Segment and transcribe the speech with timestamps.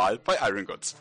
[0.00, 0.96] Mal bei Iron Gods.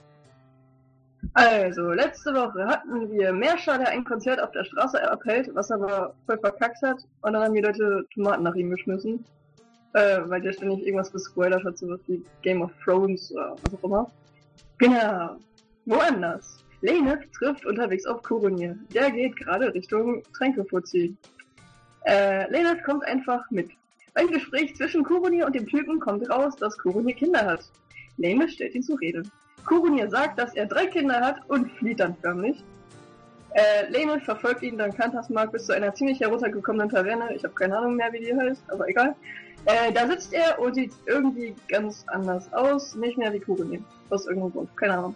[1.33, 6.13] Also, letzte Woche hatten wir Merscha, der ein Konzert auf der Straße abhält, was aber
[6.25, 6.97] voll verkackt hat.
[7.21, 9.23] Und dann haben die Leute Tomaten nach ihm geschmissen.
[9.93, 13.83] Äh, weil der ständig irgendwas gespoilert hat, sowas wie Game of Thrones oder was auch
[13.85, 14.11] immer.
[14.79, 15.37] Genau.
[15.85, 16.65] Woanders.
[16.81, 18.75] Lene trifft unterwegs auf Kurunir.
[18.93, 21.15] Der geht gerade Richtung Tränkefuzzi.
[22.05, 23.71] Äh, Lena kommt einfach mit.
[24.13, 27.61] Beim Gespräch zwischen Kurunir und dem Typen kommt raus, dass Kurunir Kinder hat.
[28.19, 29.23] Lena stellt ihn zur Rede.
[29.65, 32.63] Kurunir sagt, dass er drei Kinder hat und flieht dann förmlich.
[33.53, 37.33] Äh, Lene verfolgt ihn dann Kantasmark bis zu einer ziemlich heruntergekommenen Taverne.
[37.33, 39.15] Ich habe keine Ahnung mehr, wie die heißt, aber egal.
[39.65, 42.95] Äh, da sitzt er und sieht irgendwie ganz anders aus.
[42.95, 43.79] Nicht mehr wie Kurunir.
[44.09, 44.77] Aus irgendeinem Grund.
[44.77, 45.15] Keine Ahnung.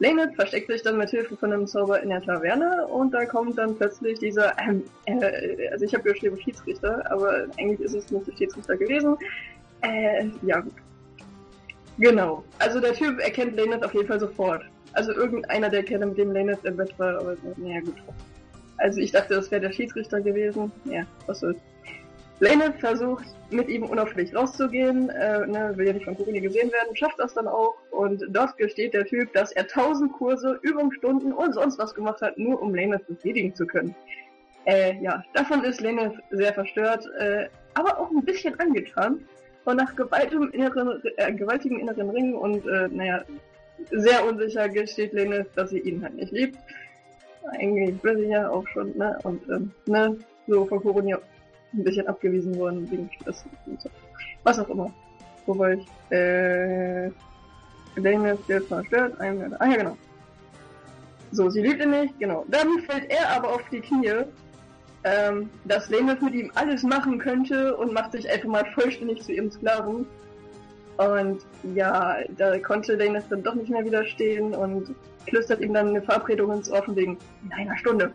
[0.00, 3.58] Lene versteckt sich dann mit Hilfe von einem Zauber in der Taverne und da kommt
[3.58, 8.26] dann plötzlich dieser, ähm, äh, also ich habe geschrieben Schiedsrichter, aber eigentlich ist es nicht
[8.28, 9.16] der Schiedsrichter gewesen.
[9.80, 10.62] Äh, ja.
[11.98, 12.44] Genau.
[12.58, 14.62] Also der Typ erkennt Lane auf jeden Fall sofort.
[14.92, 17.96] Also irgendeiner der Kerle, mit dem Lane im Bett war, aber naja gut.
[18.78, 20.70] Also ich dachte, das wäre der Schiedsrichter gewesen.
[20.84, 21.60] Ja, was soll's.
[22.40, 26.94] Lane versucht mit ihm unauffällig rauszugehen, äh, ne, will ja nicht von Kuruni gesehen werden,
[26.94, 31.54] schafft das dann auch und dort gesteht der Typ, dass er tausend Kurse, Übungsstunden und
[31.54, 33.92] sonst was gemacht hat, nur um Lane befriedigen zu können.
[34.66, 39.24] Äh, ja, davon ist Lane sehr verstört, äh, aber auch ein bisschen angetan
[39.68, 43.22] und nach gewaltigem inneren, äh, gewaltigem inneren Ring und, äh, naja,
[43.90, 46.58] sehr unsicher gesteht Lane, dass sie ihn halt nicht liebt.
[47.52, 52.58] Eigentlich sie ja auch schon, ne, und, ähm, ne, so von Kuruni ein bisschen abgewiesen
[52.58, 53.90] worden wegen Stress und so.
[54.42, 54.90] Was auch immer.
[55.44, 55.86] Wobei ich,
[56.16, 57.10] äh,
[57.96, 59.96] Daniel wird verstört, ein, ah ja genau.
[61.30, 62.46] So, sie liebt ihn nicht, genau.
[62.48, 64.24] Dann fällt er aber auf die Knie,
[65.04, 69.32] ähm, dass Leneth mit ihm alles machen könnte und macht sich einfach mal vollständig zu
[69.32, 70.06] ihrem Sklaven.
[70.96, 74.94] Und ja, da konnte Leneth dann doch nicht mehr widerstehen und
[75.28, 78.12] flüstert ihm dann eine Verabredung ins Ohr von wegen, in einer Stunde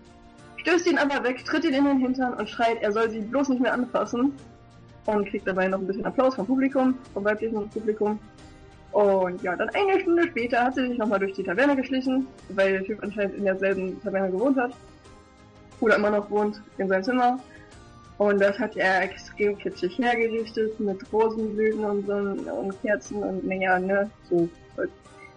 [0.63, 3.49] stößt ihn aber weg, tritt ihn in den Hintern und schreit, er soll sie bloß
[3.49, 4.33] nicht mehr anfassen.
[5.05, 8.17] Und kriegt dabei noch ein bisschen Applaus vom Publikum, vom weiblichen Publikum.
[8.93, 12.71] Und ja, dann eine Stunde später hat sie sich nochmal durch die Taverne geschlichen, weil
[12.73, 14.71] der Typ anscheinend in derselben Taverne gewohnt hat.
[15.79, 17.39] Oder immer noch wohnt in seinem Zimmer.
[18.17, 23.79] Und das hat er extrem kitschig hergerichtet mit Rosenblüten und so und Kerzen und naja,
[23.79, 24.47] ne, so.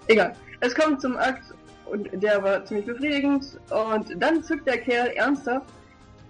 [0.09, 0.35] Egal.
[0.61, 1.53] Es kommt zum Akt
[1.87, 3.59] und der war ziemlich befriedigend.
[3.71, 5.67] Und dann zückt der Kerl ernsthaft.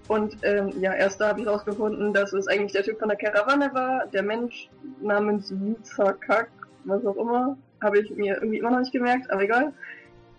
[0.09, 3.19] Und ähm, ja, erst da habe ich rausgefunden, dass es eigentlich der Typ von der
[3.19, 4.71] Karawane war, der Mensch
[5.03, 6.49] namens Vizakak,
[6.84, 9.73] was auch immer, habe ich mir irgendwie immer noch nicht gemerkt, aber egal.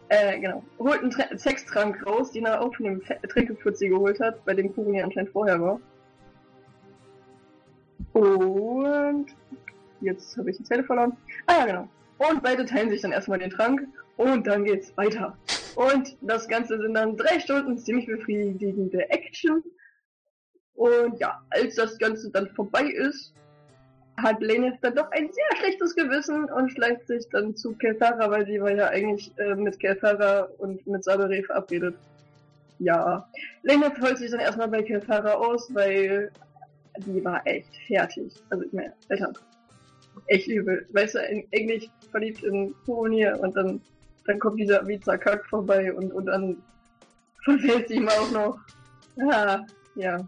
[0.09, 0.63] Äh, genau.
[0.79, 4.73] Holt einen Tra Sextrank raus, den er auch von dem Tränkeputzi geholt hat, bei dem
[4.73, 5.81] Kuchen ja anscheinend vorher war.
[8.13, 9.27] Und
[10.01, 11.15] jetzt habe ich die Zelle verloren.
[11.45, 11.89] Ah ja, genau.
[12.17, 13.81] Und beide teilen sich dann erstmal den Trank
[14.15, 15.37] und dann geht's weiter.
[15.75, 19.63] Und das Ganze sind dann drei Stunden ziemlich befriedigende Action.
[20.73, 23.33] Und ja, als das Ganze dann vorbei ist,
[24.17, 28.45] hat Leneth dann doch ein sehr schlechtes Gewissen und schleicht sich dann zu Kelthara, weil
[28.45, 31.95] sie war ja eigentlich äh, mit Kelthara und mit Sabere verabredet.
[32.79, 33.27] Ja,
[33.63, 36.31] Leneth holt sich dann erstmal bei Kelthara aus, weil
[36.97, 38.33] die war echt fertig.
[38.49, 39.33] Also ich meine, Alter,
[40.27, 40.85] echt übel.
[40.91, 43.81] Weißt du, eigentlich verliebt in Kuronier und dann
[44.27, 46.61] dann kommt dieser Vizakack vorbei und, und dann
[47.43, 48.59] verfällt sie ihm auch noch.
[49.15, 49.65] Ja.
[49.95, 50.27] Ja,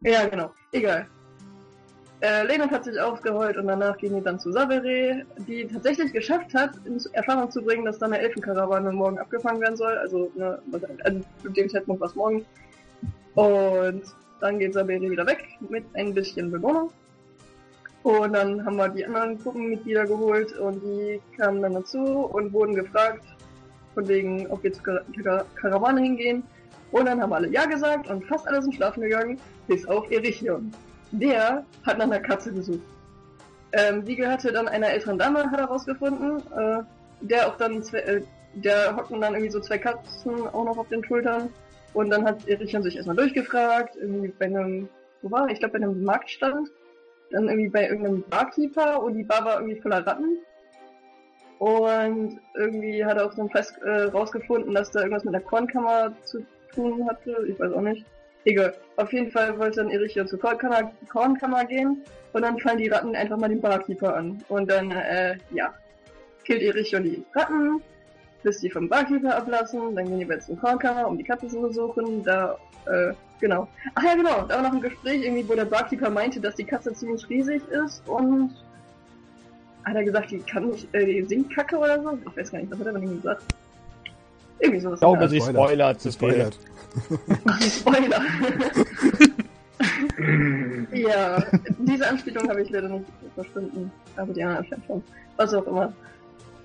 [0.00, 0.54] ja genau.
[0.72, 1.06] Egal.
[2.20, 6.52] Äh, Lenot hat sich aufgeheult und danach ging die dann zu Savere, die tatsächlich geschafft
[6.52, 9.96] hat, in Erfahrung zu bringen, dass da eine Elfenkarawane morgen abgefangen werden soll.
[9.98, 10.58] Also, ne,
[11.04, 12.44] also zu dem Zeitpunkt war es morgen.
[13.36, 14.02] Und
[14.40, 16.90] dann geht Savere wieder weg mit ein bisschen Belohnung.
[18.02, 22.74] Und dann haben wir die anderen Gruppenmitglieder geholt und die kamen dann dazu und wurden
[22.74, 23.22] gefragt,
[23.94, 26.42] von wegen, ob wir zur Kar Karawane hingehen.
[26.90, 30.72] Und dann haben alle Ja gesagt und fast alle sind schlafen gegangen, bis auf Erichion.
[31.10, 32.80] Der hat nach einer Katze gesucht.
[33.72, 36.82] Ähm, die gehörte dann einer älteren Dame, hat er rausgefunden, äh,
[37.20, 38.22] der auch dann, äh,
[38.54, 41.50] der hocken dann irgendwie so zwei Katzen auch noch auf den Schultern.
[41.94, 44.88] Und dann hat Erichion sich erstmal durchgefragt, irgendwie bei einem,
[45.22, 45.52] wo war er?
[45.52, 46.68] Ich glaube bei einem Marktstand
[47.30, 50.38] dann irgendwie bei irgendeinem Barkeeper und die Bar war irgendwie voller Ratten.
[51.58, 55.40] Und irgendwie hat er auch so ein Fest äh, rausgefunden, dass da irgendwas mit der
[55.40, 57.46] Kornkammer zu tun hatte.
[57.48, 58.06] Ich weiß auch nicht.
[58.48, 58.74] Egal.
[58.96, 62.02] Auf jeden Fall wollte dann Erich zur Kornkammer, Kornkammer gehen
[62.32, 64.42] und dann fallen die Ratten einfach mal den Barkeeper an.
[64.48, 65.74] Und dann, äh, ja,
[66.44, 67.82] killt Erich und die Ratten,
[68.42, 69.94] bis die vom Barkeeper ablassen.
[69.94, 72.24] Dann gehen die wieder zur Kornkammer, um die Katze zu besuchen.
[72.24, 72.56] Da
[72.86, 73.68] äh, genau.
[73.94, 74.46] Ach ja, genau.
[74.48, 77.60] Da war noch ein Gespräch irgendwie, wo der Barkeeper meinte, dass die Katze ziemlich riesig
[77.68, 78.54] ist und
[79.84, 82.18] hat er gesagt, die kann nicht, äh, die singt Kacke oder so?
[82.30, 83.42] Ich weiß gar nicht, was hat er denn gesagt?
[84.58, 84.96] Irgendwie sowas.
[84.96, 86.00] Ich glaube, sie spoilert.
[86.00, 86.58] Sie spoilert.
[87.46, 88.22] Ach, Spoiler.
[90.92, 91.44] ja,
[91.78, 93.90] diese Anspielung habe ich leider nicht verstanden.
[94.16, 95.02] Aber die anderen schon.
[95.36, 95.92] Was auch immer.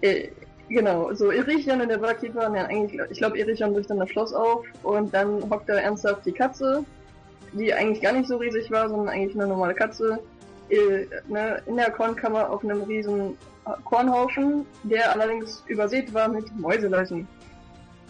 [0.02, 0.30] Äh,
[0.70, 4.34] genau, so Erichon und der Barkeeper, ne, eigentlich, ich glaube, Erichon bricht dann das Schloss
[4.34, 6.84] auf und dann hockt da ernsthaft die Katze,
[7.54, 10.20] die eigentlich gar nicht so riesig war, sondern eigentlich eine normale Katze,
[10.70, 13.38] äh, ne, in der Kornkammer auf einem riesen
[13.86, 17.28] Kornhaufen, der allerdings übersät war mit Mäuseleichen.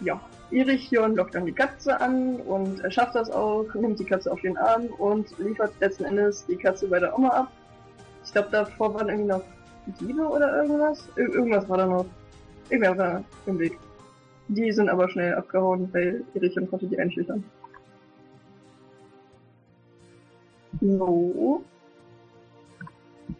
[0.00, 0.20] Ja,
[0.54, 4.40] Irichion lockt dann die Katze an und er schafft das auch, nimmt die Katze auf
[4.40, 7.52] den Arm und liefert letzten Endes die Katze bei der Oma ab.
[8.24, 9.42] Ich glaube, davor waren irgendwie noch
[10.00, 11.08] Diebe oder irgendwas.
[11.16, 12.06] Ir irgendwas war da noch.
[12.70, 13.78] Irgendwer war im Weg.
[14.48, 17.42] Die sind aber schnell abgehauen, weil Irichion konnte die einschüchtern.
[20.80, 21.64] So.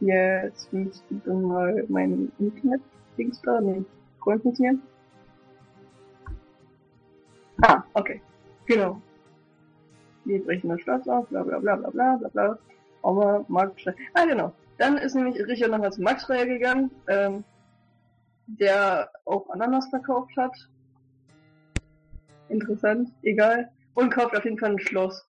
[0.00, 3.84] Jetzt müsste dann mal mein Internet-Dings da, ne,
[4.20, 4.82] Freund funktionieren.
[7.66, 8.20] Ah, okay.
[8.66, 9.00] Genau.
[10.26, 12.58] Wir brechen das Schloss auf, bla bla bla bla bla bla bla.
[13.00, 13.94] Oma, Marktschreier.
[14.12, 14.52] Ah, genau.
[14.76, 17.42] Dann ist nämlich Richard nochmal zum Marktschreier gegangen, ähm,
[18.46, 20.54] der auch Ananas verkauft hat.
[22.50, 23.70] Interessant, egal.
[23.94, 25.26] Und kauft auf jeden Fall ein Schloss.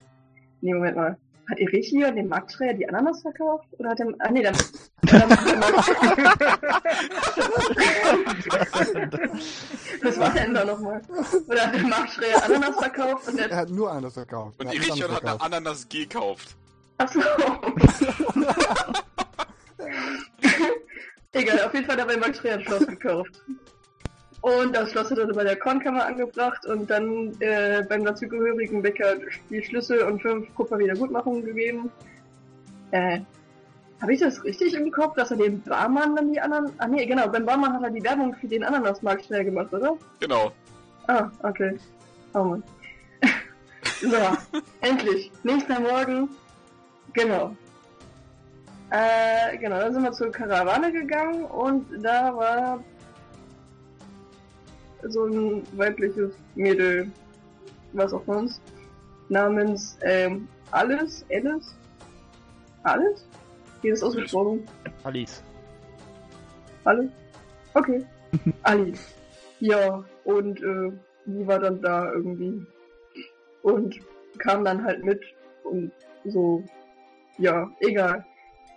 [0.60, 1.16] Nee, Moment mal.
[1.48, 3.68] Hat Erichio dem Marktschreier die Ananas verkauft?
[3.78, 4.08] Oder hat er...
[4.18, 4.56] Ah, nee, dann...
[5.02, 5.30] dann
[10.02, 11.00] Was war denn da nochmal?
[11.46, 13.56] Oder hat der Marktschreier Ananas verkauft und Er der...
[13.58, 14.58] hat nur Ananas verkauft.
[14.60, 15.40] Und Er anderes hat eine.
[15.40, 16.56] Ananas gekauft.
[16.98, 17.20] Achso.
[21.32, 23.42] Egal, auf jeden Fall hat er bei Max Schreier ein Schloss gekauft.
[24.42, 29.16] Und das Schloss hat er bei der Kornkammer angebracht und dann äh, beim dazugehörigen Bäcker
[29.50, 31.90] die Schlüssel und fünf Kupfer Wiedergutmachungen gegeben.
[32.90, 33.20] Äh,
[34.00, 36.70] habe ich das richtig im Kopf, dass er dem Barmann dann die anderen...
[36.78, 39.96] Ah nee, genau, beim Barmann hat er die Werbung für den Ananasmarkt schnell gemacht, oder?
[40.20, 40.52] Genau.
[41.06, 41.78] Ah, okay.
[42.34, 42.62] Oh Mann.
[44.00, 44.16] so,
[44.82, 45.32] endlich.
[45.42, 46.28] Nächster Morgen.
[47.14, 47.56] Genau.
[48.90, 52.84] Äh, genau, dann sind wir zur Karawane gegangen und da war
[55.10, 57.10] so ein weibliches Mädel,
[57.92, 58.60] was auch sonst,
[59.28, 61.76] namens ähm, Alice, Alice?
[62.82, 63.26] Alice?
[63.82, 64.66] Wie ist das ausgesprochen?
[65.04, 65.42] Alice.
[66.84, 67.10] Alice?
[67.74, 68.04] Okay.
[68.62, 69.14] Alice.
[69.60, 70.92] Ja, und äh,
[71.26, 72.64] die war dann da irgendwie.
[73.62, 73.98] Und
[74.38, 75.20] kam dann halt mit
[75.64, 75.90] und
[76.24, 76.62] so,
[77.38, 78.24] ja, egal.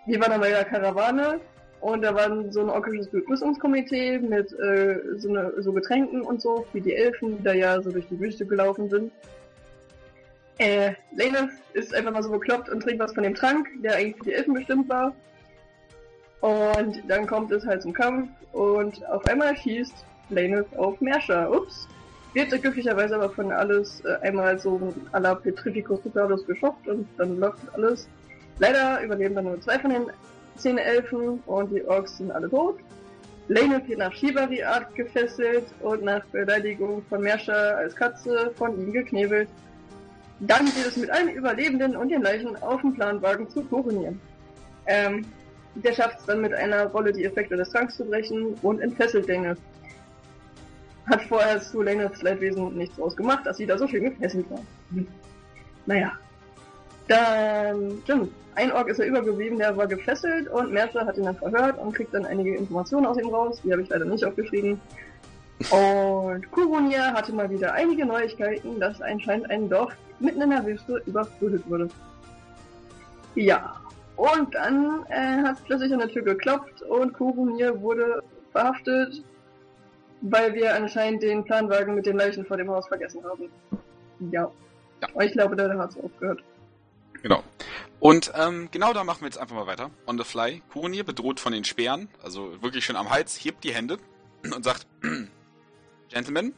[0.06, 1.40] Wir waren dann bei der Karawane
[1.82, 6.66] und da war so ein orkisches Begrüßungskomitee mit äh, so, ne, so Getränken und so
[6.72, 9.12] für die Elfen, die da ja so durch die Wüste gelaufen sind.
[10.58, 14.18] Äh, Leneth ist einfach mal so bekloppt und trinkt was von dem Trank, der eigentlich
[14.18, 15.16] für die Elfen bestimmt war.
[16.42, 21.50] Und dann kommt es halt zum Kampf und auf einmal schießt Leneth auf Mersha.
[21.50, 21.88] Ups.
[22.34, 27.40] Wird glücklicherweise aber von alles äh, einmal so à la Petrificus Totalus geschockt und dann
[27.40, 28.08] läuft alles.
[28.60, 30.04] Leider überleben dann nur zwei von den
[30.60, 32.78] zehn Elfen und die Orks sind alle tot.
[33.48, 39.50] Leneth wird nach Shibari-Art gefesselt und nach Beleidigung von Mersha als Katze von ihm geknebelt.
[40.42, 44.14] Dann geht es mit allen Überlebenden und den Leichen auf dem Planwagen zu Koronier.
[44.86, 45.26] Ähm,
[45.76, 49.28] der schafft es dann mit einer Rolle die Effekte des Tranks zu brechen und entfesselt
[49.28, 49.58] Leneth.
[51.08, 54.62] Hat vorher zu Leneths Leidwesen nichts ausgemacht, dass sie da so schön gefesselt war.
[54.92, 55.08] Hm.
[55.88, 56.12] Naja.
[57.10, 61.36] Dann, stimmt, ein Ork ist ja übergeblieben, der war gefesselt und Mersha hat ihn dann
[61.36, 63.60] verhört und kriegt dann einige Informationen aus ihm raus.
[63.64, 64.80] Die habe ich leider nicht aufgeschrieben.
[65.72, 71.02] Und Kurunia hatte mal wieder einige Neuigkeiten, dass anscheinend ein Dorf mitten in der Wüste
[71.08, 71.90] überflutet wurde.
[73.34, 73.76] Ja,
[74.16, 79.24] und dann äh, hat es plötzlich an der Tür geklopft und Kurunir wurde verhaftet,
[80.22, 83.50] weil wir anscheinend den Planwagen mit den Leichen vor dem Haus vergessen haben.
[84.32, 84.52] Ja.
[85.02, 85.08] Ja.
[85.14, 86.44] Aber ich glaube, da hat es aufgehört.
[87.22, 87.44] Genau.
[88.00, 89.92] Und ähm, genau da machen wir jetzt einfach mal weiter.
[90.08, 90.62] On the fly.
[90.70, 93.98] Kurunir bedroht von den Speeren, also wirklich schon am Hals, hebt die Hände
[94.44, 94.88] und sagt,
[96.10, 96.54] Gentlemen,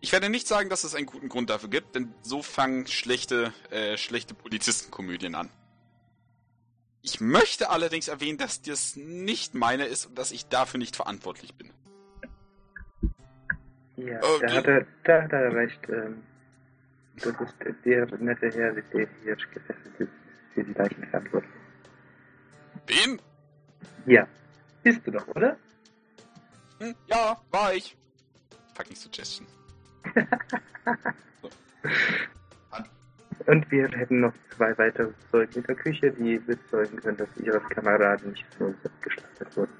[0.00, 3.52] ich werde nicht sagen, dass es einen guten Grund dafür gibt, denn so fangen schlechte,
[3.70, 5.48] äh, schlechte Polizistenkomödien an.
[7.02, 11.54] Ich möchte allerdings erwähnen, dass das nicht meine ist und dass ich dafür nicht verantwortlich
[11.54, 11.70] bin.
[13.96, 15.80] Ja, Oh, da, die- hat er, da hat er recht.
[15.88, 16.22] Ähm,
[17.18, 18.84] das ist der nette Herr, der
[19.22, 20.12] hier gefesselt ist,
[20.54, 21.52] für die Leichen verantwortlich.
[22.86, 23.20] Wen?
[24.06, 24.26] Ja,
[24.82, 25.56] bist du doch, oder?
[26.80, 27.96] Hm, ja, war ich.
[28.74, 29.46] Fucking Suggestion.
[33.46, 37.60] Und wir hätten noch zwei weitere Zeugen in der Küche, die bezeugen können, dass ihre
[37.60, 39.72] Kameraden nicht von uns geschlachtet wurden.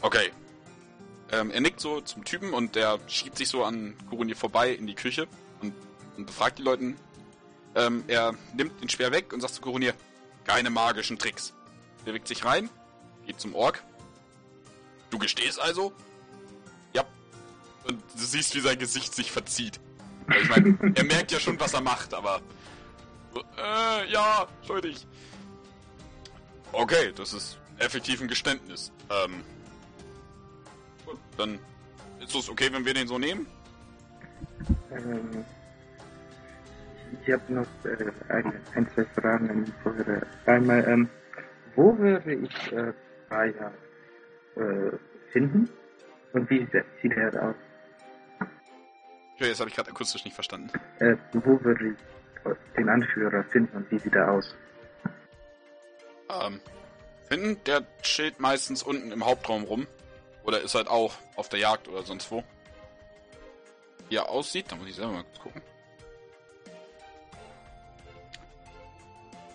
[0.00, 0.32] Okay.
[1.32, 4.86] Ähm, er nickt so zum Typen und der schiebt sich so an Kurunir vorbei in
[4.86, 5.26] die Küche
[5.62, 5.72] und,
[6.18, 6.96] und befragt die Leuten.
[7.74, 9.94] Ähm, er nimmt den Speer weg und sagt zu Kurunir,
[10.44, 11.54] keine magischen Tricks.
[12.04, 12.68] Bewegt sich rein,
[13.26, 13.82] geht zum Ork.
[15.08, 15.92] Du gestehst also?
[16.92, 17.04] Ja.
[17.84, 19.80] Und du siehst, wie sein Gesicht sich verzieht.
[20.38, 22.42] Ich meine, er merkt ja schon, was er macht, aber.
[23.56, 25.06] Äh, ja, schuldig.
[26.72, 28.92] Okay, das ist effektiv ein Geständnis.
[29.08, 29.42] Ähm.
[31.36, 31.58] Dann
[32.20, 33.46] ist es okay, wenn wir den so nehmen?
[34.92, 35.44] Ähm,
[37.20, 40.26] ich habe noch äh, eine, ein, zwei Fragen an vorher.
[40.46, 41.08] Einmal, ähm,
[41.74, 42.92] wo würde ich äh,
[43.28, 43.72] Freier
[44.56, 44.96] äh,
[45.32, 45.68] finden?
[46.32, 47.54] Und wie sieht sieht er aus?
[49.36, 50.70] Okay, das habe ich gerade akustisch nicht verstanden.
[51.00, 51.96] Äh, wo würde ich
[52.76, 54.54] den Anführer finden und wie sieht er aus?
[56.30, 56.60] Ähm,
[57.28, 59.86] finden, der chillt meistens unten im Hauptraum rum.
[60.44, 62.42] Oder ist halt auch auf der Jagd oder sonst wo.
[64.08, 65.62] Wie er aussieht, da muss ich selber mal gucken.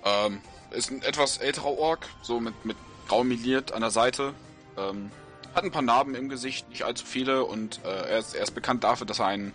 [0.06, 0.41] Ähm,
[0.72, 2.77] ist ein etwas älterer Ork, so mit, mit
[3.08, 4.34] grau meliert an der Seite.
[4.77, 5.12] Ähm,
[5.53, 8.51] hat ein paar Narben im Gesicht, nicht allzu viele und äh, er, ist, er ist
[8.51, 9.53] bekannt dafür, dass er einen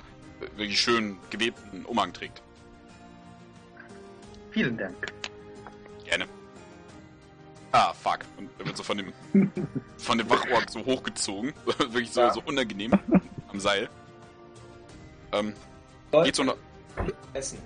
[0.57, 2.43] wirklich schön gewebten Umhang trägt.
[4.51, 5.13] Vielen Dank.
[7.73, 8.21] Ah, fuck.
[8.37, 9.13] Und er wird so von dem
[9.99, 11.53] von dem Wachorg so hochgezogen.
[11.79, 12.33] Wirklich so, Ja.
[12.33, 12.93] so unangenehm
[13.49, 13.89] am Seil.
[15.33, 15.55] Ähm,
[16.13, 16.57] Leute, geht so noch.
[17.33, 17.59] Essen.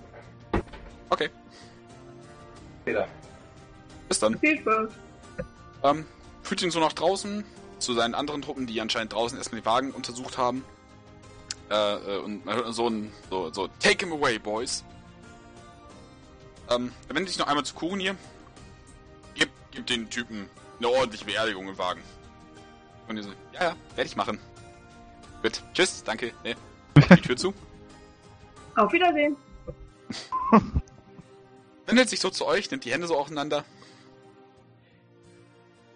[1.11, 1.31] Okay,
[2.83, 3.09] Später.
[4.09, 4.39] bis dann.
[4.39, 4.91] Viel Spaß.
[5.83, 6.05] Ähm,
[6.43, 7.45] führt ihn so nach draußen
[7.79, 10.65] zu seinen anderen Truppen, die anscheinend draußen erstmal die Wagen untersucht haben.
[11.71, 14.85] Äh, äh, und man hört so ein so, so Take him away, boys.
[16.71, 18.13] Ähm, er wendet sich noch einmal zu Kurunir.
[18.13, 18.19] Gib,
[19.77, 22.03] gib den Typen eine ordentliche Beerdigung im Wagen.
[23.07, 24.41] Und ihr so, ja, ja, werde ich machen.
[25.43, 26.33] Gut, tschüss, danke.
[26.43, 26.57] Nee.
[26.97, 27.55] Die Tür zu.
[28.75, 29.37] Auf Wiedersehen.
[31.87, 33.65] wendet sich so zu euch, nimmt die Hände so auseinander.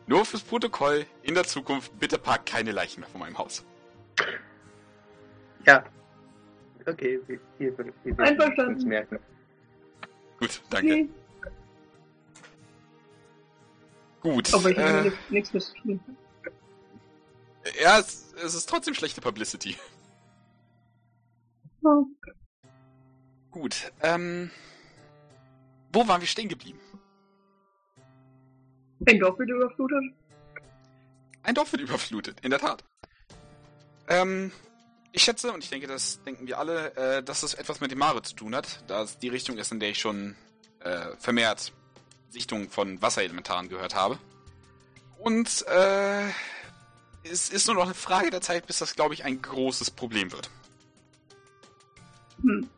[0.07, 3.65] Nur fürs Protokoll, in der Zukunft, bitte parkt keine Leichen mehr vor meinem Haus.
[5.67, 5.85] Ja.
[6.87, 8.75] Okay, wir, wir, wir Einverstanden.
[8.75, 9.19] uns merken.
[10.39, 10.95] Gut, danke.
[10.95, 11.09] Nee.
[14.21, 14.53] Gut.
[14.55, 16.01] Aber ich habe äh, nichts- mit zu tun.
[17.81, 19.77] ja, es, es ist trotzdem schlechte Publicity.
[21.83, 22.05] Oh.
[23.51, 24.51] Gut, ähm.
[25.93, 26.79] Wo waren wir stehen geblieben?
[29.07, 30.03] Ein Dorf wird überflutet.
[31.43, 32.85] Ein Dorf wird überflutet, in der Tat.
[34.09, 34.53] Ähm,
[35.13, 37.99] ich schätze, und ich denke, das denken wir alle, äh, dass es etwas mit dem
[37.99, 40.37] Mare zu tun hat, da es die Richtung ist, in der ich schon
[40.81, 41.73] äh, vermehrt
[42.31, 44.19] Sichtungen von Wasserelementaren gehört habe.
[45.19, 46.29] Und äh,
[47.25, 50.33] es ist nur noch eine Frage der Zeit, bis das, glaube ich, ein großes Problem
[50.33, 50.51] wird.
[52.43, 52.69] Hm.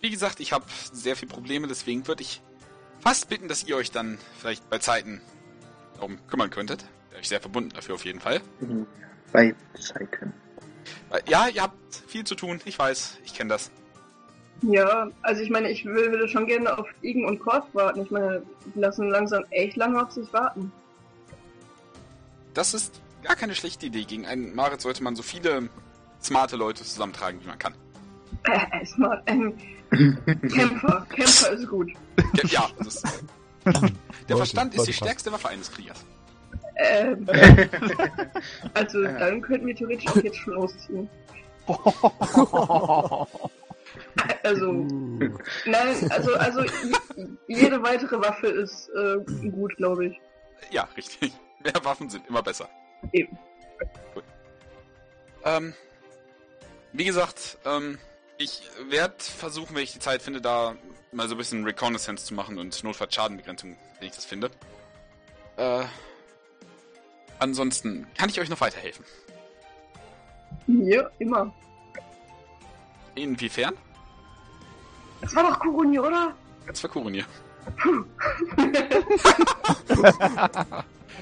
[0.00, 2.40] Wie gesagt, ich habe sehr viele Probleme, deswegen würde ich
[3.00, 5.20] fast bitten, dass ihr euch dann vielleicht bei Zeiten
[5.94, 6.84] darum kümmern könntet.
[7.10, 8.40] Wäre ich sehr verbunden dafür auf jeden Fall.
[8.60, 8.86] Mhm.
[9.32, 10.32] Bei Seiten.
[11.08, 13.70] Weil, ja, ihr habt viel zu tun, ich weiß, ich kenne das.
[14.62, 18.02] Ja, also ich meine, ich will, würde schon gerne auf Igen und Kort warten.
[18.02, 18.42] Ich meine,
[18.74, 20.72] die lassen langsam echt lange auf sich warten.
[22.54, 24.04] Das ist gar keine schlechte Idee.
[24.04, 25.68] Gegen einen Marit sollte man so viele
[26.20, 27.74] smarte Leute zusammentragen, wie man kann.
[28.44, 29.22] Äh, smart.
[29.26, 29.54] Ähm,
[29.90, 31.06] Kämpfer.
[31.08, 31.92] Kämpfer ist gut.
[32.34, 33.24] Ja, ja das ist,
[34.28, 36.04] der Verstand ist die stärkste Waffe eines Kriegers.
[36.78, 37.26] Ähm,
[38.74, 41.08] also dann könnten wir theoretisch auch jetzt schon ausziehen.
[44.42, 44.72] Also,
[45.66, 46.64] nein, also, also
[47.46, 50.20] jede weitere Waffe ist äh, gut, glaube ich.
[50.70, 51.32] Ja, richtig.
[51.62, 52.68] Mehr Waffen sind immer besser.
[53.12, 53.36] Eben.
[54.14, 54.24] Gut.
[55.44, 55.74] Ähm,
[56.92, 57.98] wie gesagt, ähm,
[58.38, 60.76] ich werde versuchen, wenn ich die Zeit finde, da
[61.12, 64.50] mal so ein bisschen Reconnaissance zu machen und notfalls Schadenbegrenzung, wenn ich das finde.
[65.56, 65.84] Äh,
[67.38, 69.04] ansonsten kann ich euch noch weiterhelfen.
[70.66, 71.52] Ja, immer.
[73.18, 73.74] Inwiefern?
[75.20, 76.34] Das war doch Kuruni, oder?
[76.66, 77.24] Jetzt verkuren hier.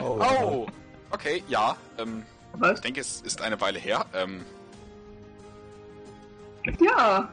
[0.01, 0.67] oh, Oh,
[1.11, 1.77] okay, ja.
[1.99, 2.23] Ähm,
[2.55, 2.75] Was?
[2.75, 4.05] ich denke, es ist eine Weile her.
[4.15, 4.45] Ähm,
[6.81, 7.29] Ja.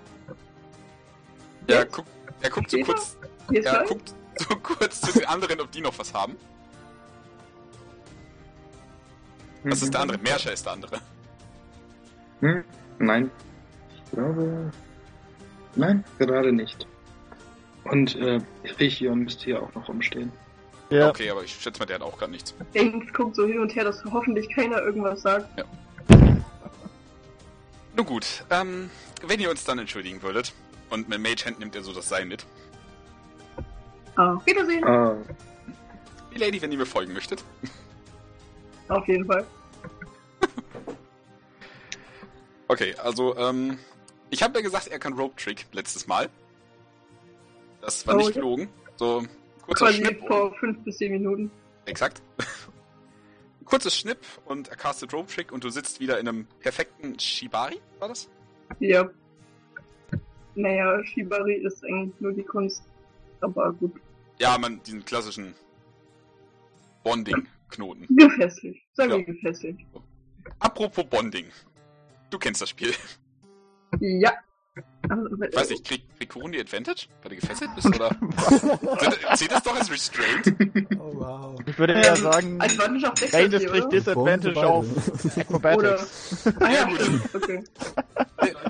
[1.68, 1.94] er, Jetzt?
[1.94, 2.08] guckt,
[2.42, 3.18] er guckt so kurz,
[3.52, 6.36] Jetzt er guckt so kurz zu den anderen, ob die noch was haben.
[9.64, 10.18] Was ist der andere?
[10.20, 11.00] Merscher ist der andere.
[12.42, 12.64] Hm?
[13.00, 13.32] Nein.
[14.14, 14.72] Ich glaube.
[15.76, 16.86] Nein, gerade nicht.
[17.86, 18.40] Und äh,
[18.78, 20.32] Rechion müsste hier auch noch rumstehen.
[20.92, 21.10] Ja.
[21.10, 22.54] Okay, aber ich schätze mal, der hat auch gerade nichts.
[22.76, 25.66] Denks guckt so hin und her, dass hoffentlich keiner irgendwas sagt.
[27.98, 28.92] Nun gut, ähm,
[29.26, 30.54] wenn ihr uns dann entschuldigen würdet,
[30.92, 32.46] und mit Mage Hand nimmt er so das Seil mit.
[34.16, 34.84] Auf Wiedersehen.
[34.88, 35.16] Oh,
[36.32, 37.44] Die Lady, wenn ihr mir folgen möchtet.
[38.90, 39.44] Auf jeden Fall.
[42.70, 43.78] Okay, also, ähm,
[44.34, 46.30] ich habe ja gesagt, er kann Rope Trick letztes Mal.
[47.82, 48.34] Das war Oh, nicht ja.
[48.36, 48.70] gelogen.
[48.98, 49.24] So,
[49.62, 50.28] kurzer Quasi Schnipp.
[50.28, 51.52] vor fünf bis zehn Minuten.
[51.86, 52.22] Exakt.
[53.66, 57.80] Kurzes Schnipp und er castet Rope Trick und du sitzt wieder in einem perfekten Shibari,
[58.00, 58.30] war das?
[58.80, 59.10] Ja.
[60.56, 62.84] Naja, Shibari ist eigentlich nur die Kunst.
[63.42, 63.94] Aber gut.
[64.40, 65.54] Ja, man, diesen klassischen
[67.04, 68.08] Bonding-Knoten.
[68.16, 68.78] Gefesselt.
[68.94, 69.18] Sagen Ja.
[69.18, 69.80] wir gefesselt.
[70.60, 71.48] Apropos Bonding.
[72.30, 72.94] Du kennst das Spiel.
[74.00, 74.34] Ja.
[75.08, 78.10] Also, Ich weiß nicht, kriegt krieg Kuruni Advantage, weil du gefesselt bist, oder?
[79.36, 80.56] Zählt das doch als Restraint?
[81.00, 81.60] Oh wow.
[81.68, 83.90] Ich würde Ähm, eher sagen, Advantage auf Rain Dexterity, kriegt oder?
[83.90, 85.42] Disadvantage auf Oder...
[85.42, 86.54] Acrobatics.
[86.60, 87.22] Ah ja, gut.
[87.36, 87.64] Okay.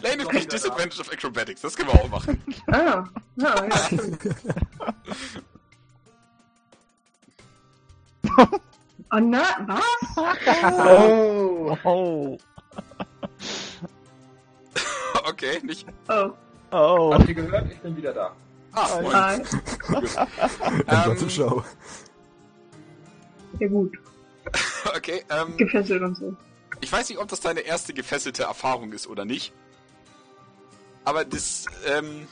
[0.01, 2.43] Lane kriegt Disadvantage of Acrobatics, das können wir auch machen.
[2.67, 3.05] Ah,
[3.37, 4.19] ja, ja, stimmt.
[9.15, 9.83] Oh na, was?
[10.73, 11.77] oh.
[11.83, 12.37] Oh.
[15.33, 15.85] Okay, nicht.
[16.09, 16.29] Oh,
[16.71, 17.13] Oh.
[17.13, 17.71] Habt ihr gehört?
[17.71, 18.35] Ich bin wieder da.
[18.73, 19.41] Ah, hi.
[19.95, 20.27] Unser
[21.11, 21.63] Ähm, Zuschauer.
[23.59, 23.95] Ja gut,
[24.97, 26.35] Okay, ähm, gefesselt und so.
[26.81, 29.53] ich weiß nicht, ob das deine erste gefesselte Erfahrung ist oder nicht.
[31.05, 32.27] Aber das, ähm,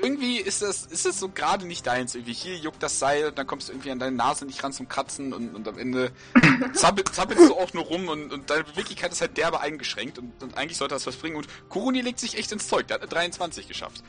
[0.00, 2.14] irgendwie ist das, ist das so gerade nicht deins.
[2.14, 4.72] Irgendwie hier juckt das Seil und dann kommst du irgendwie an deine Nase nicht ran
[4.72, 6.12] zum Kratzen und, und am Ende
[6.72, 10.42] zappel, zappelst du auch nur rum und, und deine Beweglichkeit ist halt derbe eingeschränkt und,
[10.42, 11.36] und eigentlich sollte das was bringen.
[11.36, 12.86] Und Kuruni legt sich echt ins Zeug.
[12.88, 14.02] Der hat eine 23 geschafft.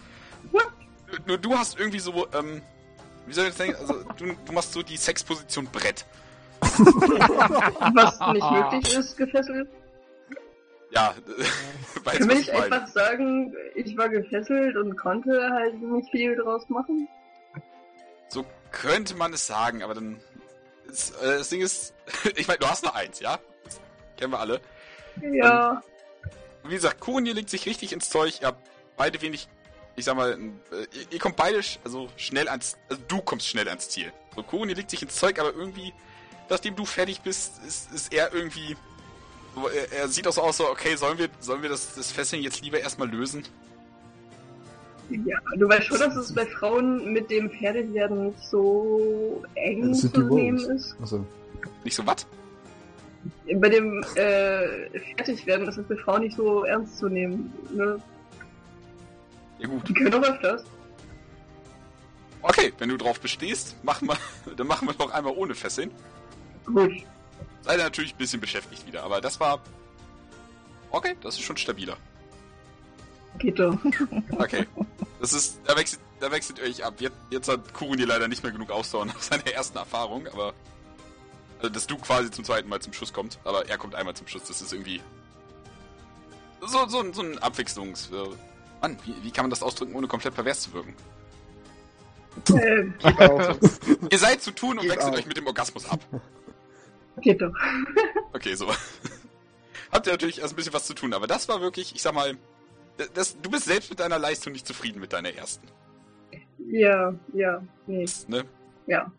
[1.25, 2.61] Nur du hast irgendwie so, ähm,
[3.25, 3.75] wie soll ich das sagen?
[3.75, 6.05] Also, du, du machst so die Sexposition Brett.
[6.61, 9.69] Was nicht möglich ist, gefesselt.
[10.91, 11.13] Ja,
[12.03, 16.67] weißt Kann was ich einfach sagen, ich war gefesselt und konnte halt nicht viel draus
[16.69, 17.07] machen?
[18.29, 20.19] So könnte man es sagen, aber dann.
[20.87, 21.93] Ist, äh, das Ding ist,
[22.35, 23.37] ich meine, du hast eine Eins, ja?
[23.63, 23.79] Das
[24.17, 24.59] kennen wir alle.
[25.33, 25.83] Ja,
[26.63, 28.41] Wie gesagt, Kuronier legt sich richtig ins Zeug.
[28.41, 29.47] Ihr habt beide wenig,
[29.95, 30.37] ich sag mal, äh,
[30.97, 34.11] ihr, ihr kommt beide sch- also schnell ans, also du kommst schnell ans Ziel.
[34.35, 35.93] So, Kuronier legt sich ins Zeug, aber irgendwie,
[36.49, 38.75] nachdem du fertig bist, ist, ist er irgendwie,
[39.73, 42.41] er, er sieht auch so aus, so, okay, sollen wir, sollen wir das, das Fesseln
[42.41, 43.43] jetzt lieber erstmal lösen?
[45.09, 50.07] ja, du weißt schon, dass es bei Frauen mit dem Fertigwerden nicht so eng zu
[50.07, 50.67] nehmen Wolves.
[50.67, 50.95] ist.
[51.01, 51.25] Also,
[51.83, 52.27] Nicht so was?
[53.55, 57.51] Bei dem äh, Fertigwerden ist es bei Frauen nicht so ernst zu nehmen.
[57.73, 57.99] Ne?
[59.59, 59.87] Ja gut.
[59.87, 60.63] Die können doch öfters.
[62.41, 64.17] Okay, wenn du drauf bestehst, machen wir,
[64.55, 65.91] dann machen wir noch einmal ohne Fesseln.
[66.65, 66.93] Gut.
[67.61, 69.61] Seid ihr natürlich ein bisschen beschäftigt wieder, aber das war.
[70.91, 71.97] Okay, das ist schon stabiler.
[73.37, 73.77] Geht doch.
[74.37, 74.65] Okay.
[75.19, 75.59] Das ist.
[75.65, 76.95] Da wechselt, da wechselt ihr euch ab.
[76.99, 80.53] Jetzt, jetzt hat Kuruni leider nicht mehr genug Ausdauer nach seiner ersten Erfahrung, aber.
[81.59, 84.27] Also, dass du quasi zum zweiten Mal zum Schuss kommt, aber er kommt einmal zum
[84.27, 85.01] Schuss, das ist irgendwie.
[86.61, 88.09] So, so, ein- so ein Abwechslungs.
[88.11, 88.29] Äh,
[88.81, 90.95] Mann, wie, wie kann man das ausdrücken, ohne komplett pervers zu wirken?
[92.53, 93.57] äh, Gib auf.
[94.09, 95.19] Ihr seid zu tun und Gib wechselt auf.
[95.19, 95.99] euch mit dem Orgasmus ab.
[97.21, 97.53] Geht doch.
[98.33, 98.67] Okay, so.
[99.91, 102.13] Habt ihr natürlich erst ein bisschen was zu tun, aber das war wirklich, ich sag
[102.13, 102.37] mal,
[103.15, 105.67] das, du bist selbst mit deiner Leistung nicht zufrieden mit deiner ersten.
[106.69, 108.03] Ja, ja, nee.
[108.03, 108.45] Das, ne?
[108.85, 109.11] Ja.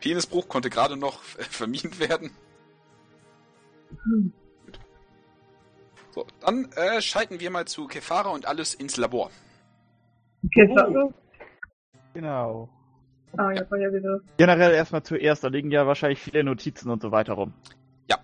[0.00, 2.30] Penisbruch konnte gerade noch vermieden werden.
[4.04, 4.32] Hm.
[6.10, 9.30] So, dann äh, schalten wir mal zu Kefara und alles ins Labor.
[10.44, 11.12] Okay, Oh.
[12.14, 12.68] Genau.
[13.36, 14.20] Ah, ja, war ja wieder.
[14.36, 17.52] Generell erstmal zuerst, da liegen ja wahrscheinlich viele Notizen und so weiter rum.
[18.08, 18.18] Ja.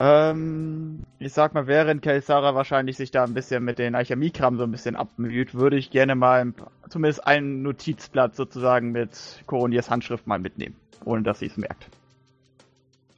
[0.00, 4.64] Ähm, ich sag mal, während Kelsara wahrscheinlich sich da ein bisschen mit den Alchemiekram so
[4.64, 6.54] ein bisschen abmüht, würde ich gerne mal ein,
[6.88, 11.86] zumindest ein Notizblatt sozusagen mit Koroniers Handschrift mal mitnehmen, ohne dass sie es merkt.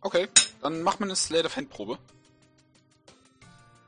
[0.02, 0.28] Okay,
[0.62, 1.98] dann machen wir eine Slate of Hand Probe.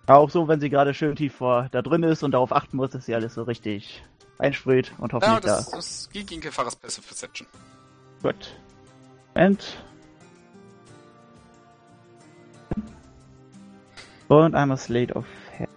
[0.09, 2.90] Auch so, wenn sie gerade schön tief vor da drin ist und darauf achten muss,
[2.90, 4.03] dass sie alles so richtig
[4.38, 5.77] einsprüht und Ja, hoffentlich das, da.
[5.77, 7.46] das geht gegen Kefaras Passive Perception.
[8.22, 8.55] Gut.
[9.35, 9.79] Moment.
[14.29, 15.24] Und einmal Slate of
[15.59, 15.68] Hand.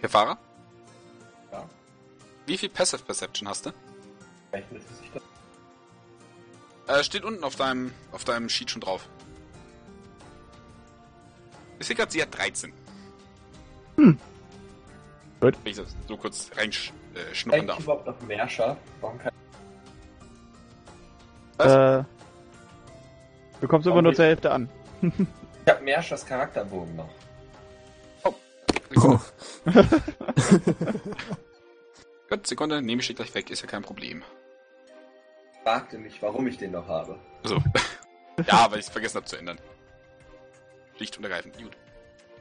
[0.00, 0.38] Kefara?
[1.50, 1.64] Ja.
[2.46, 3.70] Wie viel Passive Perception hast du?
[4.52, 5.22] Rechnet es sich das?
[7.00, 9.08] Äh, steht unten auf deinem, auf deinem Sheet schon drauf.
[11.78, 12.72] Ich sehe gerade, sie hat 13.
[15.40, 17.80] Wenn ich das so kurz reinschnuppern Eigentlich darf.
[17.80, 18.76] überhaupt noch Merscher?
[19.00, 19.32] Warum kann
[21.56, 22.00] Was?
[22.00, 22.04] Äh,
[23.60, 24.68] bekommst du immer Warum nur zur Hälfte an.
[25.02, 25.12] ich
[25.68, 27.10] hab Merschers Charakterbogen noch.
[28.24, 28.34] Oh.
[32.30, 34.22] Gut, Sekunde, nehme ich gleich weg, ist ja kein Problem.
[35.64, 37.18] Fragte mich, warum ich den noch habe.
[37.44, 37.56] So.
[38.46, 39.58] ja, weil ich es vergessen habe zu ändern.
[40.98, 41.56] Schlicht und ergreifend.
[41.56, 41.70] Gut.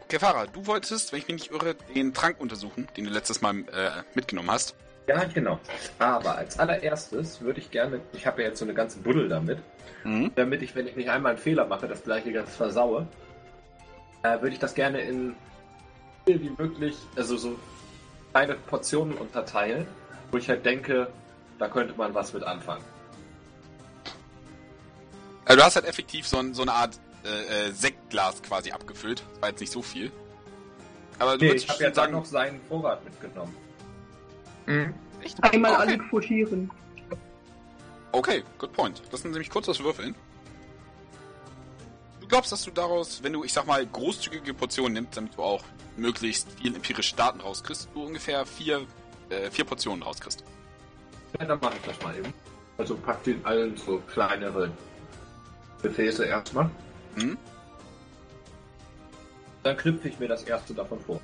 [0.01, 3.41] Okay, Farah, du wolltest, wenn ich mich nicht irre, den Trank untersuchen, den du letztes
[3.41, 4.75] Mal äh, mitgenommen hast.
[5.07, 5.59] Ja, genau.
[5.99, 9.59] Aber als allererstes würde ich gerne, ich habe ja jetzt so eine ganze Buddel damit,
[10.03, 10.31] Mhm.
[10.35, 13.07] damit ich, wenn ich nicht einmal einen Fehler mache, das gleiche ganz versaue,
[14.23, 15.35] äh, würde ich das gerne in
[16.25, 17.57] wie möglich, also so
[18.33, 19.87] kleine Portionen unterteilen,
[20.31, 21.07] wo ich halt denke,
[21.57, 22.83] da könnte man was mit anfangen.
[25.45, 29.23] Also du hast halt effektiv so, ein, so eine Art äh, äh, Sektglas quasi abgefüllt.
[29.33, 30.11] Das war jetzt nicht so viel.
[31.19, 33.55] Aber du Nee, ich habe ja dann noch seinen Vorrat mitgenommen.
[35.21, 35.43] echt?
[35.43, 35.81] Einmal okay.
[35.81, 36.71] alle quotieren.
[38.11, 39.01] Okay, good point.
[39.11, 40.15] Lass uns nämlich kurz das würfeln.
[42.21, 45.43] Du glaubst, dass du daraus, wenn du, ich sag mal, großzügige Portionen nimmst, damit du
[45.43, 45.63] auch
[45.95, 48.85] möglichst viel empirische Daten rauskriegst, du ungefähr vier,
[49.29, 50.43] äh, vier Portionen rauskriegst.
[51.39, 52.33] Ja, dann mache ich das mal eben.
[52.77, 54.71] Also pack den allen so kleinere
[55.81, 56.69] Gefäße erstmal.
[57.17, 57.37] Mhm.
[59.63, 61.19] Dann knüpfe ich mir das erste davon vor.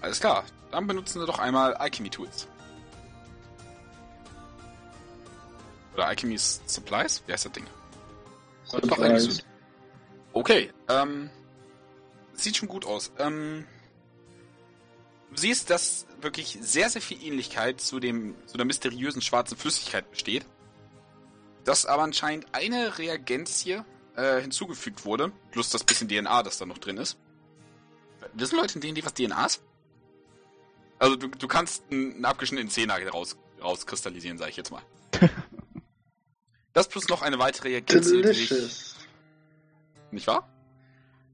[0.00, 0.44] Alles klar.
[0.70, 2.46] Dann benutzen wir doch einmal Alchemy Tools.
[5.94, 7.22] Oder Alchemy Supplies?
[7.26, 7.66] Wie heißt das Ding?
[8.72, 9.36] Und Doch, doch eigentlich eins.
[9.38, 9.42] so.
[10.32, 11.28] Okay, ähm.
[12.32, 13.12] Sieht schon gut aus.
[13.18, 13.66] Ähm.
[15.30, 20.10] Du siehst, dass wirklich sehr, sehr viel Ähnlichkeit zu dem, zu der mysteriösen schwarzen Flüssigkeit
[20.10, 20.46] besteht.
[21.64, 23.82] Dass aber anscheinend eine Reagenzie
[24.20, 27.16] äh, hinzugefügt wurde, plus das bisschen DNA, das da noch drin ist.
[28.34, 29.62] Wissen Leute in D&D, was DNA ist?
[30.98, 34.82] Also du, du kannst einen, abgeschnittenen Zehennagel raus, rauskristallisieren, sage ich jetzt mal.
[36.72, 38.94] Das plus noch eine weitere sich, Delicious.
[40.12, 40.48] nicht wahr?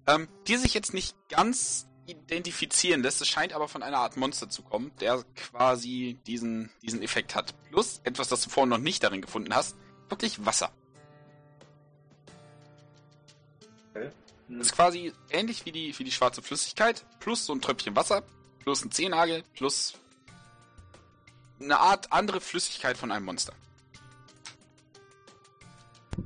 [0.07, 3.20] Ähm, die sich jetzt nicht ganz identifizieren lässt.
[3.20, 7.55] Es scheint aber von einer Art Monster zu kommen, der quasi diesen, diesen Effekt hat.
[7.68, 9.77] Plus etwas, das du vorhin noch nicht darin gefunden hast,
[10.09, 10.72] wirklich Wasser.
[13.96, 14.11] Okay.
[14.48, 18.22] Das ist quasi ähnlich wie die, wie die schwarze Flüssigkeit, plus so ein Tröpfchen Wasser,
[18.61, 19.94] plus ein Zehennagel, plus
[21.61, 23.52] eine Art andere Flüssigkeit von einem Monster.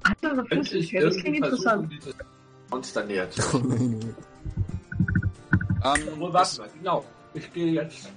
[0.02, 2.14] Andere ich Flüssigkeit, das klingt interessant.
[2.70, 4.14] Monster näher zu nee, nee.
[5.82, 7.04] Ähm, Obwohl, warte mal, genau.
[7.32, 8.10] Ich gehe jetzt,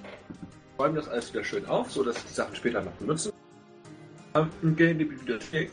[0.77, 3.31] räume das alles wieder schön auf, so dass ich die Sachen später noch benutze.
[4.33, 5.71] Und gehe in die Bibliothek.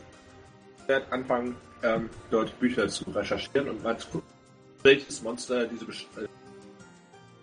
[0.87, 4.27] Werde anfangen, ähm, dort Bücher zu recherchieren und mal zu gucken,
[4.83, 6.27] welches Monster diese Besch äh,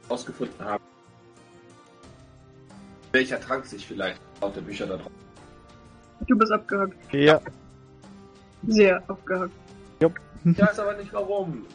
[0.08, 0.84] ausgefunden haben.
[3.12, 5.12] Welcher Trank sich vielleicht auf der Bücher da drauf.
[6.26, 6.96] Du bist abgehackt.
[7.12, 7.40] Ja.
[8.66, 9.52] Sehr abgehackt.
[10.44, 11.66] Ich weiß aber nicht warum.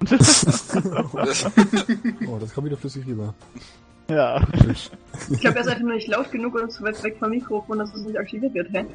[2.26, 3.34] oh, das kommt wieder flüssig rüber.
[4.08, 4.46] Ja.
[5.30, 7.78] Ich glaube, er ist einfach nur nicht laut genug und zu weit weg vom Mikrofon,
[7.78, 8.86] dass es nicht aktiviert wird, hä?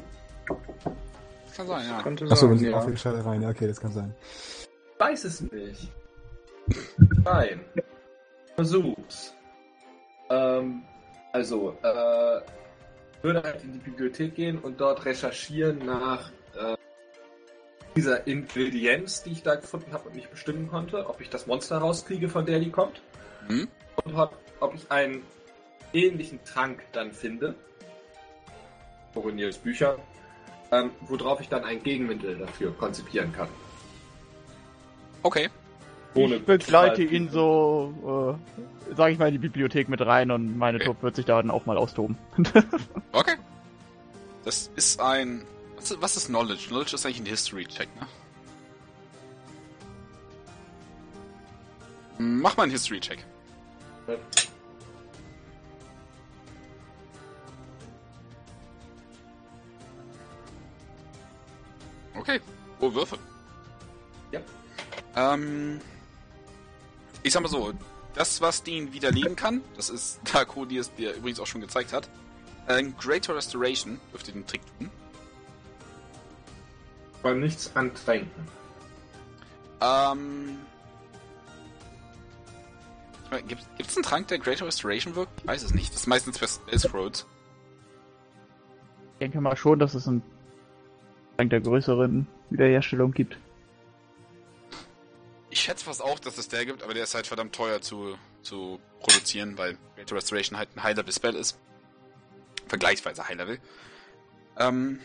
[1.56, 2.02] Kann sein, ja.
[2.02, 2.76] Könnte Achso, wenn sie ja.
[2.76, 3.42] auf die Schale rein.
[3.42, 4.14] Ja, okay, das kann sein.
[4.22, 5.92] Ich weiß es nicht.
[7.24, 7.60] Nein.
[8.54, 9.34] Versuch's.
[10.30, 10.82] Ähm,
[11.32, 12.40] also, äh,
[13.22, 16.76] würde halt in die Bibliothek gehen und dort recherchieren nach äh,
[17.94, 21.78] dieser Ingredienz, die ich da gefunden habe und nicht bestimmen konnte, ob ich das Monster
[21.78, 23.02] rauskriege, von der die kommt.
[23.48, 23.68] Hm?
[24.04, 25.22] Und ob, ob ich einen
[25.92, 27.54] ähnlichen Trank dann finde.
[29.14, 29.98] Coroniers Bücher.
[30.72, 33.48] Ähm, worauf ich dann ein Gegenmittel dafür konzipieren kann.
[35.22, 35.50] Okay.
[36.14, 38.38] Ich begleite ihn so,
[38.90, 40.86] äh, sag ich mal, in die Bibliothek mit rein und meine Okay.
[40.86, 42.16] Truppe wird sich da dann auch mal austoben.
[43.12, 43.36] Okay.
[44.44, 45.44] Das ist ein.
[45.76, 46.68] Was ist, was ist Knowledge?
[46.68, 48.06] Knowledge ist eigentlich ein History-Check, ne?
[52.18, 53.24] Mach mal einen History-Check.
[62.14, 62.40] Okay.
[62.80, 63.18] Oh, Würfe.
[64.30, 64.40] Ja.
[65.16, 65.80] Ähm.
[67.22, 67.72] Ich sag mal so,
[68.14, 71.92] das, was den widerlegen kann, das ist, da Cody es dir übrigens auch schon gezeigt
[71.92, 72.08] hat,
[72.66, 74.90] ein Greater Restoration dürfte den Trick tun.
[77.22, 78.48] Aber nichts an Tränken.
[79.80, 80.58] Ähm.
[83.46, 85.40] Gibt es einen Trank, der Greater Restoration wirkt?
[85.40, 85.90] Ich weiß es nicht.
[85.90, 87.26] Das ist meistens für Spell Scrolls.
[89.14, 90.22] Ich denke mal schon, dass es einen
[91.42, 93.36] Dank der größeren Wiederherstellung gibt.
[95.50, 98.16] Ich schätze fast auch, dass es der gibt, aber der ist halt verdammt teuer zu,
[98.42, 101.58] zu produzieren, weil Greater Restoration halt ein High-Level-Spell ist.
[102.68, 103.58] Vergleichsweise High-Level.
[104.58, 105.00] Ähm,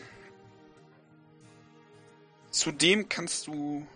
[2.50, 3.86] zudem kannst du...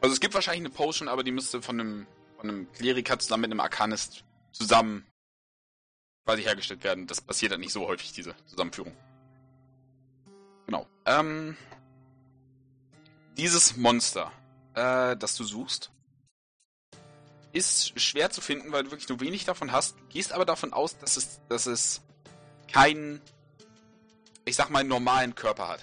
[0.00, 2.06] Also es gibt wahrscheinlich eine Potion, aber die müsste von einem,
[2.38, 5.04] von einem Kleriker zusammen mit einem Arcanist zusammen
[6.24, 7.06] quasi hergestellt werden.
[7.06, 8.96] Das passiert halt nicht so häufig, diese Zusammenführung.
[11.08, 11.56] Ähm,
[13.38, 14.30] dieses Monster,
[14.74, 15.90] äh, das du suchst,
[17.52, 19.96] ist schwer zu finden, weil du wirklich nur wenig davon hast.
[20.10, 22.02] Gehst aber davon aus, dass es, dass es
[22.70, 23.22] keinen,
[24.44, 25.80] ich sag mal, normalen Körper hat.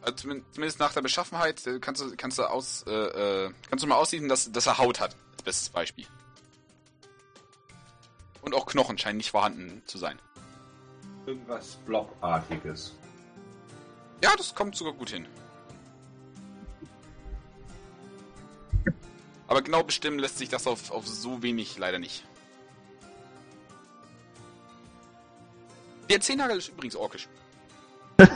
[0.00, 2.92] Also zumin- zumindest nach der Beschaffenheit äh, kannst du, kannst du aus, äh,
[3.46, 6.06] äh, kannst du mal aussehen, dass, dass er Haut hat, als bestes Beispiel.
[8.42, 10.20] Und auch Knochen scheinen nicht vorhanden zu sein.
[11.26, 12.94] Irgendwas Blobartiges.
[14.22, 15.26] Ja, das kommt sogar gut hin.
[19.46, 22.24] Aber genau bestimmen lässt sich das auf, auf so wenig leider nicht.
[26.10, 27.28] Der Zehennagel ist übrigens orkisch.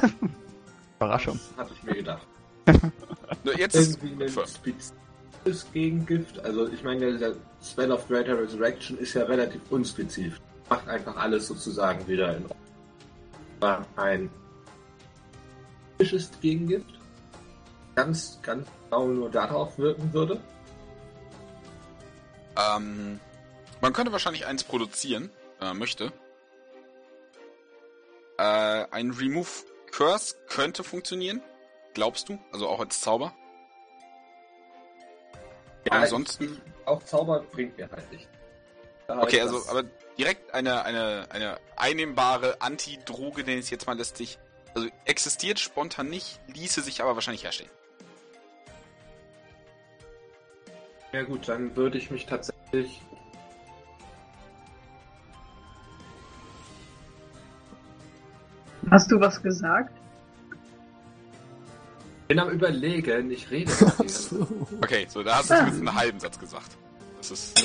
[0.96, 1.38] Überraschung.
[1.56, 2.26] Das hatte ich mir gedacht.
[3.44, 6.38] Nur Jetzt ist Irgendwie ein Für- spezifisches Gegengift.
[6.44, 10.40] Also ich meine, der Spell of Greater Resurrection ist ja relativ unspezifisch.
[10.70, 12.58] Macht einfach alles sozusagen wieder in Ordnung.
[13.60, 14.30] War ein
[16.04, 16.86] spezifisches Gegengift.
[17.94, 20.40] Ganz, ganz genau nur darauf wirken würde.
[22.56, 23.20] Ähm,
[23.80, 26.12] man könnte wahrscheinlich eins produzieren, wenn man möchte.
[28.38, 28.42] Äh,
[28.90, 29.48] ein Remove
[29.90, 31.42] Curse könnte funktionieren.
[31.94, 32.38] Glaubst du?
[32.52, 33.34] Also auch als Zauber.
[35.86, 36.44] Ja, Ansonsten.
[36.44, 38.28] ich- Auch Zauber bringt mir halt nicht.
[39.06, 39.82] Da Okay, also, aber
[40.18, 44.38] direkt eine, eine, eine einnehmbare Anti-Droge, den es jetzt mal lässt sich.
[44.74, 47.70] Also existiert spontan nicht, ließe sich aber wahrscheinlich herstellen.
[51.12, 53.02] Ja gut, dann würde ich mich tatsächlich.
[58.90, 59.92] Hast du was gesagt?
[62.32, 63.70] bin am überlegen, ich rede.
[63.80, 64.46] Ach so.
[64.80, 66.78] Okay, so, da hast du zumindest einen halben Satz gesagt.
[67.18, 67.62] Das ist.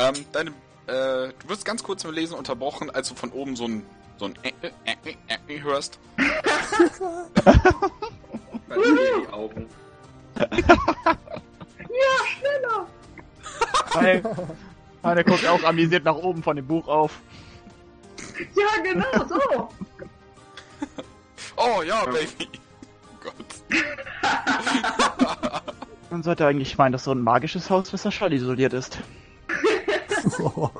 [0.00, 0.50] Ähm, deine,
[0.88, 3.86] äh, du wirst ganz kurz im Lesen unterbrochen, als du von oben so ein,
[4.22, 4.70] so ein äh, äh,
[5.04, 5.98] äh, äh, hörst.
[8.68, 9.66] Bei mir die Augen.
[12.38, 12.86] Schneller!
[13.94, 14.22] Hi.
[15.02, 17.18] Ah, der guckt auch amüsiert nach oben von dem Buch auf.
[18.54, 19.68] Ja, genau, so!
[21.56, 22.48] Oh ja, Baby.
[22.48, 23.34] Oh Gott.
[26.10, 29.00] Man sollte eigentlich meinen, dass so ein magisches Haus besser schallisoliert ist.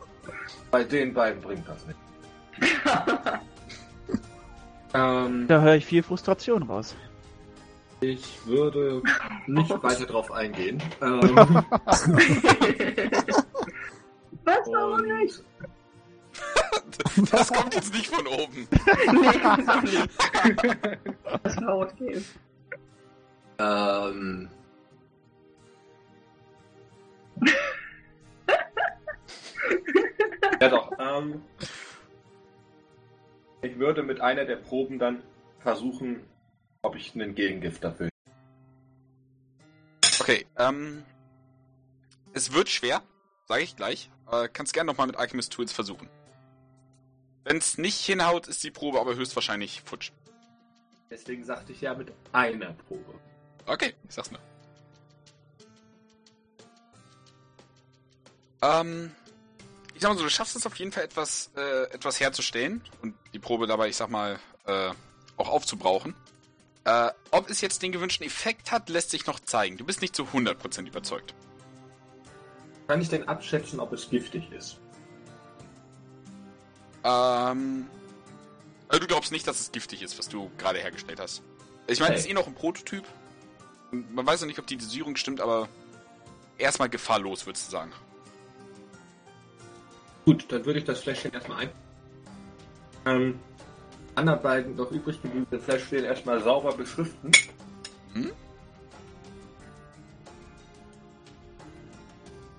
[0.71, 1.99] Bei den beiden bringt das nicht.
[4.95, 6.95] ähm, Da höre ich viel Frustration raus.
[8.01, 9.03] ich würde
[9.47, 10.83] nicht weiter drauf eingehen.
[11.03, 11.65] Ähm,
[14.45, 15.45] Was aber nicht?
[17.31, 18.67] Das kommt jetzt nicht von oben.
[19.13, 20.09] Nee, das auch nicht.
[21.45, 22.23] Das war okay.
[23.59, 24.49] ähm,
[30.61, 30.91] ja doch.
[30.99, 31.43] Ähm,
[33.63, 35.23] ich würde mit einer der Proben dann
[35.61, 36.21] versuchen,
[36.83, 38.09] ob ich einen Gegengift dafür.
[40.21, 41.05] Okay, ähm.
[42.35, 43.03] Es wird schwer,
[43.47, 44.11] sage ich gleich.
[44.25, 46.09] Aber kannst gerne nochmal mit Alchemist Tools versuchen.
[47.45, 50.13] Wenn es nicht hinhaut, ist die Probe aber höchstwahrscheinlich futsch.
[51.11, 53.15] Deswegen sagte ich ja mit einer Probe.
[53.67, 54.41] Okay, ich sag's nur.
[58.63, 59.11] Ähm,
[60.03, 63.15] ich sag mal so, du schaffst es auf jeden Fall etwas, äh, etwas herzustellen und
[63.33, 64.91] die Probe dabei, ich sag mal, äh,
[65.37, 66.17] auch aufzubrauchen.
[66.83, 69.77] Äh, ob es jetzt den gewünschten Effekt hat, lässt sich noch zeigen.
[69.77, 71.37] Du bist nicht zu 100% überzeugt.
[72.89, 74.81] Kann ich denn abschätzen, ob es giftig ist?
[77.05, 77.87] Ähm,
[78.89, 81.45] also du glaubst nicht, dass es giftig ist, was du gerade hergestellt hast.
[81.87, 83.05] Ich meine, es ist eh noch ein Prototyp.
[83.93, 85.69] Man weiß noch nicht, ob die Dosierung stimmt, aber
[86.59, 87.93] erstmal gefahrlos, würdest du sagen.
[90.25, 91.71] Gut, dann würde ich das Fläschchen erstmal ein.
[93.07, 93.41] Ähm,
[94.15, 97.33] anderen beiden noch übrig gebliebene Fläschchen erstmal sauber beschriften.
[98.13, 98.33] Hm?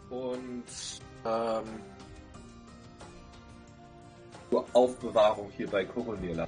[0.09, 0.63] Und
[1.25, 1.63] ähm,
[4.49, 6.47] zur Aufbewahrung hier bei Coronilla.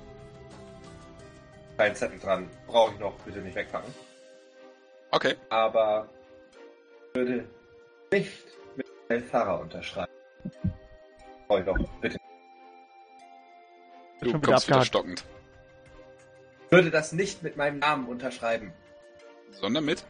[1.78, 3.94] Kein Zettel dran, brauche ich noch, bitte nicht wegpacken.
[5.12, 5.36] Okay.
[5.50, 6.08] Aber
[7.14, 7.48] würde
[8.12, 10.05] nicht mit El Farah unterschreiben.
[11.48, 12.18] Brauche ich doch, bitte.
[14.20, 14.88] Du wieder kommst wieder abgehakt.
[14.88, 15.24] stockend.
[16.70, 18.74] Würde das nicht mit meinem Namen unterschreiben.
[19.52, 20.04] Sondern mit?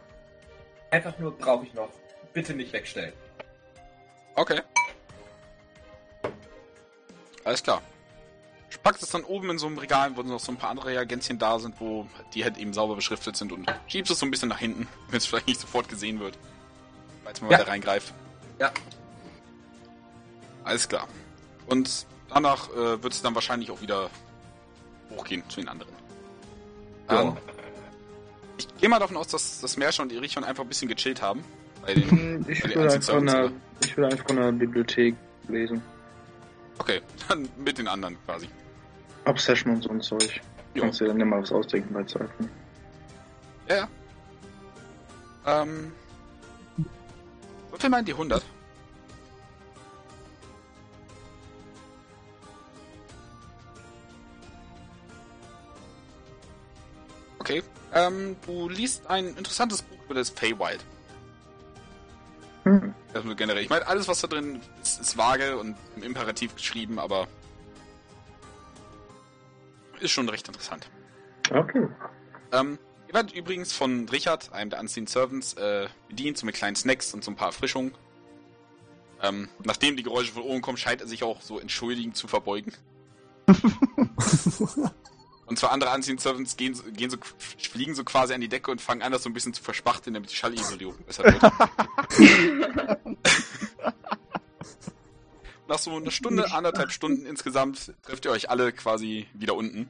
[0.92, 1.90] Einfach nur brauche ich noch
[2.34, 3.14] bitte nicht wegstellen.
[4.36, 4.62] Okay.
[7.44, 7.82] Alles klar.
[8.84, 11.40] Packt es dann oben in so einem Regal, wo noch so ein paar andere Reagenzien
[11.40, 14.50] da sind, wo die halt eben sauber beschriftet sind und schiebst es so ein bisschen
[14.50, 16.38] nach hinten, wenn es vielleicht nicht sofort gesehen wird.
[17.24, 17.58] Falls man Ja.
[17.60, 18.14] weiter reingreift.
[18.60, 18.72] Ja.
[20.64, 21.08] Alles klar.
[21.68, 24.10] Und danach äh, wird es dann wahrscheinlich auch wieder
[25.12, 25.94] hochgehen zu den anderen.
[27.10, 27.22] Ja.
[27.22, 27.38] Ähm,
[28.58, 31.44] ich gehe mal davon aus, dass das Merscher und Erichon einfach ein bisschen gechillt haben.
[31.88, 33.52] Den, Ich bei den will, einfach in Anziehservice, der, oder?
[33.84, 35.16] ich will einfach in der Bibliothek
[35.48, 35.82] lesen.
[36.78, 38.48] Okay, dann mit den anderen quasi.
[39.26, 40.42] Obsession und so ein Zeug.
[40.74, 40.84] Jo.
[40.84, 42.50] Kannst dir dann immer was ausdenken bei Zeiten.
[43.70, 43.76] Ja,
[45.46, 45.62] ja.
[45.64, 45.92] Ähm.
[47.72, 48.44] Würfel mal in die 100.
[57.96, 60.84] Ähm, du liest ein interessantes Buch über das Feywild.
[62.64, 62.94] Hm.
[63.14, 63.64] Also generell.
[63.64, 67.28] Ich meine, alles, was da drin ist, ist vage und im Imperativ geschrieben, aber
[70.02, 70.90] ist schon recht interessant.
[71.52, 71.88] Okay.
[72.52, 72.78] Ähm,
[73.08, 77.14] ihr werdet übrigens von Richard, einem der Unseen Servants, äh, bedient, so mit kleinen Snacks
[77.14, 77.94] und so ein paar Erfrischungen.
[79.22, 82.74] Ähm, nachdem die Geräusche von oben kommen, scheint er sich auch so entschuldigend zu verbeugen.
[85.48, 88.72] Und zwar andere Unseen Servants gehen, so- gehen so, fliegen so quasi an die Decke
[88.72, 91.42] und fangen an, das so ein bisschen zu verspachteln, damit die Schallisolierung besser wird.
[95.68, 99.88] Nach so einer Stunde, anderthalb Stunden insgesamt trefft ihr euch alle quasi wieder unten.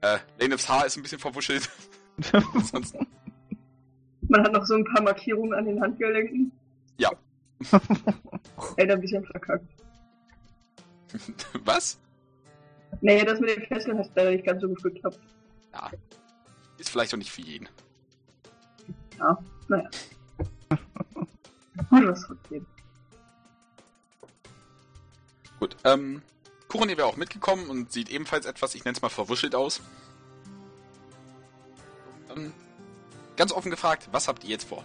[0.00, 1.68] Äh, Lanevs Haar ist ein bisschen verwuschelt.
[2.32, 3.06] Ansonsten
[4.28, 6.50] Man hat noch so ein paar Markierungen an den Handgelenken.
[6.98, 7.10] Ja.
[8.76, 9.66] Ey, ein bisschen verkackt.
[11.64, 11.98] Was?
[13.00, 15.20] Nee, das mit den Fesseln hat leider nicht ganz so gut geklappt.
[16.78, 17.68] Ist vielleicht auch nicht für jeden.
[19.68, 19.88] Naja.
[21.90, 22.66] Hm, was trotzdem.
[25.58, 26.22] Gut, ähm,
[26.68, 29.80] Kuroni wäre auch mitgekommen und sieht ebenfalls etwas, ich nenne es mal verwuschelt aus.
[32.36, 32.52] Ähm,
[33.36, 34.84] ganz offen gefragt, was habt ihr jetzt vor?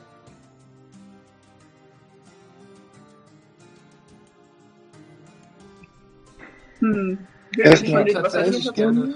[6.79, 7.27] Hm.
[7.55, 9.15] Wir Erst können mal von den tatsächlich gerne.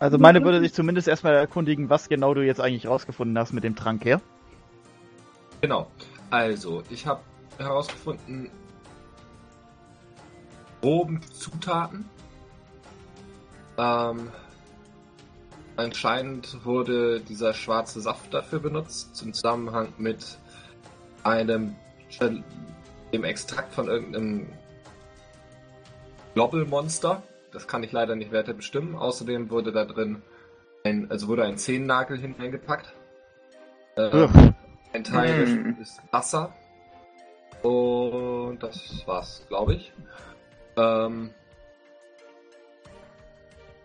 [0.00, 3.64] Also meine würde sich zumindest erstmal erkundigen, was genau du jetzt eigentlich rausgefunden hast mit
[3.64, 4.20] dem Trank her.
[5.60, 5.90] Genau.
[6.30, 7.20] Also, ich habe
[7.58, 8.50] herausgefunden,
[10.80, 12.08] groben Zutaten.
[13.76, 14.30] Ähm,
[15.76, 20.38] anscheinend wurde dieser schwarze Saft dafür benutzt, im Zusammenhang mit
[21.24, 21.74] einem
[23.12, 24.48] dem Extrakt von irgendeinem
[26.38, 27.20] Globble-Monster.
[27.50, 28.94] Das kann ich leider nicht weiter bestimmen.
[28.94, 30.22] Außerdem wurde da drin
[30.84, 32.94] ein, also wurde ein Zehennagel hineingepackt.
[33.96, 34.54] Ugh.
[34.92, 35.76] ein Teil Hm.
[35.82, 36.54] ist Wasser.
[37.62, 39.92] Und das war's, glaube ich.
[40.76, 41.30] Ähm,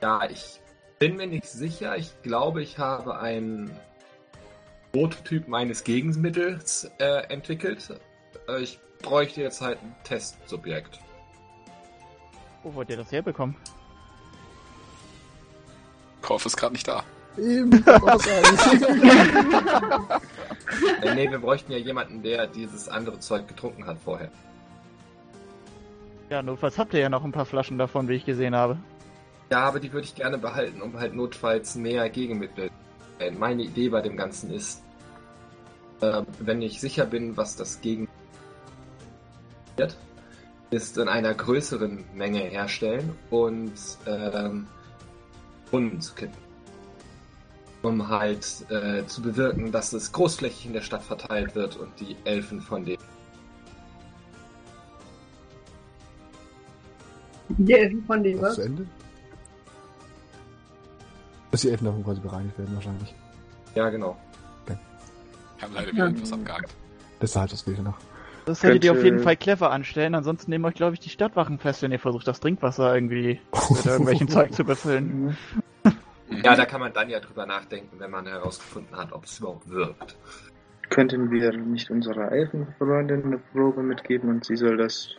[0.03, 0.59] ja, ich
[0.99, 1.97] bin mir nicht sicher.
[1.97, 3.75] Ich glaube, ich habe einen
[4.91, 7.99] Prototyp meines Gegenmittels äh, entwickelt.
[8.47, 10.99] Äh, ich bräuchte jetzt halt ein Testsubjekt.
[12.63, 13.55] Wo wollt ihr das herbekommen?
[16.21, 17.03] Korf ist gerade nicht da.
[17.37, 17.73] Eben?
[17.73, 17.99] Äh,
[21.15, 24.31] nee, wir bräuchten ja jemanden, der dieses andere Zeug getrunken hat vorher.
[26.29, 28.77] Ja, notfalls habt ihr ja noch ein paar Flaschen davon, wie ich gesehen habe.
[29.51, 32.69] Ja, aber die würde ich gerne behalten, um halt notfalls mehr Gegenmittel.
[33.37, 34.83] Meine Idee bei dem Ganzen ist,
[36.01, 38.07] äh, wenn ich sicher bin, was das gegen
[39.77, 39.95] wird,
[40.69, 43.73] ist in einer größeren Menge herstellen und
[44.07, 44.67] ähm,
[45.69, 46.43] Brunnen zu kippen.
[47.81, 52.15] Um halt äh, zu bewirken, dass es großflächig in der Stadt verteilt wird und die
[52.23, 52.97] Elfen von dem
[57.49, 58.87] Die Elfen von dem, Was zu Ende?
[61.51, 63.13] Dass die Elfen davon quasi bereinigt werden, wahrscheinlich.
[63.75, 64.17] Ja, genau.
[64.65, 64.77] Wir
[65.61, 66.75] haben leider wieder etwas abgehakt.
[67.21, 67.97] Deshalb das fehlt ja noch.
[68.45, 71.59] Das solltet ihr auf jeden Fall clever anstellen, ansonsten nehmen euch, glaube ich, die Stadtwachen
[71.59, 73.39] fest, wenn ihr versucht, das Trinkwasser irgendwie
[73.69, 75.37] mit irgendwelchen Zeug zu befüllen.
[76.29, 79.69] Ja, da kann man dann ja drüber nachdenken, wenn man herausgefunden hat, ob es überhaupt
[79.69, 80.17] wirkt.
[80.89, 85.15] Könnten wir nicht unserer Elfenfreundin eine Probe mitgeben und sie soll das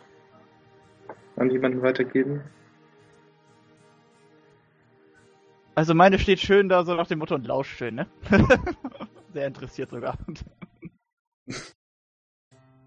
[1.35, 2.41] an jemanden weitergeben?
[5.73, 8.07] Also meine steht schön da so nach dem Motto und lauscht schön, ne?
[9.33, 10.17] Sehr interessiert sogar.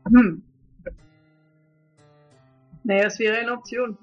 [0.08, 0.42] Hm.
[2.84, 3.98] Naja, es wäre eine Option.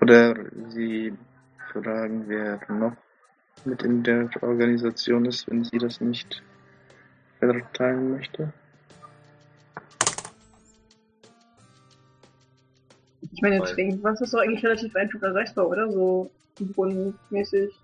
[0.00, 0.34] Oder
[0.68, 1.12] sie
[1.72, 2.96] fragen, wer noch
[3.64, 6.42] mit in der Organisation ist, wenn sie das nicht
[7.38, 8.52] verteilen möchte.
[13.32, 15.90] Ich meine, Weil- Trinkwasser ist doch eigentlich relativ einfach erreichbar, oder?
[15.90, 16.30] So
[16.60, 17.74] brunnenmäßig.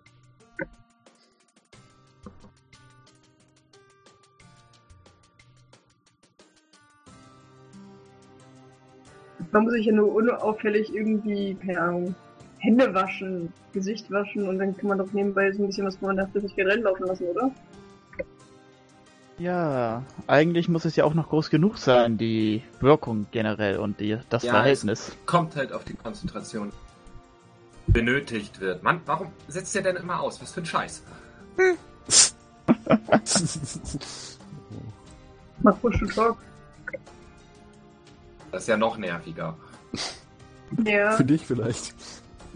[9.52, 12.14] Man muss sich ja nur unauffällig irgendwie, keine Ahnung,
[12.58, 16.16] Hände waschen, Gesicht waschen und dann kann man doch nebenbei so ein bisschen was von
[16.16, 17.50] der Flüssigkeit reinlaufen lassen, oder?
[19.38, 24.18] Ja, eigentlich muss es ja auch noch groß genug sein, die Wirkung generell und die,
[24.28, 25.16] das Ja, Verhältnis.
[25.24, 26.70] Kommt halt auf die Konzentration
[27.86, 28.82] benötigt wird.
[28.82, 30.40] Mann, warum setzt ihr denn immer aus?
[30.42, 31.02] Was für ein Scheiß?
[35.62, 36.36] Mach Push to Talk.
[38.52, 39.56] Das ist ja noch nerviger.
[40.84, 41.94] Ja, Für dich vielleicht.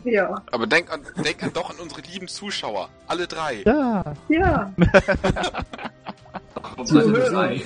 [0.05, 2.89] ja, Aber denk, an, denk an doch an unsere lieben Zuschauer.
[3.07, 3.63] Alle drei.
[3.65, 4.73] Ja, ja.
[6.55, 7.33] Warum Zu alle hören.
[7.33, 7.63] drei?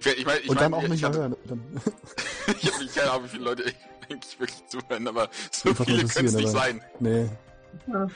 [0.00, 1.80] Ich, ich meine, ich Und dann mein, auch ich, nicht ich, mehr hatte- hören.
[2.60, 3.64] Ich habe nicht keine Ahnung, wie viele Leute
[4.10, 6.82] eigentlich wirklich zuhören, aber so Einfach viele können es nicht aber- sein.
[7.00, 7.28] nee.
[7.86, 8.06] ja.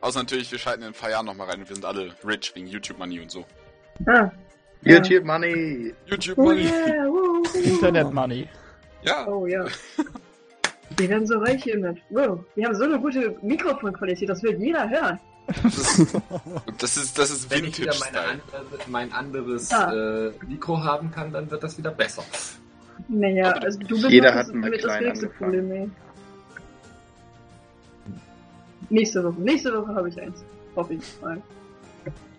[0.00, 2.52] Außer natürlich, wir schalten in ein paar Jahren nochmal rein und wir sind alle rich
[2.54, 3.44] wegen YouTube Money und so.
[4.06, 4.30] Ah.
[4.82, 5.92] YouTube Money!
[6.06, 6.64] YouTube Oh Money.
[6.64, 7.58] yeah, woo, woo.
[7.62, 8.48] Internet Money.
[9.02, 9.26] Ja.
[9.28, 9.64] Oh ja.
[10.96, 11.98] Wir werden so reich hiermit.
[12.10, 15.18] Wow, wir haben so eine gute Mikrofonqualität, das will jeder hören.
[16.78, 18.40] Das ist, das ist Wenn ich wieder Vintage meine Style.
[18.60, 19.92] andere, mein anderes Ah.
[20.26, 22.24] äh, Mikro haben kann, dann wird das wieder besser.
[23.08, 25.32] Naja, also du bist jeder hat das, mal mit das angefangen.
[25.38, 25.90] Problem, ey.
[28.90, 30.42] Nächste Woche, nächste Woche habe ich eins.
[30.74, 31.40] Hoffe ich mal.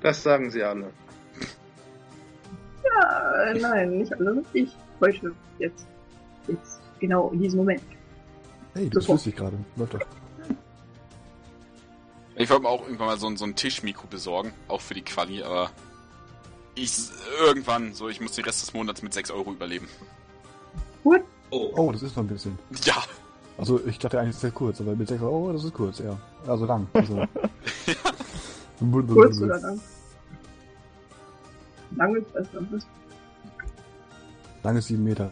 [0.02, 0.92] Das sagen sie alle.
[3.00, 4.44] Ja, äh, nein, nicht alle.
[4.54, 4.76] Ich.
[5.00, 5.34] Heute.
[5.60, 5.86] Jetzt.
[6.48, 6.80] Jetzt.
[7.00, 7.82] Genau, in diesem Moment.
[8.74, 9.14] Hey, das Super.
[9.16, 9.58] wusste ich gerade.
[9.76, 10.00] Läuft doch.
[12.36, 15.02] Ich wollte mir auch irgendwann mal so, ein- so ein Tischmikro besorgen, auch für die
[15.04, 15.70] Quali, aber
[16.76, 16.92] ich
[17.39, 19.88] irgendwann, so ich muss den Rest des Monats mit 6 Euro überleben.
[21.04, 21.16] Oh,
[21.52, 22.58] Oh, das ist noch ein bisschen.
[22.86, 22.96] Ja,
[23.58, 26.00] Also ich dachte eigentlich, das wäre kurz, aber mit 6 Euro, oh, das ist kurz,
[26.00, 26.18] ja.
[26.48, 26.88] Also lang.
[26.94, 27.26] Also.
[29.14, 29.80] Kurz oder lang?
[31.96, 32.62] Lang ist besser.
[34.64, 35.30] Lang ist 7 Meter.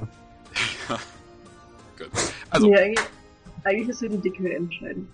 [1.97, 2.10] gut.
[2.49, 3.05] Also, nee, eigentlich,
[3.64, 5.07] eigentlich ist ja die Dicke entscheidend.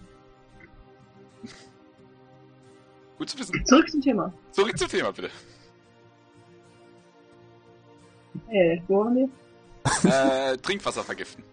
[3.18, 3.66] gut zu wissen.
[3.66, 4.34] Zurück zum Thema.
[4.52, 5.30] Zurück zum Thema, bitte.
[8.50, 9.30] Äh, wo waren wir?
[10.12, 11.44] Äh, Trinkwasser vergiften.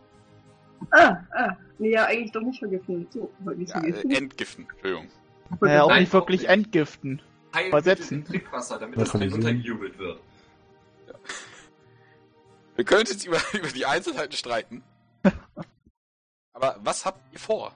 [0.91, 1.57] Ah, ah.
[1.79, 3.07] Nee, ja, eigentlich doch nicht vergiften.
[3.11, 4.11] So, nicht Ja, äh, vergiften.
[4.11, 5.09] entgiften, Entschuldigung.
[5.61, 7.21] Naja, auch nicht wirklich entgiften.
[7.55, 8.25] Heil Versetzen.
[8.25, 10.21] Trinkwasser, damit das nicht untergejubelt wird.
[12.77, 14.83] Wir können jetzt über, über die Einzelheiten streiten.
[16.53, 17.75] Aber was habt ihr vor?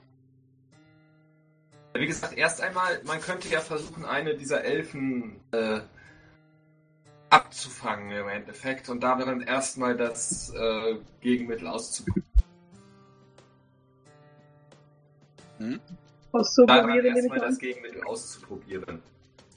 [1.95, 5.81] Wie gesagt, erst einmal, man könnte ja versuchen, eine dieser Elfen äh,
[7.31, 12.27] abzufangen im Endeffekt und da dann erstmal das äh, Gegenmittel auszuprobieren.
[15.59, 15.81] Hm?
[16.33, 19.03] Auszuprobieren, Daran erstmal das Gegenmittel auszuprobieren.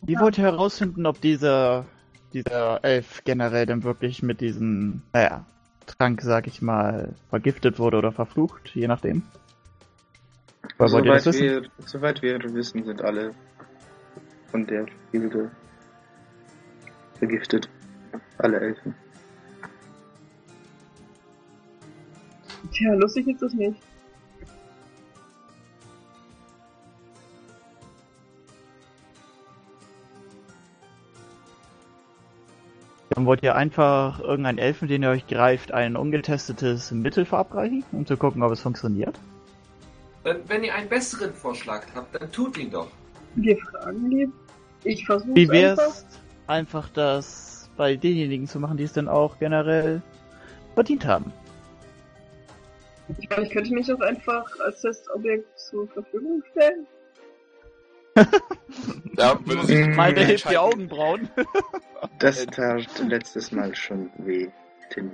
[0.02, 1.86] Wie wollt ihr herausfinden, ob dieser,
[2.34, 5.45] dieser Elf generell denn wirklich mit diesem, naja,
[5.86, 9.24] Trank, sag ich mal, vergiftet wurde oder verflucht, je nachdem?
[10.78, 11.45] Oder wollt ihr das Soweit wissen?
[11.45, 13.34] wir, soweit wir wissen, sind alle
[14.52, 15.52] von der Gilde
[17.18, 17.70] vergiftet.
[18.38, 18.95] Alle Elfen.
[22.72, 23.82] Tja, lustig ist das nicht.
[33.20, 38.05] Dann wollt ihr einfach irgendeinen Elfen, den ihr euch greift, ein ungetestetes Mittel verabreichen, um
[38.05, 39.20] zu gucken, ob es funktioniert?
[40.24, 42.88] Wenn, wenn ihr einen besseren Vorschlag habt, dann tut ihn doch.
[43.36, 44.32] Wir fragen lieb.
[44.86, 45.84] Ich versuche Wie einfach.
[45.84, 46.05] wär's,
[46.47, 50.01] einfach das bei denjenigen zu machen, die es dann auch generell
[50.74, 51.34] verdient haben?
[53.17, 56.88] Ich meine, ich könnte mich auch einfach als Testobjekt zur Verfügung stellen.
[59.18, 59.95] Ja, würde sich Mhm.
[59.95, 60.57] Meine hilft die.
[60.57, 61.30] Augenbrauen.
[62.20, 64.47] Das tat letztes Mal schon weh.
[64.89, 65.12] Tim.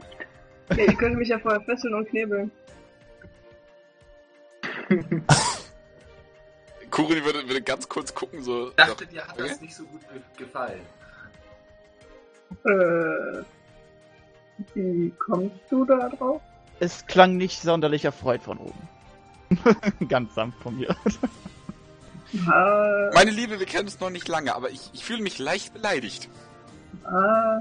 [0.70, 2.52] Ja, ich könnte mich ja vorher fesseln und knebeln.
[6.92, 8.70] Kurin würde, würde ganz kurz gucken, so.
[8.70, 9.64] Ich dachte, dir hat das Okay.
[9.66, 10.82] nicht so gut ge gefallen.
[12.66, 13.44] Äh.
[14.74, 16.42] Wie kommst du da drauf?
[16.80, 18.88] Es klang nicht sonderlich erfreut von oben.
[20.08, 20.96] Ganz sanft von mir.
[22.48, 25.74] Ah, Meine Liebe, wir kennen uns noch nicht lange, aber ich, ich fühle mich leicht
[25.74, 26.30] beleidigt.
[27.06, 27.60] ah.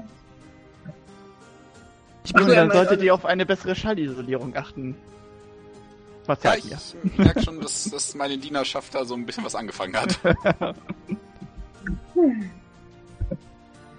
[2.23, 4.95] Ich Ach so, finde, er dann solltet also- ihr auf eine bessere Schallisolierung achten.
[6.25, 6.73] Was Ja, ich
[7.19, 10.19] merke schon, dass, dass meine Dienerschaft da so ein bisschen was angefangen hat.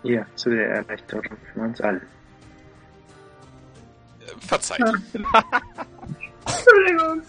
[0.03, 2.01] Ja, zu der Erleichterung für uns alle.
[4.41, 4.81] Verzeiht.
[6.47, 7.23] Entschuldigung.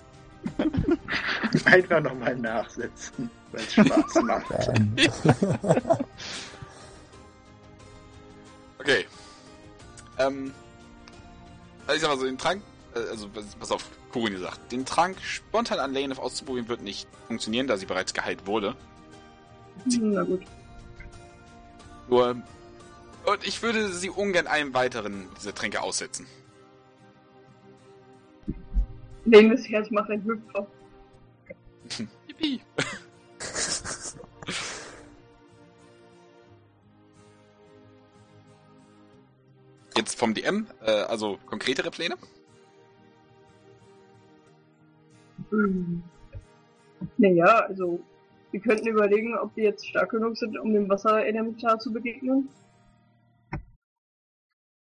[1.65, 4.45] Einfach nochmal nachsetzen, weil es Spaß macht.
[8.79, 9.05] Okay.
[10.17, 10.53] Ähm.
[11.87, 12.61] Also ich sag mal so, den Trank,
[12.95, 13.27] äh, also
[13.59, 17.85] pass auf, Kurini sagt, den Trank spontan an Lane auszuprobieren wird nicht funktionieren, da sie
[17.85, 18.75] bereits geheilt wurde.
[19.85, 20.41] Na gut.
[22.07, 22.41] Nur.
[23.25, 26.25] Und ich würde sie ungern einem weiteren dieser Tränke aussetzen.
[29.25, 30.65] Legen das Herz macht ein Hüpfer.
[32.27, 32.61] Yippie.
[39.97, 42.15] Jetzt vom DM, äh, also konkretere Pläne?
[45.49, 46.03] Hm.
[47.17, 47.99] Naja, also,
[48.51, 52.47] wir könnten überlegen, ob wir jetzt stark genug sind, um dem Wasserelementar zu begegnen.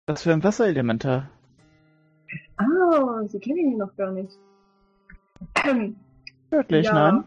[0.09, 1.31] Was für ein Wasserelementar?
[2.57, 4.37] Ah, sie kennen ihn noch gar nicht.
[5.65, 5.97] Ähm,
[6.51, 7.25] Wirklich, ja, nein?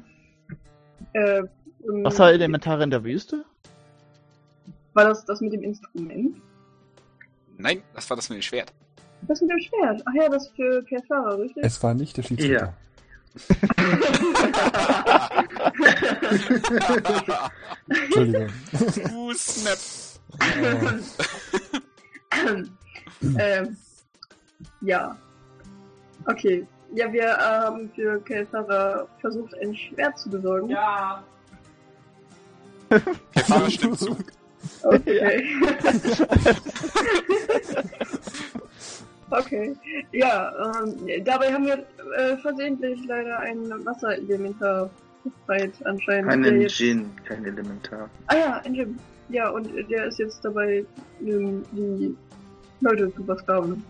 [1.13, 1.43] Äh,
[1.87, 3.45] ähm, Wasserelementare in der Wüste?
[4.93, 6.41] War das das mit dem Instrument?
[7.59, 8.71] Nein, das war das mit dem Schwert.
[9.23, 10.01] Das mit dem Schwert.
[10.05, 11.61] Ach ja, das für Kersara, richtig?
[11.61, 12.73] es war nicht der Schiedsrichter.
[17.89, 18.49] Entschuldigung.
[19.13, 19.77] uh, snap.
[22.31, 22.63] Äh,
[23.37, 23.77] ähm,
[24.81, 25.17] ja.
[26.27, 26.65] Okay.
[26.95, 30.69] Ja, wir haben für Kersara versucht, ein Schwert zu besorgen.
[30.69, 31.21] Ja.
[33.35, 34.17] Fahrer stimmt zu.
[34.83, 35.43] Okay.
[39.31, 39.75] okay.
[40.11, 40.53] Ja,
[40.83, 41.85] ähm, dabei haben wir
[42.17, 44.89] äh, versehentlich leider ein Wasserelementar
[45.23, 46.31] befreit anscheinend.
[46.45, 46.79] der Einen jetzt-
[47.25, 48.09] kein Elementar.
[48.27, 48.97] Ah ja, ein Jim.
[49.29, 50.83] Ja, und der ist jetzt dabei,
[51.21, 52.15] ähm, die
[52.81, 53.83] Leute zu versklaven.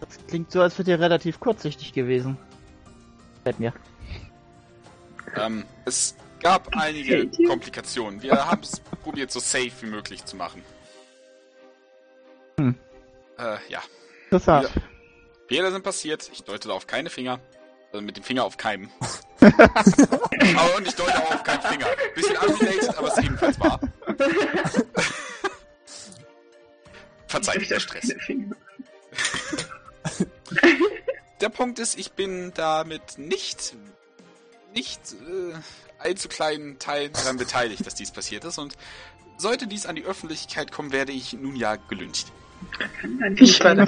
[0.00, 2.36] Das klingt so, als wäre ihr relativ kurzsichtig gewesen.
[3.44, 3.72] Fällt mir.
[5.36, 7.28] Ähm, es gab einige.
[7.46, 8.22] Komplikationen.
[8.22, 10.64] Wir haben es probiert, so safe wie möglich zu machen.
[12.58, 12.74] Hm.
[13.38, 13.82] Äh, ja.
[14.24, 14.70] Interessant.
[15.48, 16.30] Fehler sind passiert.
[16.32, 17.40] Ich deute da auf keine Finger.
[17.92, 18.88] Also mit dem Finger auf keinem.
[19.40, 21.86] aber und ich deute auch auf keinen Finger.
[22.14, 23.80] Bisschen unrelated, aber es ist ebenfalls wahr.
[27.26, 28.14] Verzeiht der Stress.
[31.40, 33.74] Der Punkt ist, ich bin damit nicht,
[34.74, 35.54] nicht äh,
[36.00, 38.58] allzu kleinen Teilen daran beteiligt, dass dies passiert ist.
[38.58, 38.76] Und
[39.36, 42.32] sollte dies an die Öffentlichkeit kommen, werde ich nun ja gelüncht.
[43.36, 43.76] Ich war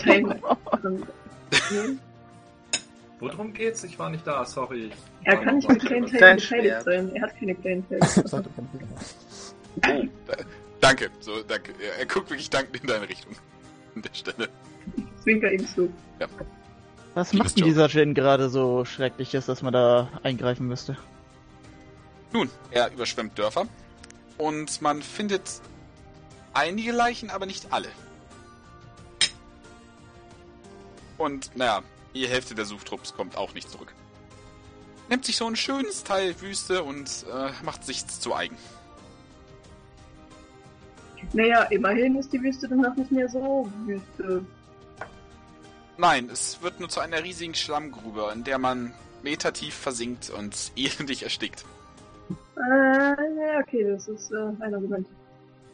[3.21, 3.85] Worum geht's?
[3.85, 4.91] Ich war nicht da, sorry.
[5.25, 7.15] Er kann nicht mit kleinen Teilen beteiligt sein.
[7.15, 8.05] Er hat keine kleinen Teile.
[8.05, 8.89] seid ihr kein Fehler.
[9.87, 10.35] Oh, da,
[10.81, 11.11] danke.
[11.21, 11.73] So, danke.
[11.81, 13.33] Er, er guckt wirklich dankend in deine Richtung.
[13.95, 14.49] An der Stelle.
[15.23, 15.93] Zwinker ihm zu.
[17.15, 20.97] Was Liebes macht denn dieser Gin gerade so schreckliches, dass man da eingreifen müsste?
[22.33, 23.67] Nun, er überschwemmt Dörfer.
[24.39, 25.61] Und man findet
[26.55, 27.89] einige Leichen, aber nicht alle.
[31.19, 31.83] Und, naja,
[32.15, 33.95] die Hälfte der Suchtrupps kommt auch nicht zurück.
[35.09, 38.57] Nimmt sich so ein schönes Teil Wüste und äh, macht sich zu eigen.
[41.33, 44.45] Naja, immerhin ist die Wüste danach nicht mehr so Wüste.
[45.97, 51.23] Nein, es wird nur zu einer riesigen Schlammgrube, in der man metertief versinkt und elendig
[51.23, 51.65] erstickt.
[52.57, 55.07] Äh, ja, okay, das ist äh, ein Argument.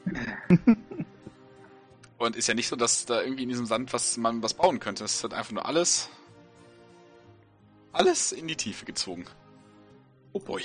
[2.19, 4.81] Und ist ja nicht so, dass da irgendwie in diesem Sand was man was bauen
[4.81, 5.05] könnte.
[5.05, 6.09] Es hat einfach nur alles.
[7.93, 9.25] Alles in die Tiefe gezogen.
[10.33, 10.63] Oh boy.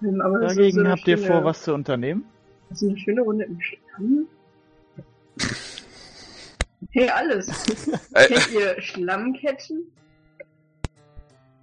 [0.00, 2.24] Ist Dagegen so habt ihr vor, was zu unternehmen?
[2.68, 4.26] Das ist eine schöne Runde im Schlamm.
[6.90, 7.48] Hey, alles.
[8.14, 9.92] Äh, Kennt ihr Schlammketten?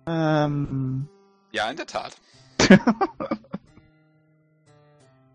[0.05, 1.07] Ähm,
[1.51, 2.15] ja, in der Tat.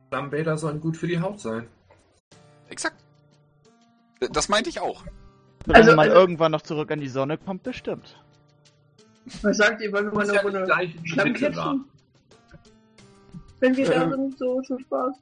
[0.08, 1.66] Schlammbäder sollen gut für die Haut sein.
[2.68, 3.02] Exakt.
[4.20, 5.04] Äh, Das meinte ich auch.
[5.66, 8.16] wenn Also- man also- irgendwann noch zurück an die Sonne kommt, bestimmt.
[9.42, 11.84] Was sagt ihr, wollen wir mal eine ja Schlammketten?
[13.60, 14.10] Wenn wir da Ähm.
[14.10, 15.14] sind, so zum Spaß.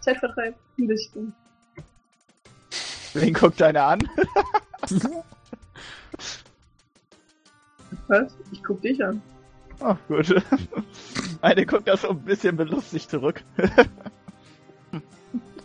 [0.00, 1.34] Zeitvertreib, ein bisschen.
[3.14, 3.98] Wen guckt einer an?
[8.08, 8.36] Was?
[8.52, 9.22] Ich guck dich an.
[9.80, 10.34] Oh, gut.
[11.40, 13.42] Eine guckt da so ein bisschen belustigt zurück.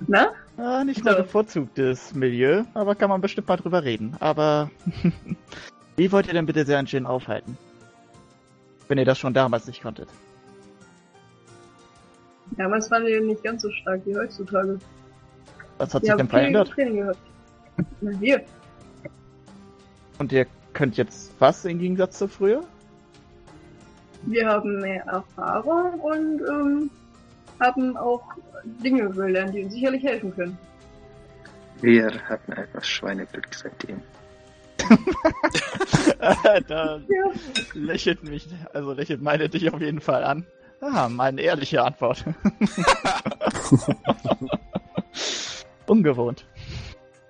[0.08, 0.32] Na?
[0.58, 1.22] Ah, nicht mein So.
[1.24, 4.16] bevorzugtes Milieu, aber kann man bestimmt mal drüber reden.
[4.20, 4.70] Aber
[5.96, 7.58] Wie wollt ihr denn bitte Sean Jin aufhalten?
[8.88, 10.10] Wenn ihr das schon damals nicht konntet.
[12.58, 14.80] Damals waren wir nicht ganz so stark wie heutzutage.
[15.78, 16.70] Was hat Wir sich denn verändert?
[16.72, 17.20] Training gehabt.
[18.02, 18.44] Wir.
[20.18, 22.64] Und ihr könnt jetzt was im Gegensatz zu früher?
[24.24, 26.90] Wir haben mehr Erfahrung und ähm,
[27.60, 28.24] haben auch
[28.84, 30.58] Dinge gelernt, die uns sicherlich helfen können.
[31.82, 34.02] Wir hatten einfach Schweineglück seitdem.
[36.68, 37.32] da Ja.
[37.74, 40.46] lächelt mich, also lächelt meine dich auf jeden Fall an.
[40.82, 42.24] Ah, meine ehrliche Antwort.
[45.88, 46.46] Ungewohnt.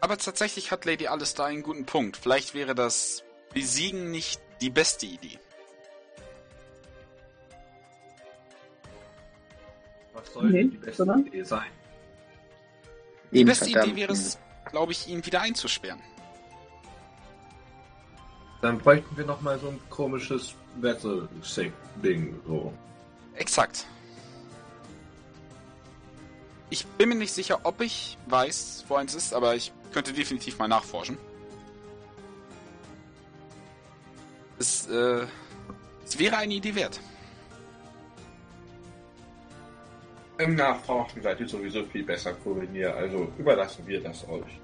[0.02, 2.18] Aber tatsächlich hat Lady Alistair einen guten Punkt.
[2.18, 3.24] Vielleicht wäre das
[3.54, 5.40] Besiegen nicht die beste Idee.
[10.14, 11.26] Was soll Nee, denn die beste sondern?
[11.26, 11.70] Idee sein?
[13.32, 16.02] Die beste verdammt Idee wäre es, glaube ich, ihn wieder einzusperren.
[18.62, 22.74] Dann bräuchten wir noch mal so ein komisches Wetzel-Ding, so.
[23.36, 23.86] Exakt.
[26.70, 30.58] Ich bin mir nicht sicher, ob ich weiß, wo eins ist, aber ich könnte definitiv
[30.58, 31.18] mal nachforschen.
[34.58, 35.26] Es, äh,
[36.06, 37.00] es wäre eine Idee wert.
[40.38, 44.60] Im Nachforschen seid ihr sowieso viel besser koordiniert, also überlassen wir das euch.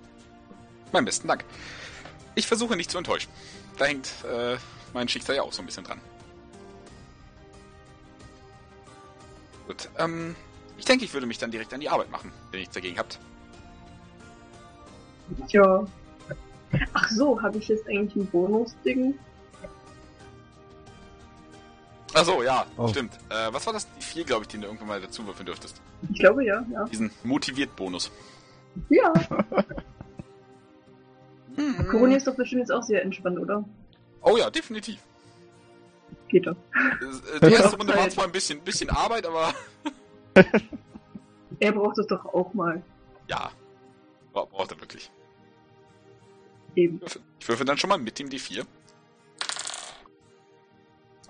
[0.91, 1.43] Mein besten Dank.
[2.35, 3.29] Ich versuche nicht zu enttäuschen.
[3.77, 4.57] Da hängt äh,
[4.93, 5.99] mein Schicksal ja auch so ein bisschen dran.
[9.67, 10.35] Gut, ähm,
[10.77, 12.97] ich denke, ich würde mich dann direkt an die Arbeit machen, wenn ihr nichts dagegen
[12.97, 13.19] habt.
[15.47, 15.85] Tja.
[16.93, 19.15] Ach so, habe ich jetzt eigentlich ein Bonus-Ding?
[22.13, 22.87] Achso, ja, Oh.
[22.87, 23.13] stimmt.
[23.29, 23.87] Äh, was war das?
[23.97, 25.81] Die vier, glaube ich, den du irgendwann mal dazu würfeln dürftest.
[26.11, 26.85] Ich glaube ja, ja.
[26.85, 28.11] Diesen Motiviert-Bonus.
[28.89, 29.13] Ja,
[31.55, 31.87] Hm.
[31.89, 33.63] Corona ist doch bestimmt jetzt auch sehr entspannt, oder?
[34.21, 34.99] Oh ja, definitiv.
[36.27, 36.55] Geht doch.
[37.41, 39.53] Äh, Die erste Runde war zwar ein bisschen, bisschen Arbeit, aber
[41.61, 42.81] Er braucht es doch auch mal.
[43.29, 43.49] ja.
[44.35, 45.09] Bra- Braucht er wirklich.
[46.75, 46.99] Eben.
[47.39, 48.65] Ich würfel dann schon mal mit dem D4.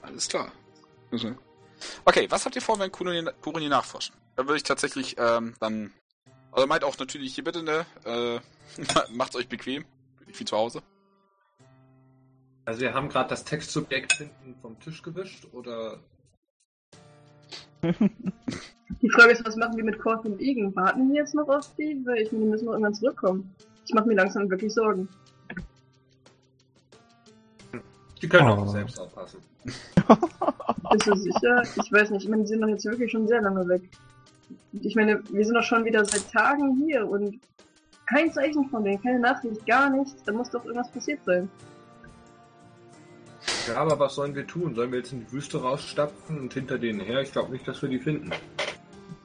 [0.01, 0.51] Alles klar.
[1.11, 1.35] Also-
[2.03, 4.15] Okay, was habt ihr vor, wenn Kuroni Kuroni nachforschen?
[4.35, 5.93] Da würde ich tatsächlich ähm, dann.
[6.51, 7.85] Also meint auch natürlich hier bitte, ne?
[8.05, 8.39] Äh,
[9.11, 9.85] macht's euch bequem.
[10.19, 10.81] Bin ich viel zu Hause.
[12.65, 15.99] Also wir haben gerade das Textsubjekt hinten vom Tisch gewischt, oder?
[19.01, 20.75] Die Frage ist, was machen wir mit Korf und Igen?
[20.75, 22.01] Warten wir jetzt noch auf die?
[22.05, 23.53] Weil ich meine, die müssen noch irgendwann zurückkommen.
[23.87, 25.07] Ich mache mir langsam wirklich Sorgen.
[28.21, 28.53] Die können Oh.
[28.61, 29.39] auch selbst aufpassen.
[30.91, 31.63] Bist du sicher?
[31.63, 32.23] Ich weiß nicht.
[32.23, 33.81] Ich meine, die sind doch jetzt wirklich schon sehr lange weg.
[34.73, 37.39] Ich meine, wir sind doch schon wieder seit Tagen hier und
[38.07, 40.21] kein Zeichen von denen, keine Nachricht, gar nichts.
[40.23, 41.49] Da muss doch irgendwas passiert sein.
[43.67, 44.75] Ja, aber was sollen wir tun?
[44.75, 47.21] Sollen wir jetzt in die Wüste rausstapfen und hinter denen her?
[47.21, 48.29] Ich glaube nicht, dass wir die finden.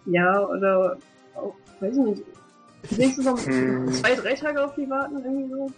[0.07, 0.97] Ja, oder
[1.35, 2.23] auch, weiß ich nicht.
[2.91, 3.93] Wenigstens noch Hm.
[3.93, 5.71] zwei, drei Tage auf die warten, irgendwie so.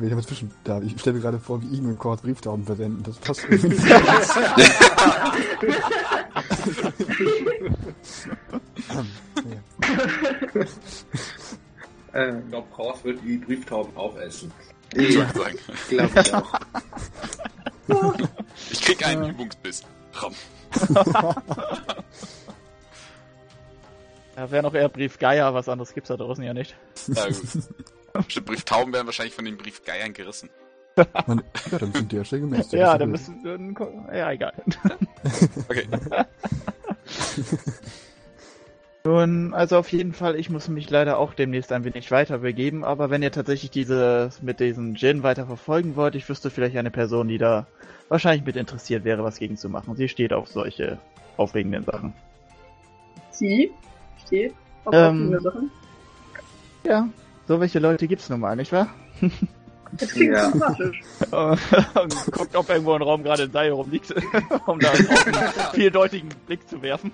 [0.00, 0.80] Ich mal zwischen da.
[0.80, 3.02] Ich stelle mir gerade vor, wie ihm und Kord Brieftauben versenden.
[3.02, 3.84] Das passt irgendwie nicht.
[12.12, 14.52] Äh, Ich glaube, Kraus wird die Brieftauben aufessen.
[14.94, 15.58] Ja, ich sagen.
[15.88, 16.52] glaube ich auch.
[18.70, 19.82] Ich krieg einen Übungsbiss.
[20.12, 20.34] Ram.
[24.36, 26.74] Ja, wäre noch eher Brief Geier, was anderes gibt's da draußen ja nicht.
[27.08, 28.44] Ja, gut.
[28.44, 30.50] Brieftauben werden wahrscheinlich von den Briefgeiern gerissen.
[31.26, 32.78] Man, ja, dann sind die ja schnell gemästet.
[32.78, 33.46] Ja, dann müssen.
[34.10, 34.52] äh, Ja, egal.
[35.68, 35.86] Okay.
[39.04, 42.84] Nun, also auf jeden Fall, ich muss mich leider auch demnächst ein wenig weiter begeben,
[42.84, 46.90] aber wenn ihr tatsächlich dieses mit diesem Gin weiter verfolgen wollt, ich wüsste vielleicht eine
[46.92, 47.66] Person, die da
[48.08, 49.96] wahrscheinlich mit interessiert wäre, was gegen zu machen.
[49.96, 50.98] Sie steht auf solche
[51.36, 52.12] aufregenden Sachen.
[53.30, 53.72] Sie
[54.32, 54.54] steht
[54.84, 55.38] auf Ähm.
[55.40, 55.70] Sachen.
[56.84, 57.08] Ja,
[57.46, 58.88] so welche Leute gibt's nun mal, nicht wahr?
[59.92, 60.50] Das klingt Ja.
[60.50, 61.00] sympathisch.
[61.30, 64.12] Und guckt, ob irgendwo im Raum gerade ein Seil rumliegt,
[64.66, 65.06] um da einen
[65.74, 67.12] vieldeutigen Blick zu werfen.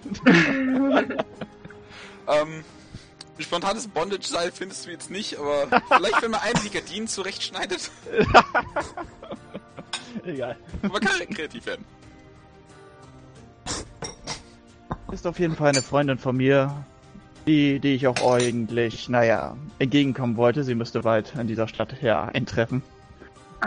[2.29, 2.65] Ähm,
[3.37, 7.91] ein spontanes Bondage-Seil findest du jetzt nicht, aber vielleicht, wenn man einen die Gardinen zurechtschneidet,
[10.25, 10.57] Egal.
[10.83, 11.85] man kann ja kreativ werden.
[15.13, 16.85] Ist auf jeden Fall eine Freundin von mir,
[17.49, 20.63] die, die ich auch eigentlich, naja, entgegenkommen wollte.
[20.65, 22.83] Sie müsste bald in dieser Stadt her eintreffen.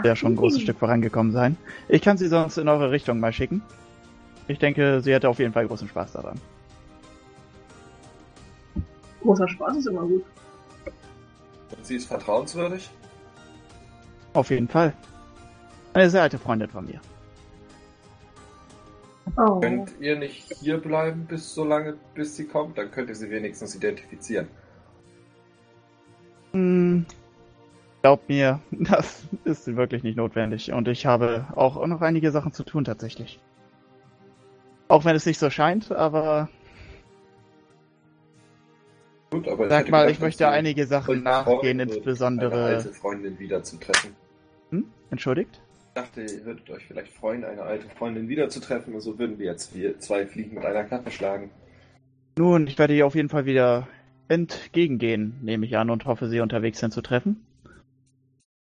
[0.04, 1.56] Ja, schon ein großes Stück vorangekommen sein.
[1.88, 3.60] Ich kann sie sonst in eure Richtung mal schicken.
[4.48, 6.40] Ich denke, sie hätte auf jeden Fall großen Spaß daran.
[9.20, 10.24] Großer Spaß ist immer gut.
[11.76, 12.88] Und sie ist vertrauenswürdig?
[14.32, 14.94] Auf jeden Fall.
[15.92, 17.00] Eine sehr alte Freundin von mir.
[19.36, 19.60] Oh.
[19.60, 22.76] Könnt ihr nicht hier bleiben bis so lange, bis sie kommt?
[22.76, 24.48] Dann könnt ihr sie wenigstens identifizieren.
[26.52, 27.06] Hm,
[28.02, 30.72] glaub mir, das ist wirklich nicht notwendig.
[30.72, 33.40] Und ich habe auch noch einige Sachen zu tun tatsächlich.
[34.88, 36.48] Auch wenn es nicht so scheint, aber
[39.30, 42.52] Gut, aber sag hätte mal, gedacht, ich möchte einige Sachen nachgehen, insbesondere.
[42.52, 44.14] Eine alte Freundin wiederzutreffen.
[44.70, 44.84] Hm?
[45.10, 45.62] Entschuldigt?
[45.94, 48.94] Ich dachte, ihr würdet euch vielleicht freuen, eine alte Freundin wiederzutreffen.
[48.94, 51.50] Und so würden wir jetzt wir zwei Fliegen mit einer Klappe schlagen.
[52.38, 53.86] Nun, ich werde ihr auf jeden Fall wieder
[54.28, 57.44] entgegengehen, nehme ich an, und hoffe, sie unterwegs sind zu treffen.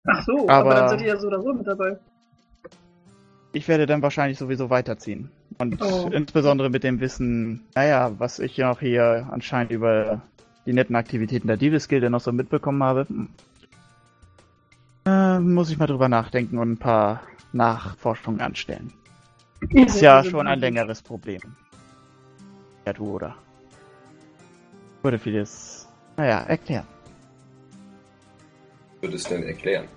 [0.07, 1.97] Ach so, aber, Aber- dann seid ihr ja so oder so mit dabei.
[3.53, 5.31] Ich werde dann wahrscheinlich sowieso weiterziehen.
[5.57, 6.07] Und Oh.
[6.13, 10.21] insbesondere mit dem Wissen, naja, was ich noch hier anscheinend über
[10.67, 13.07] die netten Aktivitäten der Diebesgilde noch so mitbekommen habe,
[15.05, 17.21] äh, muss ich mal drüber nachdenken und ein paar
[17.53, 18.91] Nachforschungen anstellen.
[19.69, 21.41] Ist ja schon ein längeres Problem.
[22.85, 23.35] Ja, du, oder?
[25.01, 25.87] Würde vieles,
[26.17, 26.85] naja, erklären.
[29.01, 29.87] Würde es denn erklären?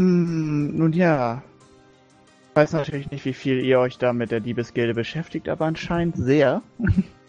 [0.00, 1.42] Hm, nun ja.
[2.50, 6.16] Ich weiß natürlich nicht, wie viel ihr euch da mit der Diebesgilde beschäftigt, aber anscheinend
[6.16, 6.62] sehr.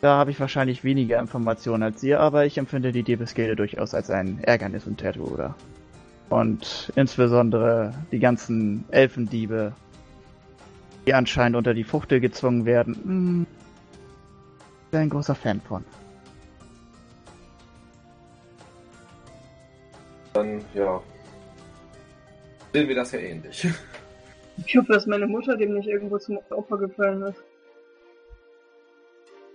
[0.00, 4.10] da habe ich wahrscheinlich weniger Informationen als ihr, aber ich empfinde die Diebesgilde durchaus als
[4.10, 5.54] ein Ärgernis und Tattoo, oder?
[6.28, 9.72] Und insbesondere die ganzen Elfendiebe,
[11.06, 12.94] die anscheinend unter die Fuchtel gezwungen werden.
[12.94, 13.46] Hm,
[14.90, 15.84] bin ein großer Fan von.
[20.34, 21.00] Dann, ja.
[22.72, 23.66] Sehen wir das ja ähnlich.
[24.64, 27.42] Ich hoffe, dass meine Mutter dem nicht irgendwo zum Opfer gefallen ist.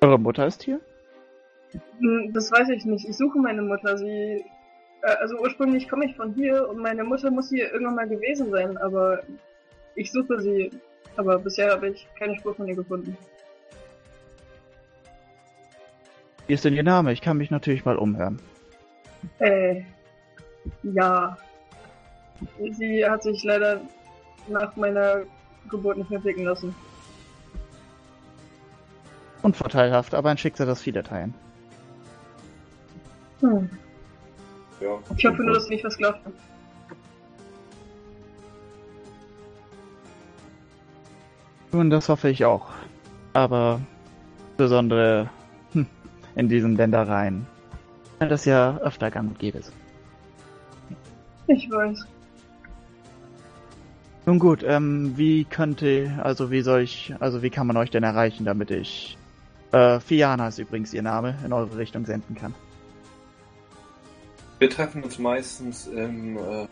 [0.02, 0.82] Eure Mutter ist hier?
[2.00, 3.08] Hm, Das weiß ich nicht.
[3.08, 3.98] Ich suche meine Mutter.
[3.98, 4.44] Sie.
[5.04, 8.50] Äh, also ursprünglich komme ich von hier und meine Mutter muss hier irgendwann mal gewesen
[8.50, 9.22] sein, aber
[9.96, 10.72] ich suche sie.
[11.18, 13.16] Aber bisher habe ich keine Spur von ihr gefunden.
[16.48, 17.14] Wie ist denn ihr Name?
[17.14, 18.42] Ich kann mich natürlich mal umhören.
[19.40, 19.84] Äh.
[20.84, 21.38] Ja.
[22.72, 23.82] Sie hat sich leider
[24.48, 25.24] nach meiner
[25.70, 26.74] Geburt nicht mehr blicken lassen.
[29.42, 31.34] Unvorteilhaft, aber ein Schicksal, das viele teilen.
[33.42, 33.70] Hm.
[34.80, 35.00] Ja.
[35.18, 36.36] Ich hoffe nur, dass sie nicht versklavt wird.
[41.72, 42.70] Nun, das hoffe ich auch.
[43.34, 43.80] Aber
[44.62, 45.30] insbesondere
[45.74, 45.88] hm,
[46.36, 47.48] in diesen Ländereien.
[48.20, 49.74] Weil das ja öfter gang und gäbe ist.
[51.48, 52.06] Ich weiß.
[54.28, 58.04] Nun gut, ähm, wie könnte, also wie soll ich, also wie kann man euch denn
[58.04, 59.18] erreichen, damit ich,
[59.72, 62.54] äh, Fiana ist übrigens ihr Name, in eure Richtung senden kann.
[64.60, 66.68] Wir treffen uns meistens im äh,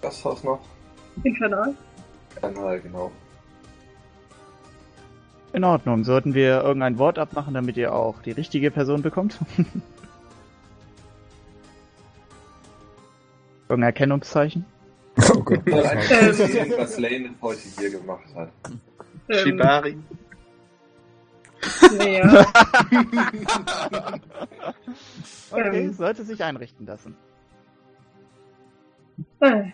[0.00, 0.60] Gasthaus noch.
[1.24, 1.74] Den Kanal?
[2.40, 3.12] Kanal, genau.
[5.52, 9.38] In Ordnung, sollten wir irgendein Wort abmachen, damit ihr auch die richtige Person bekommt?
[13.68, 14.64] Irgendein Erkennungszeichen?
[15.32, 15.60] Oh Gott.
[15.66, 18.50] Sehen, was Lane heute hier gemacht hat.
[19.28, 19.98] Ähm, Shibari.
[21.96, 22.46] Naja.
[25.52, 25.92] Okay, Ähm.
[25.92, 27.16] sollte sich einrichten lassen.
[29.40, 29.64] Äh.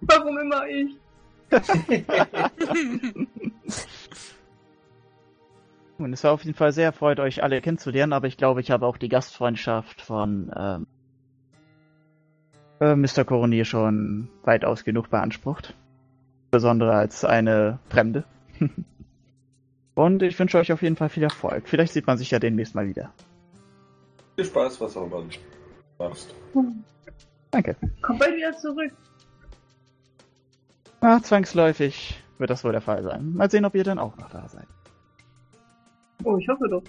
[0.00, 0.96] Warum immer ich?
[5.98, 8.70] Nun, es war auf jeden Fall sehr erfreut, euch alle kennenzulernen, aber ich glaube, ich
[8.70, 10.86] habe auch die Gastfreundschaft von ähm,
[12.80, 13.24] äh, Mr.
[13.24, 15.74] Coronier schon weitaus genug beansprucht.
[16.50, 18.24] Besondere als eine Fremde.
[19.96, 21.66] Und ich wünsche euch auf jeden Fall viel Erfolg.
[21.66, 23.12] Vielleicht sieht man sich ja demnächst mal wieder.
[24.36, 26.34] Viel Spaß, was auch immer du machst.
[27.50, 27.74] Danke.
[28.02, 28.92] Komm bald wieder zurück.
[31.00, 33.32] Na, zwangsläufig wird das wohl der Fall sein.
[33.34, 34.66] Mal sehen, ob ihr dann auch noch da seid.
[36.24, 36.82] Oh, ich hoffe doch.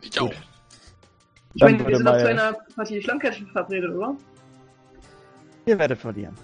[0.00, 0.32] Ich auch.
[1.52, 4.16] Ich Dann meine, wir sind doch mal- zu einer Partie Schlammcatchen verabredet, oder?
[5.66, 6.34] Ihr werdet verlieren.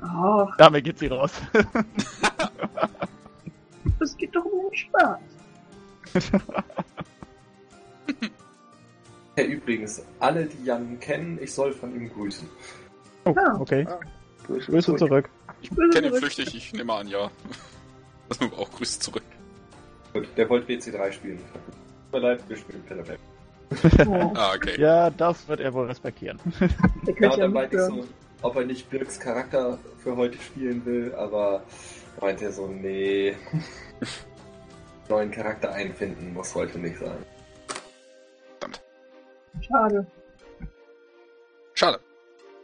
[0.00, 1.32] Ach, Damit geht sie raus.
[3.98, 5.18] das geht doch um den Spaß.
[9.36, 12.46] Ja, übrigens, alle, die Jan kennen, ich soll von ihm grüßen.
[13.24, 13.56] Oh, Ja.
[13.58, 13.86] okay.
[14.46, 15.30] Grüße Grüße zurück.
[15.62, 17.30] Ich Kenne ihn flüchtig, ich nehme an, ja.
[18.28, 19.22] Das nur auch Grüße zurück.
[20.12, 21.38] Gut, der wollte WC3 spielen.
[21.38, 23.16] Tut mir leid, wir spielen Pellepel.
[24.06, 24.78] Oh, Ah, okay.
[24.78, 26.38] Ja, das wird er wohl respektieren.
[26.60, 28.04] Ja, ja dann nicht meinte ich so,
[28.42, 31.62] ob er nicht Birks Charakter für heute spielen will, aber
[32.20, 33.36] meinte er so, nee.
[35.08, 37.18] Neuen Charakter einfinden muss heute nicht sein.
[39.60, 40.06] Schade.
[41.74, 42.00] Schade.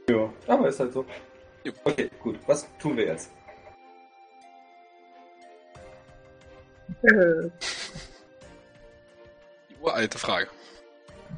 [0.09, 1.05] Ja, aber ist halt so.
[1.65, 1.73] Jo.
[1.85, 2.39] Okay, gut.
[2.47, 3.31] Was tun wir jetzt?
[7.03, 7.51] Äh,
[9.69, 10.49] Die uralte Frage.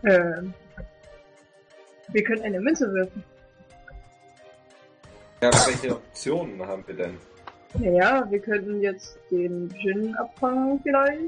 [0.04, 0.42] äh,
[2.12, 3.24] wir können eine Münze werfen.
[5.42, 7.16] Ja, welche Optionen haben wir denn?
[7.74, 11.20] Naja, wir könnten jetzt den Djinn abfangen vielleicht.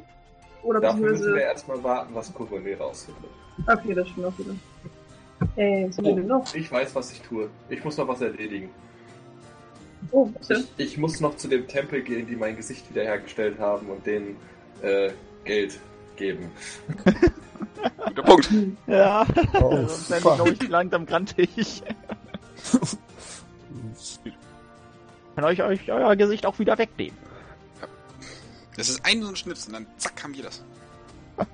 [0.62, 1.40] Oder Dafür müssen wir beziehungsweise.
[1.44, 3.24] erstmal warten, was Koroné rausfindet.
[3.66, 4.54] Okay, das stimmt auch wieder.
[5.56, 6.54] Äh, was haben wir Oh, denn noch?
[6.54, 7.48] ich weiß, was ich tue.
[7.68, 8.70] Ich muss noch was erledigen.
[10.10, 10.64] Oh, was denn?
[10.76, 14.36] Ich, ich muss noch zu dem Tempel gehen, die mein Gesicht wiederhergestellt haben und denen
[14.82, 15.10] äh,
[15.44, 15.78] Geld
[16.16, 16.50] geben.
[18.06, 18.50] Guter Punkt.
[18.86, 19.26] Ja,
[19.60, 20.34] Oh, sonst fuck.
[20.36, 21.06] glaube ich, langsam
[23.92, 24.34] grantig.
[25.34, 27.16] Kann euch, euch euer Gesicht auch wieder wegnehmen.
[28.76, 30.62] Das ist ein so ein Schnips und dann zack haben wir das.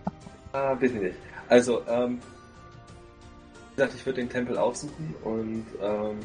[0.50, 1.14] Ah, ich nicht.
[1.48, 2.22] Also, ähm,
[3.70, 6.20] wie gesagt, ich würde den Tempel aufsuchen und ähm,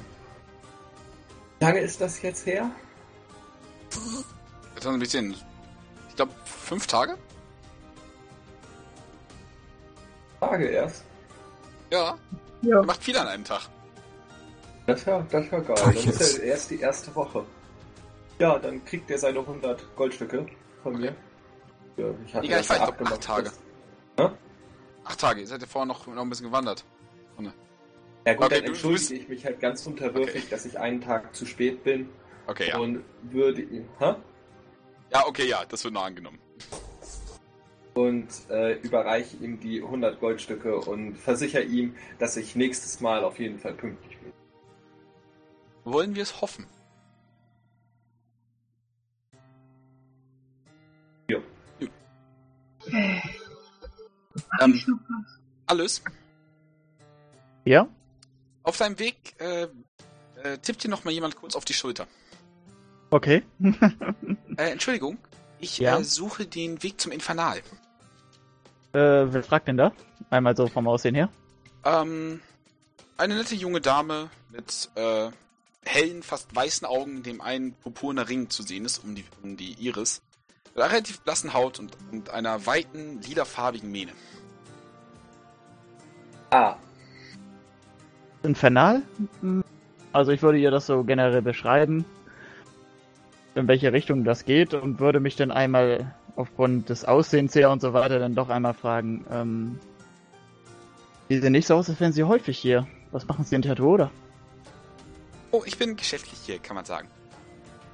[1.60, 2.72] wie lange ist das jetzt her?
[3.90, 5.36] Jetzt haben wir ein bisschen.
[6.08, 7.18] Ich glaube, fünf Tage?
[10.40, 11.04] Tage erst.
[11.92, 12.18] Ja.
[12.62, 12.78] Ja.
[12.78, 13.68] Er macht viel an einem Tag.
[14.86, 15.78] Das war, das war geil.
[15.94, 17.46] Das ist ja erst die erste Woche.
[18.40, 20.46] Ja, dann kriegt er seine 100 Goldstücke
[20.82, 21.16] von mir.
[21.96, 23.52] Ja, ich hatte Egal, ich war ja doch acht Tage.
[25.06, 25.42] Acht Tage.
[25.42, 26.84] Ihr seid ja vorher noch, noch ein bisschen gewandert.
[28.26, 30.48] Ja gut, Okay, dann entschuldige bist- ich mich halt ganz unterwürfig, Okay.
[30.50, 32.08] dass ich einen Tag zu spät bin
[32.48, 32.78] Okay, ja.
[32.78, 34.16] und würde ihn, hä?
[35.12, 36.40] Ja, okay, ja, das wird noch angenommen.
[37.96, 43.38] und äh, überreiche ihm die 100 Goldstücke und versichere ihm, dass ich nächstes Mal auf
[43.40, 44.13] jeden Fall pünktlich bin.
[45.84, 46.66] Wollen wir es hoffen?
[54.52, 55.40] Hab Ähm, ich noch was?
[55.68, 56.04] alles.
[57.66, 57.88] Ja?
[58.64, 59.68] Auf deinem Weg äh,
[60.44, 62.08] äh, tippt dir noch mal jemand kurz auf die Schulter.
[63.10, 63.44] Okay.
[64.56, 65.18] Äh, Entschuldigung,
[65.60, 65.98] ich Ja?
[65.98, 67.58] äh, suche den Weg zum Infernal.
[68.94, 69.00] Äh,
[69.34, 69.92] wer fragt denn da?
[70.30, 71.30] Einmal so vom Aussehen her.
[71.84, 72.40] Ähm,
[73.18, 75.32] eine nette junge Dame mit äh,
[75.86, 79.58] hellen, fast weißen Augen, in dem ein purpurner Ring zu sehen ist, um die, um
[79.58, 80.22] die Iris.
[80.74, 84.12] Mit einer relativ blassen Haut und, und einer weiten, lilafarbigen Mähne.
[86.52, 86.78] Ah,
[88.44, 89.02] Infernal?
[90.12, 92.06] Also ich würde ihr das so generell beschreiben,
[93.56, 97.82] in welche Richtung das geht und würde mich dann einmal aufgrund des Aussehens her und
[97.82, 99.80] so weiter dann doch einmal fragen, ähm,
[101.30, 102.86] Sie sehen nicht so aus, als wären Sie häufig hier.
[103.12, 104.12] Was machen Sie in Tattoo, oder?
[105.54, 107.08] Oh, ich bin geschäftlich hier, kann man sagen.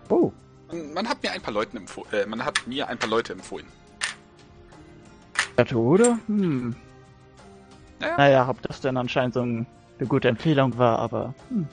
[0.08, 0.32] Oh,
[0.70, 3.34] Man, man hat mir ein paar Leuten empfohlen, äh, man hat mir ein paar Leute
[3.34, 3.68] empfohlen.
[5.58, 6.18] Tattoo, oder?
[6.28, 6.74] Hm.
[8.00, 8.18] Naja.
[8.18, 9.68] Naja, ob das denn anscheinend so ein,
[10.00, 11.68] eine gute Empfehlung war, aber hm.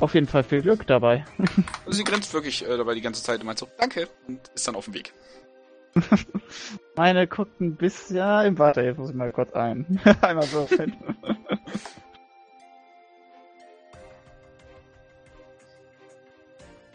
[0.00, 1.26] auf jeden Fall viel Glück dabei.
[1.84, 4.66] Also sie grinst wirklich äh, dabei die ganze Zeit und meint so, danke, und ist
[4.66, 5.12] dann auf dem Weg.
[6.96, 8.16] Meine guckt ein bisschen.
[8.16, 10.00] Ja, warte, jetzt muss ich mal kurz ein.
[10.22, 10.66] Einmal so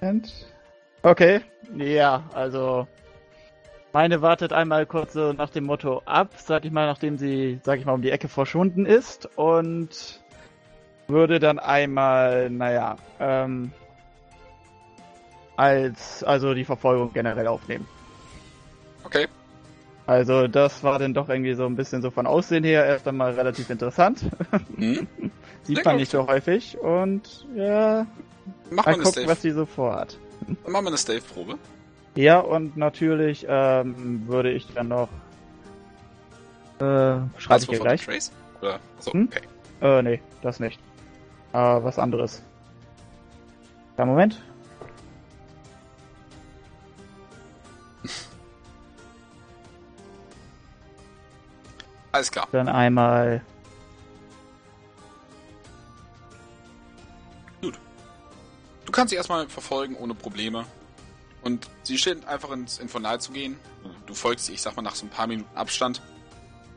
[0.05, 0.15] hin.
[0.15, 0.45] Und?
[1.03, 1.41] Okay.
[1.75, 2.87] Ja, also.
[3.93, 7.79] Meine wartet einmal kurz so nach dem Motto ab, sag ich mal, nachdem sie, sag
[7.79, 10.21] ich mal, um die Ecke verschwunden ist und
[11.07, 13.71] würde dann einmal, naja, ähm,
[15.55, 17.87] als, also die Verfolgung generell aufnehmen.
[19.05, 19.27] Okay.
[20.07, 23.33] Also das war dann doch irgendwie so ein bisschen so von Aussehen her erst einmal
[23.33, 24.25] relativ interessant.
[24.75, 25.07] Hm?
[25.63, 28.05] Sieht man nicht so häufig und ja,
[28.69, 30.17] Mach mal gucken, was sie so vorhat.
[30.67, 31.57] Mach mal eine Stealth-Probe.
[32.15, 35.09] Ja, und natürlich ähm, würde ich dann noch
[36.77, 38.05] äh, schreibe ich Als hier von gleich.
[38.05, 38.31] Trace?
[38.61, 38.79] Oder?
[38.99, 39.29] So, Hm?
[39.31, 39.41] okay.
[39.81, 40.79] Äh, nee, das nicht.
[41.53, 42.41] Äh, was anderes.
[43.97, 44.41] Ja, Moment.
[52.11, 52.47] Alles klar.
[52.51, 53.41] Dann einmal.
[58.95, 60.65] Kannst sie erstmal verfolgen ohne Probleme.
[61.43, 63.57] Und sie scheint einfach ins Infernal zu gehen.
[64.07, 66.01] Du folgst ihr, ich sag mal, nach so ein paar Minuten Abstand.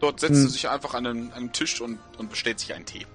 [0.00, 0.42] Dort setzt Hm.
[0.42, 3.06] sie sich einfach an einen, einen Tisch und, und bestellt sich einen Tee.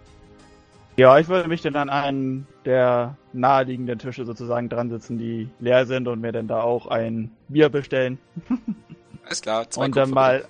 [0.97, 5.85] Ja, ich würde mich dann an einen der naheliegenden Tische sozusagen dran sitzen, die leer
[5.85, 8.17] sind und mir dann da auch ein Bier bestellen.
[9.25, 10.45] Alles klar, zwei und dann Kupfer- mal.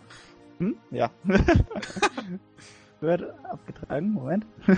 [0.59, 0.77] Hm?
[0.91, 1.09] Ja.
[3.01, 4.45] Wird abgetragen, Moment.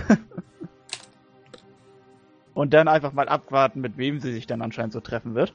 [2.56, 5.52] Und dann einfach mal abwarten, mit wem sie sich dann anscheinend so treffen wird.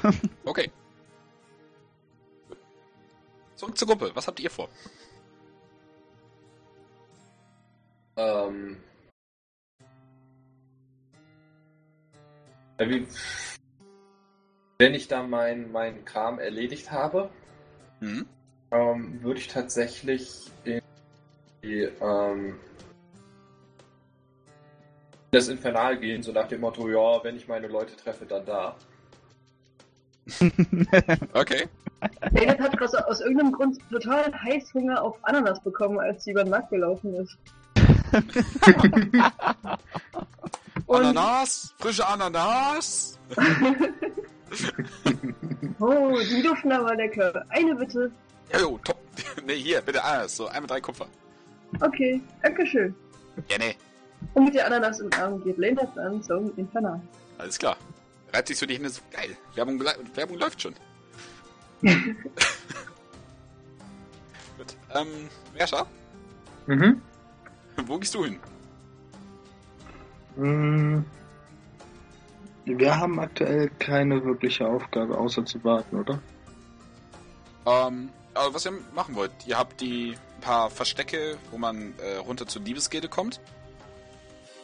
[0.44, 0.70] okay.
[3.56, 4.12] Zurück zur Gruppe.
[4.14, 4.68] Was habt ihr vor?
[8.16, 8.76] Ähm.
[12.78, 17.30] Wenn ich da meinen mein Kram erledigt habe,
[17.98, 18.28] mhm.
[18.70, 20.80] ähm, würde ich tatsächlich in
[21.64, 22.60] die ähm,
[25.34, 28.76] das Infernal gehen, so nach dem Motto, ja, wenn ich meine Leute treffe, dann da.
[31.34, 31.68] Okay.
[32.32, 36.50] David hat gerade aus irgendeinem Grund total Heißhunger auf Ananas bekommen, als sie über den
[36.50, 37.36] Markt gelaufen ist.
[40.86, 43.18] Und, Ananas, frische Ananas.
[45.80, 47.44] oh, die duften aber lecker.
[47.48, 48.12] Eine bitte.
[48.52, 48.98] Ja, jo, top.
[49.46, 50.36] nee, hier, bitte Ananas.
[50.36, 51.06] So, einmal drei Kupfer.
[51.80, 52.94] Okay, dankeschön.
[53.48, 53.76] Ja, nee.
[54.34, 57.00] Und mit der Ananas im Arm geht Lena dann zum Infernal.
[57.38, 57.76] Alles klar.
[58.32, 59.36] Reibt sich so die Hände so geil.
[59.54, 59.80] Werbung,
[60.14, 60.74] Werbung läuft schon.
[61.82, 61.96] Gut.
[64.94, 65.86] Ähm, Merscha,
[66.66, 67.02] Mhm.
[67.86, 68.38] wo gehst du hin?
[70.36, 71.04] Mm.
[72.64, 76.18] Wir haben aktuell keine wirkliche Aufgabe, außer zu warten, oder?
[77.66, 82.46] Ähm, also was ihr machen wollt, ihr habt die paar Verstecke, wo man äh, runter
[82.46, 83.40] zur Diebesgilde kommt.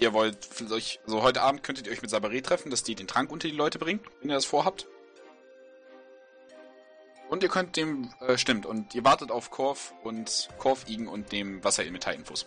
[0.00, 3.06] Ihr wollt vielleicht, also heute Abend könntet ihr euch mit Sabaré treffen, dass die den
[3.06, 4.88] Trank unter die Leute bringt, wenn ihr das vorhabt.
[7.28, 11.30] Und ihr könnt dem, äh, stimmt, und ihr wartet auf Korf und Korf, Igen und
[11.32, 12.46] dem Wasserelementar-Infos.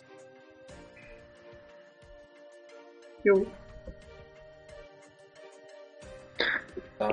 [3.24, 3.46] Jo.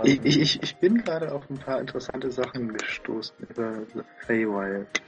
[0.04, 5.02] Ich, ich, ich bin gerade auf ein paar interessante Sachen gestoßen über The Feywild.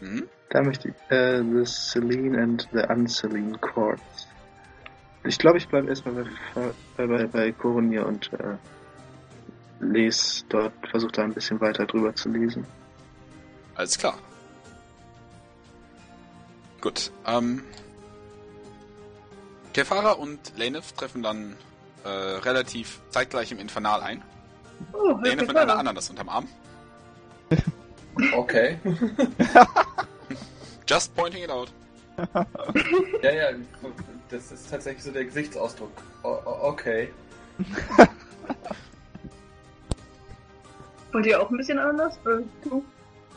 [0.00, 0.28] Mhm.
[0.50, 4.31] Da möchte ich, äh, The Celine and the Unceline Chords.
[5.24, 8.56] Ich glaube, ich bleibe erstmal bei, bei, bei, bei Koronier und äh,
[9.80, 12.66] lese dort, versuche da ein bisschen weiter drüber zu lesen.
[13.74, 14.18] Alles klar.
[16.80, 17.62] Gut, ähm.
[19.72, 21.56] Kefara und Lenef treffen dann
[22.04, 24.22] äh, relativ zeitgleich im Infernal ein.
[24.92, 26.48] Oh, Lenef mit einer Ananas unterm Arm.
[28.36, 28.78] okay.
[30.86, 31.72] Just pointing it out.
[33.22, 33.48] ja, ja,
[34.32, 35.90] das ist tatsächlich so der Gesichtsausdruck.
[36.24, 37.10] O okay.
[41.12, 42.16] Wollt ihr auch ein bisschen Ananas?
[42.26, 42.84] Äh, du?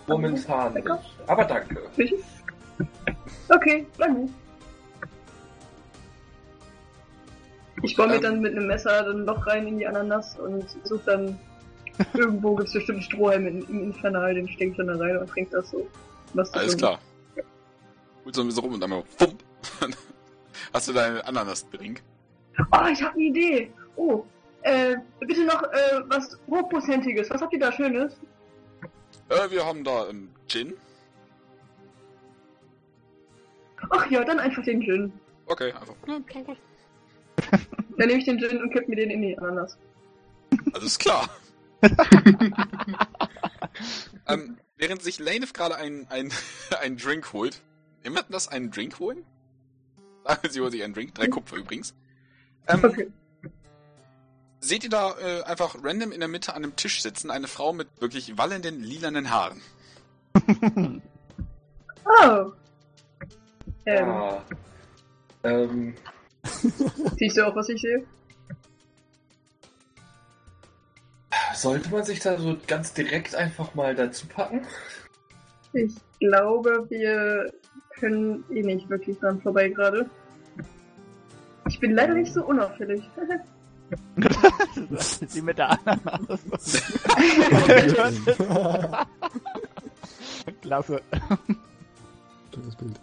[0.08, 0.88] Momentan nicht.
[1.28, 1.78] Aber danke.
[3.50, 4.34] Okay, dann nicht.
[7.84, 8.22] Ich baue mir Ähm.
[8.22, 11.40] dann mit einem Messer ein Loch rein in die Ananas und suche dann.
[12.14, 15.52] Irgendwo gibt es bestimmt Strohhalm im, im Infernal, den ich dann da rein und trinke
[15.52, 15.88] das so.
[16.34, 17.00] Was Alles so- klar.
[18.26, 19.44] Holt so ein bisschen rum und einmal pump.
[20.76, 22.04] Hast du deine Ananas-Drink?
[22.60, 23.72] Oh, ich habe eine Idee.
[23.96, 24.26] Oh,
[24.64, 27.30] äh, bitte noch äh, was hochprozentiges.
[27.30, 28.18] Was habt ihr da Schönes?
[29.30, 30.74] Äh, wir haben da ähm, Gin.
[33.90, 35.14] Ach ja, dann einfach den Gin.
[35.46, 35.96] Okay, einfach.
[36.08, 36.20] Ja,
[37.98, 39.78] Dann nehme ich den Gin und kipp mir den in die Ananas.
[40.74, 41.30] alles klar.
[44.28, 46.34] ähm, während sich Lanef gerade einen ein,
[46.82, 47.62] ein Drink holt.
[48.04, 49.26] Immer das einen Drink holen?
[50.50, 51.16] Sie holen sich einen Drink.
[51.16, 51.94] Drei Kupfer übrigens.
[52.68, 53.12] Ähm, Okay.
[54.60, 57.72] Seht ihr da äh, einfach random in der Mitte an einem Tisch sitzen, eine Frau
[57.72, 59.62] mit wirklich wallenden, lilanen Haaren.
[62.08, 62.52] Oh.
[63.88, 64.44] Ähm, Ah.
[65.44, 65.96] Ähm,
[67.18, 68.06] siehst du auch, was ich sehe?
[71.56, 74.66] sollte man sich da so ganz direkt einfach mal dazu packen?
[75.74, 77.52] Ich glaube, wir
[78.00, 80.10] können eh nicht wirklich dran vorbei gerade.
[81.68, 83.10] Ich bin leider nicht so unauffällig.
[85.28, 86.40] Sie mit der Ananas.
[90.62, 91.02] Klasse.
[92.54, 93.00] Schönes Bild.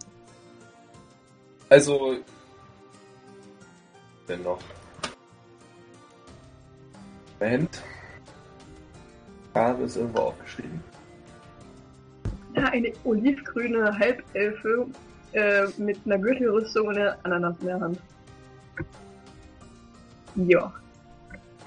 [1.68, 2.16] Also.
[4.28, 4.60] Denn noch.
[7.40, 7.82] Moment.
[9.54, 10.82] Habe es irgendwo aufgeschrieben.
[12.54, 14.86] Ja, eine olivgrüne Halbelfe
[15.32, 17.98] äh, mit einer Gürtelrüstung und einer Ananas in der Hand.
[20.36, 20.72] Ja.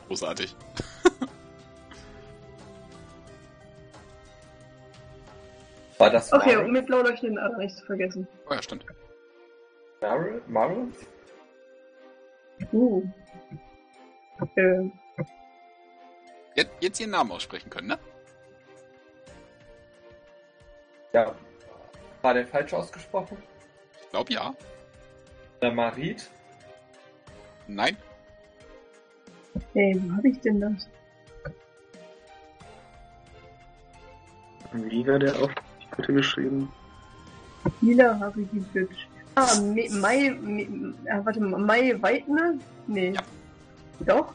[0.07, 0.55] Großartig.
[5.97, 8.27] War das Okay, Mar- und mit blau leuchtenden Adern nicht zu vergessen.
[8.49, 8.85] Oh ja, stimmt.
[10.01, 10.41] Marvel?
[10.47, 10.87] Marvel?
[12.71, 13.03] Uh.
[14.55, 14.89] Äh,
[16.55, 17.99] Jetzt, jetzt ihren Namen aussprechen können, ne?
[21.15, 21.33] Ja.
[22.21, 23.37] War der falsch ausgesprochen?
[24.01, 24.53] Ich glaube ja.
[25.61, 26.29] Der Marit?
[27.67, 27.95] Nein.
[29.75, 30.89] ey, wo hab ich denn das?
[34.73, 35.51] Wie war der auf
[35.95, 36.69] bitte geschrieben?
[37.79, 38.89] Lila Harigibic.
[39.35, 42.55] Ah, Me- Mai, Me, ah, warte mal, Mai Weidner?
[42.87, 43.13] Nee.
[43.13, 43.21] Ja.
[44.05, 44.33] Doch?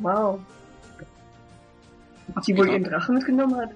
[0.00, 0.38] Wow.
[2.36, 2.76] Ob sie wohl Genau.
[2.78, 3.70] ihren Drachen mitgenommen hat?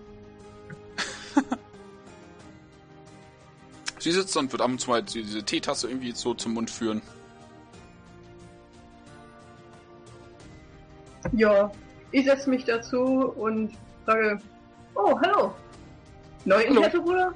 [4.09, 6.71] Sie sitzt und wird ab und zu mal die- diese Teetasse irgendwie so zum Mund
[6.71, 7.03] führen.
[11.33, 11.71] Ja,
[12.11, 13.03] ich setze mich dazu
[13.37, 14.39] und sage,
[14.95, 15.55] oh, hallo.
[16.47, 17.35] Neu in Bruder?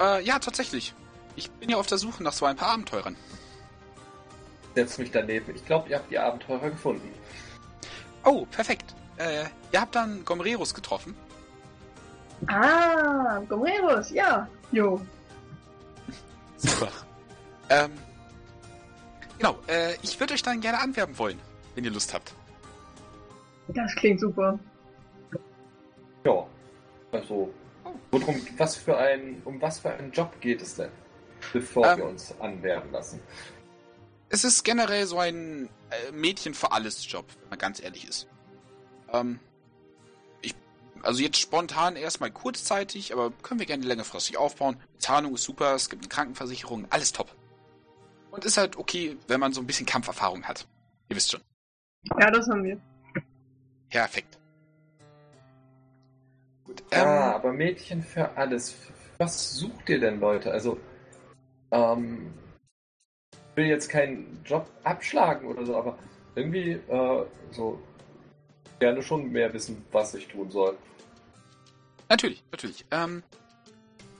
[0.00, 0.92] Äh, ja, tatsächlich.
[1.36, 3.14] Ich bin ja auf der Suche nach so ein paar Abenteurern.
[4.74, 5.54] Setz mich daneben.
[5.54, 7.08] Ich glaube, ihr habt die Abenteurer gefunden.
[8.24, 8.96] Oh, perfekt.
[9.16, 11.14] Äh, ihr habt dann Gomreros getroffen.
[12.48, 14.48] Ah, Gomeros, ja.
[14.72, 15.00] Jo.
[16.56, 16.92] Super.
[17.70, 17.92] ähm,
[19.38, 21.38] genau, äh, ich würde euch dann gerne anwerben wollen,
[21.74, 22.34] wenn ihr Lust habt.
[23.68, 24.58] Das klingt super.
[26.24, 26.46] Ja.
[27.12, 27.52] Also,
[28.10, 30.90] worum, was für ein, um was für einen Job geht es denn?
[31.52, 31.98] Bevor Ähm.
[31.98, 33.20] wir uns anwerben lassen.
[34.30, 38.28] Es ist generell so ein äh, Mädchen für alles Job, wenn man ganz ehrlich ist.
[39.10, 39.40] Ähm,
[41.08, 44.76] also jetzt spontan erstmal kurzzeitig, aber können wir gerne längerfristig aufbauen.
[44.92, 47.34] Bezahlung ist super, es gibt eine Krankenversicherung, alles top.
[48.30, 50.68] Und ist halt okay, wenn man so ein bisschen Kampferfahrung hat.
[51.08, 51.40] Ihr wisst schon.
[52.20, 52.78] Ja, das haben wir.
[53.88, 54.38] Perfekt.
[56.64, 56.82] Gut.
[56.90, 58.76] Ähm, ah, aber Mädchen für alles.
[59.16, 60.52] Was sucht ihr denn, Leute?
[60.52, 60.78] Also,
[61.70, 62.34] ähm,
[63.32, 65.96] ich will jetzt keinen Job abschlagen oder so, aber
[66.34, 67.80] irgendwie, äh, so,
[68.78, 70.76] gerne schon mehr wissen, was ich tun soll.
[72.08, 72.84] Natürlich, natürlich.
[72.90, 73.22] Ähm,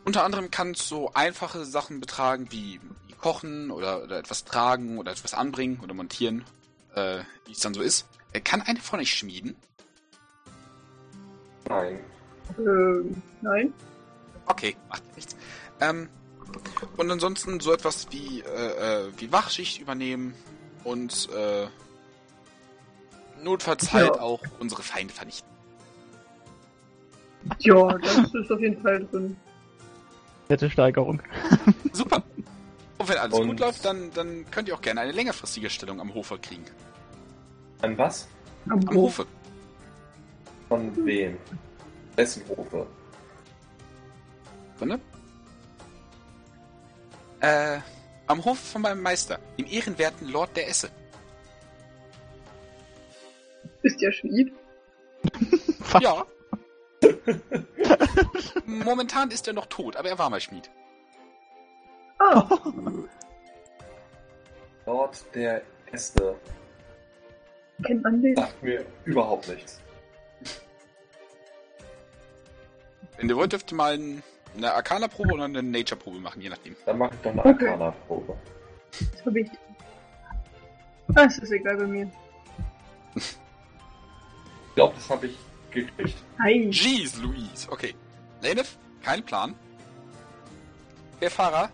[0.04, 2.80] unter anderem kann es so einfache Sachen betragen wie,
[3.18, 6.44] Kochen oder, oder etwas tragen oder etwas anbringen oder montieren,
[6.94, 8.06] äh, wie es dann so ist.
[8.32, 9.56] Äh, kann eine von euch schmieden?
[11.68, 11.98] Nein.
[12.58, 13.72] Ähm, nein.
[14.46, 15.36] Okay, macht nichts.
[15.80, 16.08] Ähm,
[16.96, 20.34] und ansonsten so etwas wie, äh, äh, wie Wachschicht übernehmen
[20.84, 21.66] und äh,
[23.42, 24.20] notfalls halt Ja.
[24.20, 25.48] auch unsere Feinde vernichten.
[27.60, 29.36] Ja, das ist auf jeden Fall drin.
[30.48, 31.22] Nette Steigerung.
[31.92, 32.22] Super.
[32.98, 36.00] Und wenn alles Und- gut läuft, dann, dann könnt ihr auch gerne eine längerfristige Stellung
[36.00, 36.64] am Hofe kriegen.
[37.82, 38.28] An was?
[38.68, 39.18] Am Am Hof.
[39.18, 39.26] Hofe.
[40.68, 41.36] Von wem?
[42.16, 42.86] Wessen Hofe?
[44.74, 45.00] Sekunde.
[47.40, 47.78] Äh,
[48.26, 50.90] am Hof von meinem Meister, dem ehrenwerten Lord der Esse.
[53.82, 54.52] Ist der Schmied?
[56.00, 56.26] Ja.
[58.66, 60.70] Momentan ist er noch tot, aber er war mal Schmied.
[62.18, 62.48] Ah,
[64.86, 65.62] Lord der
[65.92, 66.34] Äste.
[67.84, 68.34] kennt man den?
[68.36, 69.80] Sagt mir überhaupt nichts.
[73.16, 74.22] Wenn ihr wollt, dürft ihr mal ein-
[74.56, 76.76] eine Arcana-Probe oder eine Nature-Probe machen, je nachdem.
[76.86, 77.68] Dann mache ich doch eine Okay.
[77.68, 78.36] Arcana-Probe.
[79.12, 79.50] Das hab ich.
[81.14, 82.10] Ah, es ist egal bei mir.
[83.14, 83.34] Ich
[84.74, 85.36] glaube, das habe ich
[85.70, 86.16] gekriegt.
[86.38, 86.70] Nein.
[86.70, 87.68] Jeez, Louise.
[87.70, 87.94] Okay.
[88.40, 89.54] Lenef, kein Plan.
[91.20, 91.70] Der Fahrer,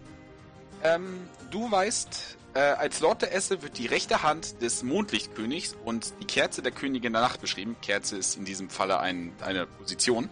[0.83, 6.15] ähm, du weißt, äh, als Lord der Esse wird die rechte Hand des Mondlichtkönigs und
[6.21, 7.77] die Kerze der Königin der Nacht beschrieben.
[7.83, 10.31] Kerze ist in diesem Falle ein, eine Position.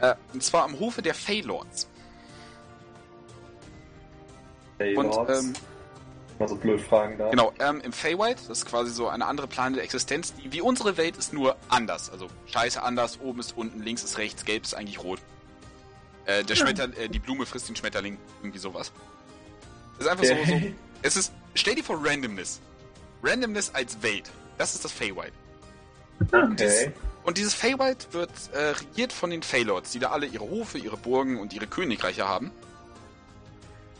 [0.00, 1.88] Äh, und zwar am Hofe der Feylords.
[4.78, 5.52] Hey, Und, ähm,
[6.38, 7.30] Mal so blöd fragen da.
[7.30, 10.60] Genau, ähm, im Feywild, das ist quasi so eine andere Plane der Existenz, die wie
[10.60, 12.10] unsere Welt ist nur anders.
[12.10, 15.20] Also scheiße anders, oben ist unten, links ist rechts, gelb ist eigentlich rot.
[16.26, 16.64] Äh, der Ja.
[16.64, 18.90] Schmetter, äh, die Blume frisst den Schmetterling, irgendwie sowas.
[19.98, 20.60] Das ist einfach so, so.
[21.02, 22.60] Es ist, stell dir vor Randomness.
[23.22, 24.30] Randomness als Welt.
[24.58, 25.32] Das ist das Feywild.
[26.32, 26.92] Okay.
[27.24, 30.96] Und dieses Feywild wird äh, regiert von den Feylords, die da alle ihre Hofe, ihre
[30.96, 32.50] Burgen und ihre Königreiche haben.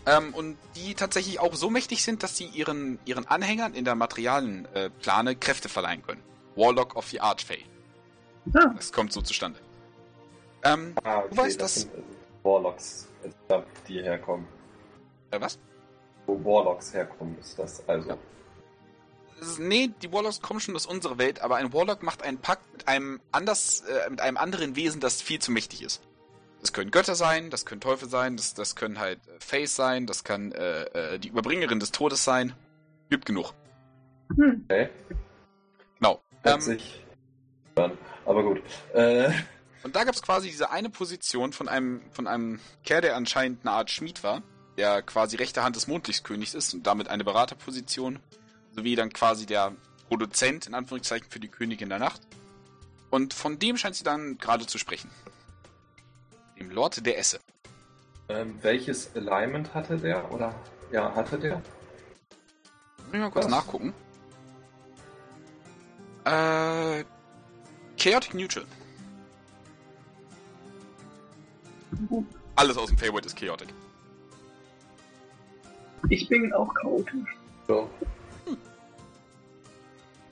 [0.06, 3.94] Ähm, und die tatsächlich auch so mächtig sind, dass sie ihren, ihren Anhängern in der
[3.94, 6.22] materialen äh, Plane Kräfte verleihen können.
[6.56, 7.64] Warlock of the Archfey.
[8.54, 9.58] Ah, Das kommt so zustande.
[10.62, 12.04] Ähm, Ah, okay, Du weißt das das- sind also
[12.42, 13.08] Warlocks,
[13.48, 14.46] da, die herkommen.
[15.30, 15.58] äh, was?
[16.26, 18.10] Wo Warlocks herkommen, ist das also.
[18.10, 18.18] Ja.
[19.40, 22.70] Ist- Nee, die Warlocks kommen schon aus unserer Welt, aber ein Warlock macht einen Pakt
[22.72, 26.02] mit einem anders, äh, mit einem anderen Wesen, das viel zu mächtig ist.
[26.64, 30.06] Das können Götter sein, das können Teufel sein, das, das können halt äh, Face sein,
[30.06, 32.54] das kann äh, äh, die Überbringerin des Todes sein.
[33.10, 33.52] Gibt genug.
[34.34, 34.64] hm.
[34.64, 34.88] Okay.
[35.98, 36.22] Genau.
[36.42, 37.92] Hört Ähm.
[38.24, 38.62] Aber gut.
[38.94, 39.30] Äh,
[39.82, 43.66] und da gab es quasi diese eine Position von einem, von einem Kerl, der anscheinend
[43.66, 44.42] eine Art Schmied war,
[44.78, 48.20] der quasi rechte Hand des Mondlichtskönigs ist und damit eine Beraterposition,
[48.72, 49.76] sowie dann quasi der
[50.08, 52.22] Produzent, in Anführungszeichen, für die Königin der Nacht.
[53.10, 55.10] Und von dem scheint sie dann gerade zu sprechen.
[56.58, 57.40] Dem Lord der Esse.
[58.28, 60.30] ähm, welches Alignment hatte der?
[60.32, 60.54] Oder
[60.92, 61.56] ja, hatte der?
[61.56, 63.50] Muss ich mal kurz Was?
[63.50, 63.92] nachgucken.
[66.24, 67.04] Äh,
[67.98, 68.64] Chaotic Neutral.
[72.56, 73.68] Alles aus dem Feywild ist Chaotic.
[76.10, 77.36] Ich bin auch chaotisch.
[77.66, 77.88] So.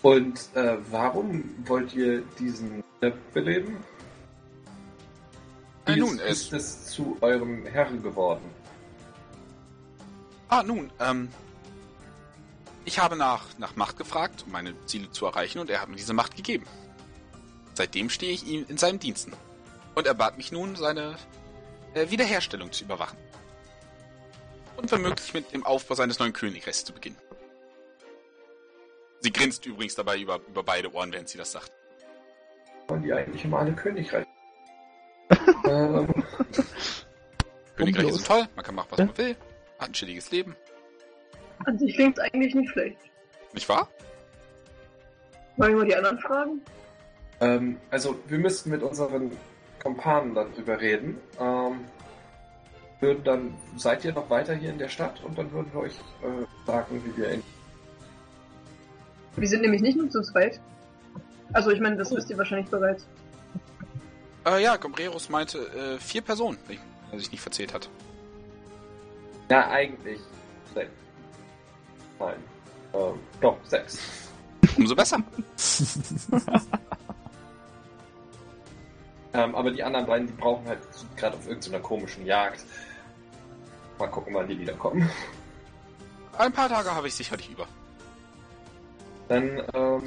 [0.03, 3.77] Und äh, warum wollt ihr diesen Depp beleben?
[5.87, 8.45] Äh, Wie nun, ist, es, ist es zu eurem Herrn geworden?
[10.49, 11.31] ah, nun, ähm,
[12.85, 15.97] ich habe nach, nach Macht gefragt, um meine Ziele zu erreichen, und er hat mir
[15.97, 16.67] diese Macht gegeben.
[17.75, 19.33] Seitdem stehe ich ihm in seinen Diensten.
[19.95, 21.17] Und er bat mich nun, seine
[21.95, 23.17] äh, Wiederherstellung zu überwachen.
[24.77, 27.17] Und womöglich mit dem Aufbau seines neuen Königreichs zu beginnen.
[29.21, 31.73] Sie grinst übrigens dabei über, über beide Ohren, während sie das sagt.
[32.89, 34.27] Wollen die eigentlich immer alle Königreich?
[35.69, 36.09] Ähm,
[37.77, 38.17] Königreiche los.
[38.17, 39.37] sind toll, man kann machen, was man will,
[39.79, 40.57] hat ein chilliges Leben.
[41.65, 42.99] An sich klingt eigentlich nicht schlecht.
[43.53, 43.89] Nicht wahr?
[45.57, 46.61] Wollen wir mal die anderen fragen?
[47.41, 49.31] ähm, also, wir müssten mit unseren
[49.83, 51.19] Kompanen darüber reden.
[51.39, 51.81] Ähm,
[53.01, 55.23] würden dann, seid ihr noch weiter hier in der Stadt?
[55.25, 57.43] Und dann würden wir euch äh, sagen, wie wir in
[59.37, 60.61] Wir sind nämlich nicht nur zu zweit.
[61.53, 63.07] Also ich meine, das wisst ihr wahrscheinlich bereits.
[64.45, 66.79] Äh, ja, Gombreros meinte äh, vier Personen, wenn
[67.13, 67.89] er sich nicht verzählt hat.
[69.49, 70.21] Na, eigentlich
[70.75, 70.91] sechs.
[72.19, 72.37] Nein.
[72.95, 73.99] Ähm, doch, sechs.
[74.77, 75.19] Umso besser.
[79.35, 80.81] Ähm, aber die anderen beiden, die brauchen halt
[81.17, 82.65] gerade auf irgendeiner komischen Jagd.
[83.99, 85.09] Mal gucken, wann die wiederkommen.
[86.37, 87.67] Ein paar Tage habe ich sicherlich über.
[89.29, 90.03] Dann, ähm,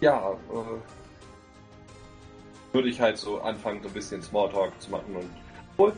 [0.00, 1.03] ja, äh,
[2.74, 5.30] würde ich halt so anfangen, so ein bisschen Smalltalk zu machen und.
[5.78, 5.92] Cool.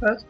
[0.00, 0.24] Was?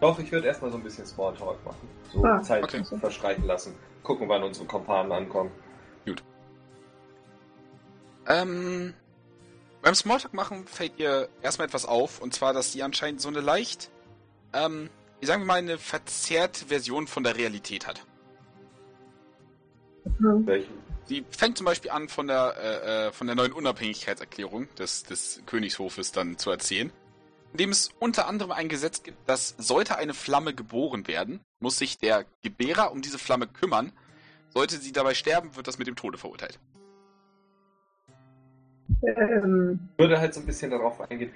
[0.00, 1.88] Doch, ich würde erstmal so ein bisschen Smalltalk machen.
[2.12, 2.82] So Ah, Zeit okay.
[2.98, 3.74] verstreichen lassen.
[4.02, 5.50] Gucken, wann unsere Kompanen ankommen.
[8.26, 8.94] Ähm,
[9.82, 13.40] beim Smalltalk machen fällt ihr erstmal etwas auf, und zwar, dass sie anscheinend so eine
[13.40, 13.90] leicht,
[14.54, 14.88] ähm,
[15.24, 18.04] sagen wir mal, eine verzerrte Version von der Realität hat.
[20.18, 20.46] Hm.
[20.46, 20.84] Welchen?
[21.06, 25.42] Sie fängt zum Beispiel an, von der, äh, äh, von der neuen Unabhängigkeitserklärung des, des
[25.44, 26.90] Königshofes dann zu erzählen,
[27.52, 31.78] in dem es unter anderem ein Gesetz gibt, dass sollte eine Flamme geboren werden, muss
[31.78, 33.92] sich der Gebärer um diese Flamme kümmern.
[34.48, 36.58] Sollte sie dabei sterben, wird das mit dem Tode verurteilt.
[39.02, 41.32] Ähm, Ich würde halt so ein bisschen darauf eingehen,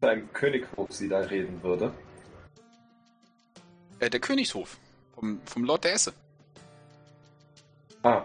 [0.00, 1.92] zu einem Könighof sie da reden würde.
[3.98, 4.76] Äh, der Königshof
[5.14, 6.12] vom, vom Lord der Esse.
[8.02, 8.22] Ah,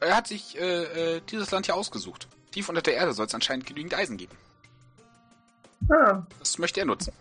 [0.00, 2.28] Er hat sich äh, äh, dieses Land hier ausgesucht.
[2.50, 4.36] Tief unter der Erde soll es anscheinend genügend Eisen geben.
[5.90, 7.12] ah, Das möchte er nutzen.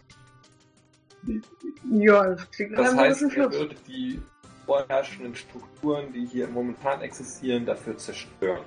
[1.91, 4.21] ja, das klingt das heißt, er würde die
[4.65, 8.63] vorherrschenden Strukturen, die hier momentan existieren, dafür zerstören.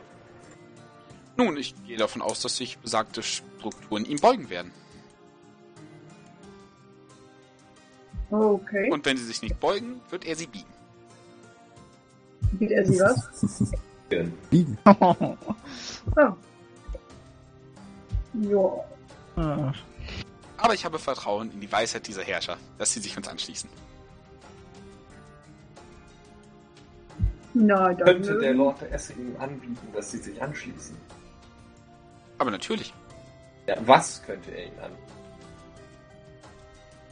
[1.36, 4.72] Nun, ich gehe davon aus, dass sich besagte Strukturen ihm beugen werden.
[8.30, 8.90] Okay.
[8.90, 10.66] Und wenn sie sich nicht beugen, wird er sie biegen.
[12.58, 13.72] Sieht er sie was?
[14.50, 14.78] Biegen.
[16.16, 16.36] Ah.
[18.34, 18.70] Ja.
[19.36, 19.72] Ah,
[20.58, 23.68] Aber ich habe Vertrauen in die Weisheit dieser Herrscher, dass sie sich uns anschließen.
[27.54, 28.06] Na, dann.
[28.06, 30.96] Könnte der Lord der Esse ihnen anbieten, dass sie sich anschließen?
[32.38, 32.92] Aber natürlich.
[33.66, 35.12] Ja, was könnte er ihnen anbieten?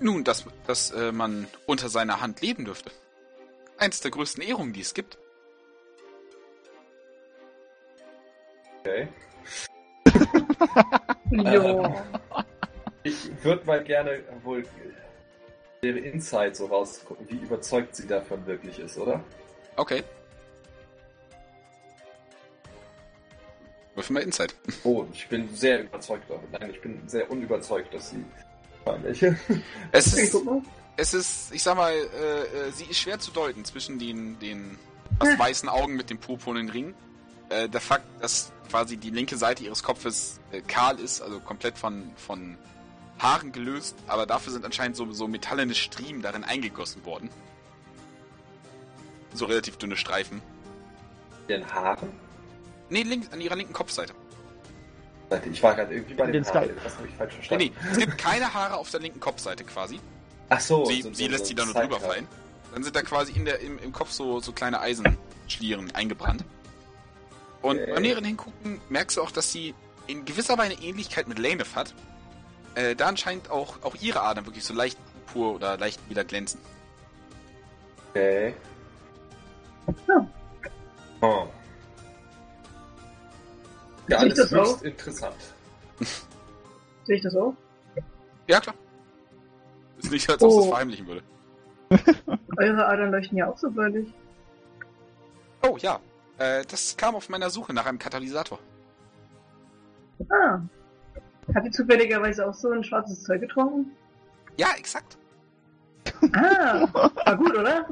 [0.00, 2.90] Nun, dass, dass äh, man unter seiner Hand leben dürfte.
[3.78, 5.18] Eins der größten Ehrungen, die es gibt.
[8.80, 9.08] Okay.
[11.30, 12.04] Ja.
[13.02, 14.64] Ich würde mal gerne wohl
[15.82, 19.22] ihre Insight so rausgucken, wie überzeugt sie davon wirklich ist, oder?
[19.76, 20.04] Okay.
[23.94, 24.54] Würfel mal Insight.
[24.82, 26.48] Oh, ich bin sehr überzeugt davon.
[26.52, 28.24] Nein, ich bin sehr unüberzeugt, dass sie.
[29.02, 29.39] Welche?
[29.93, 30.36] Es ist,
[30.97, 34.78] es ist, ich sag mal, äh, äh, sie ist schwer zu deuten zwischen den, den
[35.19, 35.39] fast Hm.
[35.39, 36.94] weißen Augen mit dem purpurnen Ring.
[37.48, 41.78] Äh, der Fakt, dass quasi die linke Seite ihres Kopfes äh, kahl ist, also komplett
[41.78, 42.56] von, von
[43.19, 47.28] Haaren gelöst, aber dafür sind anscheinend so, so metallene Striemen darin eingegossen worden.
[49.32, 50.40] So relativ dünne Streifen.
[51.48, 52.09] Den Haaren?
[52.89, 54.15] Nee, links, an ihrer linken Kopfseite.
[55.35, 56.70] Warte, Ich war gerade irgendwie bei Den den Haaren.
[56.82, 57.65] Das habe ich falsch Nee, verstanden.
[57.65, 60.01] nee, es gibt keine Haare auf der linken Kopfseite quasi.
[60.48, 60.85] Ach so.
[60.85, 62.27] sie so- so- sie lässt so die da nur drüber fallen.
[62.73, 66.44] Dann sind da quasi in der, im, im Kopf so, so kleine Eisenschlieren eingebrannt.
[67.62, 67.93] Und Okay.
[67.94, 69.74] beim näheren Hingucken merkst du auch, dass sie
[70.06, 71.94] in gewisser Weise eine Ähnlichkeit mit Laneth hat.
[72.77, 74.98] äh, da anscheinend auch, auch ihre Adern wirklich so leicht
[75.32, 76.59] pur oder leicht wieder glänzen.
[78.11, 78.52] Okay.
[80.09, 80.27] Ja.
[81.20, 81.47] Oh.
[84.09, 84.64] Ja, alles das auch?
[84.72, 85.36] höchst interessant.
[87.05, 87.55] Sehe ich das auch?
[88.47, 88.74] Ja, klar.
[89.98, 90.60] Ist nicht, als ob es Oh.
[90.60, 91.22] das verheimlichen würde.
[92.59, 94.12] Eure Adern leuchten ja auch so deutlich.
[95.62, 96.01] Oh, ja.
[96.39, 98.59] Äh, das kam auf meiner Suche nach einem Katalysator.
[100.31, 100.59] Ah.
[101.55, 103.93] Hat ihr zufälligerweise auch so ein schwarzes Zeug getrunken?
[104.56, 105.16] Ja, exakt.
[106.32, 107.86] Ah, war gut, oder?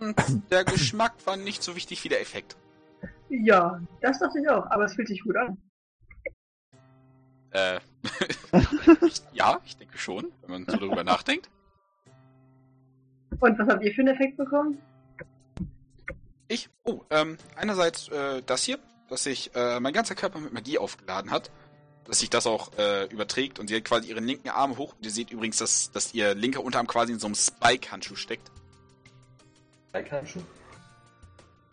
[0.00, 0.14] Hm,
[0.50, 2.56] Der Geschmack war nicht so wichtig wie der Effekt.
[3.28, 5.56] Ja, das dachte ich auch, aber es fühlt sich gut an.
[7.50, 7.80] Äh,
[9.32, 11.50] ja, ich denke schon, wenn man so darüber nachdenkt.
[13.40, 14.78] Und was habt ihr für einen Effekt bekommen?
[16.48, 18.78] Ich, oh, ähm, einerseits äh, das hier,
[19.08, 21.50] dass sich äh, mein ganzer Körper mit Magie aufgeladen hat,
[22.04, 25.04] dass sich das auch äh, überträgt und sie hat quasi ihren linken Arm hoch und
[25.04, 28.50] ihr seht übrigens, dass, dass ihr linker Unterarm quasi in so einem Spike-Handschuh steckt.
[29.92, 30.44] Eikanschen?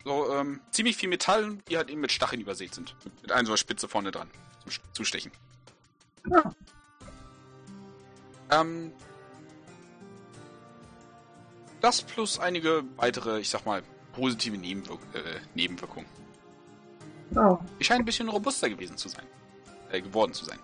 [0.04, 2.94] So, ähm, ziemlich viel Metall, die halt eben mit Stacheln übersät sind.
[3.22, 4.28] Mit, einer so einer Spitze vorne dran.
[4.62, 5.32] Zum Zustechen.
[6.30, 6.52] Ah.
[8.50, 8.92] Ähm,
[11.80, 13.82] das plus einige weitere, ich sag mal,
[14.12, 16.08] positive Nebenwirk äh, Nebenwirkungen.
[17.34, 17.58] Oh.
[17.80, 19.24] Die scheinen ein bisschen robuster gewesen zu sein.
[19.90, 20.58] Äh, geworden zu sein.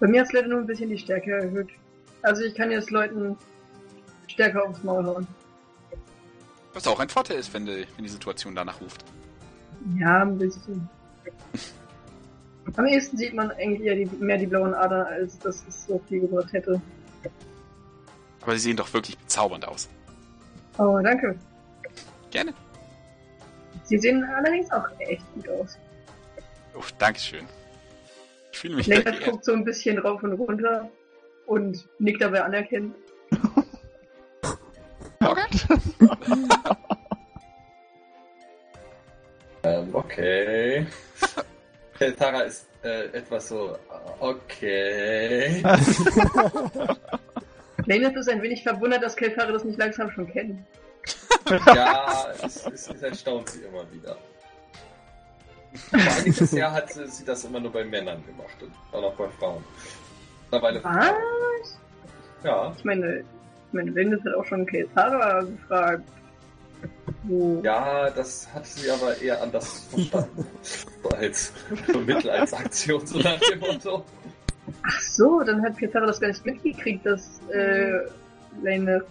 [0.00, 1.68] Bei mir hat es leider nur ein bisschen die Stärke erhöht.
[2.22, 3.36] Also ich kann jetzt Leuten
[4.28, 5.26] stärker aufs Maul hauen.
[6.74, 9.04] Was auch ein Vorteil ist, wenn die, wenn die Situation danach ruft.
[9.98, 10.88] Ja, ein bisschen.
[12.76, 16.00] Am ehesten sieht man eigentlich eher die, mehr die blauen Adern, als dass es so
[16.08, 16.80] viel gebracht hätte.
[18.40, 19.88] Aber sie sehen doch wirklich bezaubernd aus.
[20.78, 21.38] Oh, danke.
[22.30, 22.52] Gerne.
[23.84, 25.78] Sie sehen allerdings auch echt gut aus.
[26.74, 27.46] Oh, Dankeschön.
[28.52, 30.90] Ich fühle mich Lenkert guckt so ein bisschen rauf und runter
[31.46, 32.94] und nickt dabei anerkennend.
[39.64, 40.86] Ähm, okay.
[41.98, 43.78] Äh, Tara ist äh, etwas so, äh,
[44.20, 45.62] okay.
[47.86, 50.66] Leonard ist ein wenig verwundert, dass Kelfare das nicht langsam schon kennen.
[51.74, 54.18] Ja, es, es, es erstaunt sie immer wieder.
[55.90, 59.14] Vor einiges Jahr hat sie, sie das immer nur bei Männern gemacht und auch noch
[59.14, 59.64] bei Frauen.
[60.50, 61.78] Mittlerweile Was?
[62.44, 63.24] Ja, Ich meine,
[63.74, 66.04] meine, Leonard hat auch schon Kelfara gefragt.
[67.24, 67.60] Wo?
[67.64, 70.46] ja, das hat sie aber eher anders verstanden.
[70.62, 71.52] so als
[72.06, 74.04] Mittel, als Aktion, so nach dem Motto.
[74.82, 78.00] Ach so, dann hat Kelfara das gar nicht mitgekriegt, dass äh,
[78.62, 79.06] Leonard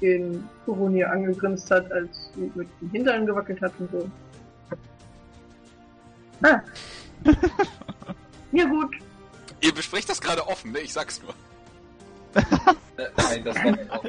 [0.00, 4.10] den Kurunir angegrinst hat, als sie mit dem Hintern gewackelt hat und so.
[6.42, 6.60] Ah.
[8.52, 8.96] ja gut.
[9.60, 10.78] Ihr besprecht das gerade offen, ne?
[10.80, 11.34] Ich sag's nur.
[12.34, 14.04] Nein, das war nicht auch.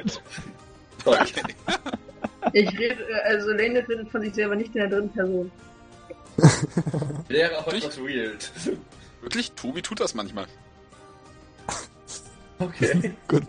[2.52, 5.50] Ich rede, äh, also Leonard redet von sich selber nicht in der dritten Person.
[7.28, 8.50] Wäre aber etwas weird.
[9.20, 9.52] Wirklich?
[9.52, 10.46] Tobi tut das manchmal.
[12.58, 13.14] Okay.
[13.28, 13.44] Gut.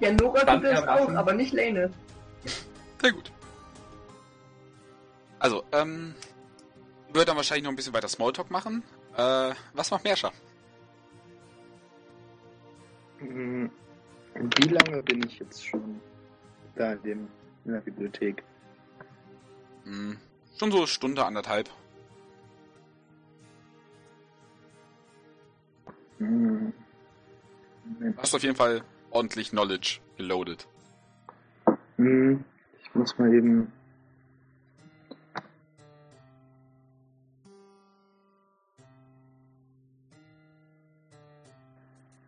[0.00, 1.92] ja, Nora Dann tut das auch, aber nicht Leonard.
[3.00, 3.32] Sehr gut.
[5.38, 6.14] Also, ähm,
[7.08, 8.82] ich würde dann wahrscheinlich noch ein bisschen weiter Smalltalk machen.
[9.16, 10.32] Äh, was macht Merscher?
[13.22, 13.70] Hm,
[14.56, 16.00] Wie lange bin ich jetzt schon
[16.74, 17.28] da in, dem,
[17.64, 18.42] in der Bibliothek?
[19.84, 20.16] Hm,
[20.58, 21.70] schon so Stunde, anderthalb.
[26.18, 26.72] Hm.
[28.16, 30.66] Hast auf jeden Fall ordentlich Knowledge geloadet.
[31.96, 32.44] Hm,
[32.80, 33.72] Ich muss mal eben.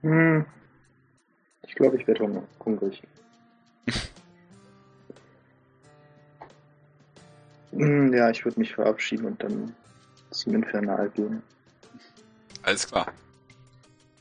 [0.03, 0.45] Hm.
[1.75, 3.03] Ich glaube, ich werde hungr- hungrig.
[7.73, 9.75] Hm, Ja, ich würde mich verabschieden und dann
[10.31, 11.43] zum Infernal gehen.
[12.63, 13.13] Alles klar.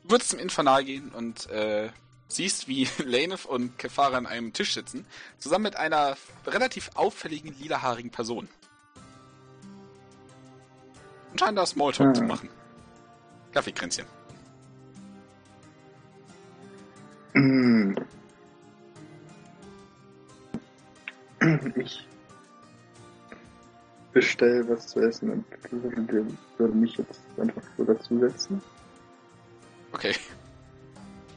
[0.04, 1.90] Du würdest zum Infernal gehen und äh,
[2.28, 5.06] siehst, wie Lanef und Kefara an einem Tisch sitzen,
[5.38, 6.18] zusammen mit einer
[6.48, 8.50] relativ auffälligen lilahaarigen Person.
[11.32, 12.14] Und scheinen da Smalltalk Ah.
[12.16, 12.50] zu machen.
[13.54, 14.06] Kaffeekränzchen.
[21.76, 22.08] Ich
[24.14, 26.26] bestell was zu essen und würde,
[26.58, 28.62] würde mich jetzt einfach so dazusetzen.
[29.92, 30.16] Okay.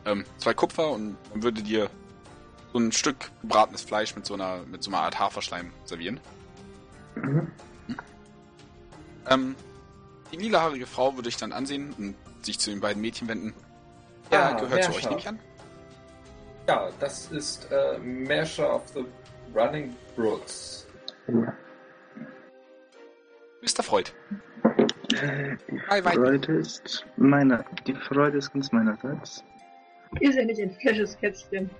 [0.05, 1.91] Ähm, zwei Kupfer und man würde dir
[2.73, 6.21] so ein Stück gebratenes Fleisch mit so einer, mit so einer Art Haferschleim servieren.
[7.17, 7.51] Mhm.
[9.29, 9.57] Ähm,
[10.33, 13.55] die lilahaarige Frau würde ich dann ansehen und sich zu den beiden Mädchen wenden.
[14.31, 15.39] Der Ah, gehört zu euch, nehme ich an.
[16.69, 19.05] Ja, das ist äh, Measure of the
[19.55, 20.87] Running Brooks.
[21.29, 21.55] Ja.
[23.63, 23.83] Mr.
[23.83, 24.13] Freud.
[25.11, 25.57] Die.
[26.03, 27.65] Freude ist meiner.
[27.87, 29.45] Die Freude ist ganz meinerseits.
[30.21, 31.71] Ist ja nicht ein fesches Kätzchen.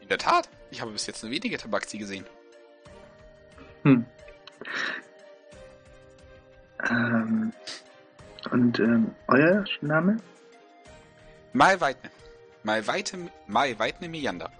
[0.00, 0.48] In der Tat.
[0.70, 2.24] Ich habe bis jetzt nur wenige Tabaxi gesehen.
[3.82, 4.04] Hm.
[6.90, 7.52] Ähm,
[8.50, 10.16] und ähm, euer Name?
[11.52, 12.10] Mai Weidne.
[12.66, 13.16] Mai Weite,
[13.46, 14.50] Mai Weidne Meander.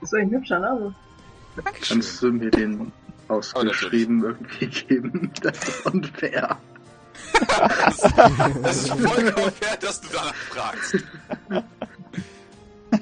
[0.00, 0.94] Ist so ein hübscher Name.
[1.56, 1.88] Dankeschön.
[1.96, 2.92] Kannst du mir den
[3.26, 5.32] ausgeschrieben irgendwie geben?
[5.42, 6.56] Das ist unfair.
[8.62, 10.96] Das ist vollkommen fair, dass du danach fragst.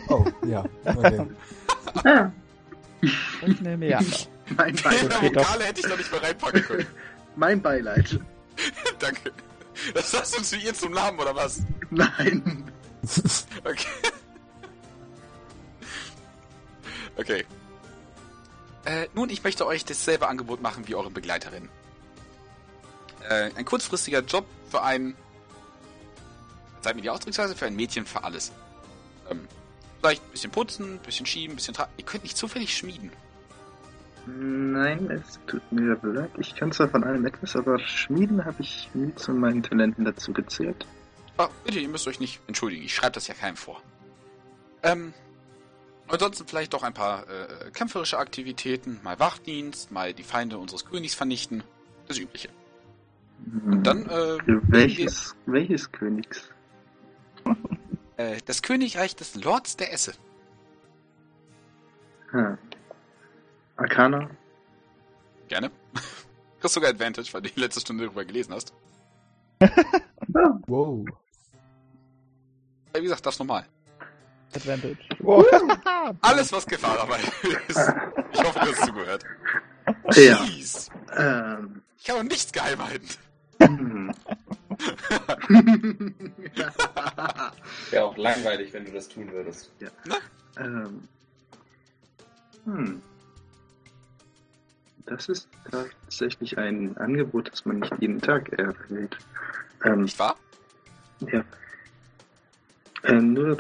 [0.09, 0.65] Oh, ja.
[0.85, 1.27] Okay.
[2.05, 2.31] Ah,
[3.03, 4.01] Ich nehme ja.
[4.57, 5.13] Mein Die Beileid.
[5.13, 5.23] doch.
[5.23, 6.87] Vokale hätte ich noch nicht mehr reinpacken können.
[7.37, 8.19] Mein Beileid.
[8.99, 9.33] Danke.
[9.93, 11.61] Das hast du zu ihr zum Namen, oder was?
[11.95, 12.65] Nein.
[13.65, 13.87] Okay.
[17.17, 17.45] Okay.
[18.85, 21.69] Äh, nun, ich möchte euch dasselbe Angebot machen wie eure Begleiterin.
[23.29, 25.15] Äh, ein kurzfristiger Job für ein...
[26.81, 28.51] Seid mir die Ausdrucksweise für ein Mädchen für alles.
[29.31, 29.47] Ähm,
[30.01, 31.89] vielleicht ein bisschen putzen, ein bisschen schieben, ein bisschen tra...
[31.97, 33.11] Ihr könnt nicht zufällig schmieden.
[34.27, 36.31] Nein, es tut mir leid.
[36.39, 40.33] Ich kann zwar von allem etwas, aber Schmieden habe ich nie zu meinen Talenten dazu
[40.33, 40.87] gezählt.
[41.37, 42.85] Ah, bitte, ihr müsst euch nicht entschuldigen.
[42.85, 43.83] Ich schreibe das ja keinem vor.
[44.83, 45.13] Ähm,
[46.07, 49.01] ansonsten vielleicht doch ein paar äh, kämpferische Aktivitäten.
[49.03, 51.65] Mal Wachdienst, mal die Feinde unseres Königs vernichten.
[52.07, 52.51] Das Übliche.
[53.67, 54.39] Und dann, äh,
[54.69, 56.51] welches, welches Königs?
[58.17, 60.13] äh, das Königreich des Lords der Esse.
[62.31, 62.59] Hm.
[63.77, 64.31] Arcana?
[65.49, 65.71] Gerne.
[66.61, 68.73] Kriegst sogar Advantage, weil du die letzte Stunde darüber gelesen hast.
[70.67, 71.05] Wow.
[72.97, 73.67] Wie gesagt, das normal.
[74.55, 74.97] Advantage.
[75.19, 75.45] Wow.
[76.21, 77.19] Alles, was Gefahr dabei
[77.67, 77.93] ist.
[78.33, 79.25] Ich hoffe, du hast zugehört.
[80.13, 80.45] Ja.
[80.45, 80.89] Jeez.
[81.17, 81.83] Ähm.
[81.99, 83.09] Ich habe nichts geheim halten.
[83.61, 84.15] hm.
[87.91, 89.73] Wäre auch langweilig, wenn du das tun würdest.
[90.59, 91.09] ähm.
[92.65, 93.03] Hm.
[95.07, 99.19] Das ist tatsächlich ein Angebot, das man nicht jeden Tag erhält.
[99.85, 100.37] Ähm, Nicht wahr?
[101.31, 101.45] ja.
[103.05, 103.57] Ähm, nur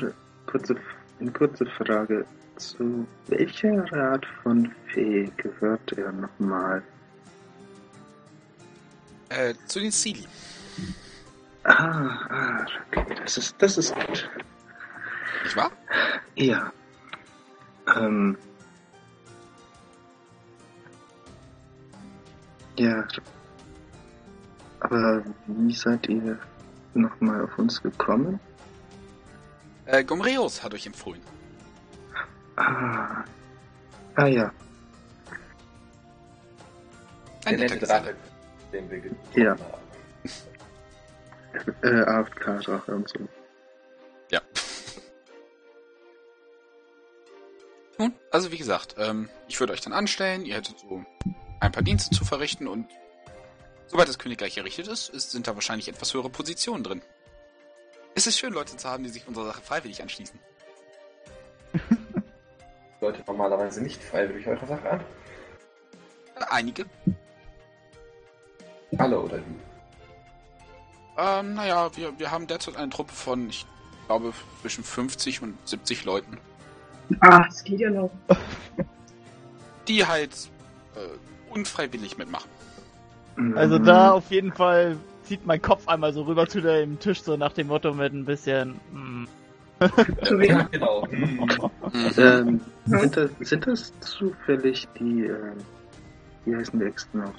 [0.46, 0.74] kurze,
[1.20, 2.24] eine kurze Frage.
[2.56, 6.82] Zu welcher Art von Fee gehört er nochmal?
[9.28, 10.24] Äh, zu den Sealy.
[11.64, 14.30] Ah, ah, okay, das ist, das ist gut.
[15.42, 15.70] Nicht wahr?
[16.36, 16.72] Ja.
[17.96, 18.36] Ähm.
[22.78, 23.06] Ja.
[24.80, 26.38] Aber wie seid ihr
[26.94, 28.38] nochmal auf uns gekommen?
[29.86, 31.20] Äh, Gomreos hat euch empfohlen.
[32.56, 33.24] Ah.
[34.14, 34.52] Ah ja.
[37.44, 37.86] Ein Der nette.
[37.86, 38.16] Drache,
[38.72, 39.02] den wir
[39.34, 39.50] Ja.
[39.50, 39.60] haben.
[41.82, 43.18] Äh, AFK-Drache und so.
[44.32, 44.40] Ja.
[47.96, 51.04] Nun, also wie gesagt, ähm, ich würde euch dann anstellen, ihr hättet so
[51.60, 52.88] ein paar Dienste zu verrichten und
[53.86, 57.02] sobald das Königreich errichtet ist, ist sind da wahrscheinlich etwas höhere Positionen drin.
[58.14, 60.38] Es ist schön, Leute zu haben, die sich unserer Sache freiwillig anschließen.
[63.00, 65.00] Leute normalerweise nicht freiwillig eure Sache an.
[66.50, 66.86] Einige.
[68.98, 69.60] Alle oder wie?
[71.16, 73.66] Ähm, naja, wir, wir haben derzeit eine Truppe von, ich
[74.06, 74.32] glaube,
[74.62, 76.38] zwischen 50 und 70 Leuten,
[77.20, 78.10] ah, das geht ja noch.
[79.88, 80.50] die halt
[80.94, 82.50] äh, unfreiwillig mitmachen.
[83.56, 87.36] Also da auf jeden Fall zieht mein Kopf einmal so rüber zu dem Tisch, so
[87.36, 88.80] nach dem Motto mit ein bisschen.
[88.92, 89.26] mm.
[89.80, 90.68] Ja, wem?
[90.70, 91.06] genau.
[91.08, 91.40] Hm.
[91.40, 92.12] Mhm.
[92.16, 95.52] Ähm, sind, das, sind das zufällig die, äh,
[96.44, 97.34] wie heißen die Äxte noch?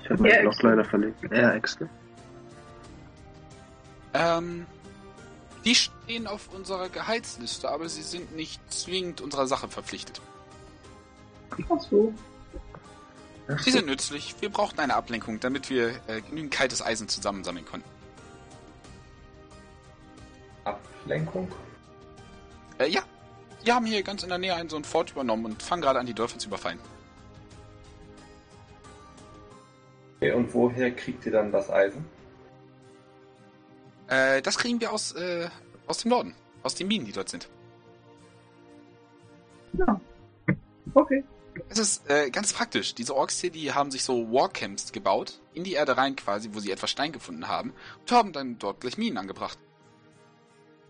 [0.00, 0.66] Ich habe meinen Blog Äxte.
[0.68, 1.16] leider verlegt.
[1.32, 1.88] Ja, Äxte.
[4.14, 4.66] Ähm,
[5.64, 10.20] die stehen auf unserer Gehaltsliste, aber sie sind nicht zwingend unserer Sache verpflichtet.
[11.70, 12.12] Ach so.
[13.60, 14.34] Sie sind nützlich.
[14.40, 17.88] Wir brauchten eine Ablenkung, damit wir äh, genügend kaltes Eisen zusammensammeln konnten.
[20.64, 21.50] Ablenkung?
[22.78, 23.02] Äh, ja.
[23.64, 25.98] Wir haben hier ganz in der Nähe einen so einen Fort übernommen und fangen gerade
[26.00, 26.80] an, die Dörfer zu überfallen.
[30.16, 32.04] Okay, und woher kriegt ihr dann das Eisen?
[34.08, 35.48] Äh, das kriegen wir aus, äh,
[35.86, 36.34] aus dem Norden.
[36.62, 37.48] Aus den Minen, die dort sind.
[39.72, 40.00] Ja.
[40.94, 41.24] Okay.
[41.72, 42.94] Es ist äh, ganz praktisch.
[42.94, 46.60] Diese Orks hier, die haben sich so Warcamps gebaut, in die Erde rein quasi, wo
[46.60, 49.58] sie etwas Stein gefunden haben, und haben dann dort gleich Minen angebracht.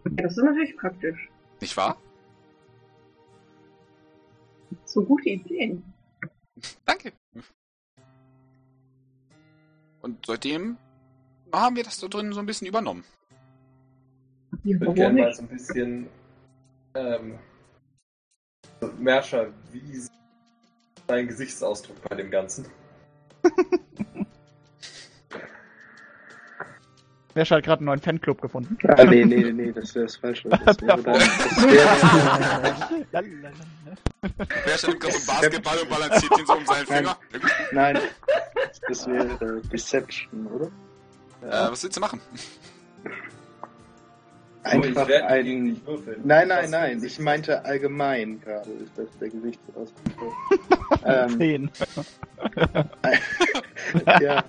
[0.05, 1.31] Ja, das ist natürlich praktisch.
[1.61, 1.97] Nicht wahr?
[4.85, 5.85] So gute Ideen.
[6.85, 7.13] Danke.
[10.01, 10.79] Und seitdem
[11.53, 13.05] haben wir das da drin so ein bisschen übernommen.
[14.65, 16.09] Ich würde gerne mal so ein bisschen
[16.97, 17.39] ähm,
[18.81, 20.09] so, Merscher, wie
[21.07, 22.67] dein Gesichtsausdruck bei dem Ganzen?
[27.35, 28.77] Wer hat gerade einen neuen Fanclub gefunden?
[28.89, 30.49] Ah, nee, nee, nee, nee, das wäre das Falsche.
[30.67, 31.15] Das wäre dann,
[33.13, 37.17] das wäre, so einen Basketball und balanciert ihn so um seinen Finger?
[37.73, 37.99] nein,
[38.89, 40.67] das wäre äh, Deception, oder?
[41.41, 42.21] Äh, was willst du machen?
[44.65, 45.81] Einfach gegen ein.
[46.25, 50.33] Nein, nein, nein, ich meinte allgemein gerade, ist das der Gesichtsausdruck.
[51.05, 51.71] ähm, Zehn.
[54.21, 54.45] ja,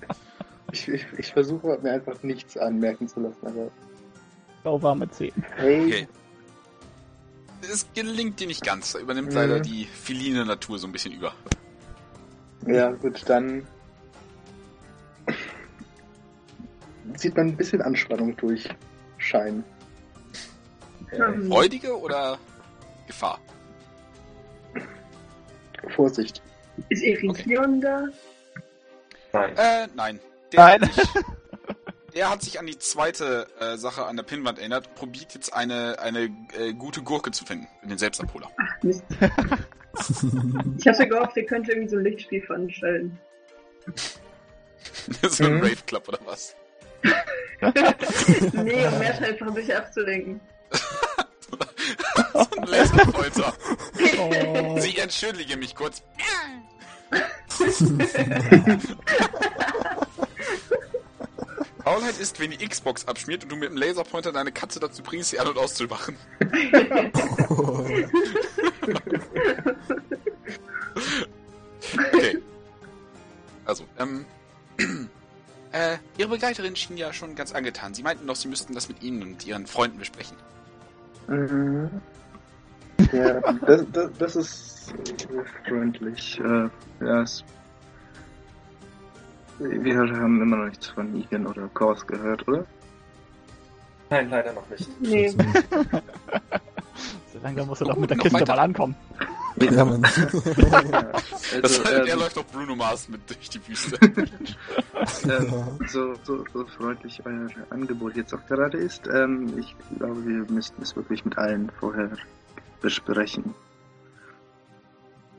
[0.71, 0.87] ich,
[1.17, 3.71] ich, versuche mir einfach nichts anmerken zu lassen, aber
[4.63, 5.31] Lauwarme Zehn.
[5.57, 6.07] hey, Okay.
[7.71, 8.91] Es gelingt dir nicht ganz.
[8.93, 9.35] Da übernimmt Mhm.
[9.35, 11.33] leider die feline Natur so ein bisschen über.
[12.67, 13.65] ja gut, dann
[17.15, 19.63] sieht man ein bisschen Anspannung durchscheinen.
[21.49, 22.37] Freudige oder
[23.07, 23.39] Gefahr?
[25.95, 26.41] Vorsicht.
[26.89, 28.05] Ist Irision da?
[29.33, 29.57] Nein.
[29.57, 30.19] Äh, nein.
[30.51, 30.89] Der, Nein.
[32.15, 35.97] der hat sich an die zweite äh, Sache an der Pinnwand erinnert probiert jetzt eine,
[35.99, 37.67] eine äh, gute Gurke zu finden.
[37.81, 38.49] In den Selbstabholer.
[38.57, 39.03] Ach, Mist.
[40.79, 43.19] Ich hatte gehofft, ihr könnt irgendwie so ein Lichtspiel veranstalten.
[45.29, 45.61] so ein Mhm.
[45.61, 46.55] Rave Club oder was?
[47.03, 50.41] nee, um mehr von sich abzulenken.
[52.33, 53.53] Ein Laserpointer.
[54.19, 54.79] Oh.
[54.79, 56.01] Sie entschuldige mich kurz.
[61.83, 65.31] Faulheit ist, wenn die Xbox abschmiert und du mit dem Laserpointer deine Katze dazu bringst,
[65.31, 66.17] sie an- und auszumachen.
[72.13, 72.37] Okay.
[73.65, 74.25] Also, ähm.
[75.71, 77.93] Äh, ihre Begleiterin schien ja schon ganz angetan.
[77.93, 80.37] Sie meinten doch, sie müssten das mit Ihnen und Ihren Freunden besprechen.
[81.27, 81.89] Mhm.
[83.11, 84.93] Ja, das, das, das ist
[85.67, 86.39] freundlich.
[86.39, 86.69] Äh,
[87.05, 87.43] ja, es,
[89.59, 92.65] wir haben immer noch nichts von Igen oder Kors gehört, oder?
[94.09, 94.87] Nein, leider noch nicht.
[95.01, 95.33] nee.
[97.33, 98.95] So langsam musst du doch mit der Kiste mal ankommen.
[99.61, 100.03] Ja, Mann.
[100.57, 101.11] Ja,
[101.61, 103.97] Das also, er ähm, läuft auf Bruno Mars mit durch die Wüste.
[105.29, 109.07] ähm, so, so, so freundlich euer Angebot jetzt auch gerade ist.
[109.07, 112.11] Ähm, ich glaube, wir müssten es wirklich mit allen vorher
[112.81, 113.53] besprechen.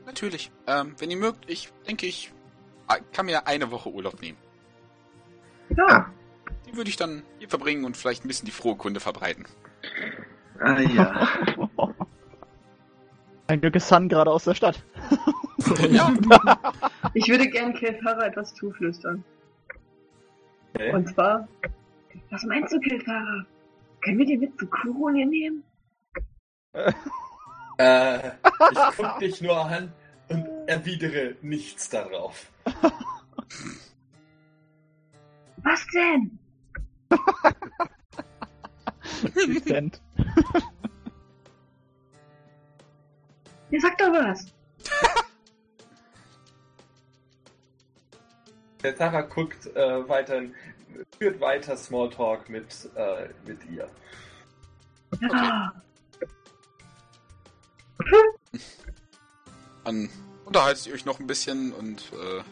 [0.05, 0.51] Natürlich.
[0.67, 2.31] Ähm, wenn ihr mögt, ich denke, ich
[3.11, 4.37] kann mir eine Woche Urlaub nehmen.
[5.75, 6.11] Ja,
[6.67, 9.45] Die würde ich dann hier verbringen und vielleicht ein bisschen die frohe Kunde verbreiten.
[10.59, 11.27] Ah ja.
[13.47, 14.83] Ein Glück ist Sun gerade aus der Stadt.
[15.89, 16.11] ja,
[17.13, 19.23] ich würde gern Kelfara etwas zuflüstern.
[20.73, 20.93] Okay.
[20.93, 21.47] Und zwar,
[22.31, 23.45] was meinst du, Kelfara?
[24.01, 25.63] Können wir die mit zu Kuronien nehmen?
[27.77, 28.29] Äh,
[28.71, 29.91] ich guck dich nur an
[30.29, 32.49] und erwidere nichts darauf.
[35.57, 36.39] Was denn?
[39.35, 40.01] Dezent.
[43.75, 44.45] Ihr sagt doch was.
[48.81, 50.55] Der Tara guckt äh, weiterhin,
[51.19, 53.89] führt weiter Smalltalk mit, äh, mit ihr.
[55.19, 55.73] Ja.
[59.83, 60.09] dann
[60.45, 62.43] unterhaltet ihr euch noch ein bisschen und äh,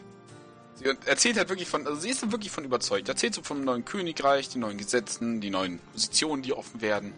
[0.74, 3.08] sie erzählt halt wirklich von, also sie ist dann wirklich von überzeugt.
[3.08, 7.14] Erzählt so vom neuen Königreich, den neuen Gesetzen, die neuen Positionen, die offen werden.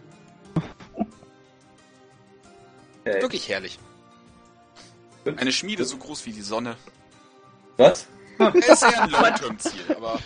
[3.01, 3.21] Okay.
[3.21, 3.79] Wirklich herrlich.
[5.35, 6.75] Eine Schmiede so groß wie die Sonne.
[7.77, 8.07] Was?
[8.53, 10.19] Ist ja ein Long-Term-Ziel, aber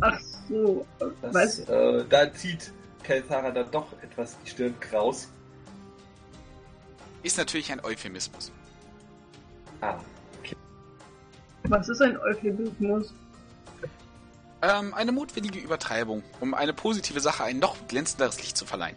[0.00, 0.86] Ach so.
[0.98, 1.58] Das, Was?
[1.60, 2.72] äh, da zieht
[3.02, 5.28] Kelthara dann doch etwas die Stirn kraus.
[7.22, 8.52] ist natürlich ein Euphemismus.
[9.80, 9.96] Ah,
[11.64, 13.12] Was ist ein Euphemismus?
[14.62, 18.96] Ähm, eine mutwillige Übertreibung, um eine positive Sache ein noch glänzenderes Licht zu verleihen.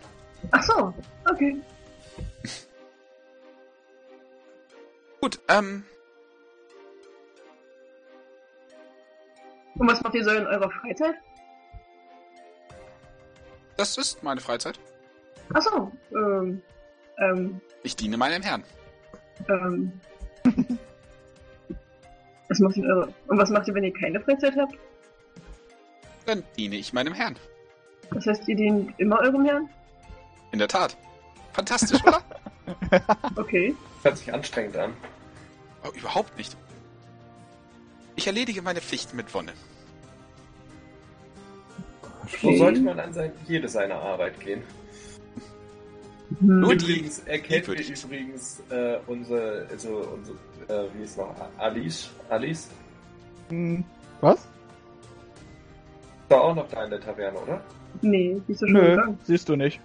[0.52, 0.94] Ach so,
[1.30, 1.56] okay.
[5.26, 5.84] Gut, ähm,
[9.74, 11.16] Und was macht ihr so in eurer Freizeit?
[13.76, 14.80] das ist meine Freizeit.
[15.52, 16.62] Ach so, ähm,
[17.18, 18.64] ähm, Ich diene meinem Herrn.
[19.50, 20.00] ähm.
[22.48, 23.12] Was macht denn eure?
[23.26, 24.76] Und was macht ihr, wenn ihr keine Freizeit habt?
[26.28, 27.36] Dann diene ich meinem Herrn.
[28.12, 29.68] Das heißt, ihr dient immer eurem Herrn?
[30.52, 30.96] In der Tat.
[31.52, 32.22] Fantastisch, oder?
[33.36, 33.76] Okay.
[34.04, 34.94] Hört sich anstrengend an.
[35.86, 36.56] Oh, überhaupt nicht.
[38.16, 39.54] Ich erledige meine Pflichten mit Wonne.
[42.42, 44.64] So sollte man an sein, jede seiner Arbeit gehen.
[46.40, 46.60] Hm.
[46.62, 50.38] Nur die- Übrigens erkennt ihr ich- übrigens äh, unsere, also unsere,
[50.68, 52.10] äh, wie ist noch, Alice?
[52.30, 52.70] Alice?
[53.50, 53.84] Hm,
[54.22, 54.48] Was?
[56.30, 57.62] War auch noch da in der Taverne, oder?
[58.02, 59.20] Nee, die ist so schon Nö, gegangen.
[59.24, 59.80] siehst du nicht.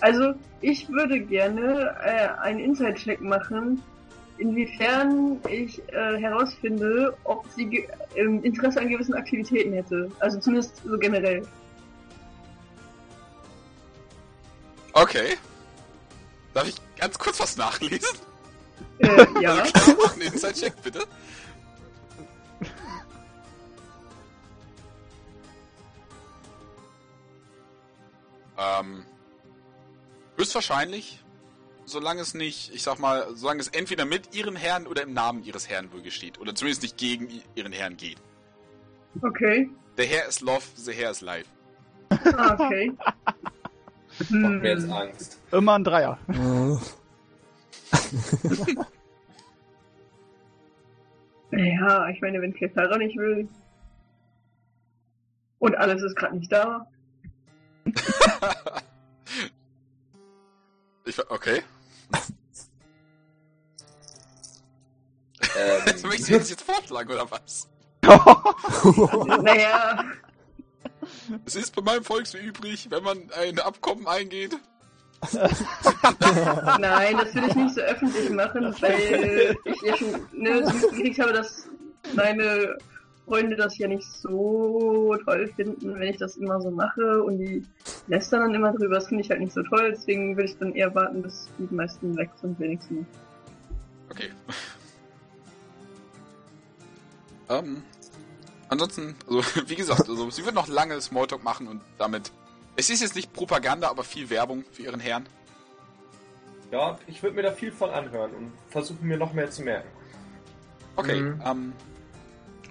[0.00, 3.82] Also, ich würde gerne äh, einen Inside-Check machen,
[4.38, 10.10] inwiefern ich äh, herausfinde, ob sie ähm, Interesse an gewissen Aktivitäten hätte.
[10.20, 11.46] Also zumindest so generell.
[14.92, 15.36] Okay.
[16.54, 18.18] Darf ich ganz kurz was nachlesen?
[18.98, 19.54] Äh, ja.
[19.54, 21.00] Also klar, einen Inside-Check, bitte.
[28.58, 29.04] ähm,
[30.36, 31.22] höchstwahrscheinlich,
[31.86, 35.42] solange es nicht, ich sag mal, solange es entweder mit ihren Herren oder im Namen
[35.44, 36.38] ihres Herrn wohl geschieht.
[36.38, 38.18] Oder zumindest nicht gegen ihren Herrn geht.
[39.22, 39.70] Okay.
[39.96, 41.48] Der Herr ist Love, the Herr ist Life.
[42.10, 42.92] Ah, okay.
[44.18, 44.92] Macht mir jetzt Hm.
[44.92, 45.40] Angst.
[45.52, 46.18] Immer ein Dreier.
[51.52, 53.48] Ja, ich meine, wenn Clara nicht will.
[55.58, 56.86] Und alles ist gerade nicht da.
[61.04, 61.62] ich, ver- okay.
[65.58, 67.68] Ähm, Möchtest du das jetzt vorschlagen, oder was?
[69.42, 70.04] Naja,
[71.44, 74.56] Es ist bei meinem Volk so übrig, wenn man ein Abkommen eingeht.
[75.32, 81.18] nein, das will ich nicht so öffentlich machen, weil ich ja schon ne, so mitgekriegt
[81.18, 81.68] habe, dass
[82.14, 82.76] meine
[83.26, 87.64] Freunde das ja nicht so toll finden, wenn ich das immer so mache und die
[88.06, 88.94] lästern dann immer drüber.
[88.96, 91.74] Das finde ich halt nicht so toll, deswegen würde ich dann eher warten, bis die
[91.74, 93.04] meisten weg sind, wenigstens.
[94.10, 94.30] Okay.
[97.48, 97.82] ähm,
[98.68, 102.32] ansonsten, also wie gesagt, also, sie wird noch lange Smalltalk machen und damit.
[102.76, 105.26] Es ist jetzt nicht Propaganda, aber viel Werbung für ihren Herrn.
[106.70, 109.88] ja, ich würde mir da viel von anhören und versuchen mir noch mehr zu merken.
[110.96, 111.42] Okay, Mhm.
[111.44, 111.72] ähm,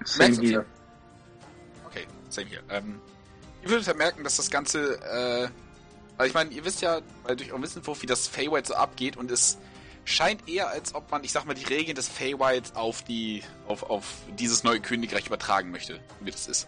[0.04, 0.66] Same Merkst here.
[1.86, 2.62] okay, same hier.
[2.70, 3.02] Ähm,
[3.64, 5.50] ihr würdet ja merken, dass das Ganze, äh,
[6.18, 9.18] weil ich meine, ihr wisst ja, weil durch euren Wissenwurf, wie das Feywild so abgeht
[9.18, 9.58] und es
[10.06, 13.84] scheint eher, als ob man, ich sag mal, die Regeln des Feywilds auf die, auf,
[13.84, 14.06] auf
[14.38, 16.68] dieses neue Königreich übertragen möchte, wie das ist.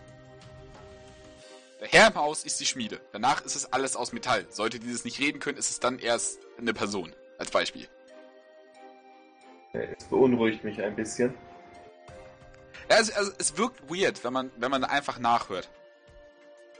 [1.80, 2.99] Der Herr im Haus ist die Schmiede.
[3.12, 4.48] Danach ist es alles aus Metall.
[4.49, 7.14] Sollte dieses nicht reden können, ist es dann erst eine Person.
[7.38, 7.88] Als Beispiel.
[9.74, 11.36] Es beunruhigt mich ein bisschen.
[12.89, 15.69] Ja, also, also es wirkt weird, wenn man, wenn man einfach nachhört.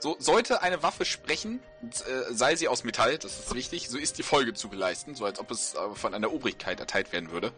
[0.00, 4.16] So, sollte eine Waffe sprechen, äh, sei sie aus Metall, das ist wichtig, so ist
[4.18, 7.52] die Folge zu geleisten, so als ob es äh, von einer Obrigkeit erteilt werden würde.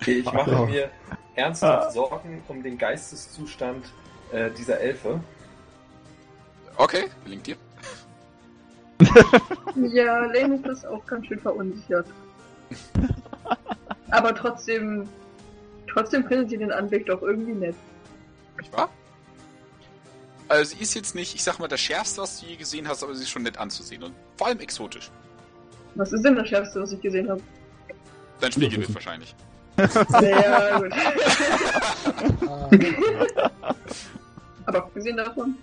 [0.00, 0.90] Okay, ich mache mir
[1.34, 3.84] ernsthaft Sorgen um den Geisteszustand
[4.32, 5.20] äh, dieser Elfe.
[6.76, 7.56] Okay, gelingt dir.
[9.74, 12.06] Ja, Lane ist das auch ganz schön verunsichert.
[14.10, 15.08] Aber trotzdem,
[15.90, 17.74] trotzdem findet sie den Anblick doch irgendwie nett.
[18.58, 18.88] Nicht wahr?
[20.48, 23.02] Also sie ist jetzt nicht, ich sag mal, das Schärfste, was du je gesehen hast,
[23.02, 25.10] aber sie ist schon nett anzusehen und vor allem exotisch.
[25.94, 27.42] Was ist denn das Schärfste, was ich gesehen habe?
[28.40, 29.34] Dein Spiegelbild wahrscheinlich.
[29.76, 30.92] Ja, gut.
[34.66, 35.56] Aber abgesehen davon,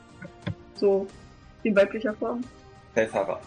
[0.76, 1.08] so
[1.64, 2.44] in weiblicher Form.
[2.94, 3.42] Helfahrer.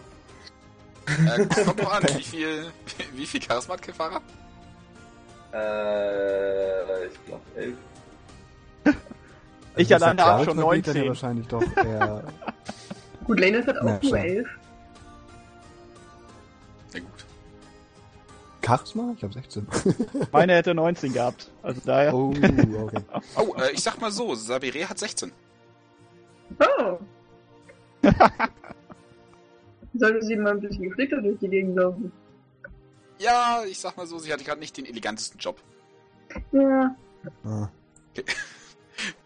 [1.07, 2.66] Äh, kommt doch an, wie viel,
[3.15, 4.20] wie viel Charisma hat Kefara?
[5.53, 7.77] Äh, ich glaube elf.
[9.77, 10.97] Ich also, alleine was hab der schon Charakter geht, dann 19.
[10.97, 12.25] ja wahrscheinlich doch eher.
[13.25, 14.49] Gut, Lane hat auch Ja, nur elf.
[16.95, 17.27] Na gut.
[18.65, 19.15] Charisma?
[19.16, 19.66] Ich habe 16.
[20.33, 21.51] Meine hätte 19 gehabt.
[21.62, 22.15] Also daher.
[22.15, 23.03] oh, okay.
[23.37, 25.31] Oh, äh, ich sag mal so, Sabire hat 16.
[26.59, 26.99] Oh!
[29.95, 32.11] Sollte sie mal ein bisschen gepflegter durch die Gegend laufen.
[33.19, 35.61] Ja, ich sag mal so, sie hatte gerade nicht den elegantesten Job.
[36.53, 36.95] Ja,
[37.45, 37.69] Ah.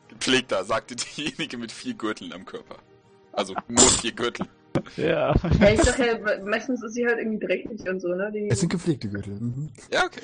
[0.08, 2.76] Gepflegter, sagte diejenige mit vier Gürteln am Körper.
[3.32, 4.46] Also nur vier Gürtel.
[4.96, 5.34] Ja.
[5.60, 8.30] ja ich sag ja, meistens ist sie halt irgendwie dreckig und so, ne?
[8.32, 9.34] Die, Es sind gepflegte Gürtel.
[9.34, 9.70] Mhm.
[9.90, 10.22] Ja, okay.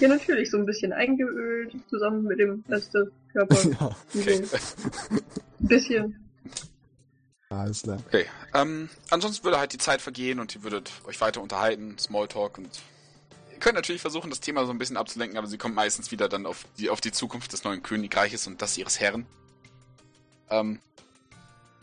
[0.00, 3.64] ja, natürlich, so ein bisschen eingeölt, zusammen mit dem Rest des Körpers.
[3.80, 4.42] ja, okay.
[4.44, 4.60] So
[5.10, 5.22] ein
[5.60, 6.27] bisschen.
[7.50, 7.98] Alles klar.
[8.06, 8.26] Okay.
[8.54, 12.80] Ähm, ansonsten würde halt die Zeit vergehen und ihr würdet euch weiter unterhalten, Smalltalk und
[13.52, 16.28] ihr könnt natürlich versuchen, das Thema so ein bisschen abzulenken, aber sie kommt meistens wieder
[16.28, 19.26] dann auf die, auf die Zukunft des neuen Königreiches und das ihres Herren.
[20.50, 20.80] Ähm,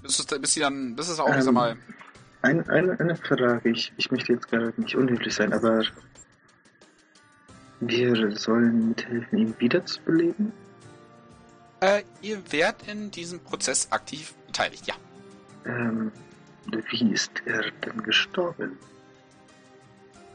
[0.02, 1.78] bis, es, bis sie dann, bis es auch, Ähm, ich sag mal,
[2.44, 5.84] Ein, eine, eine Frage, ich, ich möchte jetzt gerade nicht unhöflich sein, aber
[7.80, 10.54] wir sollen mithelfen, ihn wiederzubeleben?
[11.82, 14.96] äh, ihr werdet in diesem Prozess aktiv beteiligt, ja.
[15.66, 16.12] Ähm,
[16.90, 18.78] wie ist er denn gestorben?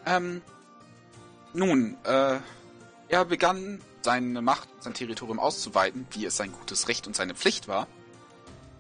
[0.07, 0.43] Ähm,
[1.52, 2.39] nun, äh,
[3.09, 7.69] er begann seine Macht, sein Territorium auszuweiten, wie es sein gutes Recht und seine Pflicht
[7.69, 7.86] war.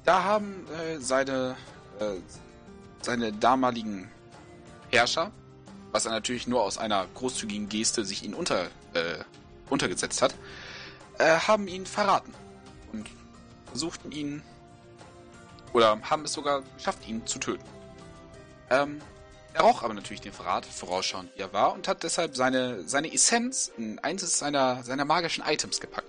[0.04, 1.56] Da haben äh, seine,
[1.98, 2.14] äh,
[3.02, 4.08] seine damaligen
[4.90, 5.30] Herrscher,
[5.92, 9.18] was er natürlich nur aus einer großzügigen Geste sich ihn unter, äh,
[9.68, 10.34] untergesetzt hat,
[11.18, 12.32] äh, haben ihn verraten
[12.92, 13.08] und
[13.66, 14.42] versuchten ihn
[15.72, 17.64] oder haben es sogar geschafft, ihn zu töten.
[18.70, 19.00] Ähm,
[19.52, 23.12] er roch aber natürlich den Verrat, vorausschauend wie er war, und hat deshalb seine, seine
[23.12, 26.06] Essenz in eines seiner, seiner magischen Items gepackt.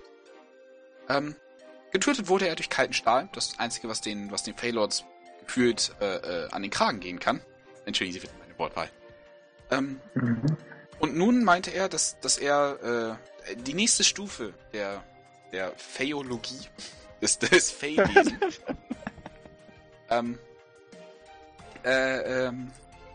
[1.08, 1.34] Ähm,
[1.90, 5.04] getötet wurde er durch kalten Stahl, das Einzige, was den, was den Feylords
[5.44, 7.40] gefühlt äh, äh, an den Kragen gehen kann.
[7.84, 8.88] Entschuldigen Sie bitte meine Wortwahl.
[9.70, 10.42] Ähm, Mhm.
[11.00, 13.18] und nun meinte er, dass, dass er
[13.50, 15.02] äh, die nächste Stufe der,
[15.50, 16.60] der Phäologie,
[17.20, 18.38] des, des Fey-Wesen,
[20.18, 20.38] ähm,
[21.84, 22.70] äh, ähm,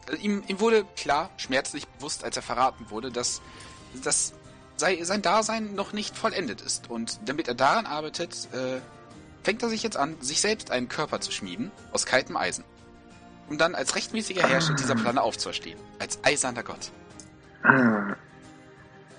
[0.07, 3.41] also ihm, ihm wurde klar, schmerzlich bewusst, als er verraten wurde, dass,
[4.03, 4.33] dass
[4.77, 6.89] sei, sein Dasein noch nicht vollendet ist.
[6.89, 8.79] Und damit er daran arbeitet, äh,
[9.43, 12.63] fängt er sich jetzt an, sich selbst einen Körper zu schmieden aus kaltem Eisen.
[13.49, 15.79] Um dann als rechtmäßiger Herrscher dieser Plane aufzuerstehen.
[15.99, 16.91] Als eiserner Gott.
[17.63, 18.15] Ah.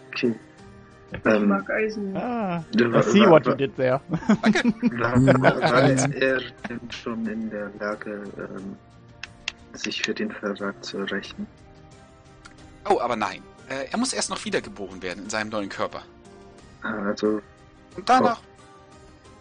[0.09, 0.39] Okay.
[1.11, 2.15] Ich Ähm, mag Eisen.
[2.17, 4.01] Ah, I see what you did there.
[4.11, 8.77] War, war er denn schon in der Lage, ähm,
[9.73, 11.47] sich für den Verrat zu rächen?
[12.89, 13.43] Oh, aber nein.
[13.71, 16.03] Äh, er muss erst noch wiedergeboren werden in seinem neuen Körper.
[16.83, 17.41] Ah, Also,
[17.97, 18.41] Und danach,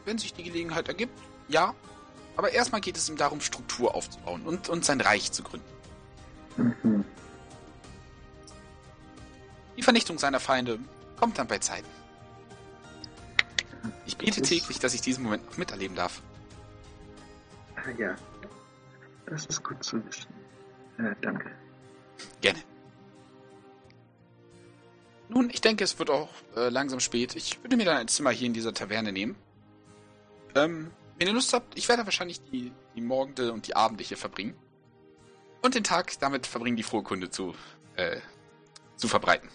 [0.05, 1.17] wenn sich die Gelegenheit ergibt,
[1.49, 1.73] ja.
[2.37, 5.65] Aber erstmal geht es ihm darum, Struktur aufzubauen und, und sein Reich zu gründen.
[6.55, 7.03] mhm.
[9.75, 10.79] Die Vernichtung seiner Feinde
[11.17, 11.87] kommt dann bei Zeiten.
[14.05, 16.21] Ich bete täglich, dass ich diesen Moment noch miterleben darf.
[17.75, 18.15] Ah, ja.
[19.25, 20.33] Das ist gut zu wissen.
[20.97, 21.51] Äh, danke.
[22.41, 22.59] Gerne.
[25.29, 27.35] Nun, ich denke, es wird auch äh, langsam spät.
[27.35, 29.35] Ich würde mir dann ein Zimmer hier in dieser Taverne nehmen.
[30.55, 34.17] Ähm, wenn ihr Lust habt, ich werde wahrscheinlich die, die Morgende und die Abende hier
[34.17, 34.55] verbringen.
[35.61, 37.53] Und den Tag damit verbringen, die frohe Kunde zu,
[37.95, 38.17] äh,
[38.95, 39.49] zu verbreiten.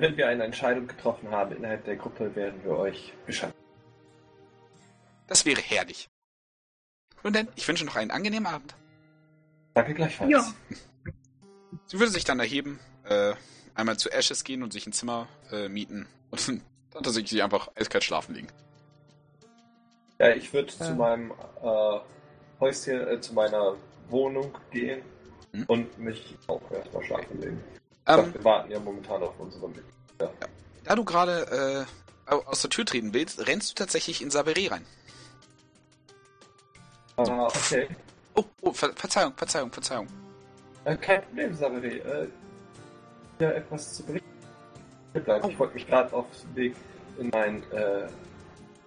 [0.00, 3.52] Wenn wir eine Entscheidung getroffen haben innerhalb der Gruppe, werden wir euch Bescheid.
[5.26, 6.08] Das wäre herrlich.
[7.22, 8.74] Nun denn, ich wünsche noch einen angenehmen Abend.
[9.74, 10.30] Danke gleichfalls.
[10.30, 10.54] Ja.
[11.86, 13.34] Sie würde sich dann erheben, äh,
[13.74, 18.02] einmal zu Ashes gehen und sich ein Zimmer äh, mieten und dann tatsächlich einfach eiskalt
[18.04, 18.48] schlafen liegen.
[20.18, 20.86] Ja, ich würde Ja.
[20.86, 21.32] zu meinem
[21.62, 21.98] äh,
[22.60, 23.76] Häuschen, äh, zu meiner
[24.08, 25.02] Wohnung gehen
[25.52, 25.64] Hm?
[25.66, 27.62] und mich auch erstmal schlafen legen.
[28.06, 29.84] Ähm, wir warten ja momentan auf unseren Weg.
[30.84, 31.86] Da du gerade
[32.28, 34.84] äh, au- aus der Tür treten willst, rennst du tatsächlich in Saberé rein.
[37.16, 37.88] Ah, okay.
[38.34, 40.06] Oh, oh, Ver Verzeihung, Verzeihung, Verzeihung.
[40.86, 41.98] Äh, kein Problem, Saberé.
[42.02, 42.28] Äh,
[43.40, 44.26] ja, etwas zu berichten.
[45.14, 45.48] Oh.
[45.50, 46.76] Ich wollte mich gerade auf den Weg
[47.18, 48.08] in mein, äh,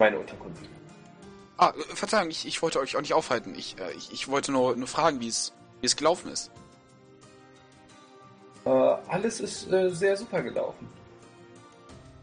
[0.00, 0.62] meine Unterkunft.
[1.58, 3.54] Ah, äh, Verzeihung, ich, ich wollte euch auch nicht aufhalten.
[3.54, 5.52] Ich, äh, ich, ich wollte nur, nur fragen, wie es
[5.96, 6.50] gelaufen ist.
[8.66, 10.88] Äh, alles ist äh, sehr super gelaufen.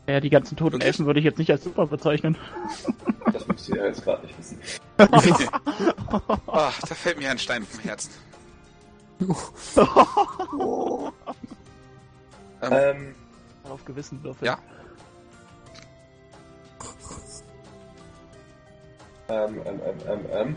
[0.08, 0.88] Ja, die ganzen toten Wirklich?
[0.88, 2.38] Elfen würde ich jetzt nicht als super bezeichnen.
[3.32, 4.60] Das müsst ihr ja jetzt gerade nicht wissen.
[6.46, 8.12] Ah, da fällt mir ein Stein vom Herzen.
[12.62, 13.16] Ähm, Ähm,
[13.70, 14.46] Auf Gewissen würfeln.
[14.46, 14.58] Ja.
[19.28, 20.56] ähm, ähm, ähm, ähm, ähm.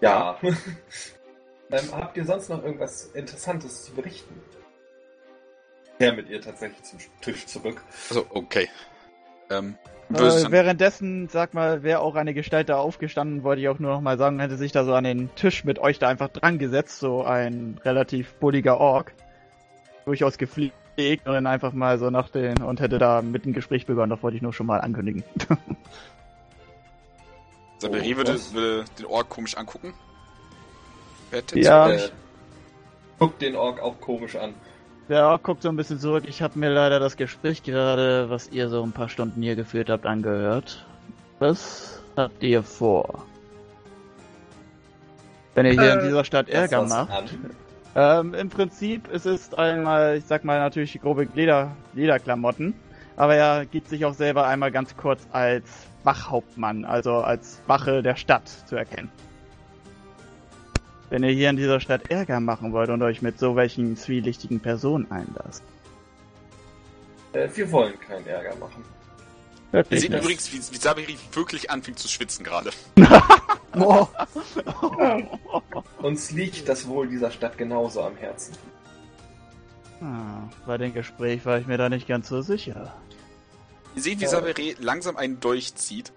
[0.00, 0.38] Ja.
[1.72, 4.40] ähm, habt ihr sonst noch irgendwas Interessantes zu berichten?
[5.98, 7.82] Ja, mit ihr tatsächlich zum Tisch zurück.
[8.10, 8.68] also, okay.
[9.50, 9.76] Ähm,
[10.12, 14.02] Äh, währenddessen, sag mal, wäre auch eine Gestalt da aufgestanden, wollte ich auch nur noch
[14.02, 16.98] mal sagen, hätte sich da so an den Tisch mit euch da einfach dran gesetzt,
[16.98, 19.14] so ein relativ bulliger Ork.
[20.04, 23.86] Durchaus gepflegt und dann einfach mal so nach den und hätte da mit dem Gespräch
[23.86, 25.22] begonnen, das wollte ich nur schon mal ankündigen.
[27.80, 29.94] Saberé Oh, würde, würde den Ork komisch angucken.
[31.32, 31.86] Wer hätte Ja.
[31.88, 32.08] zu Äh,
[33.18, 34.54] guckt den Ork auch komisch an.
[35.08, 36.24] Der Ork guckt so ein bisschen zurück.
[36.28, 39.90] Ich habe mir leider das Gespräch gerade, was ihr so ein paar Stunden hier geführt
[39.90, 40.84] habt, angehört.
[41.38, 43.24] Was habt ihr vor?
[45.54, 47.34] Wenn ihr hier Äh, in dieser Stadt Ärger macht.
[47.94, 52.72] Ähm, Im Prinzip es ist einmal, ich sag mal natürlich grobe Leder, Lederklamotten,
[53.16, 55.64] aber er gibt sich auch selber einmal ganz kurz als
[56.04, 59.10] Wachhauptmann, also als Wache der Stadt zu erkennen.
[61.12, 64.60] Wenn ihr hier in dieser Stadt Ärger machen wollt und euch mit so welchen zwielichtigen
[64.60, 65.62] Personen einlasst.
[67.34, 68.82] Äh, wir wollen keinen Ärger machen.
[69.66, 70.22] Ihr Wirklich seht nicht.
[70.22, 72.70] übrigens, wie, wie Sabiri wirklich anfängt zu schwitzen gerade.
[73.78, 74.06] Oh,
[76.02, 78.54] Uns liegt das Wohl dieser Stadt genauso am Herzen.
[80.00, 82.94] Ah, bei dem Gespräch war ich mir da nicht ganz so sicher.
[83.96, 84.30] Ihr seht, wie Ja.
[84.30, 86.10] Sabiri langsam einen Dolch zieht,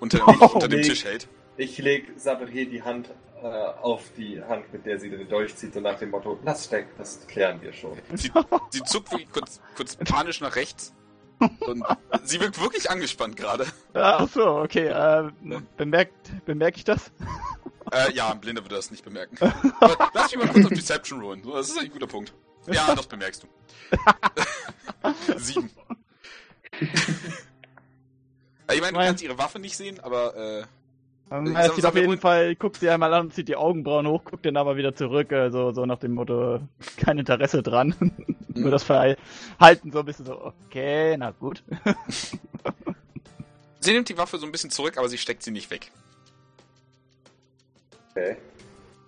[0.00, 0.82] unter, Oh, unter dem.
[0.82, 1.28] Tisch hält.
[1.56, 3.10] Ich leg Saberie die Hand
[3.42, 3.46] äh,
[3.82, 6.90] auf die Hand, mit der sie den Dolch zieht, und nach dem Motto, lass stecken,
[6.98, 7.98] das klären wir schon.
[8.14, 8.30] Sie,
[8.70, 10.94] sie zuckt wirklich kurz, kurz panisch nach rechts.
[11.60, 11.84] Und
[12.24, 13.66] sie wirkt wirklich angespannt gerade.
[13.94, 14.88] Ach so, okay.
[14.88, 15.30] Äh,
[15.76, 17.10] bemerkt, bemerke ich das?
[17.92, 19.36] Äh, ja, ein Blinder würde das nicht bemerken.
[19.80, 21.42] Aber lass mich mal kurz auf Deception rollen.
[21.42, 22.34] So, Das ist ein guter Punkt.
[22.66, 23.48] Ja, das bemerkst du.
[25.38, 25.70] Sieben.
[26.78, 26.86] Ja,
[28.74, 30.64] ich meine, du kannst ihre Waffe nicht sehen, aber äh,
[31.30, 34.44] Ähm, er sag auf jeden Fall, guckt sie einmal an, zieht die Augenbrauen hoch, guckt
[34.44, 36.60] dann aber wieder zurück, äh, so, so nach dem Motto,
[36.96, 37.94] kein Interesse dran.
[38.54, 41.62] Nur das Verhalten so ein bisschen so, okay, na gut.
[43.80, 45.92] sie nimmt die Waffe so ein bisschen zurück, aber sie steckt sie nicht weg.
[48.10, 48.36] Okay.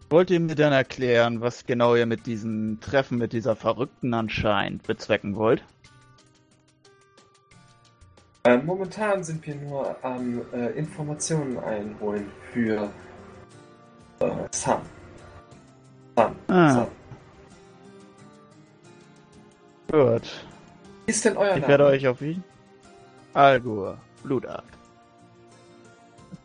[0.09, 4.85] Wollt ihr mir dann erklären, was genau ihr mit diesem Treffen mit dieser Verrückten anscheinend
[4.85, 5.65] bezwecken wollt?
[8.45, 12.91] Äh, momentan sind wir nur am äh, Informationen einholen für
[14.19, 14.81] äh, Sun.
[16.17, 16.37] Sun.
[16.49, 16.73] Ah.
[16.75, 16.87] Sun.
[19.93, 20.47] Gut.
[21.07, 21.69] Wie ist denn euer Ich Name?
[21.69, 22.43] werde euch auf ihn.
[23.35, 24.65] Algur, Blutart.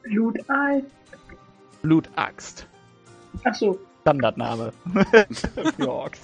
[0.04, 0.84] Blutei.
[1.82, 2.68] Blutaxt.
[3.44, 3.80] Achso.
[4.08, 4.72] Standardname.
[5.76, 6.22] Für Orks.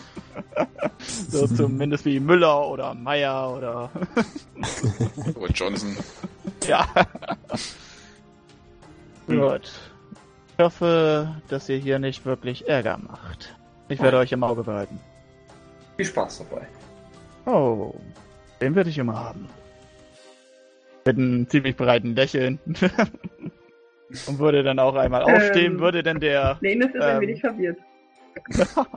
[1.27, 3.89] so zumindest wie Müller oder Meier oder.
[5.35, 5.97] Oh, Johnson.
[6.65, 6.87] ja.
[9.27, 9.69] Gut.
[10.57, 13.53] Ich hoffe, dass ihr hier nicht wirklich Ärger macht.
[13.89, 15.01] Ich werde euch im Auge behalten.
[15.97, 16.65] Viel Spaß dabei.
[17.45, 17.93] Oh,
[18.61, 19.49] den würde ich immer haben.
[21.05, 22.59] Mit einem ziemlich breiten Lächeln.
[24.27, 25.79] Und würde dann auch einmal aufstehen, Ähm.
[25.79, 27.21] würde denn der, Lenus ist ein Ähm.
[27.21, 27.77] wenig verwirrt.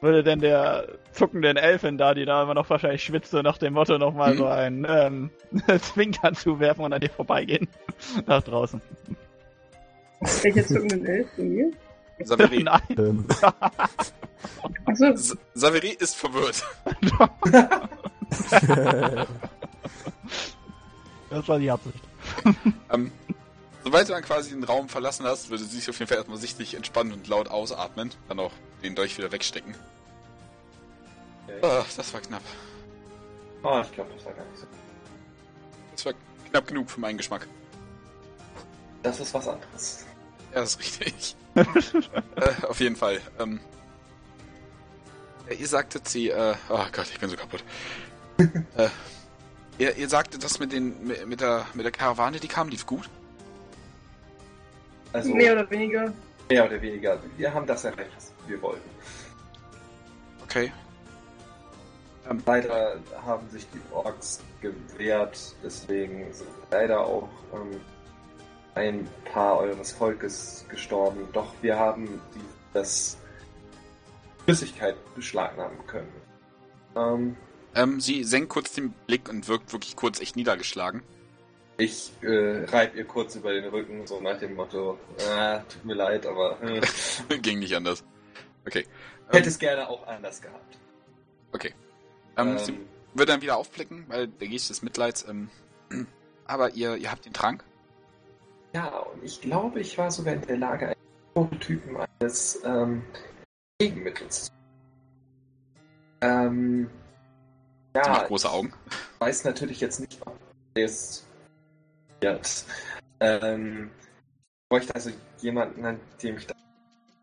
[0.00, 3.74] würde denn der zuckenden Elfin da, die da immer noch wahrscheinlich schwitzt, so nach dem
[3.74, 4.38] Motto nochmal Mhm.
[4.38, 5.30] so einen ähm,
[5.80, 7.68] Zwinkern zuwerfen und an dir vorbeigehen.
[8.26, 8.80] Nach draußen.
[10.42, 11.70] Welcher zuckenden Elf zu mir?
[12.22, 12.80] Saveri, Nein.
[12.98, 13.24] ähm.
[15.14, 16.62] S- Saveri ist verwirrt.
[21.30, 21.98] Das war die Absicht.
[22.92, 23.10] Ähm,
[23.84, 26.38] sobald du dann quasi den Raum verlassen hast, würde sie sich auf jeden Fall erstmal
[26.38, 28.10] sichtlich entspannen und laut ausatmen.
[28.28, 28.52] Dann auch
[28.82, 29.74] den Dolch wieder wegstecken.
[31.46, 31.58] Okay.
[31.62, 32.42] Ah, das war knapp.
[33.62, 34.66] Oh, ich glaube, das war gar nicht so.
[35.92, 36.12] Das war
[36.50, 37.46] knapp genug für meinen Geschmack.
[39.02, 40.06] Das ist was anderes.
[40.52, 41.36] Ja, das ist richtig.
[41.54, 43.20] äh, auf jeden Fall.
[43.38, 43.60] Ähm,
[45.48, 47.64] ihr sagtet sie, äh, oh Gott, ich bin so kaputt.
[48.38, 48.88] äh,
[49.78, 52.86] ihr, ihr sagtet, das mit den mit, mit der mit der Karawane, die kam, lief
[52.86, 53.08] gut.
[55.12, 56.12] Also, Mehr oder weniger.
[56.48, 57.18] mehr oder weniger.
[57.36, 58.88] Wir haben das erreicht, was wir wollten.
[60.44, 60.72] Okay.
[62.46, 67.80] Leider haben sich die Orks gewehrt, deswegen sind leider auch ähm,
[68.76, 71.26] ein paar eures Volkes gestorben.
[71.32, 72.40] Doch wir haben die,
[72.72, 73.16] das
[74.44, 76.12] Flüssigkeit beschlagnahmen können.
[76.96, 77.36] Ähm,
[77.74, 81.02] Ähm, sie senkt kurz den Blick und wirkt wirklich kurz echt niedergeschlagen.
[81.80, 85.94] Ich äh, reib ihr kurz über den Rücken, so nach dem Motto, äh, tut mir
[85.94, 86.80] leid, aber äh,
[87.38, 88.04] Ging nicht anders.
[88.66, 88.86] Okay.
[89.30, 90.78] hätte es gerne auch anders gehabt.
[91.52, 91.74] Okay.
[92.36, 92.78] Ähm, Ähm, sie
[93.14, 95.26] wird dann wieder aufblicken, weil der Geist des Mitleids.
[95.28, 95.48] Ähm,
[96.46, 97.64] aber ihr, ihr habt den Trank?
[98.74, 100.96] Ja, und ich glaube, ich war sogar in der Lage, einen
[101.34, 103.02] Prototypen eines ähm,
[103.78, 104.52] Gegenmittels zu.
[106.20, 106.90] Ähm,
[107.94, 108.72] Sie macht ja, große Augen.
[108.88, 110.38] ich weiß natürlich jetzt nicht, ob
[110.74, 111.26] es
[112.20, 112.64] wird.
[113.20, 113.90] Ähm,
[114.62, 115.10] ich bräuchte also
[115.40, 116.54] jemanden, an dem ich da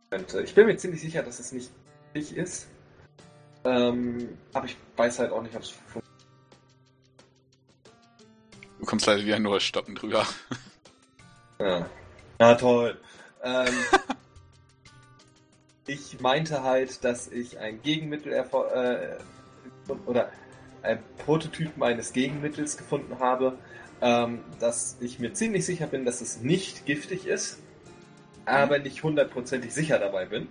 [0.10, 0.41] könnte.
[0.41, 1.72] Ich bin mir ziemlich sicher, dass es nicht
[2.14, 2.68] ich ist.
[3.64, 6.07] Ähm, aber ich weiß halt auch nicht, ob es funktioniert.
[8.80, 10.26] Du kommst leider wieder nur stoppen drüber.
[11.60, 11.90] Ja.
[12.38, 12.99] Na toll.
[13.44, 13.74] Ähm,
[15.88, 19.18] ich meinte halt, dass ich ein Gegenmittel äh,
[20.06, 20.32] oder
[20.84, 23.57] ein Prototypen eines Gegenmittels gefunden habe,
[24.02, 27.60] ähm, dass ich mir ziemlich sicher bin, dass es nicht giftig ist,
[28.45, 30.48] aber nicht hundertprozentig sicher dabei bin.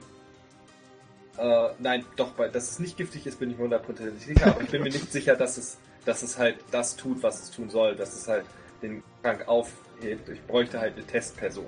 [1.39, 4.63] Äh, nein, doch, weil dass es nicht giftig ist, bin ich mir hundertprozentig sicher, aber
[4.63, 7.71] ich bin mir nicht sicher, dass es, dass es halt das tut, was es tun
[7.71, 8.45] soll, dass es halt
[8.83, 10.29] den Trank aufhebt.
[10.29, 11.67] Ich bräuchte halt eine Testperson.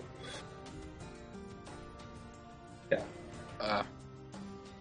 [3.60, 3.82] Äh,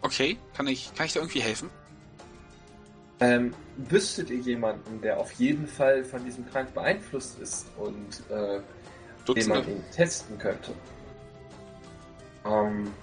[0.01, 1.69] okay, kann ich, kann ich da irgendwie helfen?
[3.19, 8.61] Ähm, wüsstet ihr jemanden, der auf jeden Fall von diesem Trank beeinflusst ist und äh,
[9.33, 10.73] den man ihn testen könnte?
[12.45, 12.93] Ähm,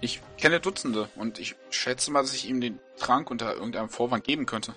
[0.00, 4.24] Ich kenne Dutzende und ich schätze mal, dass ich ihm den Trank unter irgendeinem Vorwand
[4.24, 4.74] geben könnte.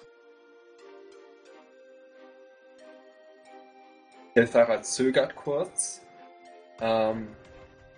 [4.34, 6.02] Kelthara zögert kurz.
[6.82, 7.30] Ähm,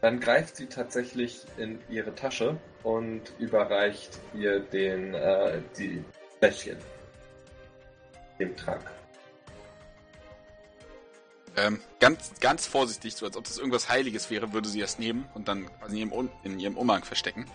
[0.02, 6.04] dann greift sie tatsächlich in ihre Tasche und überreicht ihr den äh, die
[6.40, 6.78] Fläschchen.
[8.40, 8.82] Dem Trank.
[11.58, 15.26] Ähm, ganz, ganz vorsichtig, so als ob das irgendwas Heiliges wäre, würde sie das nehmen
[15.34, 17.46] und dann quasi in ihrem, Um- in ihrem Umhang verstecken.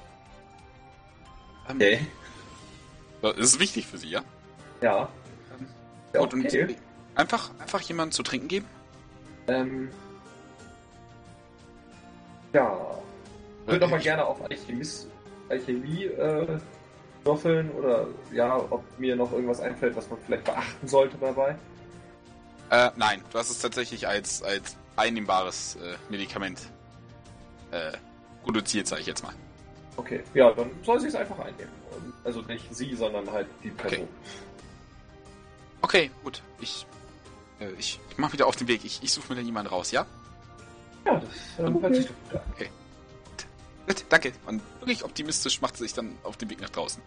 [1.69, 2.07] Ähm, Okay.
[3.23, 4.25] Das ist wichtig für sie, ja?
[4.81, 5.07] Ja.
[5.59, 5.67] Ähm,
[6.15, 6.75] ja Gut, und okay.
[7.15, 8.67] einfach, einfach jemanden zu trinken geben?
[9.49, 9.91] Ähm,
[12.55, 12.75] ja.
[13.63, 15.07] Ich würde doch mal gerne auf Alchemis,
[15.51, 16.59] Alchemie äh,
[17.25, 21.57] würfeln oder ja, ob mir noch irgendwas einfällt, was man vielleicht beachten sollte dabei.
[22.71, 26.61] Äh, nein, du hast es tatsächlich als, als einnehmbares äh, Medikament
[27.73, 27.93] äh,
[28.43, 29.35] produziert, sage ich jetzt mal.
[29.97, 31.73] Okay, ja, dann soll sie es einfach einnehmen.
[32.25, 34.09] Also nicht sie, sondern halt die Person.
[35.83, 36.43] Okay, gut.
[36.61, 36.87] Ich,
[37.61, 38.85] äh, ich, ich mache wieder auf den Weg.
[38.85, 40.07] Ich, ich suche mir dann jemanden raus, ja?
[41.05, 42.43] Ja, das ähm, hört sich doch gut an.
[42.59, 42.69] Gut,
[44.09, 44.33] danke.
[44.47, 47.03] Und wirklich optimistisch macht sie sich dann auf den Weg nach draußen.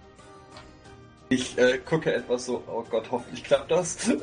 [1.30, 3.98] Ich äh, gucke etwas so, oh Gott, hoffentlich klappt das.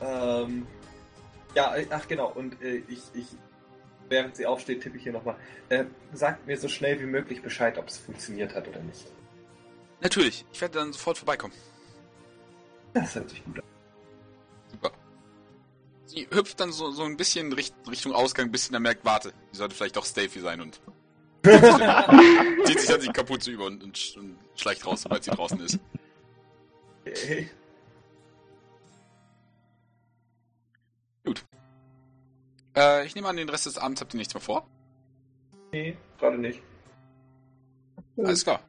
[0.00, 0.66] Ähm, ähm,
[1.54, 3.26] ja, äh, ach genau, und äh, ich, ich,
[4.08, 5.36] während sie aufsteht, tippe ich hier nochmal.
[5.68, 9.06] Äh, sagt mir so schnell wie möglich Bescheid, ob es funktioniert hat oder nicht.
[10.00, 11.54] Natürlich, ich werde dann sofort vorbeikommen.
[12.92, 13.73] Das hört sich gut an.
[16.06, 19.32] Sie hüpft dann so, so ein bisschen Richt, Richtung Ausgang, bis sie dann merkt, warte,
[19.52, 20.80] die sollte vielleicht doch Stafy sein und
[22.64, 25.78] zieht sich dann die Kapuze über und, und, und schleicht raus, sobald sie draußen ist.
[27.06, 27.50] Okay.
[32.76, 34.68] Äh, ich nehme an, den Rest des Abends habt ihr nichts mehr vor.
[35.72, 36.62] Nee, gerade nicht.
[38.16, 38.60] Alles klar.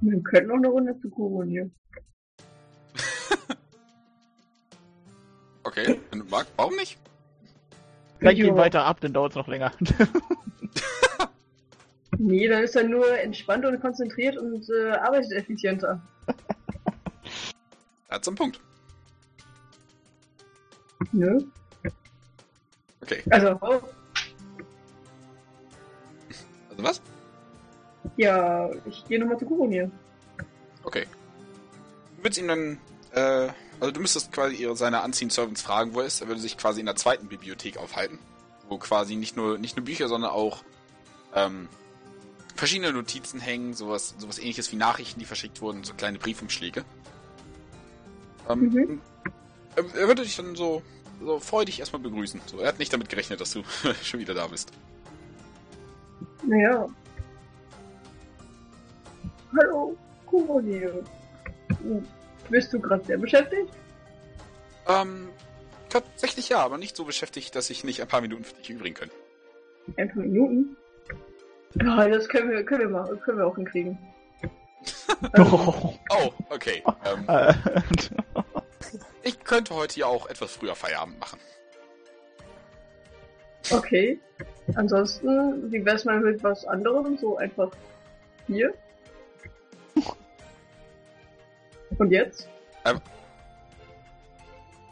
[0.00, 1.70] Wir könnten noch eine Runde zu Kuron hier.
[5.76, 6.98] Okay, wenn du magst, warum nicht?
[8.20, 8.46] Gleich Ja.
[8.46, 9.72] ihn weiter ab, dann dauert es noch länger.
[12.16, 16.00] Nee, dann ist er nur entspannt und konzentriert und äh, arbeitet effizienter.
[18.08, 18.60] Er hat so einen Punkt.
[21.10, 21.44] Ne?
[23.02, 23.80] Okay, Also, oh,
[26.70, 27.02] also was?
[28.16, 29.90] ja, ich gehe nochmal zu Kuron hier.
[30.84, 31.06] Okay.
[32.16, 32.78] Du würdest ihn dann,
[33.12, 33.48] äh,
[33.80, 36.20] also du müsstest quasi ihre, seine Unseen Servants fragen, wo er ist.
[36.20, 38.18] Er würde sich quasi in der zweiten Bibliothek aufhalten.
[38.68, 40.62] Wo quasi nicht nur, nicht nur Bücher, sondern auch,
[41.34, 41.68] ähm,
[42.56, 46.84] verschiedene Notizen hängen, sowas, sowas ähnliches wie Nachrichten, die verschickt wurden, so kleine Briefumschläge.
[48.48, 49.00] Ähm, Mhm.
[49.76, 50.82] er, er würde dich dann so,
[51.20, 52.40] so freudig erstmal begrüßen.
[52.46, 53.62] So, er hat nicht damit gerechnet, dass du
[54.02, 54.70] schon wieder da bist.
[56.44, 56.86] Naja.
[59.56, 59.96] Hallo,
[60.26, 61.04] Kuron hier.
[61.82, 62.06] Hm,
[62.48, 63.70] Bist du gerade sehr beschäftigt?
[64.88, 65.28] Ähm,
[65.88, 68.94] tatsächlich ja, aber nicht so beschäftigt, dass ich nicht ein paar Minuten für dich übrigen
[68.94, 69.14] könnte.
[69.96, 70.76] Ein paar Minuten?
[71.82, 73.98] Ja, das können wir, können wir mal, können wir auch hinkriegen.
[75.38, 75.94] Oh.
[76.10, 76.82] Oh, okay.
[77.06, 77.54] Ähm, Äh,
[79.22, 81.38] ich könnte heute ja auch etwas früher Feierabend machen.
[83.70, 84.20] Okay.
[84.74, 87.16] Ansonsten, wie wär's mal mit was anderem?
[87.16, 87.70] So einfach
[88.46, 88.74] hier?
[91.98, 92.48] Und jetzt?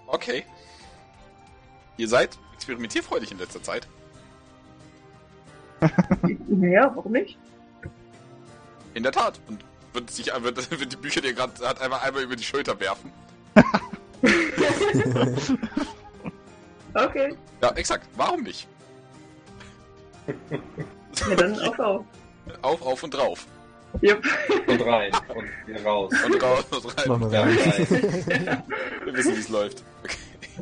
[0.06, 0.44] Okay.
[1.96, 3.86] Ihr seid experimentierfreudig in letzter Zeit.
[6.48, 7.38] Naja, warum nicht?
[8.94, 9.40] In der Tat.
[9.48, 12.44] Und wird sich wird, wird die Bücher, die er gerade hat, einfach einmal über die
[12.44, 13.10] Schulter werfen.
[16.94, 17.34] Okay.
[17.62, 18.06] Ja, exakt.
[18.16, 18.68] Warum nicht?
[21.26, 22.04] Ja, dann auf auf.
[22.60, 23.46] Auf, auf und drauf.
[24.00, 24.24] Jupp.
[24.66, 25.12] Und rein.
[25.34, 26.12] Und wieder raus.
[26.24, 27.08] Und raus und rein.
[27.08, 28.62] Machen wir Ja, rein.
[29.04, 29.82] Wir wissen, wie es läuft.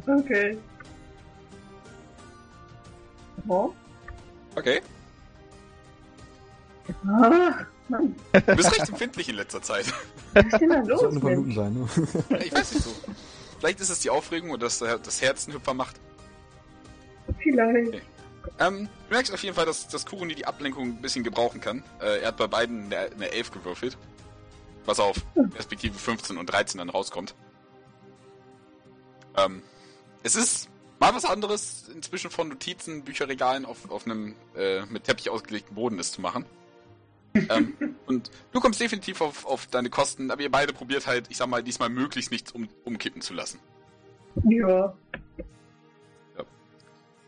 [0.07, 0.19] Okay.
[0.21, 0.59] Okay.
[3.49, 3.73] Oh.
[4.57, 4.81] okay.
[7.07, 9.87] Ah, Mann, Du bist recht empfindlich in letzter Zeit.
[10.35, 11.01] was ist denn da Das los?
[11.01, 12.39] sollten ein paar Minuten sein, ne?
[12.45, 12.91] Ich weiß nicht so.
[13.59, 15.97] Vielleicht ist es die Aufregung oder dass das Herz einen Hüpfer macht.
[17.39, 18.03] Vielleicht.
[18.59, 21.83] Ähm, du merkst auf jeden Fall, dass, dass Kuruni die Ablenkung ein bisschen gebrauchen kann.
[22.01, 23.97] Äh, er hat bei beiden eine, eine 11 gewürfelt.
[24.85, 25.17] Was auf
[25.53, 27.35] Perspektive 15 und 13 dann rauskommt.
[29.37, 29.63] Ähm,
[30.23, 30.69] es ist
[30.99, 35.99] mal was anderes, inzwischen von Notizen, Bücherregalen auf, auf einem äh, mit Teppich ausgelegten Boden
[35.99, 36.45] ist zu machen.
[37.35, 37.75] ähm,
[38.07, 41.49] und du kommst definitiv auf, auf deine Kosten, aber ihr beide probiert halt, ich sag
[41.49, 43.61] mal, diesmal möglichst nichts um, umkippen zu lassen.
[44.45, 44.95] Ja.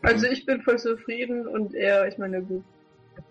[0.03, 2.63] Also ich bin voll zufrieden und er, ich meine, gut,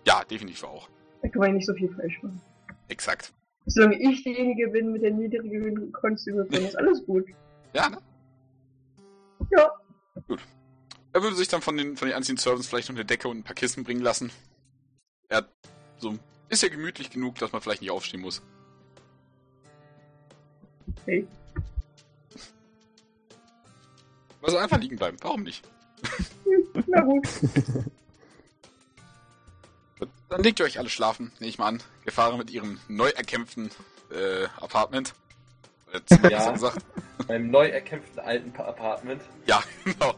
[0.05, 0.89] Ja, definitiv auch.
[1.21, 2.41] da kann man ja nicht so viel falsch machen.
[2.87, 3.31] Exakt.
[3.65, 7.25] Solange ich diejenige bin mit der niedrigen Konstitution, ist alles gut.
[7.73, 7.97] Ja, ne?
[9.51, 9.71] Ja.
[11.13, 13.37] Er würde sich dann von den, von den einzigen Servants vielleicht noch eine Decke und
[13.37, 14.31] ein paar Kissen bringen lassen.
[15.29, 15.47] Er
[15.97, 16.17] so,
[16.49, 18.41] ist ja gemütlich genug, dass man vielleicht nicht aufstehen muss.
[21.05, 21.27] Hey.
[24.41, 25.63] Also einfach liegen bleiben, warum nicht?
[26.87, 27.27] Na gut.
[29.99, 31.83] Gut, Dann legt ihr euch alle schlafen, nehme ich mal an.
[32.03, 33.69] Wir fahren mit ihrem neu erkämpften
[34.11, 35.13] äh, Apartment.
[36.27, 36.51] Ja.
[36.51, 36.83] gesagt.
[37.27, 39.21] Beim neu erkämpften alten Pa- Apartment.
[39.45, 40.15] Ja, genau.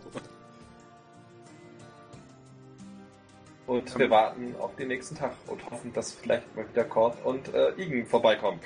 [3.67, 7.53] Und wir warten auf den nächsten Tag und hoffen, dass vielleicht mal wieder Cord und
[7.53, 8.59] äh, Igen vorbeikommen.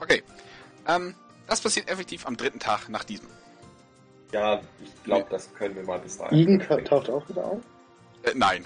[0.00, 0.22] Okay.
[0.88, 1.14] Ähm,
[1.46, 3.28] das passiert effektiv am dritten Tag nach diesem.
[4.32, 6.38] Ja, ich glaube, das können wir mal bis dahin.
[6.38, 7.60] Igen taucht auch wieder auf.
[8.24, 8.64] Äh, nein.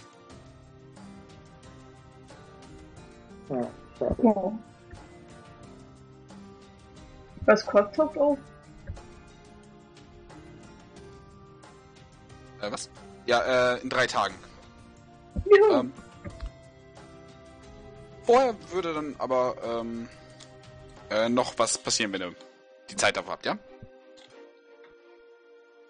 [3.49, 3.67] Ja,
[3.99, 4.17] schade.
[4.19, 4.53] Oh.
[7.47, 8.39] Was Quad taucht auf?
[12.61, 12.91] Äh, was?
[13.27, 14.35] Ja, äh, in drei Tagen.
[15.45, 15.81] Ja.
[15.81, 15.93] Ähm,
[18.25, 20.09] vorher würde dann aber ähm,
[21.11, 22.35] äh, noch was passieren, wenn ihr
[22.91, 23.57] die Zeit dafür habt, ja?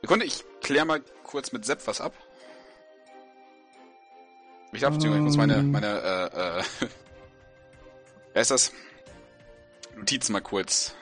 [0.02, 2.12] Sekunde, ich klär mal kurz mit Sepp was ab.
[4.72, 5.70] Ich darf, beziehungsweise ich muss meine, Ähm.
[5.70, 6.62] meine, äh, äh,
[8.32, 8.72] wer ist das?
[9.96, 10.94] Notizen mal kurz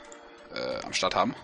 [0.54, 1.34] äh, am Start haben.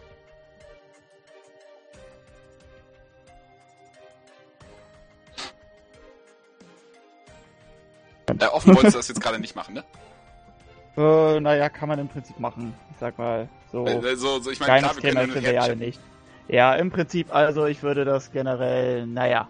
[8.38, 9.84] Äh, offen wolltest du das jetzt gerade nicht machen, ne?
[10.98, 12.74] Äh, naja, kann man im Prinzip machen.
[12.90, 13.86] Ich sag mal, so.
[13.86, 16.00] Äh, so, so, ich meine, klar, wir können hin und her nicht.
[16.48, 19.48] Ja, im Prinzip, also ich würde das generell, naja.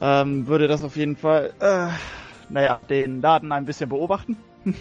[0.00, 1.88] Ähm, würde das auf jeden Fall, äh,
[2.48, 4.36] naja, den Laden ein bisschen beobachten.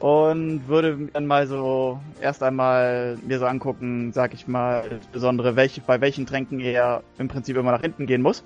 [0.00, 5.80] Und würde dann mal so erst einmal mir so angucken, sag ich mal, insbesondere welche,
[5.80, 8.44] bei welchen Tränken er im Prinzip immer nach hinten gehen muss.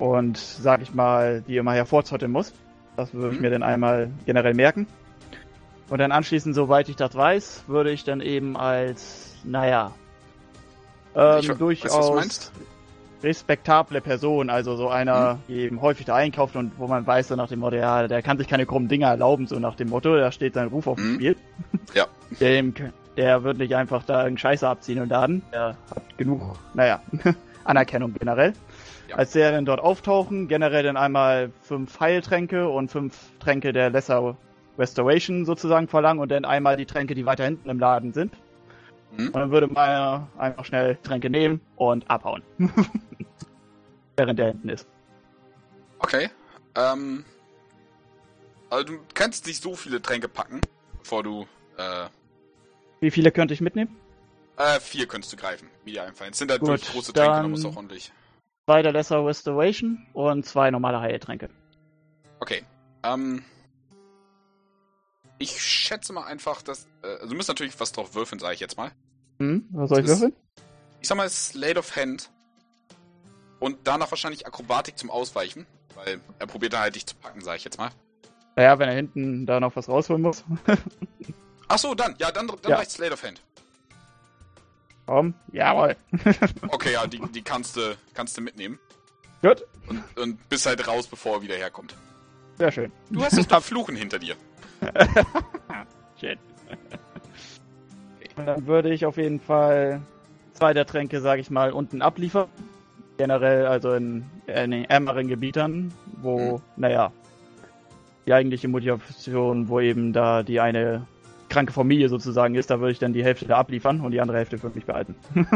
[0.00, 2.52] Und sag ich mal, die immer hervorzotteln muss.
[2.96, 3.42] Das würde ich Mhm.
[3.42, 4.88] mir dann einmal generell merken.
[5.90, 9.92] Und dann anschließend, soweit ich das weiß, würde ich dann eben als, naja,
[11.14, 12.52] ähm, Ich durchaus
[13.22, 17.36] respektable Person, also so einer, die eben häufig da einkauft und wo man weiß, so
[17.36, 20.16] nach dem Motto, ja, der kann sich keine krummen Dinge erlauben, so nach dem Motto,
[20.16, 21.14] da steht sein Ruf auf dem Mhm.
[21.16, 21.36] Spiel.
[21.94, 22.06] Ja.
[22.38, 22.72] Dem,
[23.16, 25.42] der wird nicht einfach da irgendeinen Scheiße abziehen und laden.
[25.52, 27.02] Der hat genug, naja,
[27.64, 28.52] Anerkennung generell.
[29.08, 29.16] Ja.
[29.16, 34.36] Als der dann dort auftauchen, generell dann einmal fünf Heiltränke und fünf Tränke der Lesser
[34.80, 38.32] Restoration sozusagen verlangen und dann einmal die Tränke, die weiter hinten im Laden sind.
[39.16, 39.26] Mhm.
[39.26, 42.42] Und dann würde man einfach schnell Tränke nehmen und abhauen.
[44.16, 44.88] Während der hinten ist.
[45.98, 46.30] Okay.
[46.74, 47.24] Ähm,
[48.70, 50.60] also du kannst nicht so viele Tränke packen,
[50.98, 51.46] bevor du,
[51.76, 52.06] äh,
[53.00, 53.96] Wie viele könnte ich mitnehmen?
[54.60, 56.32] äh, vier könntest du greifen, wie dir einfallen.
[56.32, 58.12] Es sind halt Gut, große Tränke, da du auch ordentlich.
[58.66, 61.48] Zwei der Lesser Restoration und zwei normale Heiltränke.
[62.40, 62.62] Okay.
[63.02, 63.42] Ähm,
[65.40, 68.60] ich schätze mal einfach, dass, äh, also du musst natürlich was drauf würfeln, sage ich
[68.60, 68.92] jetzt mal.
[69.40, 70.36] Hm, was soll ich ist- würfeln?
[71.00, 72.30] Ich sag mal, Slate of Hand.
[73.58, 77.56] Und danach wahrscheinlich Akrobatik zum Ausweichen, weil er probiert da halt dich zu packen, sage
[77.58, 77.90] ich jetzt mal.
[78.56, 80.44] Naja, wenn er hinten da noch was rausholen muss.
[81.68, 82.76] Ach so, dann, ja, dann, dann Ja.
[82.76, 83.42] reicht Slate of Hand.
[85.06, 85.96] Komm, jawohl.
[86.68, 88.78] Okay, ja, die, die kannst du, kannst du mitnehmen.
[89.42, 91.94] Gut, Und, und bist halt raus, bevor er wieder herkommt.
[92.58, 92.92] sehr schön.
[93.10, 94.36] Du hast das doch Fluchen hinter dir.
[96.20, 96.38] Shit.
[98.36, 100.00] Und dann würde ich auf jeden Fall
[100.54, 102.48] zwei der Tränke, sage ich mal, unten abliefern.
[103.18, 105.92] Generell, also in, in den ärmeren Gebietern,
[106.22, 106.62] wo, Mhm.
[106.76, 107.12] naja,
[108.26, 111.06] die eigentliche Motivation, wo eben da die eine
[111.48, 114.38] kranke Familie sozusagen ist, da würde ich dann die Hälfte da abliefern und die andere
[114.38, 115.16] Hälfte für mich behalten.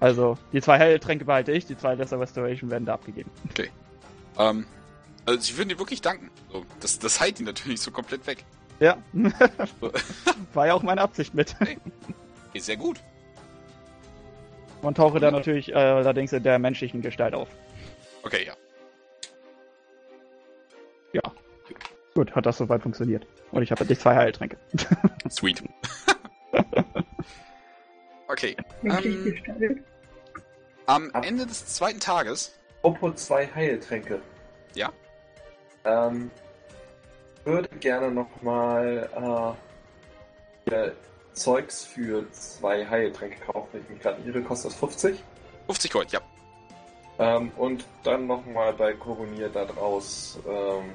[0.00, 3.30] also, die zwei Heiltränke behalte ich, die zwei Lesser Restoration werden da abgegeben.
[4.38, 4.64] Ähm,
[5.26, 6.30] also sie würden dir wirklich danken.
[6.52, 8.44] So, das, das heilt ihn natürlich so komplett weg.
[8.78, 8.96] Ja.
[10.54, 11.54] War ja auch meine Absicht mit.
[12.52, 13.00] Ist sehr gut.
[14.82, 17.48] Und tauche dann natürlich äh, allerdings in der menschlichen Gestalt auf.
[18.22, 18.54] Okay, ja.
[21.12, 21.22] Ja.
[22.14, 23.26] Gut, hat das soweit funktioniert.
[23.50, 24.56] Und ich habe endlich zwei Heiltränke.
[25.30, 25.62] Sweet.
[28.28, 28.56] okay.
[28.84, 29.82] Ähm.
[30.86, 32.56] Am Ende des zweiten Tages.
[32.82, 34.20] Apropos zwei Heiltränke.
[34.74, 34.92] Ja.
[35.86, 36.30] Ähm,
[37.44, 39.56] würde gerne nochmal
[40.70, 40.90] äh,
[41.32, 45.22] Zeugs für zwei Heiltränke kaufen, wenn ich mich gerade irre, kostet das 50.
[45.66, 46.20] 50 Gold, ja.
[47.18, 50.90] Ähm, und dann nochmal bei Koronier da draus ähm,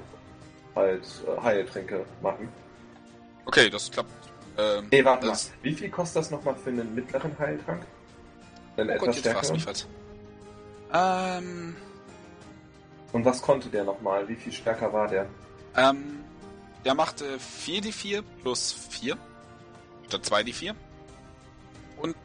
[0.75, 2.49] halt äh, Heiltränke machen.
[3.45, 4.11] Okay, das klappt.
[4.57, 5.37] Ähm, Nee, warte mal.
[5.61, 7.83] Wie viel kostet das nochmal für einen mittleren Heiltrank?
[8.77, 9.53] Einen oh etwas Gott, stärkeren?
[9.53, 9.87] mich was.
[10.93, 11.75] Ähm,
[13.11, 14.27] Und was konnte der nochmal?
[14.27, 15.27] Wie viel stärker war der?
[15.75, 16.19] ähm,
[16.85, 19.17] der machte 4d4 plus 4.
[20.07, 20.73] Statt 2d4.
[21.97, 22.15] Und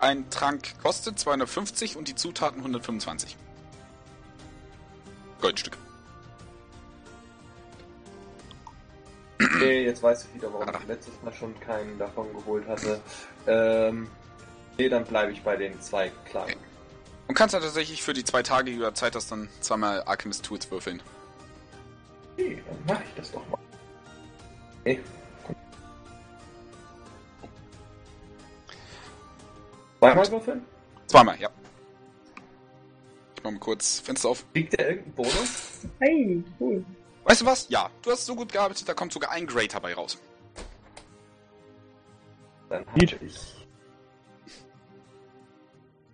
[0.00, 3.36] ein Trank kostet 250 und die Zutaten 125.
[5.40, 5.78] Goldstücke.
[9.58, 10.78] Nee, jetzt weiß ich wieder, warum Ah.
[10.80, 13.00] ich letztes Mal schon keinen davon geholt hatte.
[13.46, 14.08] Ähm,
[14.78, 16.60] nee, dann bleibe ich bei den zwei kleinen.
[17.32, 20.02] Und kannst dann tatsächlich für die zwei Tage, die du da Zeit hast, dann zweimal
[20.02, 21.02] Alchemist Tools würfeln.
[22.34, 23.58] Okay, dann mache ich das doch mal.
[24.82, 25.00] Okay.
[29.98, 30.66] Zweimal würfeln?
[31.06, 31.48] Zweimal, ja.
[33.34, 34.44] Ich mach mal kurz Fenster auf.
[34.52, 35.70] Kriegt der irgendeinen Bonus?
[36.00, 36.84] Hey, cool.
[37.24, 37.66] Weißt du was?
[37.70, 40.18] Ja, du hast so gut gearbeitet, da kommt sogar ein Great dabei raus.
[42.68, 43.61] Dann habe ich.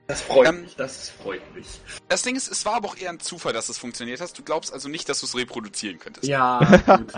[0.08, 1.66] Das freut Ähm, mich, das freut mich.
[2.08, 4.38] Das Ding ist, es war aber auch eher ein Zufall, dass es funktioniert hast.
[4.38, 6.26] Du glaubst also nicht, dass du es reproduzieren könntest.
[6.26, 7.12] Ja, gut.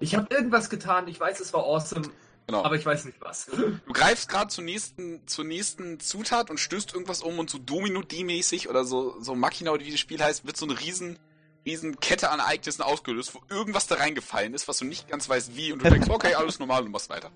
[0.00, 2.08] ich habe irgendwas getan, ich weiß, es war awesome,
[2.48, 2.64] Genau.
[2.64, 3.46] aber ich weiß nicht was.
[3.46, 8.68] Du greifst gerade zur nächsten, zur nächsten Zutat und stößt irgendwas um und so Domino-D-mäßig
[8.68, 11.16] oder so, so Machina oder wie das Spiel heißt, wird so eine riesen,
[11.64, 15.54] riesen Kette an Ereignissen ausgelöst, wo irgendwas da reingefallen ist, was du nicht ganz weißt
[15.54, 17.30] wie und du denkst, okay, alles normal und machst weiter.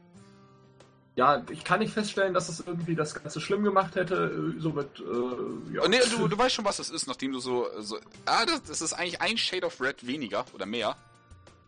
[1.16, 4.98] Ja, ich kann nicht feststellen, dass es irgendwie das Ganze schlimm gemacht hätte, äh, somit,
[4.98, 5.82] äh, ja.
[5.82, 8.64] Und nee, du, du weißt schon, was das ist, nachdem du so, so ah, das,
[8.64, 10.96] das ist eigentlich ein Shade of Red weniger oder mehr.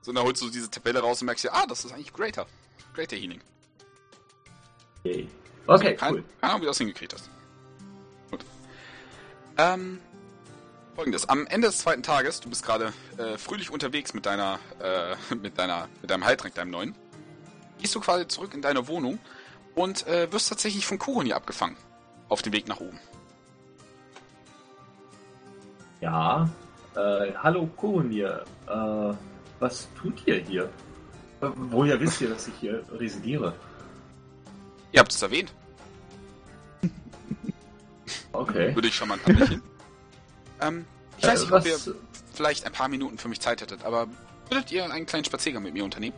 [0.02, 2.46] So, dann holst du diese Tabelle raus und merkst ja, ah, das ist eigentlich Greater.
[2.94, 3.40] Greater Healing.
[5.04, 5.28] Okay,
[5.66, 6.24] okay Kein, cool.
[6.40, 7.30] Keine Ahnung, wie du das hingekriegt hast.
[8.32, 8.44] Gut.
[9.58, 10.00] Ähm,
[10.96, 11.28] folgendes.
[11.28, 15.56] Am Ende des zweiten Tages, du bist gerade äh, fröhlich unterwegs mit deiner, äh, mit
[15.56, 16.94] deiner, mit deinem Heiltrank, deinem neuen,
[17.80, 19.20] gehst du quasi zurück in deine Wohnung
[19.76, 21.76] und äh, wirst tatsächlich von Kuroni abgefangen.
[22.28, 22.98] Auf dem Weg nach oben.
[26.00, 26.48] Ja,
[26.96, 29.14] äh, hallo Koronier, äh,
[29.60, 30.64] was tut ihr hier?
[31.40, 33.54] Äh, woher wisst ihr, dass ich hier residiere?
[34.92, 35.52] Ihr habt es erwähnt.
[38.32, 38.74] Okay.
[38.74, 39.62] Würde ich schon mal ein Lächeln.
[40.60, 40.84] ähm,
[41.16, 41.94] ich weiß Äh, nicht, ob was- ihr
[42.34, 44.08] vielleicht ein paar Minuten für mich Zeit hättet, aber
[44.50, 46.14] würdet ihr einen kleinen Spaziergang mit mir unternehmen?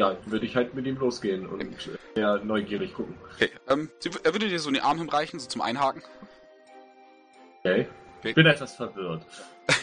[0.00, 3.14] Ja, würde ich halt mit ihm losgehen und äh, ja, neugierig gucken.
[3.34, 3.90] Okay, ähm,
[4.24, 6.02] er würde dir so den Arm hinreichen, so zum Einhaken.
[7.58, 7.86] Okay.
[8.18, 8.28] Okay.
[8.30, 9.22] Ich bin etwas verwirrt.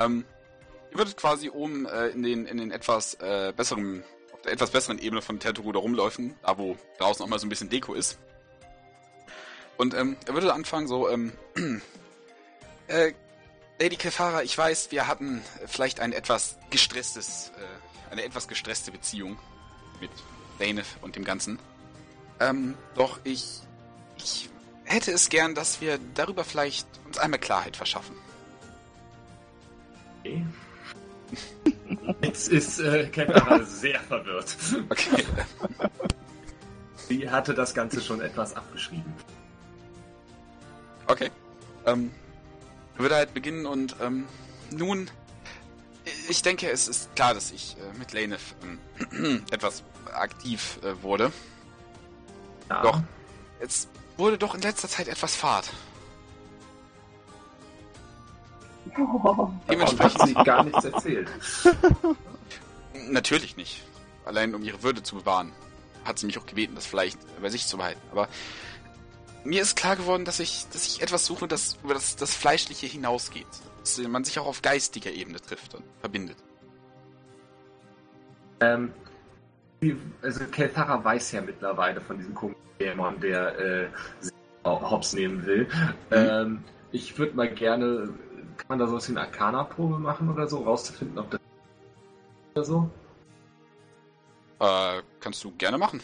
[0.00, 0.24] Ähm,
[0.92, 4.70] ihr würdet quasi oben äh, in den in den etwas äh, besseren auf der etwas
[4.70, 8.16] besseren Ebene von Tetteruda rumläufen, da wo draußen auch mal so ein bisschen Deko ist.
[9.76, 11.32] Und ähm, er würde anfangen so ähm,
[12.86, 13.12] äh,
[13.80, 19.38] Lady Kefara, ich weiß, wir hatten vielleicht ein etwas gestresstes äh, eine etwas gestresste Beziehung
[20.00, 20.10] mit
[20.58, 21.58] Dainef und dem Ganzen.
[22.40, 23.60] Ähm, doch ich
[24.16, 24.50] ich
[24.84, 28.16] hätte es gern, dass wir darüber vielleicht uns einmal Klarheit verschaffen.
[30.20, 30.44] Okay.
[32.22, 34.56] Jetzt ist äh, Kevin sehr verwirrt.
[34.88, 35.24] Okay.
[37.08, 39.14] Sie hatte das Ganze schon etwas abgeschrieben.
[41.06, 41.30] Okay.
[41.86, 42.10] Ähm,
[42.98, 44.26] würde halt beginnen und ähm,
[44.70, 45.10] nun,
[46.28, 48.54] ich denke, es ist klar, dass ich äh, mit Lanef
[49.12, 51.32] ähm, etwas aktiv äh, wurde.
[52.68, 52.82] Ja.
[52.82, 53.00] Doch.
[53.60, 55.70] Es wurde doch in letzter Zeit etwas Fahrt.
[58.96, 61.28] Oh, Davon hat sie gar nichts erzählt.
[63.10, 63.84] Natürlich nicht.
[64.24, 65.52] Allein um ihre Würde zu bewahren,
[66.04, 68.00] hat sie mich auch gebeten, das vielleicht bei sich zu behalten.
[68.10, 68.28] Aber
[69.44, 72.86] mir ist klar geworden, dass ich, dass ich etwas suche, das über das, das Fleischliche
[72.86, 73.46] hinausgeht.
[73.80, 76.36] Dass man sich auch auf geistiger Ebene trifft und verbindet.
[78.60, 78.92] Ähm,
[79.80, 83.88] wie- also Kelthara weiß ja mittlerweile von diesem komischen Dämon, der äh,
[84.64, 85.68] hops nehmen will.
[86.10, 86.62] Ähm,
[86.92, 88.12] ich würde mal gerne,
[88.56, 91.40] kann man da sowas wie eine Arcana-Probe machen oder so, rauszufinden, ob das
[92.54, 92.90] oder so?
[94.60, 96.00] Äh, kannst du gerne machen.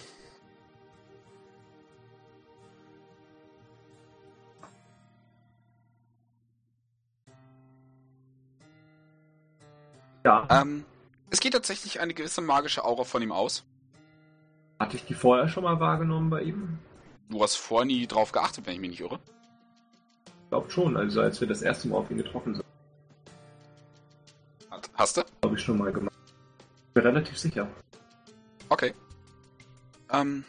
[10.24, 10.46] Ja.
[10.50, 10.84] Ähm,
[11.30, 13.64] es geht tatsächlich eine gewisse magische Aura von ihm aus.
[14.78, 16.78] Hatte ich die vorher schon mal wahrgenommen bei ihm?
[17.28, 19.18] Du hast vorher nie drauf geachtet, wenn ich mich nicht irre.
[20.44, 22.64] Ich glaube schon, also als wir das erste Mal auf ihn getroffen sind,
[24.70, 25.22] Hat- Hast du?
[25.44, 26.14] habe ich schon mal gemacht.
[26.94, 27.66] Bin relativ sicher.
[28.68, 28.94] Okay.
[30.10, 30.44] Ähm.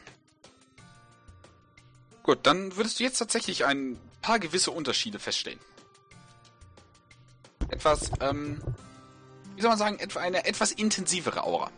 [2.24, 5.60] Gut, dann würdest du jetzt tatsächlich ein paar gewisse Unterschiede feststellen.
[7.70, 8.62] Etwas, ähm,
[9.56, 11.72] wie soll man sagen, etwa eine etwas intensivere Aura.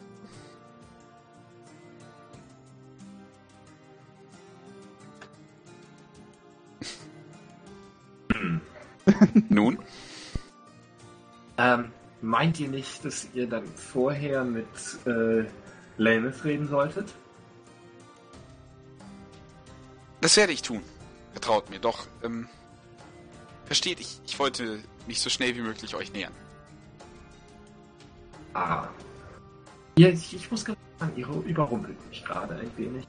[9.50, 9.80] Nun?
[11.58, 11.92] Ähm,
[12.22, 14.68] meint ihr nicht, dass ihr dann vorher mit
[15.06, 15.46] äh,
[15.98, 17.14] Laneth reden solltet?
[20.22, 20.82] Das werde ich tun.
[21.32, 22.48] Vertraut mir, doch, ähm,
[23.66, 26.34] versteht, ich, ich wollte mich so schnell wie möglich euch nähern.
[28.58, 28.90] Ah.
[30.00, 33.08] Ja, ich, ich muss gerade sagen, ihr überrumpelt mich gerade ein wenig.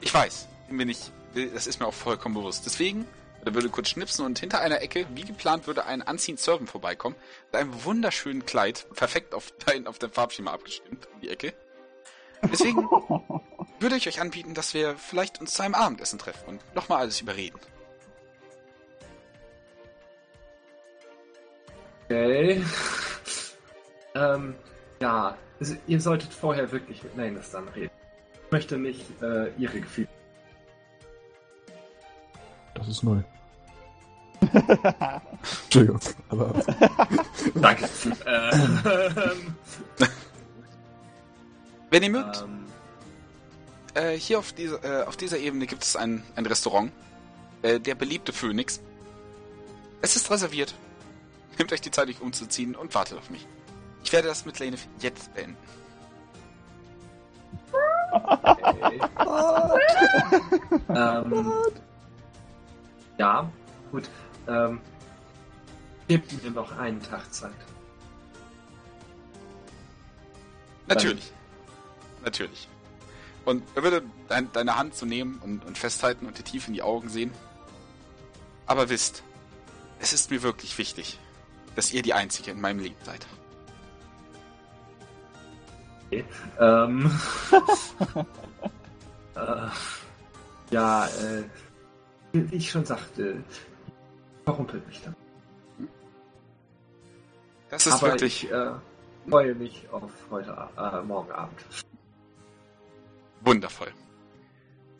[0.00, 2.66] Ich weiß, bin ich, das ist mir auch vollkommen bewusst.
[2.66, 3.06] Deswegen,
[3.44, 7.14] er würde kurz schnipsen und hinter einer Ecke, wie geplant, würde ein Unseen Servant vorbeikommen,
[7.52, 11.54] mit einem wunderschönen Kleid, perfekt auf, dein, auf dein Farbschema abgestimmt, um die Ecke.
[12.42, 12.78] Deswegen
[13.78, 17.20] würde ich euch anbieten, dass wir vielleicht uns zu einem Abendessen treffen und nochmal alles
[17.20, 17.60] überreden.
[22.06, 22.64] Okay.
[24.18, 24.54] Ähm,
[25.00, 27.90] ja, also ihr solltet vorher wirklich mit Laneth dann reden.
[28.46, 30.08] Ich möchte nicht äh, ihre Gefühle.
[32.74, 33.20] Das ist neu.
[35.64, 36.54] Entschuldigung, aber
[37.54, 37.88] Danke.
[38.26, 39.56] ähm,
[41.90, 42.66] Wenn ihr mögt, ähm,
[43.94, 46.92] äh, hier auf dieser, äh, auf dieser Ebene gibt es ein, ein Restaurant,
[47.62, 48.80] äh, der beliebte Phoenix.
[50.02, 50.74] Es ist reserviert.
[51.58, 53.46] Nehmt euch die Zeit, euch umzuziehen und wartet auf mich.
[54.04, 55.56] Ich werde das mit Lane jetzt beenden.
[58.12, 59.00] okay.
[60.88, 61.52] ähm,
[63.18, 63.50] ja,
[63.90, 64.08] gut.
[64.46, 64.80] Ähm,
[66.06, 67.52] gebt mir noch einen Tag Zeit.
[70.86, 71.32] Natürlich.
[72.24, 72.68] Natürlich.
[73.44, 76.74] Und er würde dein, deine Hand so nehmen und, und festhalten und dir tief in
[76.74, 77.32] die Augen sehen.
[78.66, 79.22] Aber wisst,
[80.00, 81.18] es ist mir wirklich wichtig,
[81.74, 83.26] dass ihr die Einzige in meinem Leben seid.
[86.58, 87.10] Ähm,
[89.34, 89.68] äh,
[90.70, 91.44] ja, äh,
[92.32, 93.42] wie ich schon sagte,
[94.44, 95.14] verrumpelt mich dann.
[97.70, 98.70] Das ist Aber wirklich ich äh,
[99.28, 101.60] freue mich auf heute, äh, morgen Abend.
[103.42, 103.92] wundervoll.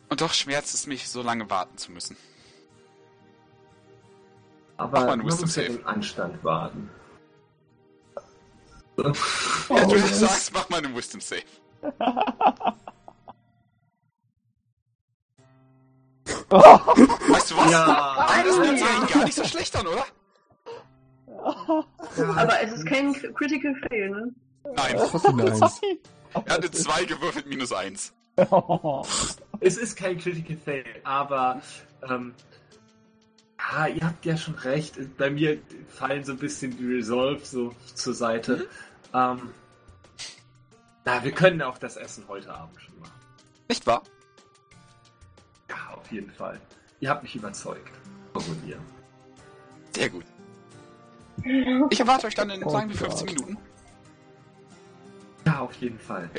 [0.09, 2.17] Und doch schmerzt es mich, so lange warten zu müssen.
[4.77, 6.89] Aber man muss ja den Anstand wahren.
[9.69, 11.41] Ja, du sagst, mach mal einen Wisdom Save.
[16.49, 17.71] Weißt du was?
[17.71, 18.25] Ja.
[18.27, 20.05] Nein, das hört sich eigentlich gar nicht so schlecht an, oder?
[22.35, 24.31] Aber es ist kein Critical Fail, ne?
[24.75, 25.81] Nein, Eins.
[26.45, 28.13] er hatte zwei gewürfelt minus eins.
[29.61, 31.61] Es ist kein Critical Fail, aber
[32.09, 32.33] ähm,
[33.59, 34.95] ja, ihr habt ja schon recht.
[35.17, 35.59] Bei mir
[35.89, 38.67] fallen so ein bisschen die Resolve so zur Seite.
[39.13, 39.53] Ähm,
[41.05, 43.13] na, wir können auch das Essen heute Abend schon machen.
[43.67, 44.03] Nicht wahr?
[45.69, 46.59] Ja, auf jeden Fall.
[46.99, 47.91] Ihr habt mich überzeugt.
[48.33, 48.81] Formulieren.
[49.95, 50.25] Sehr gut.
[51.89, 53.35] Ich erwarte euch dann in, Oh sagen wir, 15 Gott.
[53.35, 53.57] Minuten.
[55.45, 56.29] Ja, auf jeden Fall.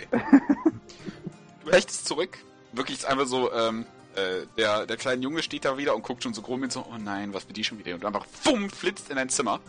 [1.64, 2.38] Du rechtest zurück.
[2.72, 6.22] Wirklich ist einfach so, ähm, äh, der, der kleine Junge steht da wieder und guckt
[6.22, 7.94] schon so grob mit so, oh nein, was will die schon wieder?
[7.94, 9.60] Und du einfach, fumm, flitzt in dein Zimmer.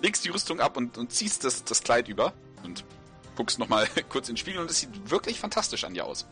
[0.00, 2.32] Legst die Rüstung ab und, und ziehst das, das Kleid über
[2.64, 2.84] und
[3.36, 6.26] guckst nochmal kurz in den Spiegel und es sieht wirklich fantastisch an dir aus.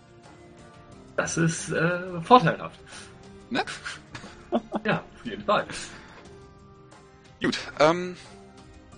[1.16, 2.78] Das ist äh, vorteilhaft.
[3.50, 3.64] Ne?
[4.84, 5.66] Ja, auf jeden Fall.
[7.42, 8.16] Gut, ähm,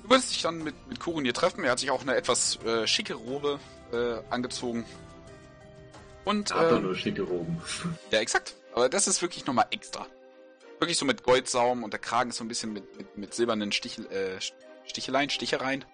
[0.03, 1.65] du würdest dich dann mit, mit Kurun hier treffen.
[1.65, 3.59] Er hat sich auch eine etwas äh, schicke Robe
[3.91, 4.85] äh, angezogen.
[6.25, 7.61] Und, Aber ähm, nur schicke Roben.
[8.11, 8.55] ja, exakt.
[8.75, 10.07] Aber das ist wirklich nochmal extra.
[10.81, 13.73] Wirklich so mit Goldsaum und der Kragen ist so ein bisschen mit, mit, mit silbernen
[13.73, 14.39] Stichel, äh,
[14.85, 15.85] Sticheleien, Stichereien.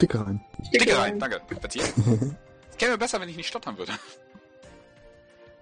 [0.00, 0.44] Dicke rein.
[0.68, 1.40] Stickereien, danke.
[1.60, 2.36] Verziehen.
[2.70, 3.92] Es käme besser, wenn ich nicht stottern würde.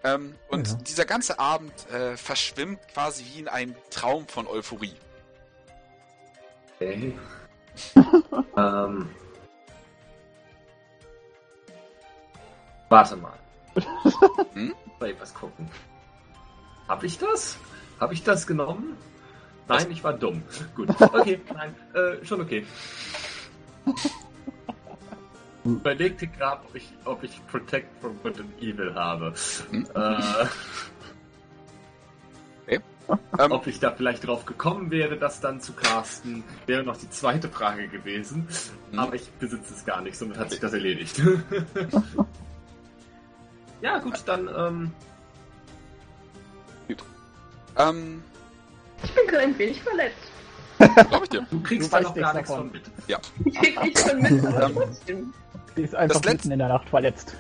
[0.04, 0.74] Ähm, und Ja.
[0.78, 4.96] dieser ganze Abend äh, verschwimmt quasi wie in einem Traum von Euphorie.
[6.74, 7.16] Okay.
[8.56, 9.08] ähm.
[12.88, 13.38] Warte mal.
[14.54, 14.74] Hm?
[14.98, 15.70] Mal was gucken.
[16.88, 17.56] Hab ich das?
[18.02, 18.96] Hab ich das genommen?
[19.68, 20.42] Nein, ich war dumm.
[20.74, 20.88] Gut.
[21.00, 22.66] Okay, nein, äh, schon okay.
[25.64, 29.32] Überlegte gerade, ob ich, ob ich Protect from Good and Evil habe.
[29.70, 29.86] Hm?
[29.94, 30.46] Äh,
[33.38, 37.10] Ähm, ob ich da vielleicht drauf gekommen wäre, das dann zu casten, wäre noch die
[37.10, 38.48] zweite Frage gewesen.
[38.90, 38.98] Hm.
[38.98, 41.20] Aber ich besitze es gar nicht, somit hat sich das erledigt.
[43.80, 44.92] ja, gut, dann, ähm,
[47.78, 48.22] ähm,
[49.02, 50.16] Ich bin gerade ein wenig verletzt.
[50.78, 51.46] glaube ich dir.
[51.50, 52.82] du kriegst Du da noch gar nichts von mit.
[53.44, 55.34] Ich krieg nichts von mit, aber Ähm, trotzdem.
[55.76, 57.34] Die ist einfach Das mitten in der Nacht verletzt.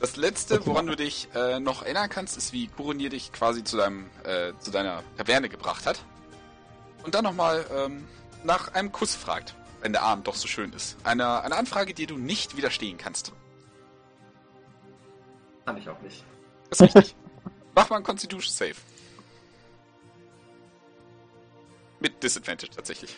[0.00, 3.76] Das letzte, woran du dich äh, noch erinnern kannst, ist, wie Kuronier dich quasi zu
[3.76, 6.00] deinem, äh, zu deiner Taverne gebracht hat.
[7.04, 8.08] Und dann nochmal ähm,
[8.42, 10.96] nach einem Kuss fragt, wenn der Abend doch so schön ist.
[11.04, 13.32] Eine, eine Anfrage, die du nicht widerstehen kannst.
[15.66, 16.24] Kann ich auch nicht.
[16.70, 17.14] Das ist richtig.
[17.74, 18.74] Mach mal einen Constitution Save.
[22.00, 23.14] Mit Disadvantage tatsächlich.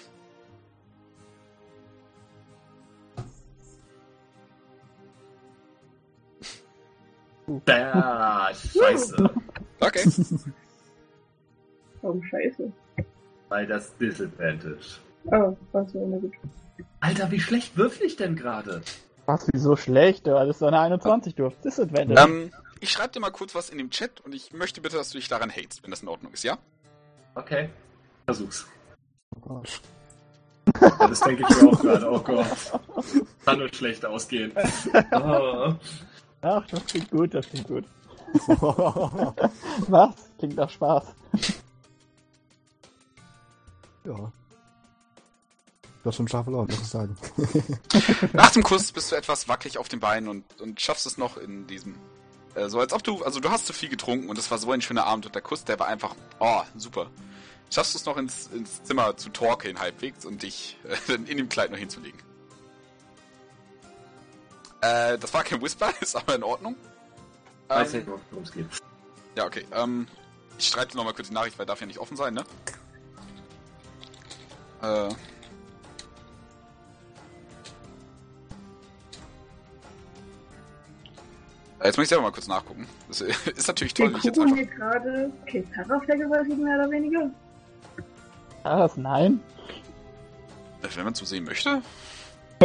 [7.64, 9.30] Da, scheiße.
[9.80, 10.08] Okay.
[12.02, 12.72] Oh, scheiße.
[13.48, 15.00] Weil das Disadvantage.
[15.24, 16.32] Oh, was war gut.
[17.00, 18.82] Alter, wie schlecht würfel ich denn gerade?
[19.26, 20.28] Was, wieso schlecht?
[20.28, 21.56] Das ist eine 21 durch.
[21.64, 22.20] Disadvantage.
[22.20, 25.10] ähm, ich schreibe dir mal kurz was in dem Chat und ich möchte bitte, dass
[25.10, 26.58] du dich daran hältst, wenn das in Ordnung ist, ja?
[27.34, 27.68] Okay.
[28.26, 28.66] Versuch's.
[29.34, 29.80] Oh Gott.
[30.80, 32.10] Ja, das denke ich mir auch gerade.
[32.10, 32.80] Oh Gott.
[33.44, 34.52] Kann nur schlecht ausgehen.
[35.12, 35.74] Oh.
[36.42, 37.84] Ach, das klingt gut, das klingt gut.
[39.88, 40.14] Was?
[40.38, 41.04] Klingt nach Spaß.
[44.04, 44.32] ja.
[46.02, 47.16] Du hast schon scharfe Laut, muss ich sagen.
[48.32, 51.36] Nach dem Kuss bist du etwas wackelig auf den Beinen und, und schaffst es noch
[51.36, 51.94] in diesem.
[52.56, 53.22] Äh, so als ob du.
[53.22, 55.42] Also du hast zu viel getrunken und es war so ein schöner Abend und der
[55.42, 56.16] Kuss, der war einfach.
[56.40, 57.08] Oh, super.
[57.72, 61.38] Schaffst du es noch ins, ins Zimmer zu torkeln halbwegs und dich äh, dann in
[61.38, 62.20] dem Kleid noch hinzulegen?
[64.82, 66.76] Äh, das war kein Whisper, ist aber in Ordnung.
[67.68, 68.66] Weiß Ähm, nicht, worum es geht.
[69.36, 69.64] ja, okay.
[69.72, 70.06] Ähm,
[70.58, 72.44] ich schreibe dir nochmal kurz die Nachricht, weil darf ja nicht offen sein, ne?
[74.82, 75.06] Äh.
[75.06, 75.14] Äh,
[81.84, 82.86] Jetzt muss ich selber mal kurz nachgucken.
[83.08, 84.56] Das ist natürlich toll, Den wenn ich jetzt Kuchen einfach.
[84.56, 87.30] hier gerade Ketara vergewaltigen, mehr oder weniger?
[88.62, 88.96] Was?
[88.96, 89.40] Nein?
[90.82, 91.82] Äh, Wenn man so sehen möchte.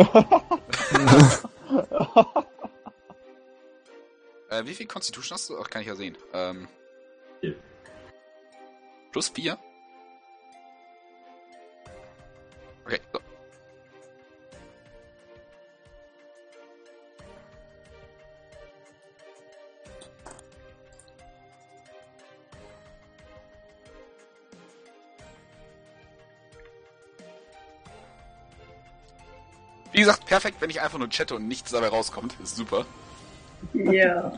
[4.49, 5.60] Äh, wie viel Constitution hast du?
[5.60, 6.18] Ach, kann ich ja sehen.
[6.34, 6.68] Ähm.
[7.41, 7.56] Vier.
[9.11, 9.57] Plus 4?
[12.86, 12.99] Okay,
[29.98, 32.36] Wie gesagt, perfekt, wenn ich einfach nur chatte und nichts dabei rauskommt.
[32.44, 32.86] Ist super.
[33.74, 34.32] Ja.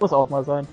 [0.00, 0.66] Muss auch mal sein.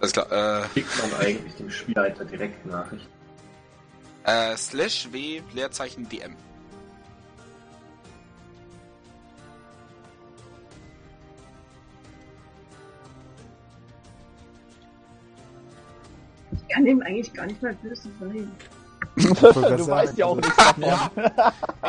[0.00, 0.32] Alles klar.
[0.32, 3.06] Äh, Kriegt man eigentlich dem Spielleiter direkt Nachricht?
[4.24, 6.34] äh, slash w Leerzeichen DM.
[16.76, 18.52] Kann ihm eigentlich gar nicht mehr böse sein.
[19.16, 20.82] du sagen, weißt ja auch also- nichts davon.
[20.82, 21.10] Ja.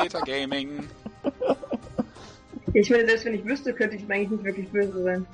[0.02, 0.88] Beta Gaming.
[2.74, 5.26] Ich meine, selbst wenn ich wüsste, könnte ich ihm eigentlich nicht wirklich böse sein.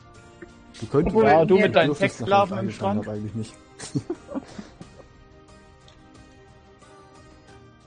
[0.80, 3.06] Du könntest Obwohl, Ja, du mit deinen Sexsklaven im Schrank.
[3.06, 3.54] habe, eigentlich nicht.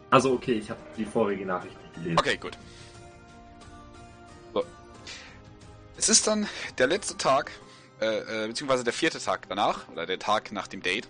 [0.08, 2.18] Also okay, ich habe die vorige Nachricht nicht gelesen.
[2.18, 2.56] Okay, gut.
[4.54, 4.64] So.
[5.98, 6.46] Es ist dann
[6.78, 7.50] der letzte Tag,
[8.00, 11.08] äh, äh, beziehungsweise der vierte Tag danach, oder der Tag nach dem Date.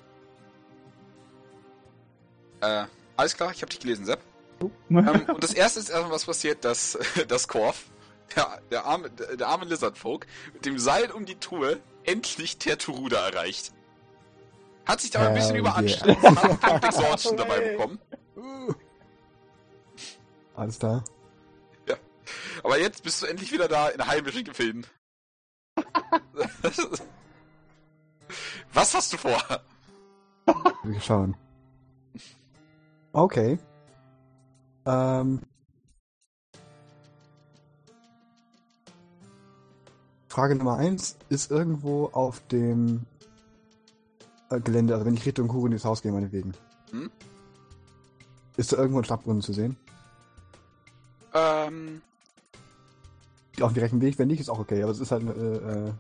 [2.61, 2.85] Äh,
[3.17, 4.21] alles klar, ich habe dich gelesen, Sepp.
[4.61, 7.85] ähm, und das erste ist erstmal was passiert, dass das Korf,
[8.35, 13.73] der, der, arme, der arme Lizardfolk, mit dem Seil um die Truhe endlich Terturuda erreicht.
[14.85, 17.99] Hat sich da ein bisschen überanstrengt und hat Punkt Exhaustion dabei bekommen.
[20.55, 21.03] Alles da.
[22.63, 24.87] Aber jetzt bist du endlich wieder da in heimischen Gefilden.
[28.73, 29.41] Was hast du vor?
[30.85, 31.37] Wir schauen.
[33.17, 33.59] Okay.
[34.85, 35.41] Ähm.
[40.29, 43.07] Frage Nummer eins ist irgendwo auf dem
[44.51, 46.53] äh, Gelände, also wenn ich Richtung Kuruni's Haus gehe, meinetwegen.
[46.91, 47.11] Hm?
[48.59, 49.79] Ist da irgendwo ein Stadtbrunnen zu sehen?
[51.33, 52.03] Ähm,
[53.63, 55.93] Auf dem direkten Weg, wenn nicht, ist auch okay, aber es ist halt eine äh,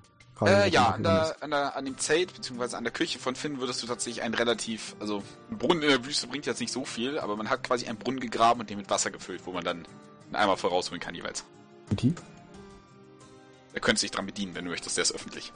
[0.43, 3.59] äh, ja, an, der, an, der, an dem Zelt, beziehungsweise an der Küche von Finn
[3.59, 6.85] würdest du tatsächlich einen relativ, also ein Brunnen in der Wüste bringt jetzt nicht so
[6.85, 9.65] viel, aber man hat quasi einen Brunnen gegraben und den mit Wasser gefüllt, wo man
[9.65, 9.87] dann
[10.27, 11.45] einen Eimer voll rausholen kann jeweils.
[11.89, 12.15] Wie tief?
[13.73, 15.53] Da könntest du dich dran bedienen, wenn du möchtest, der ist öffentlich.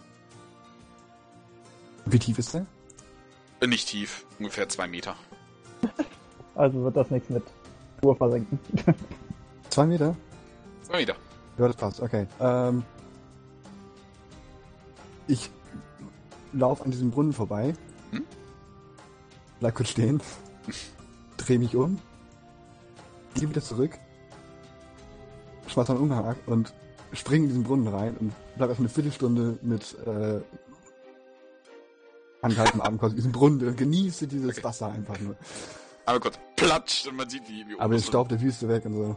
[2.07, 2.66] Wie tief ist der?
[3.61, 5.16] Äh, nicht tief, ungefähr zwei Meter.
[6.57, 7.44] Also wird das nichts mit
[8.02, 8.59] Tour versenken.
[9.70, 10.15] Zwei Meter?
[10.82, 11.15] Zwei Meter.
[11.57, 12.27] Ja, das passt, okay.
[12.39, 12.85] Ähm,
[15.31, 15.51] ich
[16.52, 17.74] laufe an diesem Brunnen vorbei.
[18.11, 18.24] Hm?
[19.61, 20.20] Bleib kurz stehen.
[21.36, 21.98] Dreh mich um.
[23.35, 23.98] Gehe wieder zurück.
[25.69, 26.74] Schmeiß meinen Umhang und
[27.12, 30.40] spring in diesen Brunnen rein und bleib erst eine Viertelstunde mit äh,
[32.43, 34.65] angehaltenem quasi in diesem Brunnen und genieße dieses Okay.
[34.65, 35.36] Wasser einfach nur.
[36.07, 38.94] Aber kurz, platscht und man sieht, wie, wie Aber den Staub der Wüste weg und
[38.94, 39.16] so.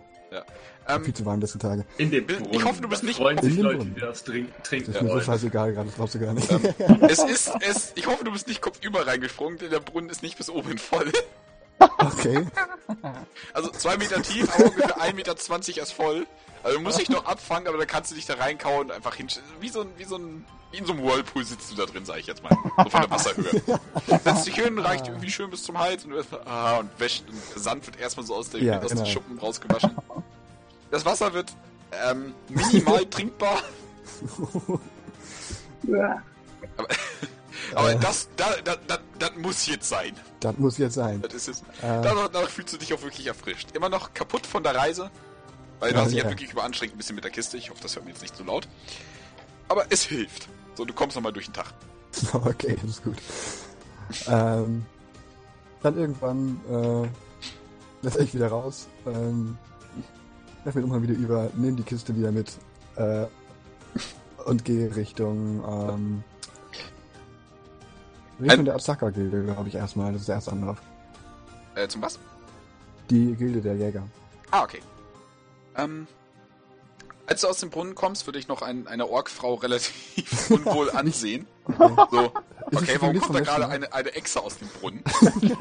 [0.87, 1.85] Ähm, Viel zu warm letzte Tage.
[1.97, 2.65] In dem Ich Brunnen.
[2.65, 3.95] hoffe, du bist nicht- freuen In sich dem Leute, Brunnen.
[3.95, 6.49] die das trink Das trinken ist mir so scheißegal gerade, das glaubst du gar nicht.
[7.01, 10.37] es ist, es, ich hoffe, du bist nicht kopfüber reingesprungen, denn der Brunnen ist nicht
[10.37, 11.11] bis oben hin voll.
[11.79, 12.45] okay.
[13.53, 16.27] Also zwei Meter tief, aber ungefähr 1,20 Meter erst voll.
[16.63, 19.15] Also du musst dich noch abfangen, aber dann kannst du dich da reinkauen und einfach
[19.15, 19.27] hin.
[19.59, 22.05] Wie so ein, wie so ein, wie in so einem Whirlpool sitzt du da drin,
[22.05, 22.55] sag ich jetzt mal.
[22.83, 23.61] So von der Wasserhöhe.
[24.23, 27.25] Setzt dich hin, reicht irgendwie schön bis zum Hals und du erstmal, ah, und wäscht,
[27.27, 29.03] und der Sand wird erstmal so aus, der, Ja, aus genau.
[29.03, 29.91] den Schuppen rausgewaschen.
[30.89, 31.51] Das Wasser wird,
[32.09, 33.61] ähm, minimal trinkbar,
[35.83, 36.21] Ja.
[36.77, 36.87] aber
[37.75, 37.97] Äh.
[37.99, 40.13] das, da, da, da, das muss jetzt sein.
[40.39, 41.21] Das muss jetzt sein.
[41.21, 41.59] Das ist es.
[41.81, 43.75] Äh, Danach, danach fühlst du dich auch wirklich erfrischt.
[43.75, 45.09] Immer noch kaputt von der Reise.
[45.79, 46.29] Weil du Ja, hast dich ja.
[46.29, 47.57] wirklich überanstrengt ein bisschen mit der Kiste.
[47.57, 48.67] Ich hoffe, das hört mir jetzt nicht zu laut.
[49.67, 50.47] Aber es hilft.
[50.75, 51.73] So, du kommst nochmal durch den Tag.
[52.33, 53.17] okay, das ist gut.
[54.27, 54.85] Ähm,
[55.81, 57.07] dann irgendwann äh,
[58.01, 58.87] lass ich wieder raus.
[59.05, 59.57] Ähm,
[60.65, 62.51] lass mir nochmal wieder über, nehme die Kiste wieder mit
[62.95, 63.25] äh,
[64.45, 66.23] und gehe Richtung ähm,
[68.43, 70.11] Richtung Ein- der Azaka-Gilde, glaube ich erstmal.
[70.11, 70.77] Das ist der erste Anlauf.
[71.75, 72.19] Äh, zum was?
[73.09, 74.03] Die Gilde der Jäger.
[74.51, 74.79] Ah, okay.
[75.75, 76.07] Ähm,
[77.25, 81.47] als du aus dem Brunnen kommst, würde ich noch ein, eine Orkfrau relativ unwohl ansehen.
[81.65, 82.05] Okay.
[82.11, 82.31] So,
[82.77, 85.03] okay, warum kommt da gerade eine, eine Echse aus dem Brunnen?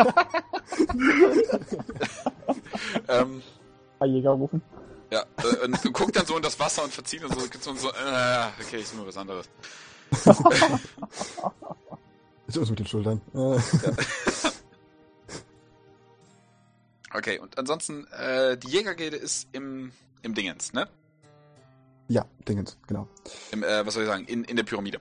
[3.09, 3.43] ähm,
[3.99, 4.61] Bei Jäger rufen.
[5.11, 7.75] ja, äh, und guckt dann so in das Wasser und verzieht und so, gibt's so,
[7.75, 9.49] so äh, okay, ich suche mir was anderes.
[12.47, 13.21] Ist uns mit den Schultern.
[13.35, 13.59] Äh,
[17.15, 19.93] Okay, und ansonsten, äh, die Jägergilde ist im,
[20.23, 20.89] im Dingens, ne?
[22.09, 23.07] ja, Dingens, genau.
[23.53, 24.99] Im, äh, was soll ich sagen, in, in der Pyramide.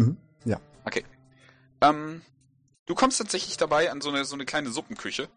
[0.00, 0.16] Mhm,
[0.46, 0.58] ja.
[0.84, 1.04] Okay.
[1.82, 2.22] Ähm,
[2.86, 5.28] du kommst tatsächlich dabei an so eine, so eine kleine Suppenküche.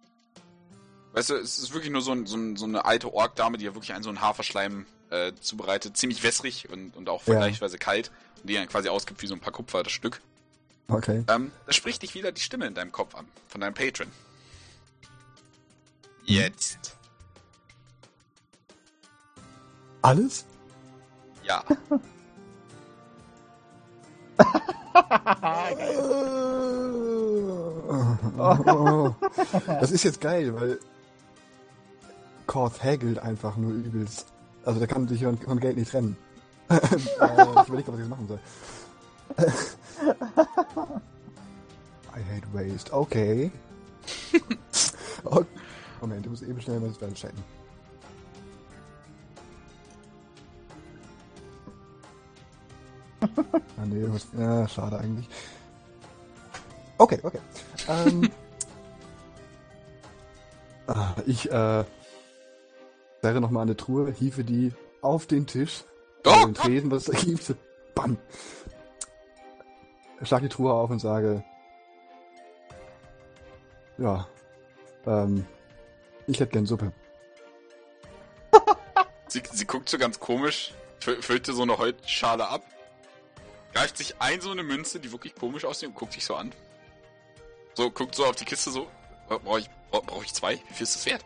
[1.13, 3.65] Weißt du, es ist wirklich nur so, ein, so, ein, so eine alte Ork-Dame, die
[3.65, 5.97] ja wirklich einen so einen Haferschleim äh, zubereitet.
[5.97, 7.33] Ziemlich wässrig und, und auch Ja.
[7.33, 8.11] vergleichsweise kalt.
[8.41, 10.21] Und die dann quasi ausgibt wie so ein paar Kupfer das Stück.
[10.89, 11.23] Okay.
[11.27, 14.07] Ähm, da spricht dich wieder die Stimme in deinem Kopf an, von deinem Patron.
[16.25, 16.97] Jetzt.
[20.01, 20.45] Alles?
[21.43, 21.63] Ja.
[29.67, 30.79] Das ist jetzt geil, weil
[32.47, 34.27] Korth hagelt einfach nur übelst.
[34.63, 36.17] Also der kann sich von, von Geld nicht trennen.
[36.69, 38.39] äh, ich überlege, was ich jetzt machen soll.
[39.37, 39.45] I
[42.21, 42.91] hate waste.
[42.91, 43.51] Okay.
[45.25, 45.43] oh,
[46.01, 47.43] Moment, du musst eben schnell mal das Welt checken.
[53.21, 55.27] ah, nee, was, ja, schade eigentlich.
[56.97, 57.39] Okay, okay.
[57.87, 58.29] Ähm,
[60.87, 61.83] ah, ich äh,
[63.21, 65.83] wäre nochmal eine Truhe, hiefe die auf den Tisch,
[66.25, 67.55] Oh, den Tresen, was es da gibt.
[67.95, 68.17] Bam!
[70.23, 71.43] Schlag die Truhe auf und sage,
[73.97, 74.27] ja,
[75.05, 75.45] ähm,
[76.27, 76.91] ich hätte gern Suppe.
[79.27, 82.63] Sie, sie guckt so ganz komisch, fü- füllt dir so eine Holzschale ab,
[83.73, 86.51] greift sich ein so eine Münze, die wirklich komisch aussieht und guckt sich so an.
[87.75, 88.87] So, guckt so auf die Kiste so,
[89.27, 90.55] brauche ich, bra- brauch ich zwei?
[90.67, 91.23] Wie viel ist das wert?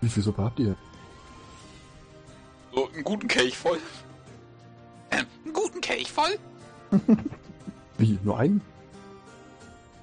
[0.00, 0.76] Wie viel Suppe habt ihr?
[2.72, 3.80] So, einen guten Kelch voll.
[5.10, 6.38] Ähm, einen guten Kelch voll?
[7.98, 8.60] Wie, nur einen?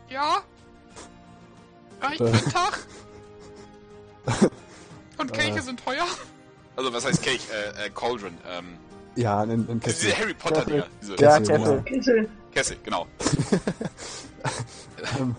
[0.09, 0.37] Ja.
[2.01, 2.31] Reicht Äh.
[2.51, 2.79] Tag.
[5.17, 5.61] Und Kelche Äh.
[5.61, 6.05] sind teuer.
[6.75, 7.41] Also, was heißt Kelch?
[7.51, 8.35] Äh, äh, Cauldron.
[8.47, 8.77] Ähm,
[9.15, 10.05] Ja, ein, ein Kessel.
[10.09, 10.87] diese Harry Potter-Dinger.
[11.01, 11.81] Diese Ja, Kessel, Kessel.
[11.83, 12.29] Kessel.
[12.51, 13.07] Kessel, genau.
[15.19, 15.35] Ähm,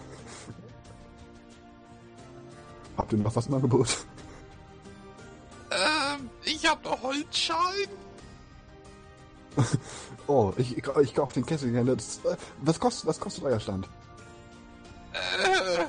[2.97, 3.98] Habt ihr noch was im Angebot?
[5.70, 7.89] Ähm, ich hab noch Holzschalen.
[10.26, 11.97] Oh, ich, ich, ich kaufe den Kessel gerne.
[12.62, 13.86] Was, kostet, was kostet euer Stand?
[15.12, 15.85] Äh.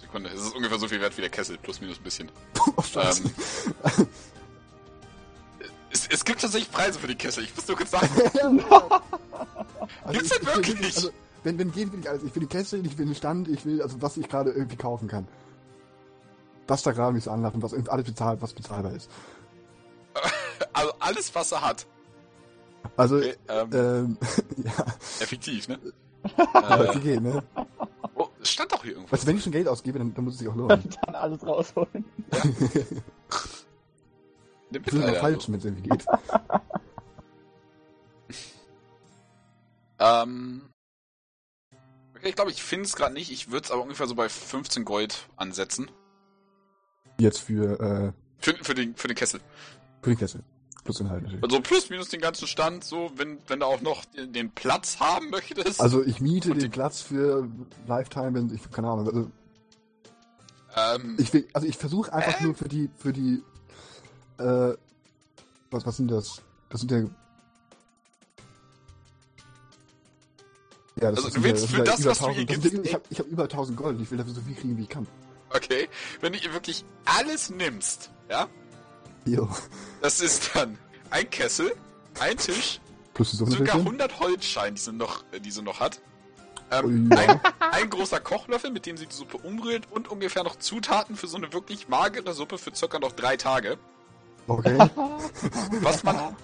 [0.00, 2.30] Sekunde, es ist ungefähr so viel wert wie der Kessel, plus minus ein bisschen.
[2.76, 3.22] Oh, Scheiße.
[5.90, 8.10] Es, es gibt tatsächlich Preise für die Kessel, ich muss nur kurz sagen.
[10.04, 10.84] Also Gibt's denn wirklich?
[10.84, 11.10] Also,
[11.44, 12.22] wenn, wenn geht, will ich alles.
[12.24, 14.76] Ich will die Kessel, ich will den Stand, ich will, also was ich gerade irgendwie
[14.76, 15.26] kaufen kann.
[16.66, 19.10] Was da gerade mich so anlacht und was alles bezahlt, was bezahlbar ist.
[20.74, 21.86] Also alles, was er hat.
[22.96, 24.18] Also, Okay, ähm, ähm,
[24.64, 24.84] ja,
[25.20, 25.78] effektiv, ne?
[26.52, 27.42] aber äh, wie geht, ne?
[28.16, 29.12] oh, es stand doch hier irgendwo.
[29.12, 30.82] Weißt du, wenn ich schon Geld ausgebe, dann, dann muss es sich auch lohnen.
[31.06, 32.04] Dann alles rausholen.
[34.70, 36.04] Nimm Ich will Alter, noch falsch, wenn es irgendwie geht.
[39.98, 40.62] Ähm.
[42.16, 43.30] Okay, ich glaube, ich finde es gerade nicht.
[43.30, 45.90] Ich würde es aber ungefähr so bei 15 Gold ansetzen.
[47.20, 49.40] Jetzt für, äh, Für, für, den, für den Kessel.
[50.02, 50.42] für die Kessel.
[50.88, 51.44] Plus Inhalt natürlich.
[51.44, 54.98] Also plus minus den ganzen Stand, so, wenn, wenn du auch noch den, den Platz
[55.00, 55.78] haben möchtest.
[55.82, 57.46] Also ich miete den die- Platz für
[57.86, 59.30] Lifetime, wenn ich, keine Ahnung, also
[60.76, 62.44] ähm, ich will, also ich versuche einfach Äh?
[62.44, 63.42] nur für die, für die,
[64.38, 64.74] äh,
[65.70, 66.40] was, was sind das?
[66.70, 67.00] Das sind ja,
[71.00, 73.26] ja, das Also, du willst für das, was du hier gibst, ich habe ich hab
[73.26, 75.06] über 1000 Gold und ich will dafür so viel kriegen, wie ich kann.
[75.54, 75.88] okay.
[76.22, 78.48] Wenn du wirklich alles nimmst, ja,
[79.28, 79.48] Jo.
[80.00, 80.78] das ist dann
[81.10, 81.74] ein Kessel,
[82.20, 82.80] ein Tisch,
[83.14, 83.74] Plus sogar natürlich.
[83.74, 86.00] 100 Holzscheine, die sie noch, äh, die sie noch hat.
[86.70, 87.18] Oh, Ähm, ja.
[87.18, 87.40] ein,
[87.72, 91.36] ein großer Kochlöffel, mit dem sie die Suppe umrührt und ungefähr noch Zutaten für so
[91.36, 93.78] eine wirklich magere Suppe für circa noch drei Tage.
[94.46, 94.78] Okay.
[95.80, 96.36] Was man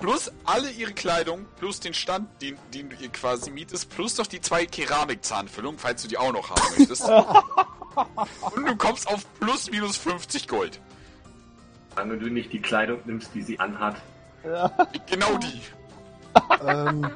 [0.00, 4.26] plus alle ihre Kleidung, plus den Stand, den, den du ihr quasi mietest, plus doch
[4.26, 7.08] die zwei Keramikzahnfüllungen, falls du die auch noch haben möchtest.
[8.54, 10.80] Und du kommst auf plus minus 50 Gold.
[11.94, 13.96] Solange du nicht die Kleidung nimmst, die sie anhat.
[15.06, 15.60] Genau die.
[16.66, 17.10] ähm,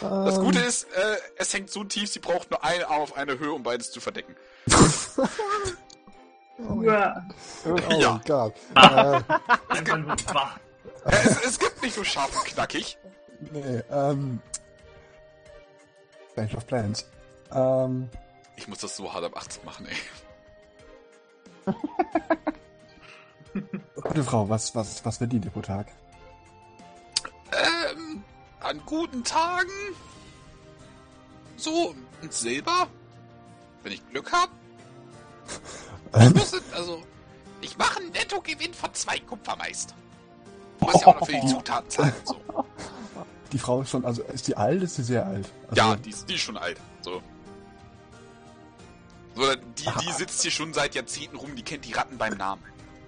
[0.00, 3.16] Das ähm, Gute ist, äh, es hängt so tief, sie braucht nur einen Arm auf
[3.16, 4.34] eine Höhe, um beides zu verdecken.
[6.82, 7.26] Ja.
[7.64, 8.20] Oh Ja.
[8.26, 8.54] Gott.
[11.04, 12.96] Äh, es, es gibt nicht so scharf und knackig.
[13.50, 14.40] nee, ähm.
[16.36, 17.08] Change of Plans.
[17.52, 18.08] Ähm,
[18.56, 19.96] Ich muss das so hart ab 18 machen, ey.
[24.02, 25.86] gute Frau, was, was, was verdient ihr pro Tag?
[27.52, 28.22] Ähm,
[28.60, 29.70] an guten Tagen.
[31.56, 32.88] So, ein Silber.
[33.82, 34.50] Wenn ich Glück hab.
[36.12, 37.02] Das sind, also,
[37.62, 39.94] ich mache einen Nettogewinn von zwei Kupfer meist.
[40.78, 42.12] Muss ja auch noch für die Zutaten zahlen.
[42.24, 42.36] So.
[43.50, 45.50] die Frau ist schon, also ist die alt, ist sie sehr alt?
[45.70, 46.78] Also, Ja, die ist, die ist schon alt.
[47.00, 47.22] So.
[49.52, 52.62] So, die, die sitzt hier schon seit Jahrzehnten rum, die kennt die Ratten beim Namen.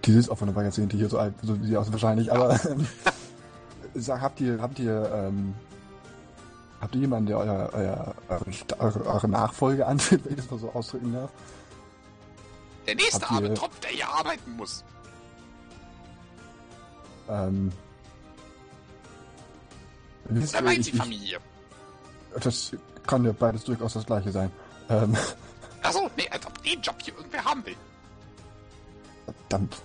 [0.04, 2.62] Die ist auch von der Jahrzehnte hier so alt, so wie sie aus wahrscheinlich, aber
[2.66, 2.86] ähm,
[3.94, 5.54] sag, habt ihr, habt ihr, ähm,
[6.80, 8.14] habt ihr jemanden, der euer, euer,
[8.78, 11.30] eure, eure, Nachfolge antritt, wenn ich das mal so ausdrücken darf?
[12.86, 14.84] Der nächste Habt arme Tropf, der hier arbeiten muss.
[17.30, 17.72] Ähm,
[20.24, 21.38] wisst Da ihr, ich, die Familie.
[22.38, 22.72] das
[23.06, 24.50] kann ja beides durchaus das gleiche sein.
[24.90, 25.16] Ähm,
[25.84, 27.76] Achso, nee, als ob den Job hier irgendwer haben will.
[29.26, 29.82] verdammt.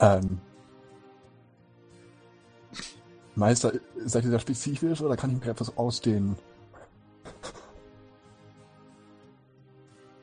[0.00, 0.40] Ähm,
[3.34, 6.38] Meister, seid ihr da spezifisch oder kann ich mir etwas ausdehnen?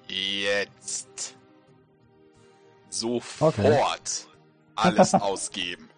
[0.08, 1.36] Jetzt.
[2.90, 3.56] Sofort
[4.76, 5.90] alles ausgeben.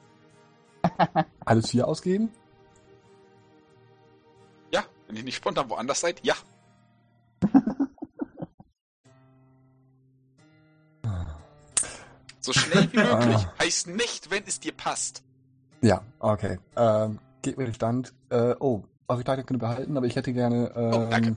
[1.46, 2.32] Alles hier ausgeben?
[5.08, 6.36] Wenn ihr nicht spontan woanders seid, ja.
[12.40, 13.48] So schnell wie möglich.
[13.60, 15.24] Heißt nicht, wenn es dir passt.
[15.82, 16.60] Ja, okay.
[16.76, 18.14] Ähm, geht mir den Stand.
[18.30, 20.72] Äh, oh, eure Kleidung könnt ihr behalten, aber ich hätte gerne.
[20.76, 21.36] Ähm, Oh, danke.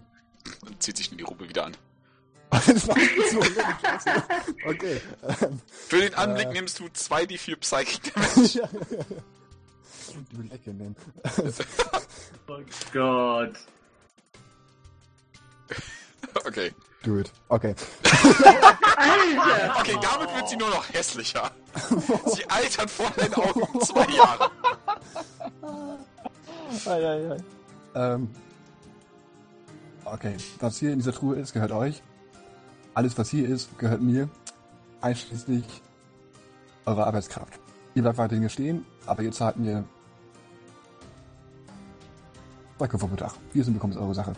[0.66, 1.76] Und zieht sich in die Robe wieder an.
[4.66, 5.00] Okay.
[5.42, 6.52] Ähm, Für den Anblick Äh.
[6.52, 8.68] nimmst du zwei die vier Psychic Damage.
[10.50, 10.96] Lecke nehmen.
[12.46, 12.60] Oh
[12.92, 13.52] Gott.
[16.46, 16.72] Okay.
[17.02, 17.32] Do it.
[17.48, 17.74] Okay.
[18.96, 19.76] Alter!
[19.78, 21.50] Okay, damit wird sie nur noch hässlicher.
[22.26, 24.50] Sie altert vor deinen Augen um zwei Jahre.
[26.86, 27.38] Ei, ei, ei.
[27.94, 28.28] Ähm,
[30.04, 30.36] okay.
[30.60, 32.02] Was hier in dieser Truhe ist, gehört euch.
[32.94, 34.28] Alles, was hier ist, gehört mir.
[35.00, 35.64] Einschließlich
[36.84, 37.60] eurer Arbeitskraft.
[37.94, 39.84] Ihr bleibt weiterhin hier stehen, aber ihr zahlt mir
[42.78, 43.32] Zwei Köpfe pro Tag.
[43.52, 44.32] Wir sind bekommen es eure Sache.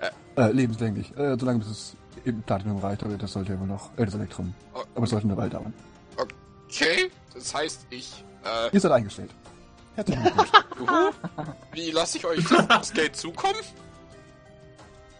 [0.00, 0.10] Äh.
[0.40, 1.16] Äh, lebenslänglich.
[1.16, 4.14] Äh, solange bis es eben Platinum reicht, aber das sollte ja wohl noch, äh, das
[4.14, 4.52] Elektrum.
[4.74, 4.80] Oh.
[4.96, 5.72] Aber es sollte eine Weile dauern.
[6.16, 9.30] Okay, das heißt, ich, äh, Ihr seid eingestellt.
[9.94, 10.50] Herzlichen Glückwunsch.
[10.78, 11.10] Juhu.
[11.72, 13.54] Wie lasse ich euch das, das Geld zukommen?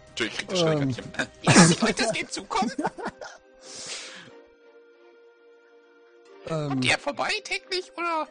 [0.09, 0.87] Entschuldigung, ich krieg das Schreck Ähm.
[0.89, 1.13] nicht hin.
[1.43, 2.73] Wie lasse ich euch das Geld zukommen?
[6.49, 8.27] ähm, Kommt ihr vorbei täglich oder?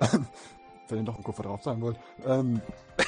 [0.88, 1.98] wenn ihr doch einen Kupfer drauf sein wollt.
[2.24, 2.60] Ähm,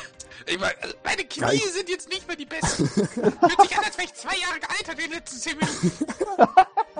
[0.47, 1.61] Ich meine, also meine Knie Geil.
[1.73, 2.87] sind jetzt nicht mehr die besten.
[2.87, 5.93] Fühlt sich an, als wäre ich zwei Jahre gealtert in den letzten zehn Minuten.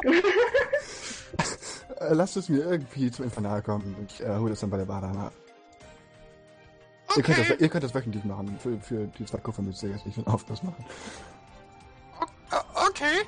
[2.01, 4.07] äh, lasst es mir irgendwie zum Infernal kommen.
[4.09, 5.31] Ich äh, hole das dann bei der Bar nach.
[7.17, 8.59] Ihr, könnt das, Okay, ihr könnt das wöchentlich machen.
[8.63, 10.85] Für, für die zwei Kupfer müsst ihr jetzt nicht den Aufpass machen.
[12.89, 13.27] okay.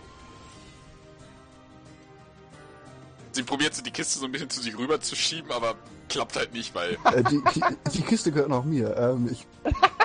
[3.32, 5.74] Sie probiert so die Kiste so ein bisschen zu sich rüber zu schieben, aber
[6.08, 6.96] klappt halt nicht, weil...
[7.04, 7.62] Äh, die, die,
[7.92, 8.96] die Kiste gehört noch mir.
[8.96, 9.46] Ähm, ich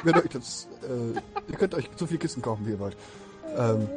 [0.04, 0.68] werde euch das.
[0.84, 1.20] Äh,
[1.52, 2.98] ihr könnt euch so viele Kisten kaufen, wie ihr wollt.
[3.58, 3.88] Ähm,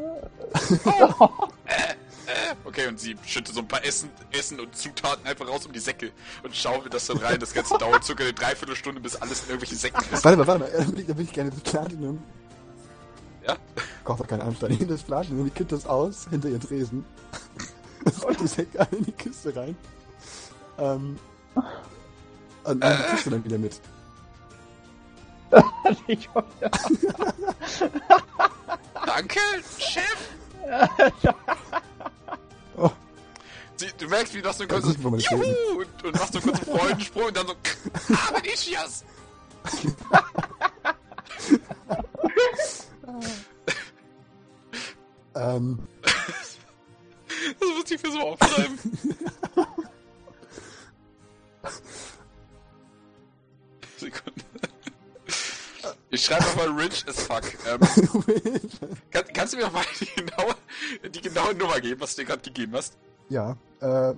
[2.64, 5.78] Okay, und sie schüttet so ein paar Essen, Essen und Zutaten einfach raus um die
[5.78, 6.10] Säcke
[6.42, 7.38] und schaufelt das dann rein.
[7.38, 10.24] Das Ganze dauert circa eine Dreiviertelstunde, bis alles in irgendwelchen Säcken ist.
[10.24, 10.68] warte mal, warte mal.
[10.70, 12.22] äh, Da will ich, da will ich gerne das Platinum.
[13.46, 13.56] Ja?
[14.04, 14.72] Kauft doch keinen Anstand.
[14.72, 17.04] Ich nehme das Platinum, ich kipp das aus, hinter ihr Tresen.
[18.26, 19.76] Und die Säcke alle in die Kiste rein.
[20.78, 21.18] Ähm.
[22.64, 23.80] Und nehme die Kiste dann wieder mit.
[26.06, 26.28] Ich-
[29.06, 29.40] Danke,
[29.78, 30.30] Chef!
[32.76, 32.90] Oh.
[33.76, 35.44] Sie, du merkst, wie du das so kurz Juhu!
[35.78, 37.54] Und, und machst so kurz einen Freudensprung und dann so
[38.16, 39.04] Haben Ischias!
[45.34, 45.78] Ähm.
[47.60, 48.78] Das muss ich mir so aufschreiben.
[53.98, 54.40] Sekunde.
[56.10, 57.42] Ich schreibe nochmal rich as fuck.
[57.66, 57.80] Ähm,
[59.10, 60.54] kann, kannst du mir nochmal die genaue,
[61.12, 62.96] die genaue Nummer geben, was du dir gerade gegeben hast?
[63.28, 64.14] ja, äh.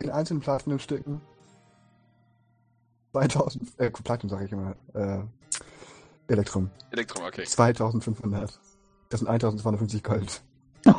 [0.00, 1.20] In einzelnen Platinumstücken.
[3.12, 3.78] 2000.
[3.78, 4.74] Äh, Platinum sage ich immer.
[4.94, 5.20] Äh.
[6.26, 6.70] Elektrum.
[6.90, 7.44] Elektrum, okay.
[7.44, 8.58] 2500.
[9.10, 10.42] Das sind 1250 Gold.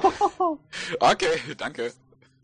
[0.99, 1.91] Okay, danke.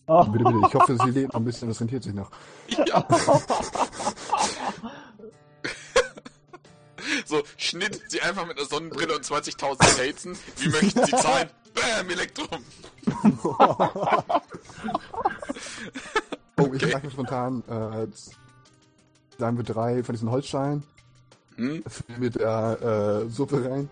[0.07, 0.53] Bitte, bitte.
[0.67, 2.31] Ich hoffe, sie lebt noch ein bisschen, das rentiert sich noch.
[2.69, 3.05] Ja.
[7.25, 10.38] so, Schnitt, sie einfach mit einer Sonnenbrille und 20.000 Staten.
[10.57, 11.49] Wie möchten sie zahlen?
[11.73, 12.47] Bam, Elektrum.
[16.57, 18.07] Oh, ich sag mir spontan, äh,
[19.38, 20.83] sagen wir drei von diesen Holzschalen,
[21.55, 21.83] Hm?
[22.17, 23.89] mit der äh, Suppe rein,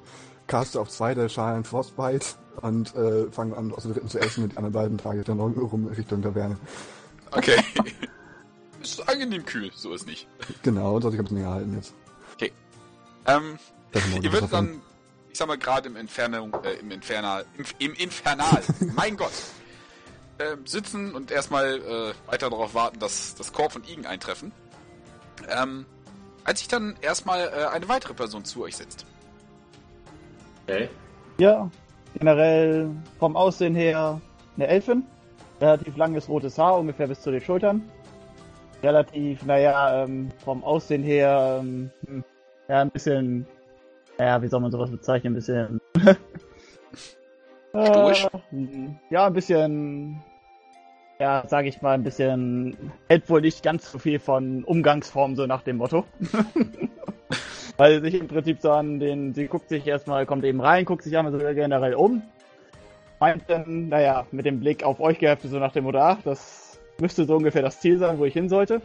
[0.48, 2.26] caste auf zwei der Schalen Frostbite
[2.62, 5.26] und äh, fange an, aus der dritten zu essen und die anderen beiden trage ich
[5.26, 6.58] dann rum rum Richtung Taverne.
[7.32, 7.58] Okay.
[8.82, 10.28] Ist angenehm kühl, so ist nicht.
[10.64, 11.94] Genau, soll sich ein bisschen länger halten jetzt.
[13.28, 13.60] Ähm,
[14.22, 14.82] ihr würdet dann,
[15.30, 18.64] ich sag mal, gerade im Infernal, äh, im Infernal, im, im Infernal,
[18.96, 19.34] mein Gott,
[20.40, 24.52] ähm, sitzen und erstmal äh, weiter darauf warten, dass das Korb und Igen eintreffen.
[25.50, 25.86] Ähm,
[26.44, 29.06] als sich dann erstmal äh, eine weitere Person zu euch setzt.
[30.64, 30.90] Okay.
[31.38, 31.70] ja,
[32.14, 32.90] generell
[33.20, 34.20] vom Aussehen her
[34.56, 35.04] eine Elfin.
[35.62, 37.90] Relativ langes rotes Haar, ungefähr bis zu den Schultern.
[38.84, 42.24] Relativ, naja, ähm, vom Aussehen her, ähm, hm,
[42.68, 43.46] ja, ein bisschen,
[44.20, 45.82] ja, wie soll man sowas bezeichnen, ein bisschen.
[47.70, 48.26] Stoisch?
[48.52, 50.22] Äh, ja, ein bisschen,
[51.20, 52.76] ja, sag ich mal, ein bisschen,
[53.08, 56.06] hält wohl nicht ganz so viel von Umgangsform, so nach dem Motto.
[57.78, 61.04] Weil sich im Prinzip so an den, sie guckt sich erstmal, kommt eben rein, guckt
[61.04, 62.24] sich einmal so generell um.
[63.20, 66.80] Meint dann, naja, mit dem Blick auf euch geheftet, so nach dem Motto, ach, das
[67.00, 68.82] müsste so ungefähr das Ziel sein, wo ich hin sollte.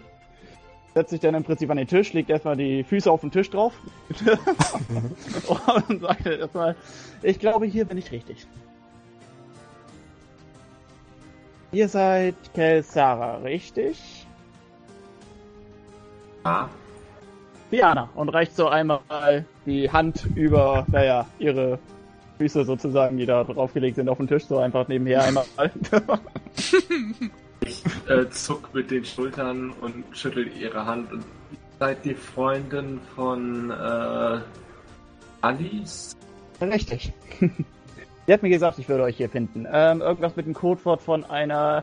[0.94, 3.50] Setzt sich dann im Prinzip an den Tisch, legt erstmal die Füße auf den Tisch
[3.50, 3.72] drauf.
[5.88, 6.76] und sagt erstmal,
[7.22, 8.46] ich glaube, hier bin ich richtig.
[11.72, 14.26] Ihr seid Kelsara, richtig?
[16.44, 16.68] Ah,
[17.72, 21.78] Diana und reicht so einmal die Hand über, naja, ihre
[22.36, 25.46] Füße sozusagen, die da draufgelegt sind auf den Tisch, so einfach nebenher einmal.
[27.64, 31.12] ich äh, zuck mit den Schultern und schüttel ihre Hand.
[31.12, 31.24] Und
[31.78, 34.40] seid die Freundin von äh,
[35.40, 36.16] Alice?
[36.60, 37.12] Richtig.
[38.26, 39.66] Sie hat mir gesagt, ich würde euch hier finden.
[39.70, 41.82] Ähm, irgendwas mit dem Codewort von einer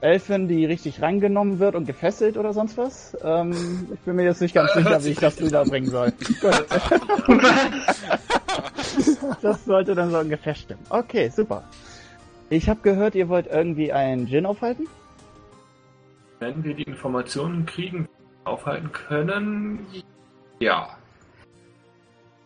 [0.00, 3.16] Elfin, die richtig rangenommen wird und gefesselt oder sonst was.
[3.22, 6.12] Ähm, ich bin mir jetzt nicht ganz sicher, wie ich das rüberbringen soll.
[6.40, 6.66] Gut.
[9.42, 10.80] Das sollte dann so ungefähr stimmen.
[10.88, 11.62] Okay, super.
[12.48, 14.86] Ich habe gehört, ihr wollt irgendwie einen Gin aufhalten?
[16.38, 18.08] Wenn wir die Informationen kriegen,
[18.44, 19.86] aufhalten können,
[20.60, 20.96] ja.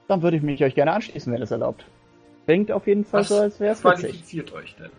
[0.09, 1.85] dann würde ich mich euch gerne anschließen, wenn es erlaubt.
[2.47, 4.91] Klingt auf jeden Fall Was so, als wäre es qualifiziert euch denn?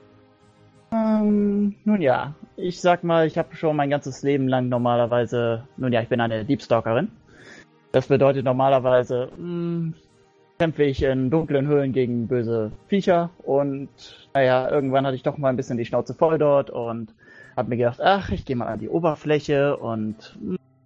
[0.93, 5.93] Ähm, nun ja, ich sag mal, ich habe schon mein ganzes Leben lang normalerweise, nun
[5.93, 7.09] ja, ich bin eine Deepstalkerin.
[7.93, 9.93] Das bedeutet normalerweise, mh,
[10.59, 13.89] kämpfe ich in dunklen Höhlen gegen böse Viecher und
[14.33, 17.15] naja, irgendwann hatte ich doch mal ein bisschen die Schnauze voll dort und
[17.55, 20.37] habe mir gedacht, ach, ich gehe mal an die Oberfläche und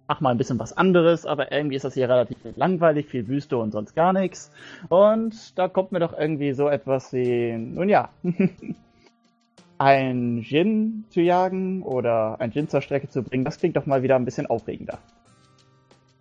[0.08, 3.58] mach mal ein bisschen was anderes, aber irgendwie ist das hier relativ langweilig, viel Wüste
[3.58, 4.50] und sonst gar nichts.
[4.88, 8.10] Und da kommt mir doch irgendwie so etwas wie, nun ja,
[9.78, 14.02] ein Djinn zu jagen oder ein Djinn zur Strecke zu bringen, das klingt doch mal
[14.02, 14.98] wieder ein bisschen aufregender.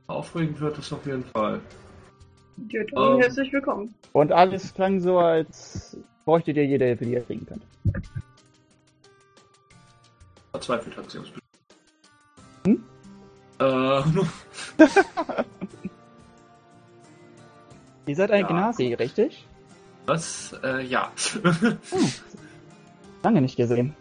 [0.08, 1.60] Aufregend wird es auf jeden Fall.
[2.70, 3.20] Ja, dann Ähm.
[3.22, 3.94] herzlich willkommen.
[4.14, 7.64] Und alles klang so, als bräuchtet ihr jede Hilfe, die ihr kriegen könnt.
[10.56, 11.28] Verzweifelt hat sie uns.
[12.66, 12.82] Hm?
[13.60, 14.30] Ähm,
[18.08, 18.48] Ihr seid ein Ja.
[18.48, 19.46] Gnasi, richtig?
[20.06, 20.56] was?
[20.64, 21.12] Äh, ja.
[23.24, 23.94] Lange nicht gesehen.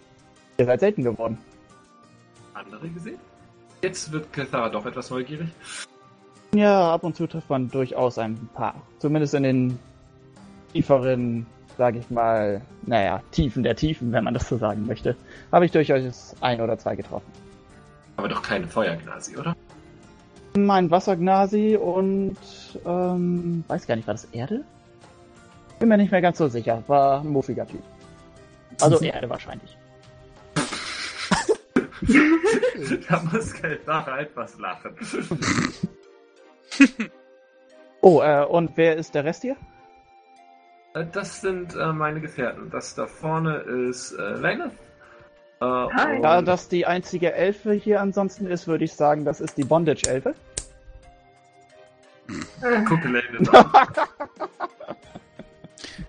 [0.59, 1.39] Ihr seid selten geworden.
[2.53, 3.19] Andere gesehen?
[3.83, 5.49] Jetzt wird Kathara doch etwas neugierig.
[6.55, 8.81] Ja, ab und zu trifft man durchaus ein paar.
[9.01, 9.79] Zumindest in den
[10.73, 15.17] tieferen, sag ich mal, naja, Tiefen der Tiefen, wenn man das so sagen möchte,
[15.53, 17.31] habe ich durchaus ein oder zwei getroffen.
[18.17, 19.55] Aber doch keine Feuergnasi, oder?
[20.57, 22.37] Mein Wassergnasi und
[22.87, 24.65] ähm, weiß gar nicht, war das Erde?
[25.81, 26.83] Bin mir nicht mehr ganz so sicher.
[26.87, 27.83] War ein muffiger Typ.
[28.81, 29.77] Also Erde wahrscheinlich.
[33.09, 34.95] da muss Kathara etwas lachen.
[38.07, 39.57] Oh, äh, und wer ist der Rest hier?
[40.95, 42.71] Äh, Das sind äh, meine Gefährten.
[42.71, 44.67] Das da vorne ist äh, Lena.
[45.61, 46.21] Äh, Hi.
[46.23, 50.35] Da das die einzige Elfe hier ansonsten ist, würde ich sagen, das ist die Bondage-Elfe.
[52.63, 53.71] Äh, Gucke Lena an.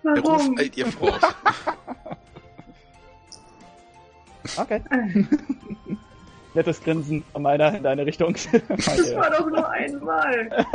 [0.04, 0.58] Der Ruf warum?
[0.58, 1.20] eilt ihr vor.
[4.58, 4.80] Okay.
[6.54, 8.36] Nettes Grinsen von meiner in deine Richtung.
[8.70, 10.66] Das war doch nur einmal.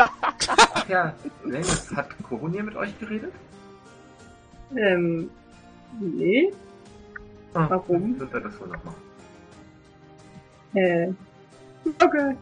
[0.74, 1.14] Ach ja,
[1.44, 1.66] Lena,
[1.97, 3.32] hat Koronier mit euch geredet?
[4.76, 5.31] Ähm,
[6.00, 6.52] nee.
[7.55, 8.18] Ah, Warum?
[8.18, 9.02] Wird er das wohl noch machen?
[10.74, 11.12] Äh.
[12.02, 12.36] Okay.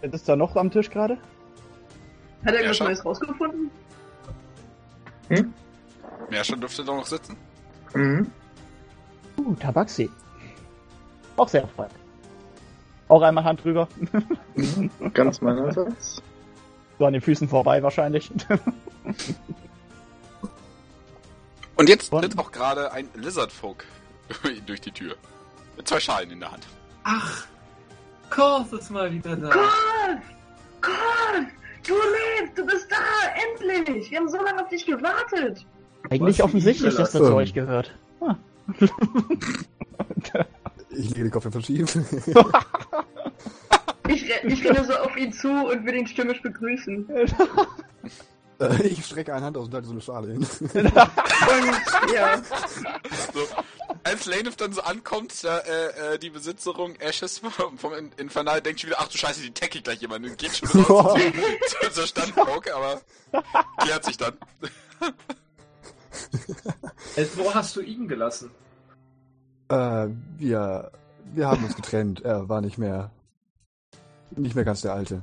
[0.00, 1.14] Wer ist da noch am Tisch gerade?
[2.44, 2.80] Hat er irgendwas.
[2.80, 3.70] Neues rausgefunden?
[6.30, 7.36] Merscher dürfte doch noch sitzen.
[7.94, 8.30] Mhm.
[9.38, 10.10] Uh, Tabaxi.
[11.36, 11.90] Auch sehr erfreut.
[13.08, 13.88] Auch einmal Hand drüber.
[14.54, 14.90] Mhm.
[15.14, 16.22] Ganz meinerseits.
[16.98, 18.30] So an den Füßen vorbei wahrscheinlich.
[21.76, 23.84] Und jetzt tritt auch gerade ein Lizardfolk
[24.66, 25.16] durch die Tür.
[25.76, 26.66] Mit zwei Schalen in der Hand.
[27.04, 27.46] Ach,
[28.30, 29.48] Korth ist mal wieder da.
[29.50, 30.18] Gott!
[30.80, 31.46] Gott!
[31.86, 32.58] Du lebst!
[32.58, 32.96] Du bist da!
[33.70, 34.10] Endlich!
[34.10, 35.64] Wir haben so lange auf dich gewartet!
[36.10, 37.94] Eigentlich Was offensichtlich, dass das zu euch gehört.
[38.20, 38.36] Ah.
[40.90, 41.96] Ich lege den Kopf einfach schief.
[44.08, 47.08] Ich, ich renne so auf ihn zu und will ihn stürmisch begrüßen.
[48.82, 50.46] Ich strecke eine Hand aus und halte so eine Schale hin.
[52.14, 52.42] Ja,
[53.32, 53.40] So,
[54.04, 58.60] als Lanef dann so ankommt, da, äh, äh, die Besitzerin Ashes vom, vom In- Infernal
[58.60, 61.20] denkt schon wieder, ach du Scheiße, die tackelt gleich jemand und geht schon raus
[61.82, 63.00] zu, zur Standpauke, aber
[63.78, 64.34] klärt sich dann.
[67.16, 68.50] Äh, wo hast du ihn gelassen?
[69.68, 70.90] Äh, wir,
[71.34, 72.22] wir haben uns getrennt.
[72.22, 73.10] Er war nicht mehr,
[74.30, 75.22] nicht mehr ganz der Alte.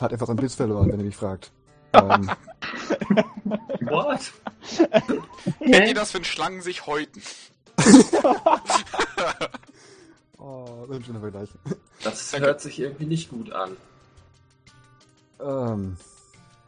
[0.00, 1.52] Hat einfach seinen Blitz verloren, wenn ihr mich fragt.
[1.94, 2.30] Ähm,
[3.80, 4.32] What?
[5.58, 7.22] Kennt ihr das, wenn Schlangen sich häuten?
[10.38, 11.48] oh, das ist ein schöner Vergleich.
[12.02, 12.46] Das Danke.
[12.46, 13.76] hört sich irgendwie nicht gut an.
[15.40, 15.96] Ähm,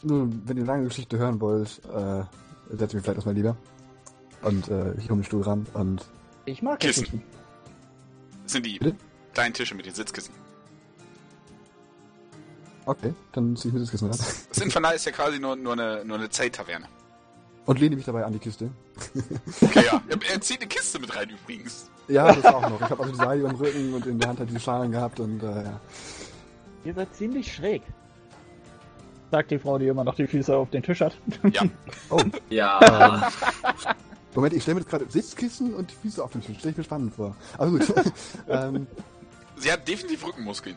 [0.03, 2.25] nun, wenn ihr eine lange Geschichte hören wollt, äh,
[2.70, 3.57] setzt mich vielleicht erstmal lieber.
[4.43, 6.05] Und äh, ich komme den Stuhl ran und
[6.44, 7.05] Ich mag Kissen.
[7.05, 7.23] Kissen.
[8.43, 8.97] Das sind die Bitte?
[9.33, 10.35] kleinen Tische mit den Sitzkissen.
[12.86, 14.18] Okay, dann ziehe ich mir das Kissen ran.
[14.48, 16.86] Das Infernal ist ja quasi nur, nur eine, nur eine Zelttaverne.
[17.66, 18.70] Und lehne mich dabei an die Kiste.
[19.62, 20.02] Okay, ja.
[20.08, 21.90] Er, er zieht eine Kiste mit rein übrigens.
[22.08, 22.80] Ja, das auch noch.
[22.80, 25.18] Ich habe also die Seile am Rücken und in der Hand halt diese Schalen gehabt
[25.20, 25.80] und äh, ja.
[26.84, 27.82] Ihr seid ziemlich schräg.
[29.30, 31.16] Sagt die Frau, die immer noch die Füße auf den Tisch hat.
[31.50, 31.62] Ja.
[32.10, 33.30] Oh, Ja.
[34.34, 36.58] Moment, ich stelle mir jetzt gerade Sitzkissen und die Füße auf den Tisch.
[36.58, 37.34] Stelle ich mir spannend vor.
[37.56, 37.92] Aber gut.
[38.48, 38.86] ähm,
[39.56, 40.76] Sie hat definitiv Rückenmuskeln.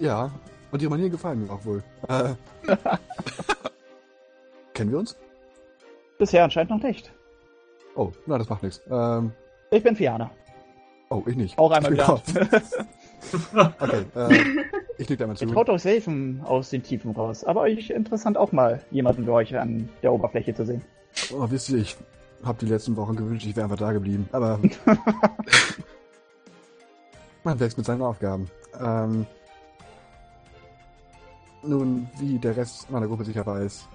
[0.00, 0.30] ja,
[0.70, 1.82] und ihre Manieren gefallen mir auch wohl.
[2.08, 2.34] Äh,
[4.74, 5.16] kennen wir uns?
[6.18, 7.12] Bisher anscheinend noch nicht.
[7.94, 8.80] Oh, na, das macht nichts.
[8.90, 9.32] Ähm,
[9.70, 10.30] Ich bin Fiana.
[11.10, 11.58] oh, ich nicht.
[11.58, 12.20] Auch einmal wieder.
[13.80, 14.64] Okay, äh,
[14.98, 15.44] Ich nick da mal zu.
[15.44, 19.30] Ihr traut euch selten aus den Tiefen raus, aber euch interessant auch mal jemanden wie
[19.30, 20.82] euch an der Oberfläche zu sehen.
[21.32, 21.96] Oh, wisst ihr, ich
[22.44, 24.28] hab die letzten Wochen gewünscht, ich wäre einfach da geblieben.
[24.30, 24.60] Aber
[27.44, 28.48] man wächst mit seinen Aufgaben.
[28.80, 29.26] Ähm,
[31.62, 33.88] nun, wie der Rest meiner Gruppe sicher weiß,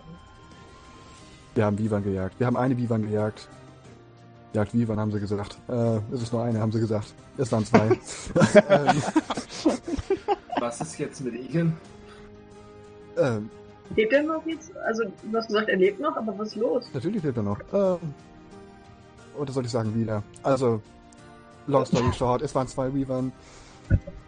[1.56, 2.40] wir haben Vivan gejagt.
[2.40, 3.48] Wir haben eine Vivan gejagt.
[4.54, 5.58] Jagt Vivan, haben sie gesagt.
[5.68, 7.14] Äh, es ist nur eine, haben sie gesagt.
[7.38, 7.88] Es waren zwei.
[8.70, 9.04] ähm,
[10.60, 11.76] Was ist jetzt mit Igen?
[13.18, 13.50] ähm,
[13.96, 14.76] Lebt er noch jetzt?
[14.78, 16.86] Also, du hast gesagt, er lebt noch, aber was ist los?
[16.94, 17.60] Natürlich lebt er noch.
[17.72, 18.14] Ähm,
[19.38, 20.24] oder soll ich sagen wieder?
[20.44, 20.82] Also,
[21.68, 23.32] long story short, es waren zwei Weavern,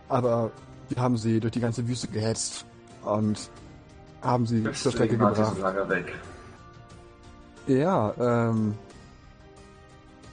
[0.10, 0.52] aber
[0.90, 2.66] wir haben sie durch die ganze Wüste gehetzt
[3.06, 3.50] und
[4.22, 5.56] haben sie zur Strecke gebracht.
[5.56, 6.14] so lange weg.
[7.68, 8.76] Ja, ähm.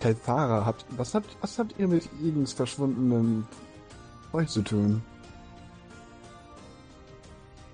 [0.01, 3.47] Telfara, habt, was habt, was habt ihr mit Igens verschwundenem
[4.33, 5.01] Zeug zu tun?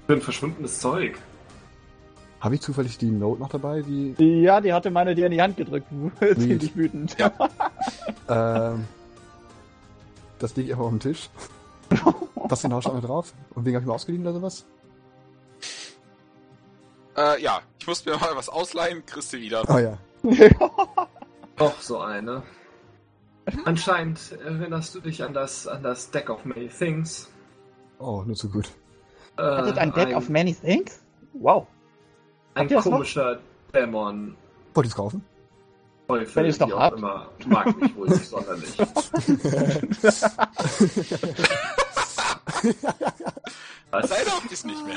[0.07, 1.19] Für ein verschwundenes Zeug.
[2.41, 5.41] Habe ich zufällig die Note noch dabei, die, Ja, die hatte meine dir in die
[5.41, 5.87] Hand gedrückt.
[6.21, 7.17] Ziemlich wütend.
[7.19, 7.33] Ja.
[8.75, 8.85] ähm,
[10.39, 11.31] das liegt einfach auf dem Tisch.
[12.35, 13.33] Was genau stand da drauf?
[13.55, 14.67] Und wegen habe ich mir ausgeliehen oder sowas?
[17.19, 19.69] Äh, ja, ich muss mir mal was ausleihen, kriegst du wieder.
[19.69, 19.99] Ah ja.
[21.59, 22.45] Noch so eine.
[23.65, 27.29] Anscheinend erinnerst du dich an das, an das Deck of Many Things.
[27.99, 28.71] Oh, nur zu gut.
[29.37, 31.03] Äh, Hattet ein Deck of Many Things?
[31.33, 31.67] Wow.
[32.55, 32.85] Ein Habt ihr noch?
[32.85, 33.41] komischer
[33.75, 34.37] Dämon,
[34.75, 35.25] Wollt ihr es kaufen?
[36.07, 36.99] Teufel, Wenn ihr's noch wie auch habt.
[36.99, 38.79] immer, mag mich wohl nicht sonderlich.
[43.91, 44.11] Was?
[44.11, 44.97] Leider hab ich's nicht mehr.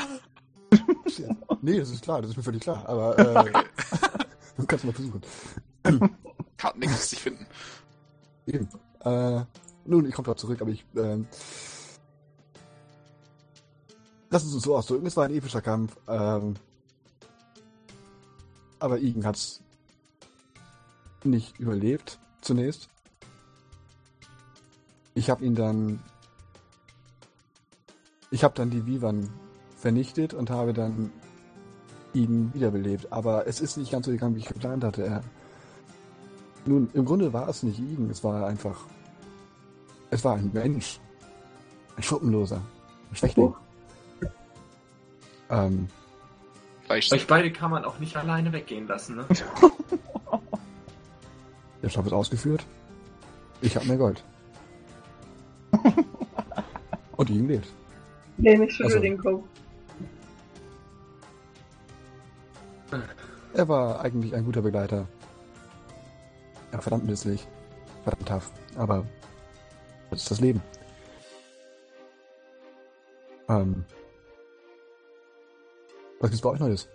[1.61, 2.88] Nee, das ist klar, das ist mir völlig klar.
[2.88, 3.51] Aber äh,
[4.58, 5.22] du kannst mal versuchen.
[6.58, 7.45] Karten nichts sich finden.
[8.45, 8.67] Eben.
[9.01, 9.41] Äh,
[9.85, 10.85] nun, ich komme gerade zurück, aber ich.
[10.95, 11.27] Ähm,
[14.30, 15.06] lass es uns so ausdrücken.
[15.06, 15.98] Es war ein epischer Kampf.
[16.08, 16.56] Ähm,
[18.80, 19.61] aber Igen hat's
[21.24, 22.90] nicht überlebt zunächst.
[25.14, 26.01] Ich habe ihn dann.
[28.32, 29.30] Ich habe dann die Vivan
[29.82, 31.11] vernichtet und habe dann
[32.14, 33.11] Igen wiederbelebt.
[33.11, 35.03] Aber es ist nicht ganz so gegangen, wie ich geplant hatte.
[35.03, 35.22] Er,
[36.66, 38.85] nun, im Grunde war es nicht Igen, es war einfach.
[40.11, 41.00] Es war ein Mensch.
[41.95, 42.61] Ein Schuppenloser.
[43.10, 43.56] Ein Schwächling.
[45.50, 45.88] Ähm,
[46.84, 49.26] Vielleicht Euch beide kann man auch nicht alleine weggehen lassen, ne?
[51.82, 52.66] der Job ist ausgeführt.
[53.61, 54.24] Ich habe mehr Gold.
[57.18, 57.68] Und Igen lebt.
[58.38, 58.98] Nee, nicht schon Also.
[58.98, 59.43] über den Kopf.
[63.54, 65.08] Er war eigentlich ein guter Begleiter.
[66.72, 67.48] Ja, verdammt nützlich.
[68.04, 68.52] Verdammt tough.
[68.78, 69.06] Aber
[70.10, 70.62] das ist das Leben.
[73.50, 73.84] Ähm.
[76.20, 76.90] Was gibt's bei euch Neues?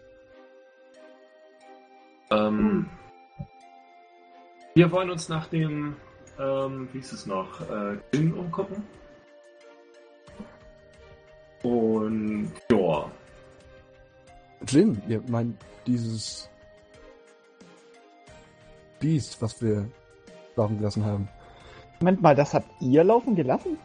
[2.30, 2.88] Ähm,
[4.74, 5.96] wir wollen uns nach dem,
[6.38, 8.82] ähm, wie ist es noch, äh, Gin umgucken.
[11.62, 13.10] Und ja,
[14.66, 16.48] Jin, ihr meint dieses
[19.00, 19.88] Biest, was wir
[20.56, 21.28] laufen gelassen haben.
[22.00, 23.78] Moment mal, das habt ihr laufen gelassen?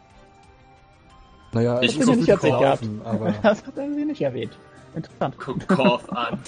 [1.52, 4.56] Naja, Ich bin ja nicht erzählt gelaufen, aber Das hat er sie nicht erwähnt.
[4.94, 5.36] Interessant.
[5.38, 6.38] guck Korth an.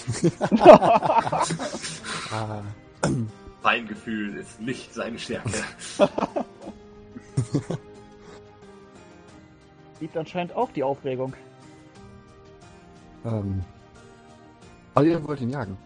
[2.30, 2.62] ah,
[3.62, 5.50] Feingefühl ist nicht seine Stärke.
[10.00, 11.32] Liebt anscheinend auch die Aufregung.
[13.24, 13.62] ähm,
[14.94, 15.76] also ihr wollt ihn jagen.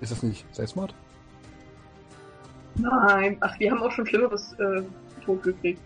[0.00, 0.94] Ist das nicht Selbstmord?
[2.74, 3.36] Nein.
[3.40, 4.82] Ach, wir haben auch schon Schlimmeres äh,
[5.24, 5.80] tot gekriegt.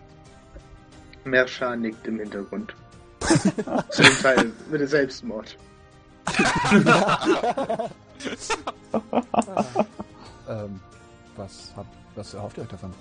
[1.23, 2.75] Merscha nickt im Hintergrund.
[3.89, 5.57] Zu dem Teil mit dem Selbstmord.
[10.49, 10.79] ähm,
[11.35, 12.93] was habt, was erhofft ihr euch davon?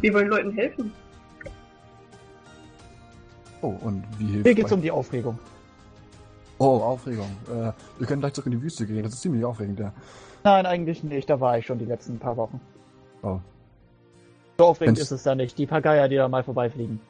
[0.00, 0.92] Wir wollen Leuten helfen.
[3.60, 5.38] Oh, und wie hilft Hier geht's euch- um die Aufregung.
[6.58, 7.30] Oh, Aufregung.
[7.48, 9.02] Äh, wir können gleich zurück in die Wüste gehen.
[9.02, 9.92] Das ist ziemlich aufregend, ja.
[10.44, 11.30] Nein, eigentlich nicht.
[11.30, 12.60] Da war ich schon die letzten paar Wochen.
[13.22, 13.38] Oh.
[14.58, 15.56] So aufregend Wenn's- ist es da nicht.
[15.58, 17.00] Die paar Geier, die da mal vorbeifliegen.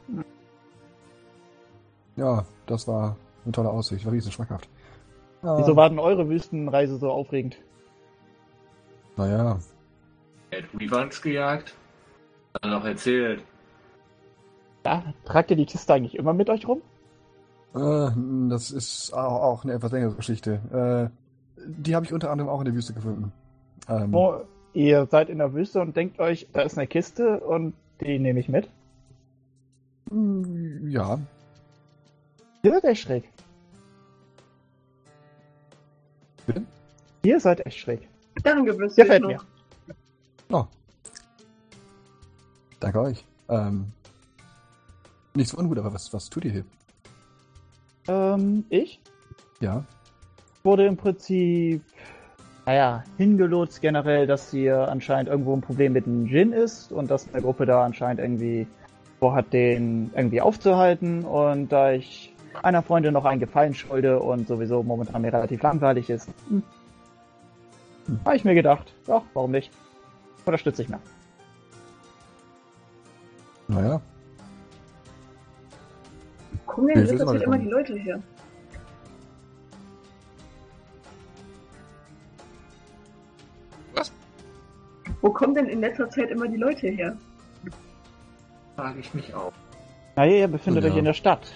[2.17, 4.05] Ja, das war eine tolle Aussicht.
[4.05, 4.69] War riesen schmackhaft.
[5.43, 7.57] Ah, Wieso war denn eure Wüstenreise so aufregend?
[9.17, 9.59] Naja,
[10.51, 11.75] er hat Weavans gejagt.
[12.55, 13.43] Hat er noch erzählt.
[14.85, 16.81] Ja, tragt ihr die Kiste eigentlich immer mit euch rum?
[17.75, 18.11] äh,
[18.49, 21.11] das ist auch, auch eine etwas längere Geschichte.
[21.13, 23.33] Äh, die habe ich unter anderem auch in der Wüste gefunden.
[23.89, 24.41] Ähm, Wo
[24.73, 28.39] ihr seid in der Wüste und denkt euch, da ist eine Kiste und Die nehme
[28.41, 28.71] ich mit.
[30.11, 31.19] Hm, Ja,
[32.63, 33.25] Ihr seid echt schräg.
[36.47, 36.63] Bitte?
[37.23, 38.09] Ihr seid echt schräg.
[38.43, 39.29] Du dich Gefällt noch.
[40.49, 40.69] mir.
[42.81, 43.25] danke euch.
[43.49, 43.93] Ähm,
[45.35, 46.65] nichts ungut, aber was, was tut ihr hier?
[48.09, 49.01] Ähm, ich
[49.61, 49.85] Ja,
[50.65, 51.83] wurde im Prinzip,
[52.67, 57.33] naja, hingelotst generell, dass hier anscheinend irgendwo ein Problem mit dem Djinn ist und dass
[57.33, 58.67] eine Gruppe da anscheinend irgendwie
[59.19, 61.25] vorhat, den irgendwie aufzuhalten.
[61.25, 66.11] Und da ich einer Freundin noch einen Gefallen schulde und sowieso momentan mir relativ langweilig
[66.11, 66.63] ist, hm,
[68.07, 68.21] Hm.
[68.25, 69.71] habe ich mir gedacht, ja, warum nicht?
[70.47, 71.01] Unterstütze ich mal.
[73.69, 74.01] naja.
[76.79, 77.61] Kommen Nee, denn Zeit immer gekommen.
[77.65, 78.23] die Leute her?
[83.95, 84.13] Was?
[85.21, 87.17] Wo kommen denn in letzter Zeit immer die Leute her?
[88.77, 89.53] Frage ich mich auch.
[90.15, 90.91] Naja, ihr befindet Ja.
[90.93, 91.53] euch in der Stadt.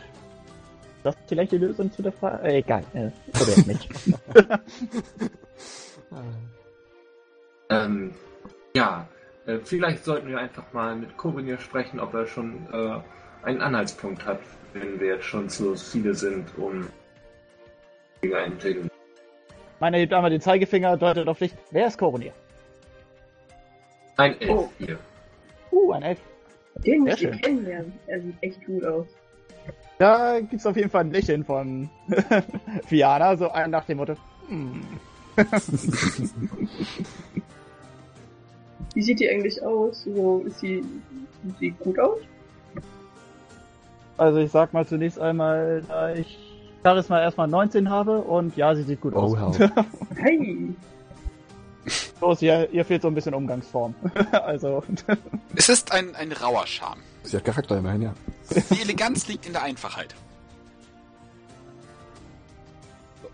[1.05, 2.43] Das ist vielleicht die Lösung zu der Frage.
[2.43, 3.11] Äh, egal, äh,
[3.41, 3.89] oder nicht.
[7.71, 8.13] Ähm,
[8.77, 9.09] ja,
[9.47, 13.01] äh, vielleicht sollten wir einfach mal mit Korinir sprechen, ob er schon äh,
[13.47, 14.41] einen Anhaltspunkt hat,
[14.75, 16.87] wenn wir jetzt schon so viele sind, um
[18.21, 18.91] gegen einen Djinn.
[19.81, 21.53] Meiner hebt einmal den Zeigefinger, deutet auf dich.
[21.71, 22.33] Wer ist Koronir?
[24.17, 24.69] Ein Elf Oh.
[24.79, 24.99] hier.
[25.73, 26.19] Uh, ein Elf.
[26.85, 27.41] Den ihr schön.
[27.41, 27.93] kennenlernen.
[28.07, 29.07] Er sieht echt gut aus.
[29.99, 31.91] Da gibt's auf jeden Fall ein Lächeln von
[32.87, 34.17] Fiana, so ein nach dem Motto.
[34.49, 34.83] Hm.
[38.95, 40.05] Wie sieht die eigentlich aus?
[40.05, 40.85] So, ist sie,
[41.45, 42.19] sieht sie gut aus?
[44.17, 46.39] Also ich sag mal zunächst einmal, da ich
[46.85, 49.59] Charisma erstmal 19 habe und ja, sie sieht gut Oh, aus.
[50.17, 50.75] Hey!
[52.21, 53.95] Bloß ihr, ihr fehlt so ein bisschen Umgangsform.
[54.33, 54.85] also,
[55.57, 57.01] Es ist ein, ein rauer Charme.
[57.25, 58.15] Sie hat Charakter immerhin, ja.
[58.71, 60.15] Die Eleganz liegt in der Einfachheit.
[63.21, 63.29] So.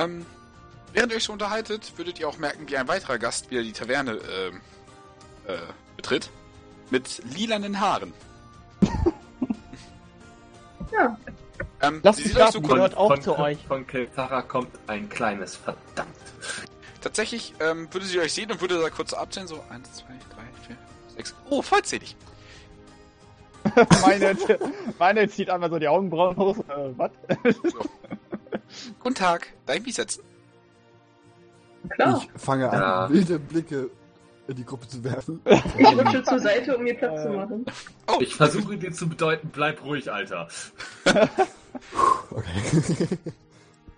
[0.00, 0.24] Ähm,
[0.94, 3.72] während ihr euch so unterhaltet, würdet ihr auch merken, wie ein weiterer Gast wieder die
[3.72, 4.60] Taverne ähm,
[5.46, 5.56] äh,
[5.96, 6.30] betritt.
[6.90, 8.14] Mit lilanen Haaren.
[10.92, 11.18] Ja.
[11.82, 13.58] Ähm, Lasst sie mich sieht euch so raten, kurz, gehört auch von, zu euch.
[13.66, 16.14] Von Keltara kommt ein kleines Verdammt.
[17.00, 20.04] Tatsächlich ähm, würde sie euch sehen und würde da kurz so abzählen, so 1, 2,
[20.06, 20.16] 3,
[20.66, 20.76] 4,
[21.16, 21.34] 6.
[21.48, 22.16] Oh, vollzählig.
[24.02, 24.36] meine,
[24.98, 26.58] meine zieht einmal so die Augenbrauen hoch.
[26.68, 27.10] Äh, was?
[29.02, 30.22] Guten Tag, darf ich mich setzen?
[31.90, 32.22] Klar.
[32.34, 33.10] Ich fange an, Ja.
[33.10, 33.90] wilde Blicke
[34.50, 35.40] in die Gruppe zu werfen.
[35.78, 37.36] Ich rutsche zur Seite, um mir Platz zu Äh.
[37.36, 37.64] machen.
[38.08, 40.48] Oh, Ich versuche dir zu bedeuten, bleib ruhig, Alter.
[42.30, 43.08] Okay.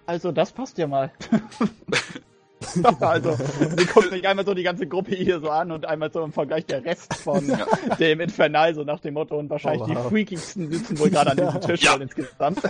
[0.05, 1.12] Also, das passt ja mal.
[3.00, 3.39] also,
[3.76, 6.32] sie guckt sich einmal so die ganze Gruppe hier so an und einmal so im
[6.32, 7.66] Vergleich der Rest von Ja.
[8.00, 11.36] dem Infernal, so nach dem Motto, und wahrscheinlich Oh, die freakigsten sitzen wohl gerade an
[11.36, 11.94] diesem Tisch Ja.
[11.94, 12.60] insgesamt.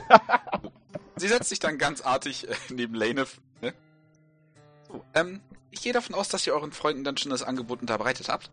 [1.17, 3.41] Sie setzt sich dann ganz artig äh, neben Lanef.
[3.63, 3.73] Ne?
[4.89, 5.41] So, ähm,
[5.73, 8.51] ich gehe davon aus, dass ihr euren Freunden dann schon das Angebot unterbreitet habt.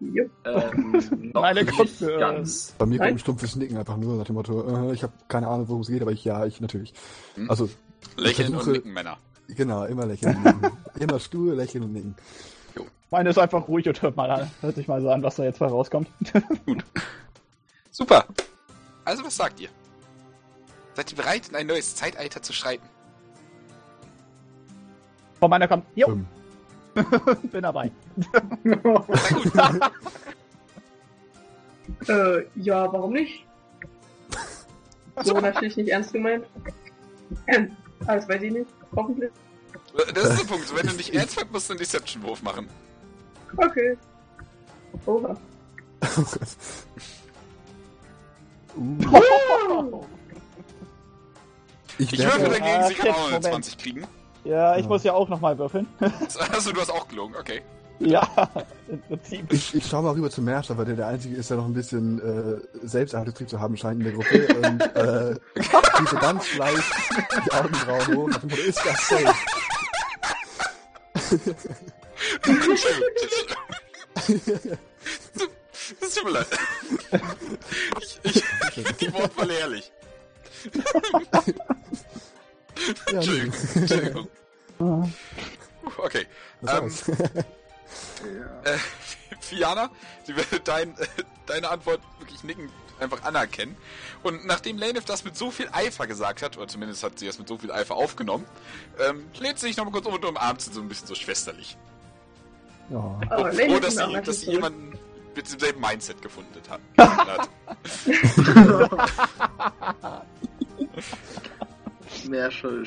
[0.00, 0.30] Jupp.
[0.44, 2.18] Ähm, Meine nicht Kopfhörer.
[2.18, 2.74] ganz.
[2.76, 5.46] Bei mir kommt ein stumpfes Nicken einfach nur nach dem Motto, äh, ich habe keine
[5.46, 6.92] Ahnung, worum es geht, aber ich, ja, ich natürlich.
[7.36, 7.48] Hm.
[7.48, 7.70] Also,
[8.16, 9.18] Lächeln versuche- und nicken Männer.
[9.46, 10.76] genau, immer lächeln und nicken.
[10.98, 12.16] immer stur lächeln und nicken.
[13.10, 14.50] Meine ist einfach ruhig und hört mal an.
[14.62, 16.08] Hört sich mal so an, was da jetzt bei rauskommt.
[17.90, 18.24] Super.
[19.04, 19.68] Also, was sagt ihr?
[20.94, 22.86] Seid ihr bereit, in ein neues Zeitalter zu schreiten?
[25.42, 26.26] Von meiner kommt, jo, Ähm,
[27.50, 27.90] bin dabei.
[28.62, 29.52] Na gut.
[32.08, 33.44] Äh, ja, warum nicht?
[35.24, 36.44] So natürlich nicht ernst gemeint.
[37.48, 38.70] Ähm, das weiß ich nicht.
[38.94, 39.32] Hoffentlich.
[40.14, 40.76] Das ist der Punkt.
[40.76, 42.68] Wenn du nicht ernst meinst, musst du einen Deception-Wurf machen.
[43.56, 43.98] Okay.
[45.06, 45.36] Oha.
[46.02, 46.56] oh Gott.
[48.76, 50.04] Uh,
[51.98, 53.44] ich Ich würfel werde, dagegen, sie kann auch eine Moment.
[53.44, 54.06] 20 kriegen.
[54.44, 54.88] Ja, ich Ja.
[54.88, 55.86] muss ja auch nochmal würfeln.
[56.52, 57.62] Also, du hast auch gelogen, okay.
[58.00, 58.26] ja,
[58.88, 59.52] im Prinzip.
[59.52, 61.74] ich, ich schaue mal rüber zu Merscher, weil der der Einzige ist, der noch ein
[61.74, 64.48] bisschen äh, Selbsterhaltungstrieb zu haben scheint in der Gruppe.
[64.56, 65.34] Und äh,
[65.96, 66.82] zieht so ganz leicht
[67.46, 68.28] die Augenbrauen hoch.
[68.28, 69.34] Nach Motto, ist das safe?
[76.00, 76.46] Es tut mir leid.
[78.00, 79.92] Ich, ich finde die Wortwahl ehrlich.
[83.10, 83.54] Ja, Entschuldigung.
[83.74, 84.28] Entschuldigung.
[85.98, 86.26] Okay.
[86.66, 86.86] Ähm,
[88.64, 88.78] äh,
[89.40, 89.90] Fiana,
[90.24, 91.06] sie würde dein, äh,
[91.46, 92.70] deine Antwort wirklich nickend
[93.00, 93.76] einfach anerkennen.
[94.22, 97.38] Und nachdem Lanef das mit so viel Eifer gesagt hat, oder zumindest hat sie das
[97.38, 98.46] mit so viel Eifer aufgenommen,
[98.98, 101.76] ähm, lädt sie sich nochmal kurz um und umarmt sie so ein bisschen so schwesterlich.
[102.90, 102.98] Ja.
[102.98, 104.98] Oh, Oh, froh, dass sie, dass sie jemanden
[105.34, 106.80] mit demselben Mindset gefunden hat.
[112.22, 112.30] hat.
[112.30, 112.82] Merscher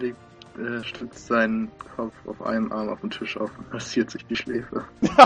[0.00, 0.16] legt,
[0.58, 4.36] äh, stützt seinen Kopf auf einem Arm auf den Tisch auf und massiert sich die
[4.36, 4.84] Schläfe.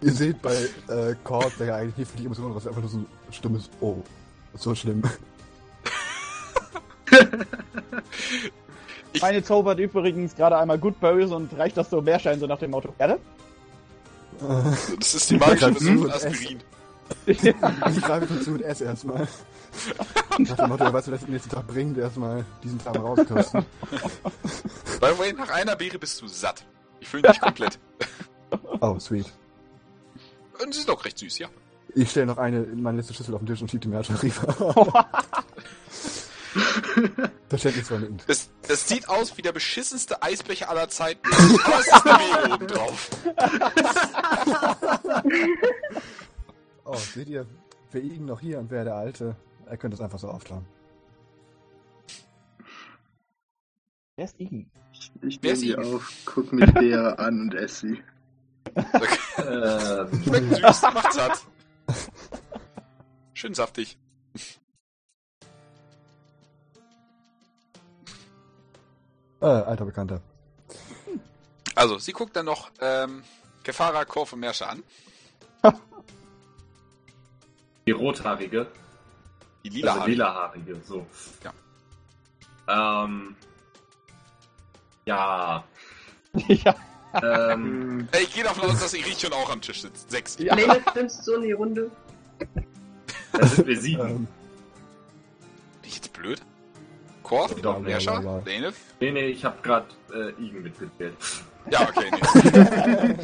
[0.00, 0.54] Ihr seht bei
[0.88, 3.70] äh, Cord, der ja eigentlich nicht für die Emotionen raus, einfach nur so ein stummes
[3.80, 4.02] Oh.
[4.54, 5.02] So schlimm.
[9.20, 12.72] Meine zaubert übrigens gerade einmal gut böse und reicht das so Meerschein so nach dem
[12.72, 12.94] Motto.
[12.98, 13.18] Erde?
[14.98, 16.64] Das ist die magische Version von gut,
[17.26, 19.28] Ich greife schon zu und esse erstmal.
[20.38, 23.64] Nach dem Motto, weißt du, was den nächsten Tag bringt, erstmal diesen Tag mal rauskosten.
[25.00, 26.64] By the way, nach einer Beere bist du satt.
[27.00, 27.78] Ich fühle dich komplett.
[28.80, 29.32] Oh, sweet.
[30.62, 31.48] Und sie ist doch recht süß, ja.
[31.94, 34.16] Ich stelle noch eine in meine letzte Schüssel auf den Tisch und schiebe die Meerschein
[34.16, 35.06] rüber.
[37.48, 38.24] Verständnis zwar nickend.
[38.26, 41.20] Das, das sieht aus wie der beschissenste Eisbecher aller Zeiten.
[41.64, 43.10] Aber es ist eine Beere oben drauf.
[46.92, 47.46] Oh, seht ihr,
[47.90, 50.66] wer ihn noch hier und wer der Alte, er könnte es einfach so auftauen.
[54.16, 54.70] Wer ist Igen?
[55.22, 58.02] Ich Wer nehme ist sie auf, guck mich der an und esse sie.
[59.38, 61.46] Ähm, Schmeckt süß, macht satt.
[63.32, 63.96] Schön saftig.
[69.40, 70.20] Äh, alter Bekannter.
[71.74, 73.24] Also, sie guckt dann noch ähm,
[73.64, 74.82] Kefara, Korf und Mersche an.
[77.86, 78.66] Die rothaarige.
[79.64, 81.06] Die lila also lilahaarige, so.
[81.44, 83.04] Ja.
[83.04, 83.36] Ähm,
[85.04, 85.64] ja.
[86.48, 86.74] ja.
[87.14, 87.14] Ähm,
[88.02, 90.10] Hm, Ey, Ich gehe davon aus, dass Irichon auch am Tisch sitzt.
[90.10, 90.38] Sechs.
[90.38, 90.54] Ja.
[90.54, 91.90] Lane grinst so in die Runde.
[93.32, 94.08] da sind wir sieben.
[94.08, 94.16] Ähm,
[95.82, 96.40] Bin ich jetzt blöd?
[97.22, 98.42] Korf, Doch, Merscher, ja, ja, ja.
[98.44, 98.72] Lene?
[99.00, 101.14] Nee, nee, ich habe gerade äh, Igen mitgezählt.
[101.70, 103.16] Ja, okay, nee.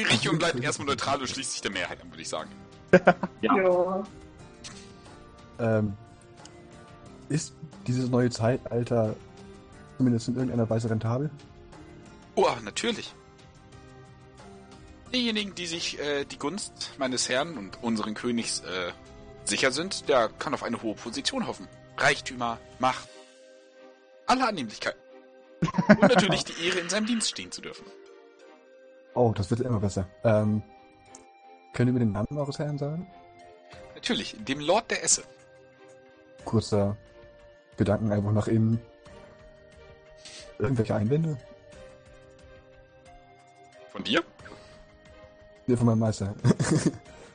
[0.00, 2.50] Irichon bleibt erstmal neutral und schließt sich der Mehrheit an, würde ich sagen.
[3.42, 3.56] Ja.
[3.56, 4.04] Ja.
[5.58, 5.96] ähm,
[7.28, 7.52] ist
[7.86, 9.14] dieses neue Zeitalter
[9.96, 11.30] zumindest in irgendeiner Weise rentabel?
[12.34, 13.12] Oh, natürlich.
[15.12, 18.92] Diejenigen, die sich äh, die Gunst meines Herrn und unseren Königs äh,
[19.44, 21.68] sicher sind, der kann auf eine hohe Position hoffen.
[21.96, 23.08] Reichtümer, Macht,
[24.26, 25.00] alle Annehmlichkeiten.
[25.88, 27.84] Und natürlich die Ehre, in seinem Dienst stehen zu dürfen.
[29.16, 30.06] Oh, das wird immer besser.
[30.24, 30.62] Ähm,
[31.72, 33.06] könnt ihr mir den Namen eures Herrn sagen?
[33.94, 35.22] Natürlich, dem Lord der Esse.
[36.44, 36.96] Kurzer
[37.78, 38.78] Gedanken einfach nach innen.
[40.58, 41.38] Irgendwelche Einwände?
[43.90, 44.22] Von dir?
[45.66, 46.34] Nee, von meinem Meister.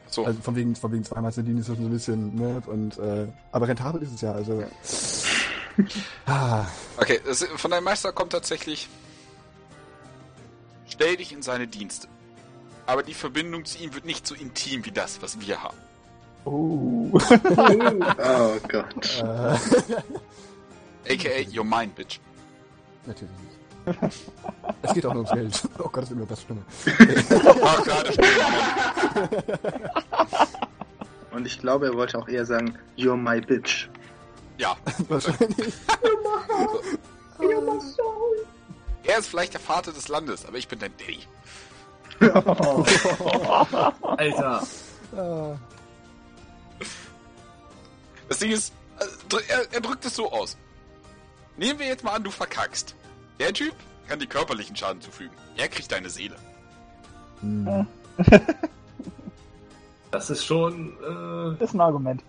[0.07, 0.25] So.
[0.25, 2.61] Also von wegen, von wegen zwei Meisterdienst ist das so ein bisschen, ne?
[2.65, 4.61] Und, äh, aber rentabel ist es ja, also.
[6.25, 6.65] Ah,
[6.97, 7.21] Okay,
[7.55, 8.89] von deinem Meister kommt tatsächlich.
[11.01, 12.07] Stell dich in seine Dienste.
[12.85, 15.77] Aber die Verbindung zu ihm wird nicht so intim wie das, was wir haben.
[16.45, 17.09] Oh.
[17.13, 19.23] oh Gott.
[21.09, 22.19] AKA, you're mine, bitch.
[23.07, 24.21] natürlich nicht.
[24.83, 25.63] Es geht auch nur ums Geld.
[25.79, 26.61] Oh Gott, das wird immer das Schlimme.
[27.63, 28.13] Ah, gerade
[31.31, 33.89] Und ich glaube, er wollte auch eher sagen, You're my bitch.
[34.59, 34.77] Ja,
[35.09, 35.73] Wahrscheinlich.
[39.03, 41.19] Er ist vielleicht der Vater des Landes, aber ich bin dein Daddy.
[44.01, 44.63] Alter.
[45.15, 45.55] Ah,
[48.29, 49.05] Das Ding ist, äh,
[49.49, 50.57] er, er drückt es so aus.
[51.57, 52.95] Nehmen wir jetzt mal an, du verkackst.
[53.39, 53.73] Der Typ
[54.07, 55.35] kann dir körperlichen Schaden zufügen.
[55.57, 56.35] Er kriegt deine Seele.
[57.41, 57.87] hm.
[60.11, 60.97] Das ist schon.
[61.59, 62.21] Äh, ist ein Argument.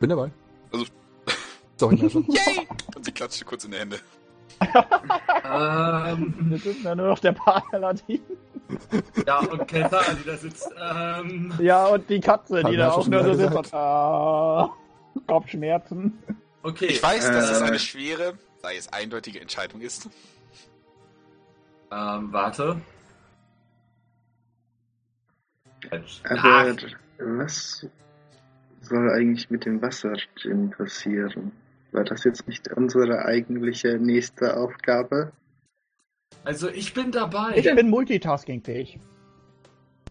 [0.00, 0.30] Bin dabei.
[0.72, 0.86] Also-
[1.76, 1.96] Sorry.
[2.28, 2.66] Yay!
[2.94, 4.00] Und sie klatscht kurz in die Hände.
[4.60, 8.20] Ähm, Das ist ja nur noch der Paladin.
[9.26, 10.68] ja, und Kenta, die da sitzt.
[10.80, 14.70] Ähm, Ja, und die Katze, die wir da auch nur so sitzt ah,
[15.26, 16.18] Kopfschmerzen.
[16.62, 16.86] okay.
[16.86, 17.64] Ich weiß, dass es Äh.
[17.64, 20.08] eine schwere, sei es eindeutige Entscheidung ist.
[21.92, 22.80] Ähm, warte.
[25.90, 26.02] Aber
[26.38, 26.76] Ach,
[27.18, 27.86] was
[28.80, 31.52] soll eigentlich mit dem Wassergin passieren?
[31.96, 35.32] War das jetzt nicht unsere eigentliche nächste Aufgabe?
[36.44, 37.56] also ich bin dabei.
[37.56, 39.00] Ich bin multitaskingfähig.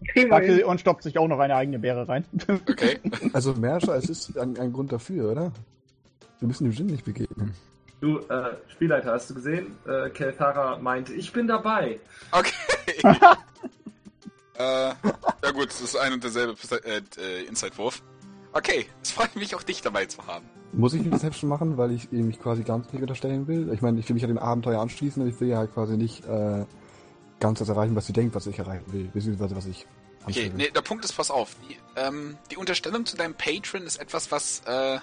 [0.08, 0.64] Kriegen wir Sagt sie hin.
[0.64, 2.24] und stoppt sich auch noch eine eigene Beere rein.
[2.68, 2.98] Okay?
[3.32, 5.52] Also, Merscher, es ist ein, ein Grund dafür, oder?
[6.40, 7.54] Wir müssen dem Gin nicht begegnen.
[8.00, 9.76] Du, äh, Spielleiter, hast du gesehen?
[9.86, 12.00] Äh, Kelthara meinte, ich bin dabei.
[12.32, 12.52] Okay.
[14.58, 18.02] äh, ja gut, es ist ein und derselbe äh, äh, Inside-Wurf.
[18.52, 20.46] Okay, es freut mich auch dich dabei zu haben.
[20.72, 23.72] Muss ich Deception machen, weil ich mich quasi ganz nicht unterstellen will?
[23.72, 25.96] Ich meine, ich will mich ja dem Abenteuer anschließen, aber ich will ja halt quasi
[25.96, 26.64] nicht äh,
[27.40, 29.86] ganz das erreichen, was sie denkt, was ich erreichen will, beziehungsweise was ich
[30.28, 31.54] Okay, nee, der Punkt ist, pass auf.
[31.68, 34.98] Die, ähm, die Unterstellung zu deinem Patron ist etwas, was, äh,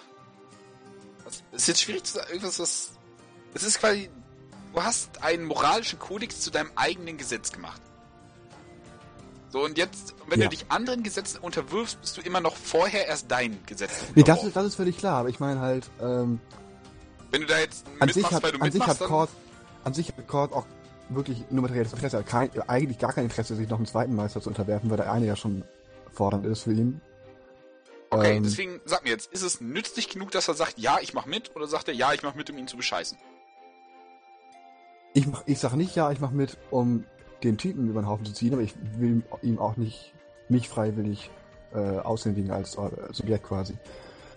[1.24, 2.92] was ist jetzt schwierig zu sagen, irgendwas, was,
[3.54, 4.10] es ist quasi,
[4.74, 7.82] du hast einen moralischen Kodex zu deinem eigenen Gesetz gemacht.
[9.54, 10.48] So, und jetzt, wenn Ja.
[10.48, 13.92] du dich anderen Gesetzen unterwirfst, bist du immer noch vorher erst dein Gesetz.
[14.16, 16.40] Nee, das ist, das ist völlig klar, aber ich meine halt, ähm,
[17.30, 19.30] Wenn du da jetzt an sich hat, weil du an sich hat Cord,
[19.84, 20.66] an sich hat Cord auch
[21.10, 24.16] wirklich nur materielles Interesse, er hat kein, eigentlich gar kein Interesse, sich noch einem zweiten
[24.16, 25.64] Meister zu unterwerfen, weil der eine ja schon
[26.12, 27.00] fordernd ist für ihn.
[28.10, 31.14] okay, Ähm, deswegen sag mir jetzt, ist es nützlich genug, dass er sagt, ja, ich
[31.14, 33.20] mach mit, oder sagt er, ja, ich mach mit, um ihn zu bescheißen?
[35.14, 37.06] Ich mach, ich sag nicht ja, ich mach mit, um
[37.44, 40.14] den Typen über den Haufen zu ziehen, aber ich will ihm auch nicht,
[40.50, 41.30] nicht freiwillig
[41.74, 43.74] äh, aushändigen als äh, Subjekt quasi.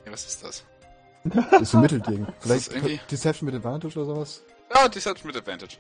[0.05, 0.65] Ja, was ist das?
[1.25, 2.27] Das ist ein Mittelding.
[2.41, 4.43] Vielleicht irgendwie- Deception mit Advantage oder sowas?
[4.75, 5.77] Ja, die ist mit Advantage.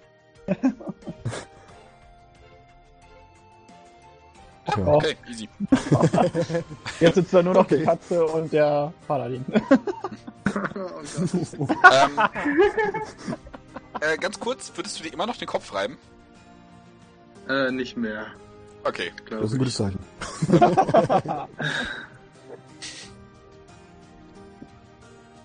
[4.76, 4.86] Ja.
[4.88, 5.48] Okay, easy.
[7.00, 7.84] Jetzt sitzt da nur noch die Okay.
[7.84, 9.44] Katze und der Paladin.
[9.48, 9.52] Oh
[11.92, 12.20] ähm,
[14.00, 15.96] äh, ganz kurz, würdest du dir immer noch den Kopf reiben?
[17.49, 18.26] Äh, nicht mehr,
[18.84, 19.12] Okay.
[19.25, 19.78] glaube Das ist ein gutes ich.
[19.78, 19.99] Zeichen.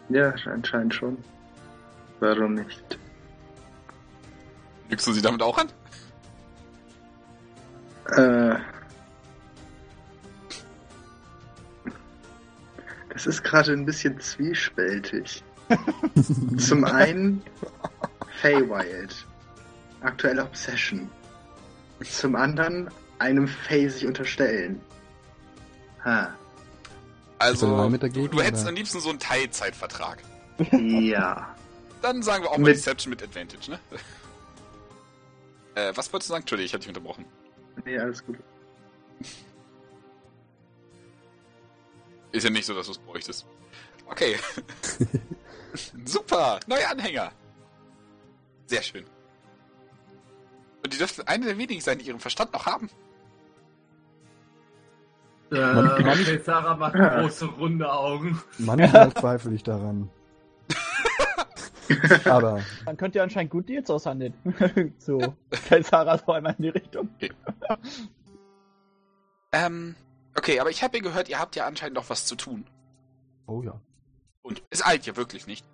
[0.10, 1.18] Ja, anscheinend schon.
[2.20, 3.00] Warum nicht?
[4.90, 5.70] Lügst du sie damit auch an?
[8.18, 8.60] Äh,
[13.14, 15.44] das ist gerade ein bisschen zwiespältig.
[16.58, 17.42] Zum einen
[18.42, 19.26] Feywild,
[20.02, 21.10] aktuelle Obsession.
[22.04, 22.90] Zum anderen
[23.20, 24.82] einem Fey sich unterstellen.
[26.04, 26.34] Ha.
[27.40, 28.70] Also, dagegen, du hättest oder?
[28.70, 30.22] am liebsten so einen Teilzeitvertrag.
[30.72, 31.56] Ja.
[32.02, 33.80] Dann sagen wir auch mal Mit- Deception mit Advantage, ne?
[35.76, 36.42] äh, was wolltest du sagen?
[36.42, 37.26] Entschuldigung, ich hab dich unterbrochen.
[37.86, 38.38] Nee, alles gut.
[42.32, 43.46] Ist ja nicht so, dass du es bräuchtest.
[44.08, 44.38] Okay.
[46.06, 47.32] Super, neue Anhänger.
[48.68, 49.06] Sehr schön.
[50.84, 52.90] Und die dürften eine der wenigen sein, die ihren Verstand noch haben.
[55.52, 58.42] Äh, okay, Sarah macht große, runde Augen.
[58.58, 60.10] Manchmal zweifle ich daran.
[62.26, 64.34] Aber Man könnte ja anscheinend gut Deals aushandeln.
[64.98, 65.36] so,
[65.68, 67.10] Kaisara so einmal in die Richtung.
[69.52, 69.96] Ähm,
[70.38, 72.66] okay, aber ich habe ja gehört, ihr habt ja anscheinend noch was zu tun.
[73.46, 73.80] Oh ja.
[74.42, 75.66] Und es eilt ja wirklich nicht.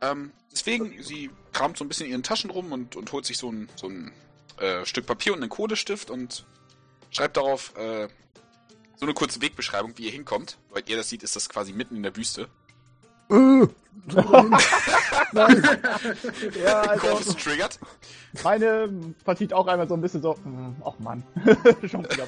[0.00, 3.36] Ähm, deswegen, sie kramt so ein bisschen in ihren Taschen rum und, und holt sich
[3.38, 4.12] so ein, so ein
[4.58, 6.46] äh, Stück Papier und einen Kodestift und
[7.10, 8.08] schreibt darauf äh,
[8.96, 10.58] so eine kurze Wegbeschreibung, wie ihr hinkommt.
[10.70, 12.48] Weil ihr das sieht, ist das quasi mitten in der Wüste.
[13.30, 13.66] Äh,
[15.32, 15.78] Nein.
[16.64, 17.78] ja, also, ist triggert.
[18.42, 18.90] meine
[19.24, 21.22] verzieht auch einmal so ein bisschen so, hm, ach Mann,
[21.88, 22.26] schon wieder.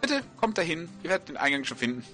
[0.00, 0.88] Bitte, kommt dahin.
[1.02, 2.04] Ihr werdet den Eingang schon finden.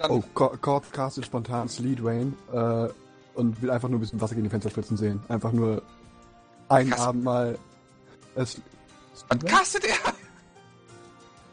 [0.00, 2.88] Dann, oh, Cord castet spontan Sleet Rain äh,
[3.34, 5.22] und will einfach nur ein bisschen Wasser gegen die Fenster spritzen sehen.
[5.28, 5.82] Einfach nur
[6.70, 7.00] einen Krass.
[7.00, 7.58] Abend mal.
[8.34, 8.62] Äh, Sl-
[9.28, 10.14] was castet er?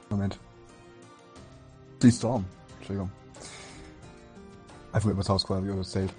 [0.09, 0.39] Moment.
[1.99, 2.45] Sleet Storm.
[2.77, 3.11] Entschuldigung.
[4.93, 6.13] Einfach übers Haus quasi das Zelt.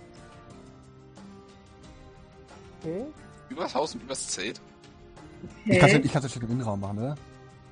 [3.49, 4.61] Übers Haus und übers Zelt?
[5.65, 7.17] Ich kann es ich kann's ja schon im Innenraum machen, oder?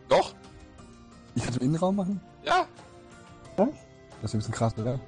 [0.08, 0.34] Doch,
[1.34, 2.20] Ich kann es im Innenraum machen?
[2.44, 2.66] ja.
[3.58, 3.68] Was?
[4.22, 4.98] Das ist ein bisschen krass, oder?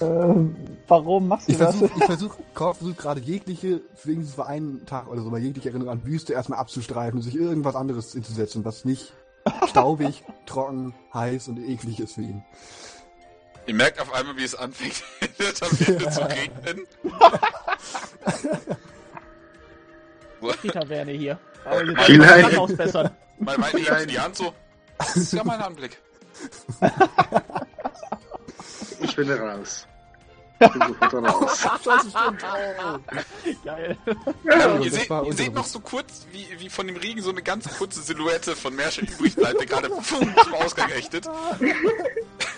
[0.00, 0.56] Ähm,
[0.88, 1.76] warum machst du Ich das?
[1.76, 5.40] versuche ich versuch, Cord versucht gerade jegliche, für wenigstens für einen Tag oder so, mal
[5.40, 9.12] jegliche Erinnerung an Wüste erstmal abzustreifen und sich irgendwas anderes hinzusetzen, was nicht
[9.68, 12.42] staubig, trocken, heiß und eklig ist für ihn.
[13.66, 16.86] Ihr merkt auf einmal, wie es anfängt, in der Taverne zu regnen.
[20.62, 21.38] Die Taverne hier.
[21.64, 23.10] Aber jetzt Vielleicht- soll ich das ausbessern.
[23.38, 24.52] Mein Wein die Hand so.
[24.98, 25.98] Das ist ja mein Anblick.
[29.06, 29.86] Ich bin raus.
[30.58, 31.60] Ich bin sofort raus.
[31.84, 32.44] Scheiße, stimmt.
[32.82, 32.98] Oh.
[33.62, 33.96] Geil.
[34.44, 37.28] Ja, ihr das seht, ihr seht noch so kurz, wie, wie von dem Regen so
[37.30, 41.28] eine ganz kurze Silhouette von Mersche übrig bleibt, der gerade zum Ausgang ächtet.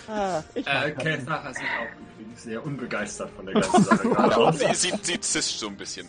[0.07, 1.25] Ah, ich Äh, das.
[1.25, 5.19] Sarah sieht auch übrigens sehr unbegeistert von der ganzen Sache gerade Ja, sie, sie, sie
[5.19, 6.07] zischt so ein bisschen.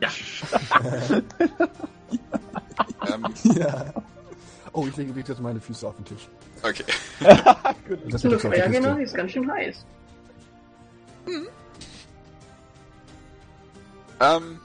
[0.00, 0.10] Ja.
[3.08, 3.24] Ähm,
[3.54, 3.84] Ja.
[4.76, 6.28] Oh, ich lege jetzt meine Füße auf den Tisch.
[6.62, 6.84] okay.
[8.10, 8.94] Das so eine Feuerwehr Kiste.
[8.96, 9.86] die ist ganz schön heiß.
[14.20, 14.60] Ähm,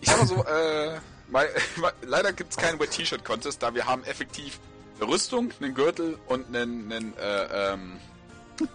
[0.00, 1.46] ich sag mal so, äh, mal,
[2.06, 4.58] leider gibt's keinen Wet T-Shirt Contest, da wir haben effektiv
[4.98, 7.98] eine Rüstung, einen Gürtel und einen, einen äh, ähm,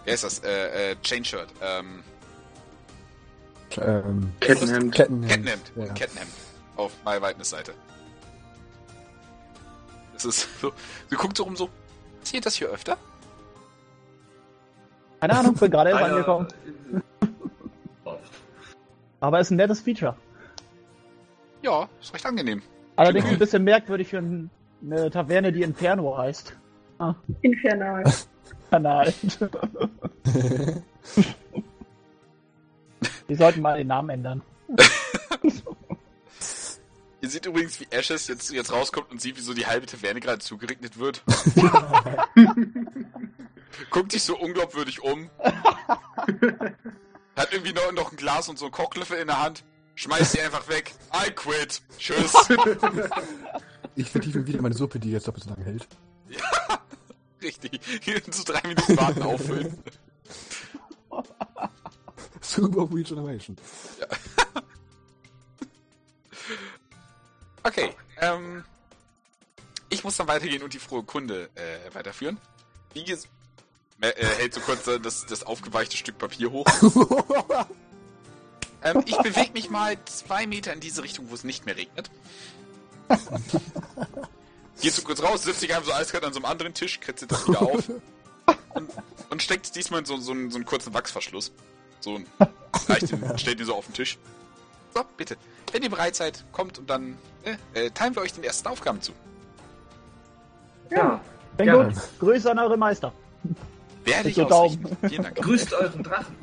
[0.04, 0.38] wer ist das?
[0.44, 1.48] Äh, äh, Chainshirt.
[1.60, 2.04] Ähm,
[3.76, 4.94] Ähm, Kettenhemd.
[4.94, 5.28] Kettenhemd.
[5.28, 5.72] Kettenhemd.
[5.74, 5.94] Ja.
[5.94, 6.30] Kettenhemd.
[6.76, 7.74] Auf My Whiteness Seite.
[10.22, 10.70] Das ist so.
[11.08, 11.70] Sie guckt so rum so.
[12.20, 12.98] Passiert das hier öfter?
[15.20, 16.48] Keine Ahnung, bin gerade erst angekommen.
[19.20, 20.14] Aber ist ein nettes Feature.
[21.62, 22.62] Ja, ist recht angenehm.
[22.96, 24.50] Allerdings ein bisschen merkwürdig für ein-
[24.82, 26.54] eine Taverne, die Inferno heißt.
[27.42, 28.04] Infernal.
[28.70, 29.12] Kanal.
[33.28, 34.42] Die sollten mal den Namen ändern.
[37.22, 40.20] Ihr seht übrigens, wie Ashes jetzt, jetzt rauskommt und sieht, wie so die halbe Taverne
[40.20, 41.22] gerade zugeregnet wird.
[43.90, 45.30] Guckt sich so unglaubwürdig um.
[47.36, 49.64] Hat irgendwie noch, noch ein Glas und so einen Kochlöffel in der Hand.
[49.96, 50.94] Schmeißt sie einfach weg.
[51.14, 51.82] I quit.
[51.98, 52.32] Tschüss.
[53.96, 55.86] Ich vertiefe wieder meine Suppe, die jetzt doppelt so lange hält.
[57.42, 57.80] Richtig.
[58.00, 59.78] Hier so drei Minuten warten auffüllen.
[62.40, 63.56] Super Regeneration.
[67.62, 68.64] Okay, ähm.
[69.92, 72.38] Ich muss dann weitergehen und die frohe Kunde äh, weiterführen.
[72.94, 73.26] Wie ges
[74.00, 76.66] äh, hält so kurz äh, das, das aufgeweichte Stück Papier hoch.
[78.84, 82.10] ähm, ich bewege mich mal zwei Meter in diese Richtung, wo es nicht mehr regnet.
[84.80, 87.32] Geht so kurz raus, sitzt sich einfach so eiskalt an so einem anderen Tisch, kritzelt
[87.32, 87.90] das wieder auf
[88.70, 88.90] und,
[89.28, 91.52] und steckt es diesmal in so, so, einen, so einen kurzen Wachsverschluss.
[92.00, 92.26] So ein,
[92.88, 94.18] reicht den, stellt ihn so auf den Tisch.
[94.94, 95.36] So, bitte.
[95.72, 99.00] Wenn ihr bereit seid, kommt und dann äh, äh, teilen wir euch den ersten Aufgaben
[99.00, 99.12] zu.
[100.90, 101.20] Ja.
[101.56, 101.92] Bin Gerne.
[101.92, 102.02] gut.
[102.18, 103.12] Grüße an eure Meister.
[104.04, 104.44] Werde ich so.
[104.44, 104.96] Daumen.
[105.08, 105.36] Vielen Dank.
[105.36, 106.36] Grüßt euren Drachen.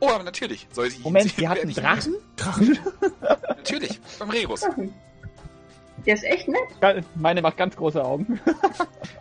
[0.00, 0.66] Oh, aber natürlich.
[0.72, 2.76] Soll ich ihn Moment, sehen, ihr habt werde einen Drachen?
[2.76, 2.78] grüßen.
[3.48, 4.60] Natürlich, beim Regus.
[6.04, 7.06] Der ist echt nett.
[7.14, 8.40] Meine macht ganz große Augen.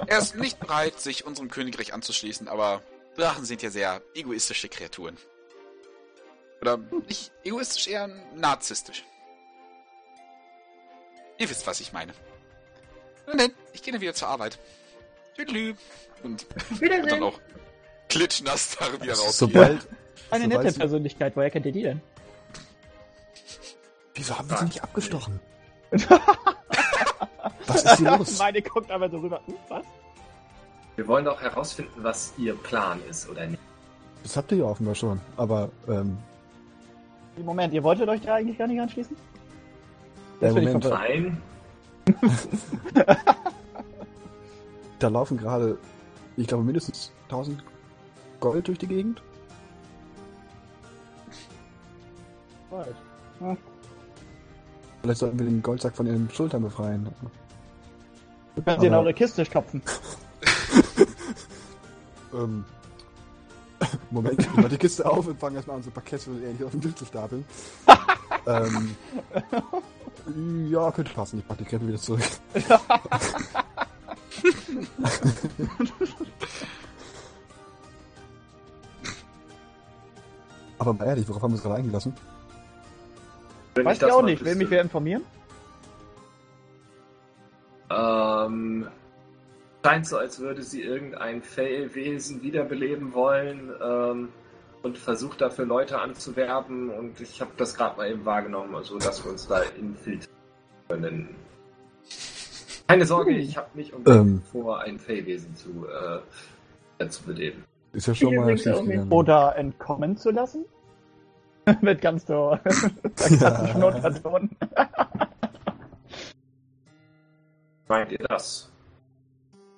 [0.08, 2.82] Er ist nicht bereit, sich unserem Königreich anzuschließen, aber
[3.16, 5.18] Drachen sind ja sehr egoistische Kreaturen.
[6.62, 6.78] Oder
[7.08, 9.04] nicht egoistisch, eher narzisstisch.
[11.38, 12.14] Ihr wisst, was ich meine.
[13.28, 14.58] Nun denn, ich gehe dann wieder zur Arbeit.
[15.36, 15.76] Tüdelü.
[16.24, 17.24] Und, und dann Wiedersehen.
[17.24, 17.40] auch
[18.08, 19.38] klitschnass da wieder raus.
[19.38, 19.86] Sobald.
[20.32, 21.36] Eine nette Persönlichkeit.
[21.36, 22.02] Woher kennt ihr die denn?
[24.16, 25.40] Wieso haben wir sie nicht abgestochen?
[27.68, 28.38] Was ist hier los?
[28.40, 29.42] Meine guckt aber so rüber.
[29.46, 29.86] Hm, was?
[30.96, 33.62] Wir wollen doch herausfinden, was ihr Plan ist, oder nicht?
[34.24, 35.20] Das habt ihr ja offenbar schon.
[35.36, 36.18] Aber, ähm,
[37.44, 39.16] Moment, ihr wolltet euch da eigentlich gar nicht anschließen?
[40.42, 40.86] Ja, bin ich Moment.
[40.86, 41.42] Nein.
[45.00, 45.78] da laufen gerade,
[46.38, 47.64] ich glaube, mindestens 1000
[48.40, 49.22] Gold durch die Gegend.
[52.72, 53.58] Right.
[55.02, 57.08] Vielleicht sollten wir den Goldsack von ihren Schultern befreien.
[58.56, 59.82] Du kannst sie in Aber- eure Kiste stopfen.
[62.36, 62.66] Ähm,
[64.12, 66.72] Moment, ich mach die Kiste auf und fange erstmal an, so Parkett und ähnlich auf
[66.72, 67.46] den Tisch zu stapeln.
[68.48, 68.96] ähm,
[70.70, 71.40] ja, könnte passen.
[71.40, 72.22] Ich pack die Krempel wieder zurück.
[80.78, 82.14] Aber mal ehrlich, worauf haben wir uns gerade eingelassen?
[83.76, 84.44] Wenn Weiß das ich auch mal nicht.
[84.44, 85.24] Will mich wer informieren?
[87.90, 88.88] Ähm,
[89.86, 94.30] scheint so, als würde sie irgendein Fellwesen wiederbeleben wollen ähm,
[94.82, 99.24] und versucht dafür Leute anzuwerben und ich habe das gerade mal eben wahrgenommen, also dass
[99.24, 100.36] wir uns da infiltrieren
[100.90, 101.30] können.
[102.88, 104.42] Keine Sorge, ich habe nicht Ähm.
[104.52, 105.86] vor, ein Fellwesen zu,
[107.00, 107.64] äh, zu beleben.
[107.94, 109.12] Ist ja schon Ich mal gegangen.
[109.12, 110.66] Oder entkommen zu lassen?
[111.82, 112.58] Mit ganz so
[113.16, 114.50] sarkastischen Unterton.
[117.88, 118.72] Meint ihr das?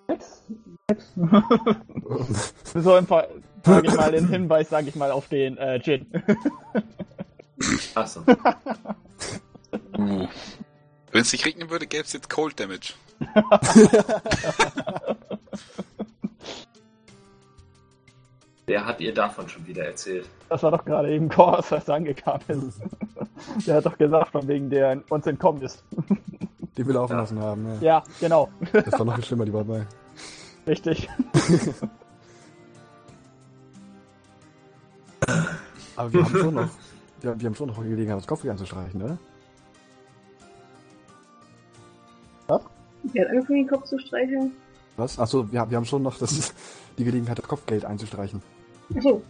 [2.74, 3.28] So im Fall,
[3.64, 6.06] sage ich mal, den Hinweis, sage ich mal, auf den äh, Gin.
[7.96, 8.22] Achso.
[11.12, 12.94] Wenn es nicht regnen würde, gäbe es jetzt Cold Damage.
[18.68, 20.28] Wer hat ihr davon schon wieder erzählt?
[20.50, 22.82] Das war doch gerade eben Kors, was angekommen ist.
[23.66, 25.84] Der hat doch gesagt, von wegen der uns entkommen ist.
[26.78, 27.20] Die wir laufen Ja.
[27.20, 27.78] lassen haben, ja.
[27.82, 28.50] Ja, genau.
[28.72, 29.86] Das war noch viel schlimmer, die war dabei.
[30.68, 31.10] Richtig.
[35.96, 36.70] Aber wir haben schon noch,
[37.22, 39.18] wir, wir haben schon noch die Gelegenheit, das Kopfgeld anzustreichen, oder?
[43.14, 44.52] Der hat angefangen, den Kopf zu streicheln.
[44.98, 45.18] Was?
[45.18, 46.54] Achso, wir, haben- wir haben schon noch das,
[46.98, 48.42] die Gelegenheit, das Kopfgeld einzustreichen.
[48.96, 49.22] Achso,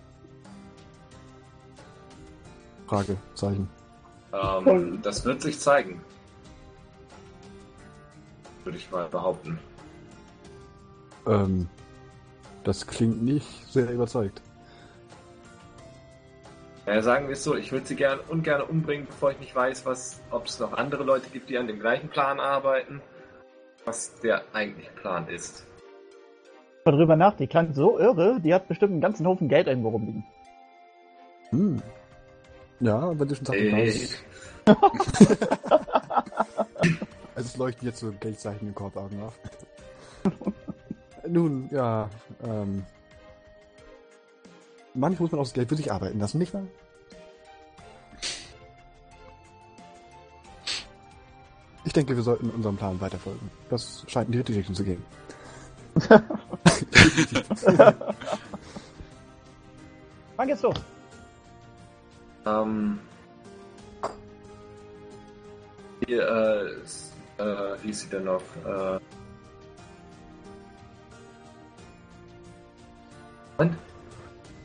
[2.88, 3.70] Fragezeichen.
[4.34, 6.02] Ähm, das wird sich zeigen.
[8.68, 9.58] Würde ich mal behaupten.
[11.26, 11.70] Ähm,
[12.66, 14.42] das klingt nicht sehr überzeugt.
[16.86, 19.86] Ja, sagen wir es so, ich würde sie gern ungern umbringen, bevor ich nicht weiß,
[19.86, 23.02] was, ob es noch andere Leute gibt, die an dem gleichen Plan arbeiten,
[23.86, 25.66] was der eigentliche Plan ist.
[26.84, 29.92] Mal drüber nach, die klang so irre, die hat bestimmt einen ganzen Haufen Geld irgendwo
[29.92, 30.26] rumliegen.
[31.52, 31.82] Hm.
[32.82, 34.10] Ja, wenn du schon sagst, Ey.
[37.38, 39.38] Also es leuchten jetzt so Geldzeichen im Korbaugen auf.
[41.28, 42.10] Nun, ja,
[42.44, 42.84] ähm.
[44.96, 46.64] Manchmal muss man auch das Geld für sich arbeiten lassen, nicht wahr?
[51.86, 53.52] Ich denke, wir sollten unserem Plan weiterfolgen.
[53.70, 55.06] Das scheint in die richtige Richtung zu gehen.
[60.36, 60.76] Wann geht's los?
[62.48, 63.00] Ähm.
[66.08, 67.07] Hier, äh, s-
[67.38, 67.44] äh,
[67.82, 68.42] wie hieß sie denn noch?
[68.66, 69.00] Äh.
[73.58, 73.74] Und?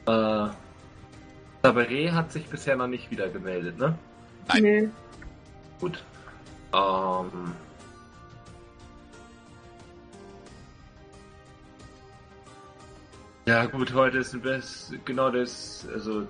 [0.06, 0.48] Äh.
[1.62, 3.96] Sabaré hat sich bisher noch nicht wieder gemeldet, ne?
[4.48, 4.62] Nein.
[4.62, 4.88] Nee.
[5.80, 6.02] Gut.
[6.74, 7.54] Ähm.
[13.46, 16.22] Ja gut, heute ist das, genau das, also,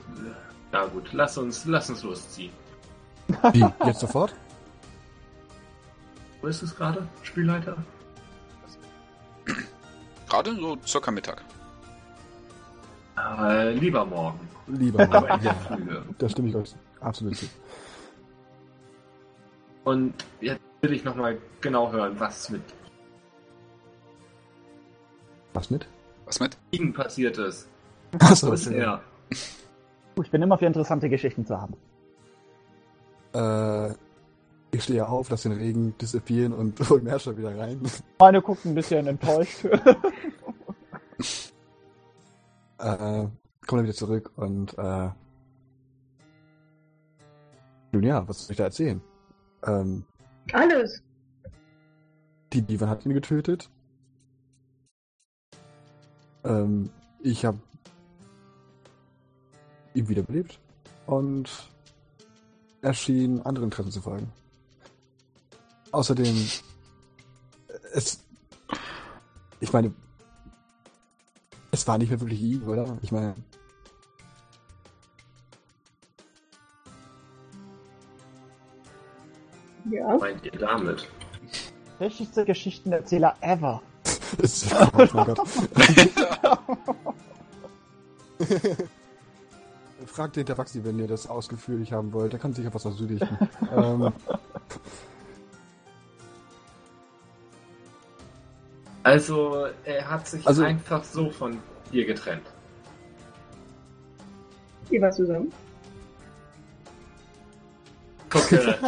[0.73, 2.53] ja gut, lass uns, lass uns losziehen.
[3.53, 3.67] Wie?
[3.85, 4.35] Jetzt sofort?
[6.43, 7.77] Wo ist es gerade, Spielleiter?
[10.29, 11.43] Gerade so circa Mittag.
[13.17, 15.55] Äh, lieber morgen, Lieber der Ja,
[16.19, 17.47] da stimme ich euch absolut zu.
[19.85, 22.63] Und jetzt will ich nochmal genau hören, was mit
[25.55, 25.87] Was mit?
[26.25, 26.57] Was mit?
[26.71, 27.69] ihm passiert ist.
[28.19, 29.03] Achso, ist er?
[29.31, 31.75] Ich bin immer für interessante Geschichten zu haben.
[33.35, 33.95] Äh,
[34.73, 37.81] ich stehe auf, lasse den Regen dissipieren und hol Merscher wieder rein.
[38.19, 39.65] Meine guckt ein bisschen enttäuscht.
[39.65, 39.77] äh,
[42.79, 43.31] komme
[43.69, 45.11] dann wieder zurück und äh,
[47.93, 49.01] nun ja, was soll ich da erzählen?
[49.67, 50.05] Ähm,
[50.53, 51.03] Alles.
[52.53, 53.71] die Divan hat ihn getötet.
[56.45, 57.59] Ähm, ich habe
[59.95, 60.59] ihn wiederbelebt
[61.07, 61.71] und
[62.81, 64.33] er schien anderen Interessen zu folgen.
[65.93, 66.49] Außerdem,
[67.93, 68.19] es,
[69.61, 69.93] ich meine,
[71.71, 72.99] es war nicht mehr wirklich ihn, oder?
[73.03, 73.35] Ich meine,
[79.91, 80.17] Ja.
[80.17, 81.09] Meint ihr damit?
[81.97, 83.83] Schlechteste Geschichtenerzähler ever.
[84.43, 85.41] es ist, oh mein Gott.
[90.07, 92.33] Fragt den Tabaxi, wenn ihr das ausgeführlich haben wollt.
[92.33, 93.37] Der kann sicher was dazu dichten.
[93.75, 94.13] ähm,
[99.03, 101.59] Also, er hat sich Also- einfach so von
[101.91, 102.47] ihr getrennt.
[104.91, 105.53] Ihr war zusammen.
[108.31, 108.79] Gucke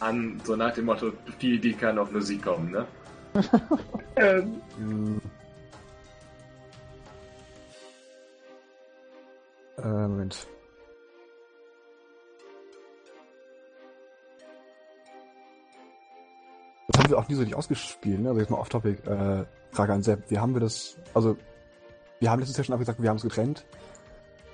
[0.00, 2.86] an, so nach dem Motto, die, die kann auf nur sie kommen, ne?
[4.16, 4.60] Ähm,
[9.78, 10.46] äh, Moment.
[17.02, 18.28] Haben wir auch nie so richtig ausgespielt, ne?
[18.28, 19.04] Also jetzt mal off-topic.
[19.08, 20.30] Äh, Frage an Sepp.
[20.30, 21.36] Wie haben wir das, also,
[22.20, 23.64] wir haben letztes Jahr schon abgesagt, wir haben es getrennt.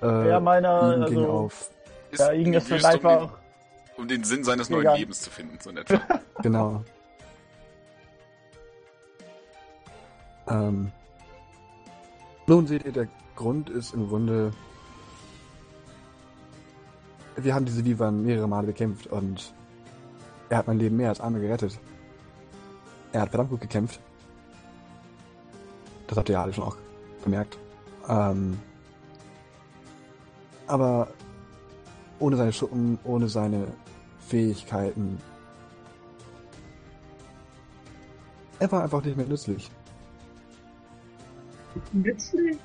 [0.01, 1.69] Äh, Ja, meiner, ging also- auf,
[2.11, 3.19] Ist Ja, die ist Wüste, um einfach.
[3.21, 3.29] den,
[3.97, 4.95] um den Sinn seines neuen.
[4.95, 5.99] Lebens zu finden, so in etwa.
[6.41, 6.83] genau.
[10.49, 10.91] ähm,
[12.47, 14.51] nun seht ihr, der Grund ist im Grunde,
[17.35, 19.53] wir haben diese Vivan mehrere Male bekämpft und
[20.49, 21.77] er hat mein Leben mehr als einmal gerettet.
[23.11, 23.99] Er hat verdammt gut gekämpft.
[26.07, 26.77] Das habt ihr ja alle schon auch
[27.23, 27.57] bemerkt.
[28.07, 28.59] Ähm,
[30.67, 31.07] aber
[32.19, 33.67] ohne seine Schuppen, ohne seine
[34.27, 35.19] Fähigkeiten.
[38.59, 39.69] Er war einfach nicht mehr nützlich.
[41.93, 42.57] nützlich.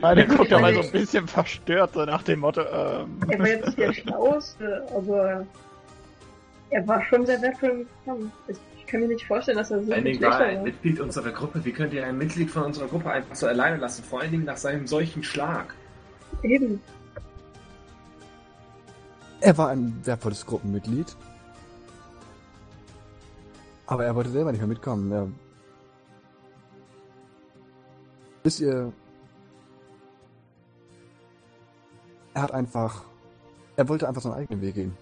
[0.00, 3.18] Meine guckt Ja, aber ich- so ein bisschen verstört, so nach dem Motto, ähm.
[3.28, 5.46] Er war jetzt nicht der Schlauste, aber
[6.70, 8.32] er war schon sehr wertvoll im Kampf.
[8.84, 10.62] Ich kann mir nicht vorstellen, dass er so war ein war.
[10.62, 11.64] Mitglied unserer Gruppe.
[11.64, 14.04] Wie könnt ihr ein Mitglied von unserer Gruppe einfach so alleine lassen?
[14.04, 15.74] Vor allen Dingen nach seinem solchen Schlag.
[16.42, 16.80] Eben.
[19.40, 21.16] Er war ein wertvolles Gruppenmitglied.
[23.86, 25.10] Aber er wollte selber nicht mehr mitkommen.
[25.10, 25.28] Er
[28.44, 28.92] Wisst ihr,
[32.34, 33.04] er hat einfach,
[33.76, 34.94] er wollte einfach seinen eigenen Weg gehen.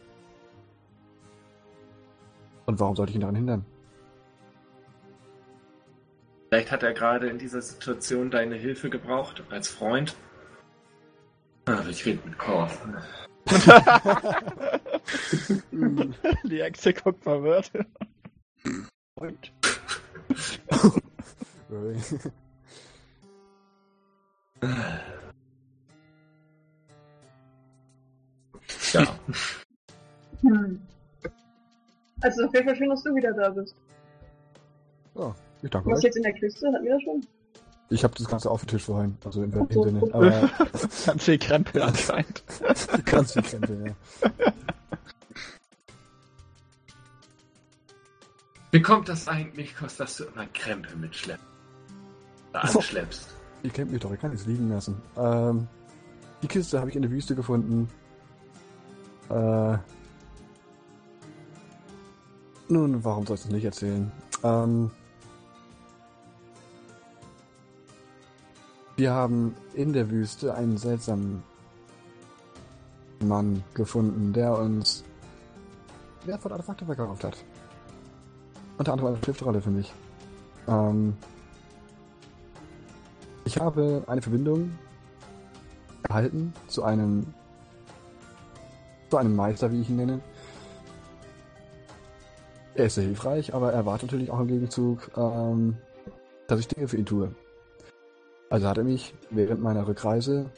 [2.66, 3.64] Und warum sollte ich ihn daran hindern?
[6.52, 10.14] Vielleicht hat er gerade in dieser Situation deine Hilfe gebraucht, als Freund.
[11.64, 12.86] Ach, ich rede mit Korf.
[16.44, 17.72] Die Echse guckt verwirrt.
[19.14, 19.52] Und
[28.92, 29.18] Ja.
[30.42, 30.82] Hm.
[32.20, 33.74] Also auf jeden Fall schön, dass du wieder da bist.
[35.14, 36.04] oh, ich danke Was euch.
[36.04, 36.72] jetzt in der Kiste?
[36.72, 37.26] Hatten wir das schon?
[37.90, 40.02] Ich habe das Ganze aufgetischt vorhin, also im so, Sinne.
[40.02, 40.12] okay.
[40.14, 40.30] Aber
[41.06, 42.42] ganz viel Krempel anscheinend.
[43.04, 44.30] ganz viel Krempel, ja.
[48.70, 51.44] Wie kommt das eigentlich, Kost, dass du immer Krempel mitschleppst?
[52.54, 53.28] Anschleppst?
[53.62, 55.00] Ihr kennt mich doch, ich kann nichts liegen lassen.
[55.18, 55.68] Ähm,
[56.42, 57.88] die Kiste habe ich in der Wüste gefunden.
[59.28, 59.76] Äh,
[62.68, 64.10] nun, warum soll ich das nicht erzählen?
[64.42, 64.90] Ähm,
[69.02, 71.42] wir haben in der Wüste einen seltsamen
[73.18, 75.02] Mann gefunden, der uns
[76.24, 77.36] wertvolle Artefakte verkauft hat.
[78.78, 79.92] Unter anderem eine Schriftrolle für mich.
[80.68, 81.16] Ähm,
[83.44, 84.70] ich habe eine Verbindung
[86.04, 87.26] erhalten zu einem
[89.10, 90.20] zu einem Meister, wie ich ihn nenne.
[92.76, 95.76] Er ist sehr hilfreich, aber er erwartet natürlich auch im Gegenzug, ähm,
[96.46, 97.34] dass ich Dinge für ihn tue.
[98.52, 100.50] Also hat er mich während meiner Rückreise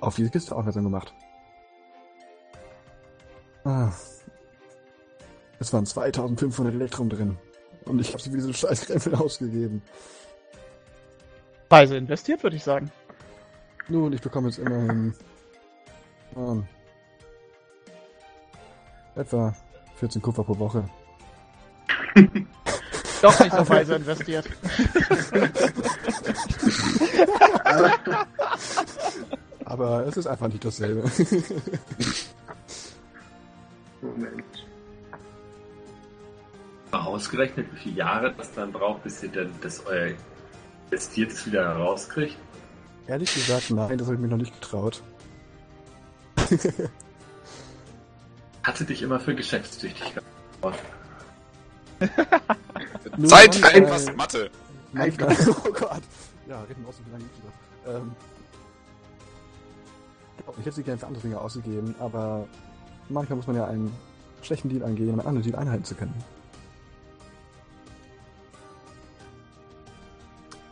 [0.00, 1.14] auf diese Kiste aufmerksam gemacht.
[3.62, 3.92] Ah.
[5.60, 7.38] Es waren 2500 Elektrum drin.
[7.84, 9.80] Und ich habe sie für diesen scheiß Krempel ausgegeben.
[11.68, 12.90] Weise investiert, würde ich sagen.
[13.88, 15.14] Nun, ich bekomme jetzt immerhin
[16.34, 16.66] ähm,
[19.14, 19.54] etwa
[19.94, 20.90] 14 Kupfer pro Woche.
[23.22, 24.46] Doch nicht so weise investiert.
[29.64, 31.10] Aber es ist einfach nicht dasselbe.
[34.00, 34.44] Moment.
[36.90, 40.14] Mal ausgerechnet, wie viele Jahre das dann braucht, bis ihr denn das euer
[40.90, 42.36] Investiertes wieder herauskriegt?
[43.06, 45.02] Ehrlich gesagt, nein, das habe ich mir noch nicht getraut.
[48.62, 50.78] Hatte dich immer für geschäftstüchtig gehalten.
[53.28, 54.50] Zeit für etwas Mathe.
[54.92, 56.02] Manchmal, oh Gott.
[56.48, 57.94] Ja, reden wir aus, wie lange ich noch.
[57.94, 58.12] Ähm,
[60.58, 62.46] ich hätte sie gerne für andere Dinge ausgegeben, aber
[63.08, 63.94] manchmal muss man ja einen
[64.42, 66.14] schlechten Deal angehen, um einen anderen Deal einhalten zu können.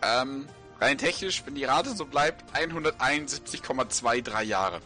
[0.03, 0.47] Ähm,
[0.81, 4.81] rein technisch, wenn die Rate so bleibt, 171,23 Jahre.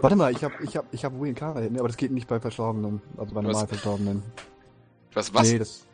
[0.00, 2.40] Warte mal, ich habe ich hab, ich hab Reincarnate, ne, aber das geht nicht bei
[2.40, 4.22] Verstorbenen, also bei normal Verstorbenen.
[5.14, 5.50] Was, was?
[5.50, 5.86] Nee, das.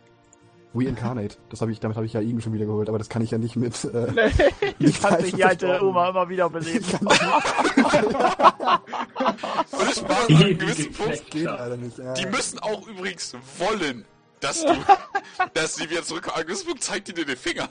[0.75, 1.37] Reincarnate.
[1.49, 3.31] Das habe ich, damit habe ich ja ihn schon wieder geholt, aber das kann ich
[3.31, 3.85] ja nicht mit.
[3.85, 4.31] Äh, Nee,
[4.89, 5.83] ich kann sich die alte.
[5.83, 6.85] Oma immer wieder beleben.
[6.85, 7.07] ich kann
[9.73, 11.13] Ohne Spaß, an einem gewissen Punkt.
[11.13, 11.99] das geht leider nicht.
[11.99, 12.13] Ja.
[12.15, 14.05] Die müssen auch übrigens wollen,
[14.41, 14.75] dass du,
[15.55, 16.35] dass sie wieder zurückkommen.
[16.35, 17.69] An einem gewissen Punkt zeigt die dir den Finger.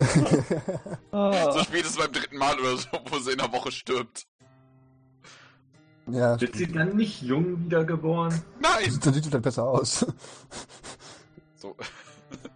[0.00, 4.26] So spätestens beim dritten Mal oder so, wo sie in der Woche stirbt.
[6.10, 8.42] Ja, Wird sie dann nicht jung wiedergeboren?
[8.60, 8.98] Nein!
[9.02, 10.06] dann sieht es dann besser aus.
[11.56, 11.74] So.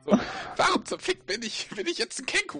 [0.04, 0.18] so.
[0.58, 2.58] Warum zum Fick bin ich, bin ich jetzt ein Kenku?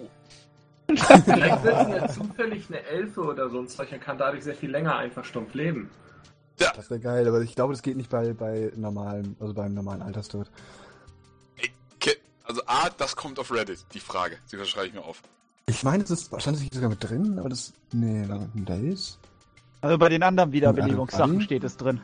[0.87, 4.55] Vielleicht wird sie ja zufällig eine Elfe oder so ein Zeug und kann dadurch sehr
[4.55, 5.91] viel länger einfach stumpf leben.
[6.57, 10.01] Das wäre geil, aber ich glaube, das geht nicht bei, bei normalen, also beim normalen
[10.01, 10.51] Alterstod.
[12.49, 14.39] Also A, das kommt auf Reddit, die Frage.
[14.51, 15.23] Die schreibe ich mir auf.
[15.67, 19.19] Ich meine, das ist, nicht sogar mit drin, aber das, nee, in Days?
[19.81, 22.01] Also bei den anderen Und Wiederbelebungssachen steht es drin.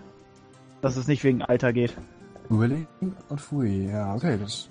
[0.80, 1.94] Dass es nicht wegen Alter geht.
[2.50, 4.68] Überlegen und Fui, ja, okay, das,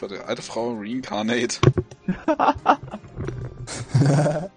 [0.00, 1.60] Warte, alte Frau, Reincarnate,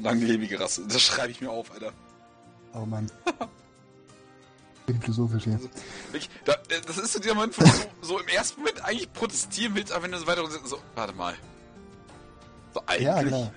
[0.00, 0.86] langlebige Rasse.
[0.88, 1.92] Das schreibe ich mir auf, Alter.
[2.74, 3.10] oh Mann.
[4.86, 5.44] Bin philosophisch.
[6.12, 6.54] Ich, da,
[6.86, 9.92] das ist so dieser Moment, wo du so, so im ersten Moment eigentlich protestieren willst,
[9.92, 11.34] aber wenn du so weiter so, warte mal.
[12.72, 13.02] So eigentlich.
[13.02, 13.50] Ja, klar.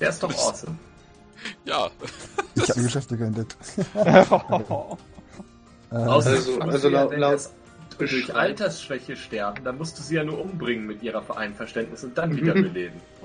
[0.00, 0.76] Der ist doch awesome.
[1.64, 1.90] Ja.
[2.54, 3.16] Ich habe Geschäfte
[5.90, 7.50] Außer Also- also ja, laut- wenn laut
[7.98, 12.34] durch Altersschwäche sterben, dann musst du sie ja nur umbringen mit ihrer Einverständnis und dann
[12.34, 13.00] wieder beleben.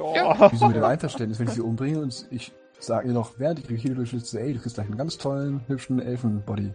[0.51, 3.81] Wieso mit dem Einverständnis, wenn ich sie umbringe und ich sage ihr noch, während ich
[3.81, 6.71] hier durchschlitze, ey, du kriegst gleich einen ganz tollen, hübschen Elfenbody.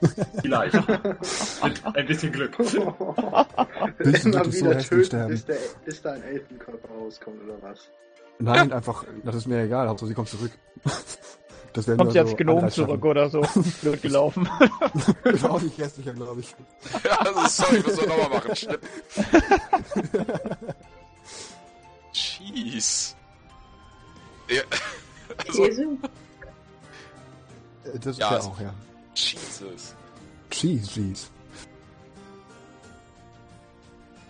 [0.42, 0.74] Vielleicht.
[0.74, 2.56] mit ein bisschen Glück.
[2.58, 2.74] Willst
[4.26, 5.30] du wirklich so töten, sterben?
[5.30, 7.90] bis, der, bis da ein Elfenkörper rauskommt, oder was?
[8.40, 10.52] Nein, einfach, das ist mir egal, Hauptsache sie kommt zurück.
[11.72, 13.42] Das Kommt jetzt so Gnom Anreiz zurück oder so.
[13.82, 14.48] Blöd gelaufen.
[15.22, 16.52] Das war auch nicht hässlicher, glaube ich.
[17.04, 18.56] Ja, also sorry, müssen wir nochmal machen.
[18.56, 18.80] Schnipp.
[22.12, 23.14] Jeez.
[24.48, 24.62] Ja,
[25.46, 25.64] also?
[25.64, 25.76] Äh,
[28.00, 28.74] Das ist Ja, ja, auch, ja.
[29.14, 29.94] Jesus.
[30.50, 31.26] Cheese, Cheese.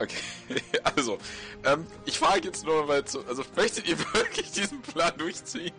[0.00, 0.16] Okay,
[0.96, 1.18] also,
[1.64, 5.72] ähm, ich frage jetzt nur, weil so, also möchtet ihr wirklich diesen Plan durchziehen?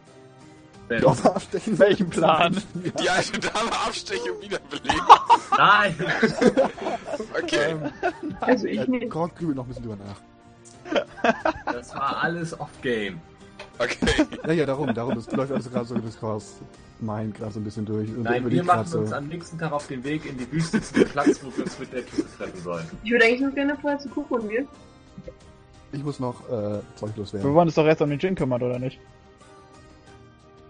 [1.06, 1.80] Auf abstechen.
[1.80, 2.62] Welchen Plan?
[3.00, 5.02] Die alte Dame abstechen und wiederbeleben?
[5.58, 5.96] Nein!
[7.42, 7.72] Okay.
[7.72, 7.94] Ähm,
[8.42, 9.10] Also ich äh, nicht.
[9.10, 11.04] Korn grübelt noch ein bisschen drüber nach.
[11.74, 13.22] Das war alles off-game.
[13.80, 14.28] Okay.
[14.46, 15.16] Ja, ja, darum, darum.
[15.16, 16.56] Das läuft alles gerade so das Chaos
[17.02, 18.10] Mind gerade so ein bisschen durch.
[18.10, 20.94] Und Nein, wir machen uns am nächsten Tag auf den Weg in die Wüste zu
[20.94, 22.86] dem Platz, wo wir uns mit der Type treffen sollen.
[23.04, 24.68] Ich würde eigentlich noch gerne vorher zu Kuchen gehen.
[25.94, 27.54] Ich muss noch äh, Zeug Wir loswerden.
[27.54, 29.00] wollen uns doch jetzt um den Gin kümmern, oder nicht?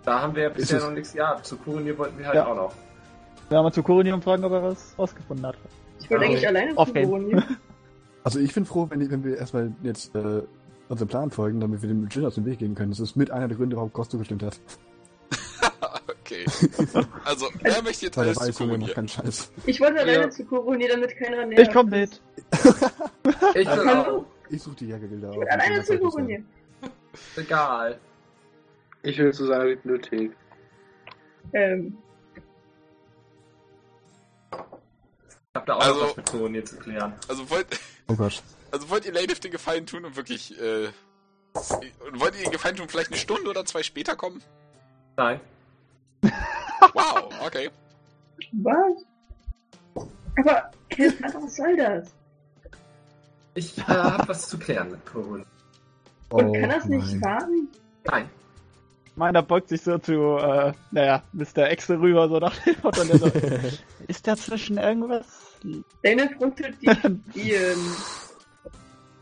[0.04, 1.14] Da haben wir ja bisher noch nichts.
[1.14, 2.48] Ja, zu Kurenier wollten wir halt Ja.
[2.48, 2.74] auch noch.
[3.50, 5.58] Wir haben mal zu Kurinium und fragen, ob er was rausgefunden hat.
[6.00, 6.34] Ich wollte Okay.
[6.34, 7.44] eigentlich alleine zu gehen.
[8.24, 10.44] Also ich bin froh, wenn, wenn wir erstmal jetzt äh,
[10.90, 12.92] unserem Plan folgen, damit wir dem Gin aus dem Weg gehen können.
[12.92, 14.60] Das ist mit einer der Gründe, warum Kost zugestimmt hat.
[16.22, 16.46] Okay.
[17.26, 18.66] Also, wer möchte jetzt alles zu
[19.08, 19.52] Scheiß.
[19.66, 20.02] Ich wollte Ja.
[20.04, 21.60] alleine zu Kuchen gehen, damit keiner näher.
[21.60, 22.22] Ich komm mit.
[23.56, 24.00] Ich Hallo?
[24.20, 24.26] auch.
[24.50, 25.34] Ich suche die Jägergilde auf.
[25.34, 26.46] Ich wollte alleine zu gehen.
[27.36, 28.00] Egal.
[29.04, 30.32] Ich will zu seiner Bibliothek.
[31.54, 31.98] Ähm,
[35.54, 37.14] Ich hab da auch Also- noch was mit Kurenier zu klären.
[37.28, 37.68] Also wollt,
[38.08, 38.42] Oh Gott.
[38.72, 40.86] also wollt ihr Lady den Gefallen tun und wirklich, äh,
[42.08, 44.42] und wollt ihr den Gefallen tun, vielleicht eine Stunde oder zwei später kommen?
[45.18, 45.42] Nein.
[46.94, 47.70] Wow, okay.
[48.54, 49.06] was?
[50.38, 52.14] Aber, Kind, was soll das?
[53.54, 55.46] Ich äh, hab was zu klären mit Kurenier.
[56.30, 57.22] Und Oh kann das nicht nein.
[57.22, 57.68] fahren?
[58.06, 58.30] Nein.
[59.16, 61.70] Meiner beugt sich so zu, äh, naja, Mr.
[61.70, 63.28] Exe rüber, so nach dem Motto, der so,
[64.08, 65.26] ist dazwischen irgendwas?
[66.02, 66.90] Deine fruchtet die
[67.42, 67.82] Stirn.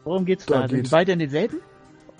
[0.03, 0.67] Worum geht's Da da?
[0.69, 1.59] Sind beide in denselben?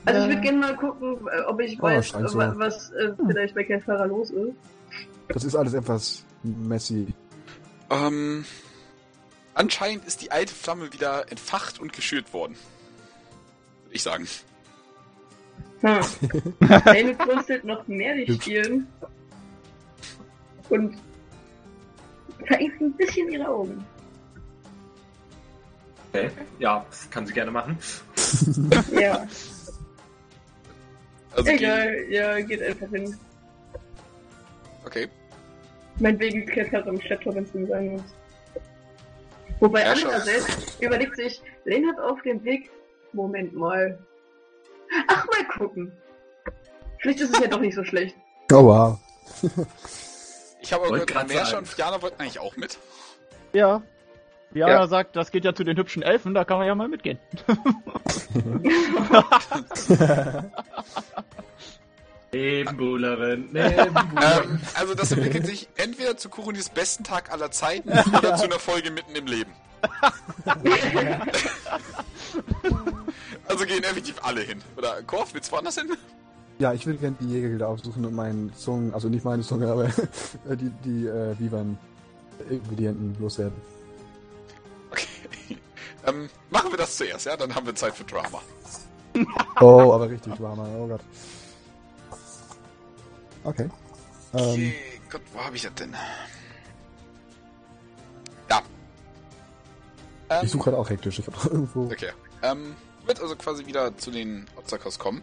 [0.06, 2.38] Also ich würde gerne mal gucken, äh, ob ich Oh, weiß, so.
[2.38, 4.54] wa- was äh, vielleicht bei Ken Fahrer los ist.
[5.28, 7.08] Das ist alles etwas messy.
[7.92, 8.46] Ähm,
[9.54, 12.56] anscheinend ist die alte Flamme wieder entfacht und geschürt worden.
[13.84, 14.28] Würde ich sagen.
[15.82, 16.00] Hm.
[16.86, 18.34] Deine fruchtet noch mehr die.
[18.42, 18.88] Stirn.
[20.70, 20.96] Und
[22.46, 23.86] verengt ein bisschen ihre Augen.
[26.12, 26.32] Okay.
[26.58, 27.78] Ja, das kann sie gerne machen.
[29.00, 29.26] Ja,
[31.36, 33.18] Also egal, ja, geht einfach hin.
[34.86, 35.08] Okay.
[36.00, 38.04] Meinetwegen ist Ken Fahrer im Schlepptau, wenn es ihm sein muss.
[39.60, 42.70] Wobei Ja, andererseits überlegt sich, Len hat auf dem Weg,
[43.14, 43.98] Moment mal.
[45.08, 45.92] Ach, mal gucken.
[47.00, 48.16] Vielleicht ist es ja doch nicht so schlecht.
[48.52, 48.98] Oh wow.
[50.60, 51.58] Ich habe aber gehört, sagen.
[51.60, 52.80] und Fiana wollten eigentlich auch mit.
[53.54, 53.84] Ja.
[54.54, 54.88] Diana Ja.
[54.88, 57.20] sagt, das geht ja zu den hübschen Elfen, da kann man ja mal mitgehen.
[62.32, 64.60] Nebenbuhlerin, Ähm, Nebenbuhlerin.
[64.76, 68.92] also das entwickelt sich entweder zu Kurunis besten Tag aller Zeiten oder zu einer Folge
[68.92, 69.52] mitten im Leben.
[73.48, 74.62] also gehen effektiv alle hin.
[74.78, 75.90] Oder Korf, willst du woanders hin?
[76.60, 79.86] Ja, ich will gerne die Jägergilde aufsuchen und meinen Zungen, also nicht meine Zunge, aber
[80.56, 83.56] die, die äh, Vivan-Ingredienten loswerden.
[86.10, 87.38] Ähm, machen wir das zuerst, ja?
[87.38, 88.42] Dann haben wir Zeit für Drama.
[89.60, 91.02] Oh, aber richtig warmer, oh Gott.
[93.44, 93.70] Okay.
[94.34, 94.76] Ähm, Okay,
[95.10, 95.94] Gott, wo habe ich das denn?
[98.50, 98.62] Ja.
[100.30, 101.20] Ähm, ich suche gerade auch hektisch.
[101.20, 101.86] Ich habe irgendwo.
[101.86, 102.12] Okay.
[102.44, 105.22] Ähm, wird also quasi wieder zu den Obstakos kommen.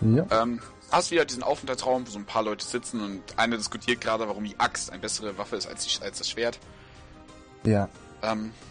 [0.00, 0.26] Ja.
[0.42, 0.60] Ähm,
[0.90, 4.44] hast wieder diesen Aufenthaltsraum, wo so ein paar Leute sitzen und einer diskutiert gerade, warum
[4.44, 6.58] die Axt eine bessere Waffe ist als, die, als das Schwert.
[7.64, 7.88] Ja.
[8.22, 8.65] Ähm, Ja.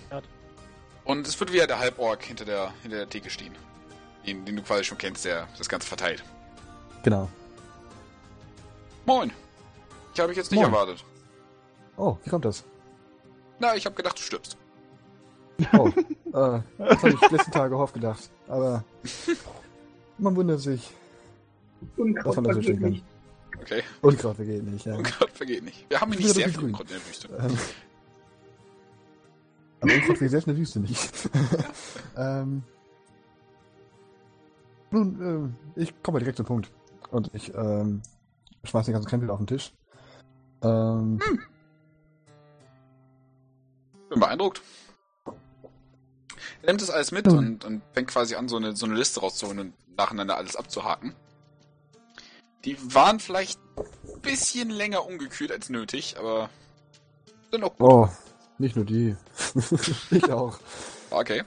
[1.05, 3.53] Und es wird wieder der Halborg hinter der, hinter der Theke stehen.
[4.25, 6.23] Den, den du quasi schon kennst, der das Ganze verteilt.
[7.03, 7.29] Genau.
[9.05, 9.31] Moin.
[10.13, 10.71] Ich habe mich jetzt nicht Moin.
[10.73, 11.03] erwartet.
[11.97, 12.63] Oh, wie kommt das?
[13.59, 14.57] Na, ich habe gedacht, du stirbst.
[15.77, 18.29] Oh, äh, das habe ich die letzten Tage oft gedacht.
[18.47, 18.83] Aber
[20.17, 20.91] man wundert sich,
[21.95, 22.91] Unkraut dass man das so stehen vergeht kann.
[22.91, 23.05] nicht.
[23.61, 23.83] Okay.
[24.01, 24.95] Unkraut vergeht nicht, ja.
[24.97, 25.85] Oh Gott, vergeht nicht.
[25.89, 26.65] Wir haben hier Ich nicht sehr viel grün.
[26.71, 27.29] Unkraut in der Wüste.
[27.39, 27.57] Ähm,
[29.81, 31.29] aber Unkraut wächst selbst in der Wüste nicht.
[32.17, 32.63] ähm,
[34.91, 36.71] nun, ähm, ich komme mal direkt zum Punkt.
[37.11, 38.01] Und ich ähm,
[38.63, 39.73] schmeiß den ganzen Krempel auf den Tisch.
[40.63, 41.19] Ähm,
[44.09, 44.61] Bin beeindruckt.
[46.61, 47.37] Er nimmt das alles mit Hm.
[47.37, 51.13] und, und fängt quasi an, so eine, so eine Liste rauszuholen und nacheinander alles abzuhaken.
[52.63, 56.49] Die waren vielleicht ein bisschen länger ungekühlt als nötig, aber
[57.51, 57.91] sind auch gut.
[57.91, 58.09] Oh,
[58.57, 59.15] nicht nur die.
[60.11, 60.59] ich auch.
[61.09, 61.43] Okay.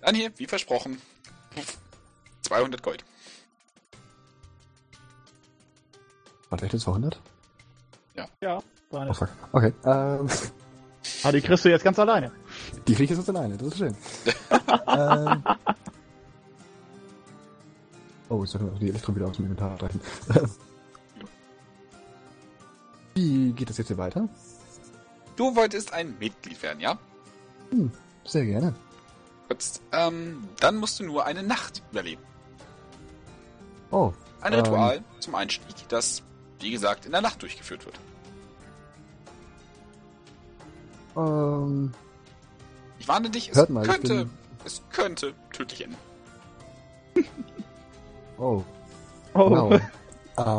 [0.00, 1.00] Dann hier, wie versprochen,
[2.42, 3.04] 200 Gold.
[6.50, 7.20] Warte, echt jetzt 200?
[8.40, 9.28] Ja, war Oh, fuck.
[9.52, 10.28] Okay, ähm,
[11.22, 12.32] Aber die kriegst du jetzt ganz alleine.
[12.86, 13.96] die kriege ich jetzt alleine, das ist schön.
[14.86, 15.44] ähm,
[18.28, 20.00] oh, jetzt sollten wir die Elektro wieder aus dem Inventar streichen.
[23.14, 24.28] Wie geht das jetzt hier weiter?
[25.38, 26.98] Du wolltest ein Mitglied werden, ja?
[28.24, 28.74] Sehr gerne.
[29.48, 29.58] Gut,
[29.92, 32.22] ähm, dann musst du nur eine Nacht überleben.
[33.92, 34.58] Oh, Ein Ähm.
[34.60, 36.22] Ritual zum Einstieg, das,
[36.60, 37.98] wie gesagt, in der Nacht durchgeführt wird.
[41.16, 41.94] ähm,
[42.98, 44.30] Ich warne dich, es mal, könnte, bin...
[44.64, 45.96] es könnte tödlich enden.
[48.40, 48.62] Oh,
[49.34, 49.48] Oh.
[49.68, 49.80] genau.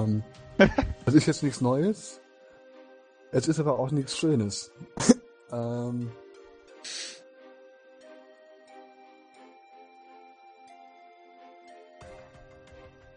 [0.04, 0.24] ähm,
[1.06, 2.20] das ist jetzt nichts Neues.
[3.32, 4.72] Es ist aber auch nichts Schönes.
[5.52, 6.12] ähm,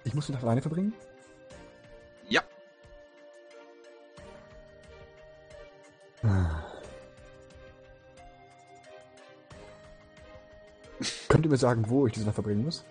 [0.05, 0.93] ich muss die Nacht alleine verbringen?
[2.29, 2.43] Ja.
[11.29, 12.85] Könnt ihr mir sagen, wo ich diese Nacht verbringen muss?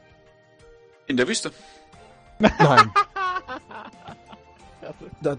[1.06, 1.51] In der Wüste.
[2.40, 2.91] Nein.
[5.22, 5.38] Da, äh,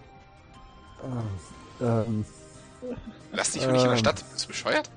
[1.81, 2.25] ähm,
[3.33, 3.99] Lass dich für nicht in der Ähm.
[3.99, 4.25] Stadt.
[4.33, 4.91] Bist du bescheuert?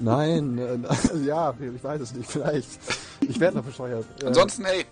[0.00, 2.68] nein, äh, ja, ich weiß es nicht, vielleicht.
[3.20, 4.04] Ich werde noch bescheuert.
[4.22, 4.84] Äh, Ansonsten, hey,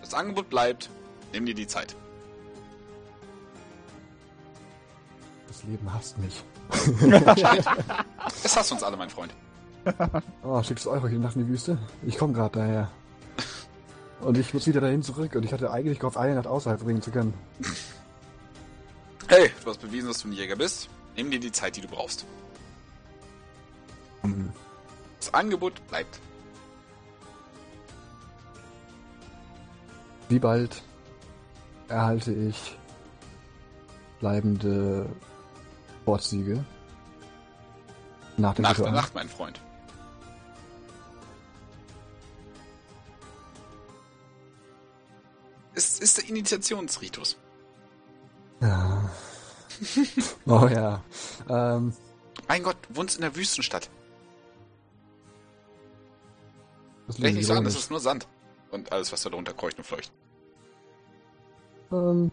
[0.00, 0.90] das Angebot bleibt.
[1.32, 1.94] Nimm dir die Zeit.
[5.48, 6.42] Das Leben hasst mich.
[8.42, 9.34] Das hast du uns alle, mein Freund.
[10.42, 11.78] Oh, schickst du hier nach in die Wüste?
[12.06, 12.90] Ich komme gerade daher.
[14.20, 17.00] Und ich muss wieder dahin zurück und ich hatte eigentlich gehofft, eine Nacht außerhalb bringen
[17.00, 17.32] zu können.
[19.40, 20.90] Hey, du hast bewiesen, dass du ein Jäger bist.
[21.16, 22.26] Nimm dir die Zeit, die du brauchst.
[24.20, 24.52] Hm.
[25.18, 26.20] Das Angebot bleibt.
[30.28, 30.82] Wie bald
[31.88, 32.76] erhalte ich
[34.18, 35.08] bleibende
[36.04, 36.62] Vorzüge?
[38.36, 38.92] Nach dem Nach der?
[38.92, 39.58] Nacht, mein Freund.
[45.72, 47.38] Es ist der Initiationsritus.
[48.60, 48.89] Ja.
[50.46, 51.02] oh ja.
[51.48, 51.92] Ähm,
[52.48, 53.90] Mein Gott, du wohnst in der Wüstenstadt.
[57.06, 58.26] das Denk nicht so an, das ist nur Sand.
[58.70, 60.12] Und alles, was da drunter kreucht und fleucht.
[61.92, 62.30] Ähm,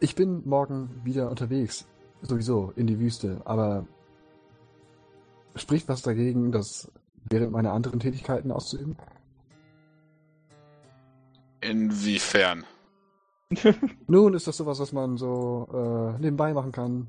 [0.00, 1.86] ich bin morgen wieder unterwegs.
[2.22, 3.40] Sowieso, in die Wüste.
[3.44, 3.86] Aber
[5.54, 6.90] spricht was dagegen, das
[7.30, 8.96] während meiner anderen Tätigkeiten auszuüben?
[11.60, 12.64] Inwiefern?
[14.06, 15.68] Nun ist das sowas, was man so
[16.16, 17.08] äh, nebenbei machen kann.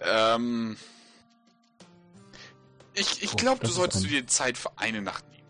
[0.00, 0.76] Ähm.
[2.94, 5.42] Ich, ich Oh, glaube, du solltest ein- dir Zeit für eine Nacht nehmen.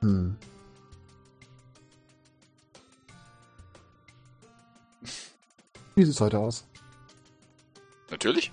[0.00, 0.36] hm.
[5.94, 6.64] Wie sieht's heute aus?
[8.10, 8.52] Natürlich.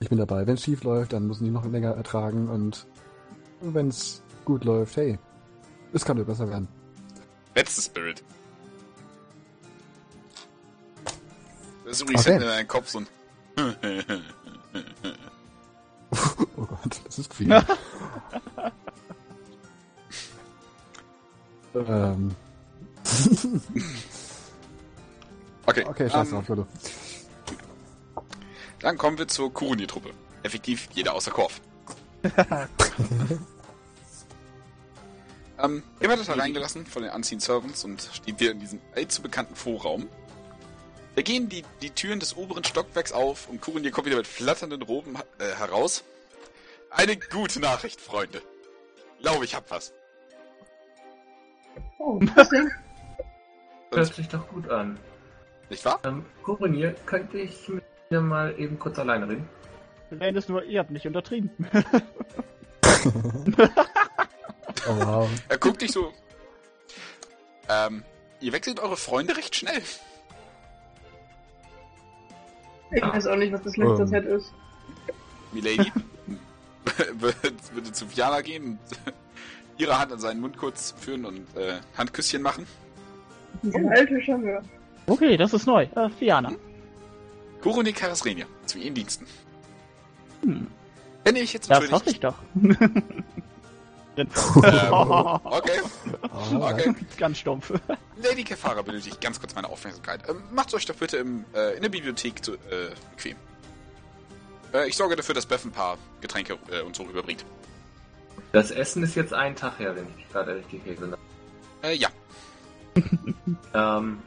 [0.00, 0.46] Ich bin dabei.
[0.46, 2.86] Wenn es schief läuft, dann müssen die noch länger ertragen und
[3.62, 5.18] wenn es gut läuft, hey,
[5.92, 6.68] es kann nur besser werden.
[7.54, 8.22] Letzte Spirit.
[11.84, 12.34] Das ist übrigens Okay.
[12.36, 13.06] in deinem Kopf so ein.
[16.56, 17.52] Oh Gott, das ist creepy.
[21.74, 22.34] ähm,
[25.66, 26.66] Okay, okay, scheiß ähm, drauf, Leute.
[28.80, 30.10] Dann kommen wir zur Kurunier-Truppe.
[30.42, 31.60] Effektiv jeder außer Korf.
[35.62, 39.54] ähm, ihr werdet hereingelassen von den Unseen Servants und steht wieder in diesem allzu bekannten
[39.54, 40.08] Vorraum.
[41.14, 44.82] Da gehen die, die Türen des oberen Stockwerks auf und Kurunier kommt wieder mit flatternden
[44.82, 46.04] Roben äh, heraus.
[46.90, 48.40] Eine gute Nachricht, Freunde.
[49.16, 49.92] Ich glaube, ich hab was.
[51.98, 52.70] Oh, was denn?
[53.92, 54.98] Hört sich doch gut an.
[55.68, 56.00] Nicht wahr?
[56.04, 59.48] Ähm, Kuronier, könnte ich mit dir mal eben kurz alleine reden?
[60.08, 61.50] Problem ist nur, ihr habt nicht untertrieben.
[64.88, 65.30] Oh wow.
[65.48, 66.12] Er guckt dich so.
[67.68, 68.02] Ähm,
[68.40, 69.82] ihr wechselt eure Freunde recht schnell.
[72.90, 74.08] Ich weiß auch nicht, was das letzte Ähm.
[74.08, 74.52] Set ist.
[75.52, 75.92] Milady
[77.14, 78.78] würde, würde zu Fiana gehen und
[79.78, 82.66] ihre Hand an seinen Mund kurz führen und äh, Handküsschen machen.
[83.62, 84.62] Dieser alte Charmeur.
[85.06, 85.84] Okay, das ist neu.
[85.94, 86.52] Äh, Fiana.
[87.62, 89.26] Kuronik Karasrenia, zu ihren Diensten.
[90.42, 90.66] Hm.
[91.24, 92.34] Wenn ich jetzt Das hoffe ich doch.
[94.16, 95.80] Ähm, okay,
[96.30, 96.94] Ah, okay.
[97.16, 97.72] Ganz stumpf.
[98.22, 100.28] Lady Kefara benötigt ganz kurz meine Aufmerksamkeit.
[100.28, 103.36] Ähm, macht euch doch bitte im, äh, in der Bibliothek zu, äh, bequem.
[104.74, 107.44] Äh, ich sorge dafür, dass Beth ein paar Getränke äh, und so rüberbringt.
[108.52, 111.18] Das Essen ist jetzt einen Tag her, wenn ich gerade richtig erinnere.
[111.82, 112.08] Äh, ja.
[113.74, 114.18] Ähm,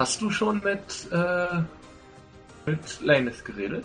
[0.00, 1.62] hast du schon mit, äh,
[2.66, 3.84] mit Lannis geredet?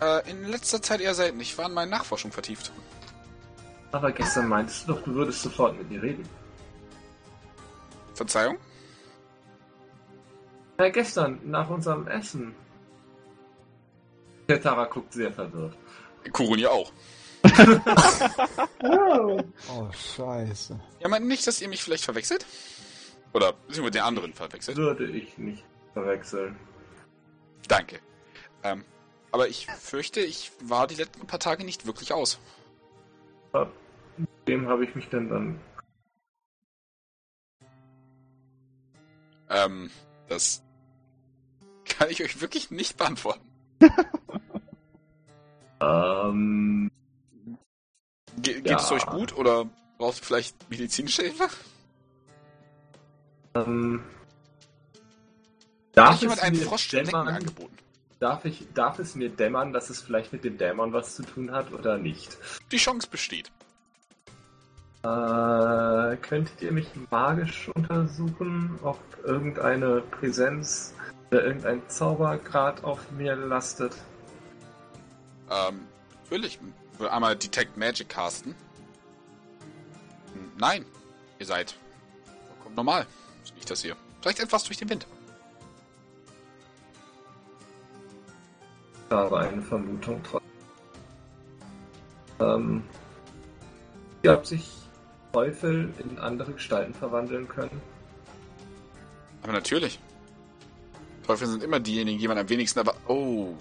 [0.00, 1.40] Äh, in letzter Zeit eher selten.
[1.40, 2.72] Ich war in meine Nachforschung vertieft.
[3.92, 6.28] Aber gestern meintest du doch, du würdest sofort mit ihr reden.
[8.14, 8.58] Verzeihung?
[10.78, 12.54] Ja, gestern, nach unserem Essen.
[14.48, 15.76] Der Tara guckt sehr verwirrt.
[16.32, 16.92] Kurunia auch.
[18.82, 19.40] Oh.
[19.72, 20.78] Oh, scheiße.
[21.00, 22.46] Ja, meint nicht, dass ihr mich vielleicht verwechselt?
[23.32, 24.76] Oder beziehungsweise den anderen verwechselt?
[24.76, 26.56] Würde ich nicht verwechseln.
[27.68, 28.00] Danke.
[28.62, 28.84] Ähm,
[29.32, 32.38] aber ich fürchte, ich war die letzten paar Tage nicht wirklich aus.
[34.46, 35.60] Dem habe ich mich denn dann.
[39.48, 39.90] Ähm,
[40.28, 40.62] das
[41.84, 43.48] kann ich euch wirklich nicht beantworten.
[45.80, 46.90] Ähm,
[48.36, 48.76] Ge geht Ja.
[48.78, 49.64] es euch gut oder
[49.98, 51.48] braucht ihr vielleicht medizinische Hilfe?
[53.54, 54.02] ähm,
[55.96, 56.60] Hat jemand einen
[56.92, 57.76] dämmern, angeboten?
[58.20, 61.50] Darf, ich, darf es mir dämmern, dass es vielleicht mit dem Dämon was zu tun
[61.50, 62.38] hat oder nicht?
[62.70, 63.50] Die Chance besteht.
[65.02, 70.94] Äh, könntet ihr mich magisch untersuchen, ob irgendeine Präsenz
[71.30, 73.94] oder irgendein Zauber gerade auf mir lastet?
[75.50, 75.80] Ähm,
[76.22, 76.58] natürlich.
[76.92, 78.54] Ich will einmal Detect Magic casten.
[80.34, 80.84] Hm, Nein,
[81.38, 81.74] ihr seid
[82.48, 83.06] vollkommen normal.
[83.54, 83.96] Wie ich das hier.
[84.20, 85.06] Vielleicht etwas durch den Wind.
[89.10, 90.50] Habe eine Vermutung trotzdem.
[92.40, 92.82] Ähm,
[94.26, 94.70] ob sich
[95.32, 97.80] Teufel in andere Gestalten verwandeln können?
[99.42, 99.98] Aber natürlich.
[101.26, 102.94] Teufel sind immer diejenigen, die man am wenigsten aber.
[103.06, 103.54] Oh.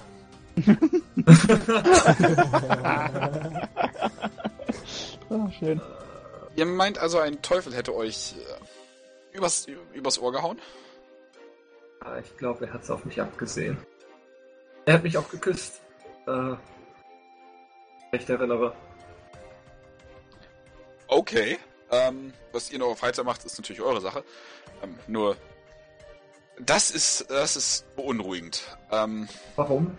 [5.30, 5.82] Oh, schön.
[6.56, 10.60] Ihr meint also, ein Teufel hätte euch äh, übers, übers Ohr gehauen?
[12.02, 13.78] Ah, ich glaube, er hat es auf mich abgesehen.
[14.90, 15.82] Er hat mich auch geküsst.
[16.26, 16.54] Äh,
[18.12, 18.76] ich mich erinnere.
[21.08, 21.60] Okay.
[21.92, 24.24] Ähm, was ihr noch auf Heiter macht, ist natürlich eure Sache.
[24.82, 25.38] Ähm, nur.
[26.60, 28.64] Das ist, das ist beunruhigend.
[28.90, 29.96] Ähm, Warum?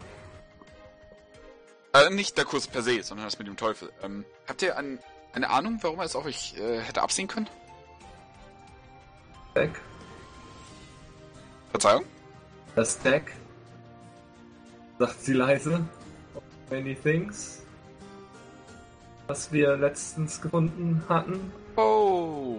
[1.93, 3.93] äh, nicht der Kurs per se, sondern das mit dem Teufel.
[4.02, 4.99] Ähm, habt ihr ein,
[5.33, 7.49] eine Ahnung, warum er es auf euch äh, hätte absehen können?
[9.55, 9.70] Deck.
[11.70, 12.05] Verzeihung?
[12.75, 13.33] Das Deck.
[15.01, 15.83] Sagt sie leise.
[16.69, 17.62] Many things.
[19.29, 21.51] Was wir letztens gefunden hatten.
[21.77, 22.59] Oh.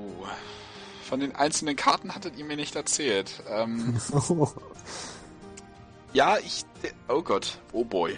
[1.03, 3.43] Von den einzelnen Karten hattet ihr mir nicht erzählt.
[3.47, 3.95] Ähm,
[6.13, 6.65] ja, ich.
[7.07, 7.59] Oh Gott.
[7.73, 8.17] Oh boy.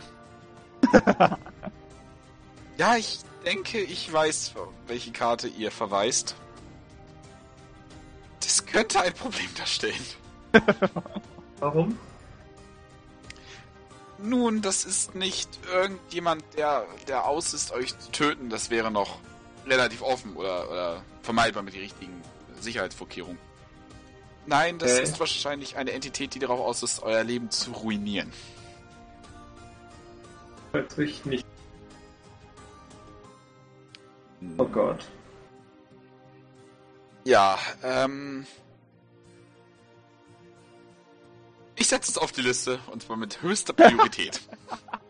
[2.77, 4.53] ja, ich denke, ich weiß,
[4.87, 6.37] welche Karte ihr verweist.
[8.39, 10.05] Das könnte ein Problem darstellen.
[11.59, 11.97] Warum?
[14.23, 18.49] Nun, das ist nicht irgendjemand, der, der aus ist, euch zu töten.
[18.49, 19.19] Das wäre noch
[19.67, 22.21] relativ offen oder, oder vermeidbar mit den richtigen
[22.61, 23.37] Sicherheitsvorkehrungen.
[24.45, 25.03] Nein, das Okay.
[25.03, 28.31] ist wahrscheinlich eine Entität, die darauf aus ist, euer Leben zu ruinieren.
[30.71, 31.45] Hört sich nicht.
[34.57, 35.05] Oh Gott.
[37.25, 38.45] Ja, ähm.
[41.83, 44.39] Ich setze es auf die Liste und zwar mit höchster Priorität.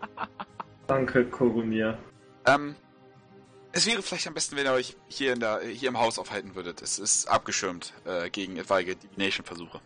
[0.87, 1.99] Danke, Koronier.
[2.47, 2.73] ähm.
[3.73, 6.55] Es wäre vielleicht am besten, wenn ihr euch hier, in der, hier im Haus aufhalten
[6.55, 6.81] würdet.
[6.81, 9.81] Es ist abgeschirmt äh, gegen etwaige Divination-Versuche.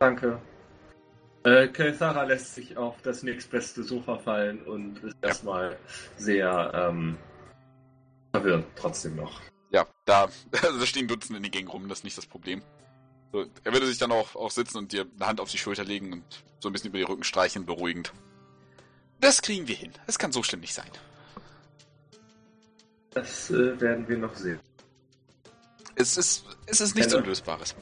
[0.00, 0.40] Danke.
[1.44, 5.78] Äh, Kelsara lässt sich auf das nächstbeste Sofa fallen und ist erstmal
[6.16, 7.16] sehr ähm,
[8.32, 9.40] verwirrt, trotzdem noch.
[9.70, 10.28] Ja, da,
[10.60, 12.62] also da stehen Dutzende in die Gänge rum, das ist nicht das Problem.
[13.32, 15.84] So, er würde sich dann auch, auch sitzen und dir eine Hand auf die Schulter
[15.84, 18.12] legen und so ein bisschen über die Rücken streichen, beruhigend.
[19.20, 19.92] Das kriegen wir hin.
[20.06, 20.90] Es kann so schlimm nicht sein.
[23.12, 24.60] Das äh, werden wir noch sehen.
[25.94, 27.74] Es ist, es ist nichts Keine- Unlösbares.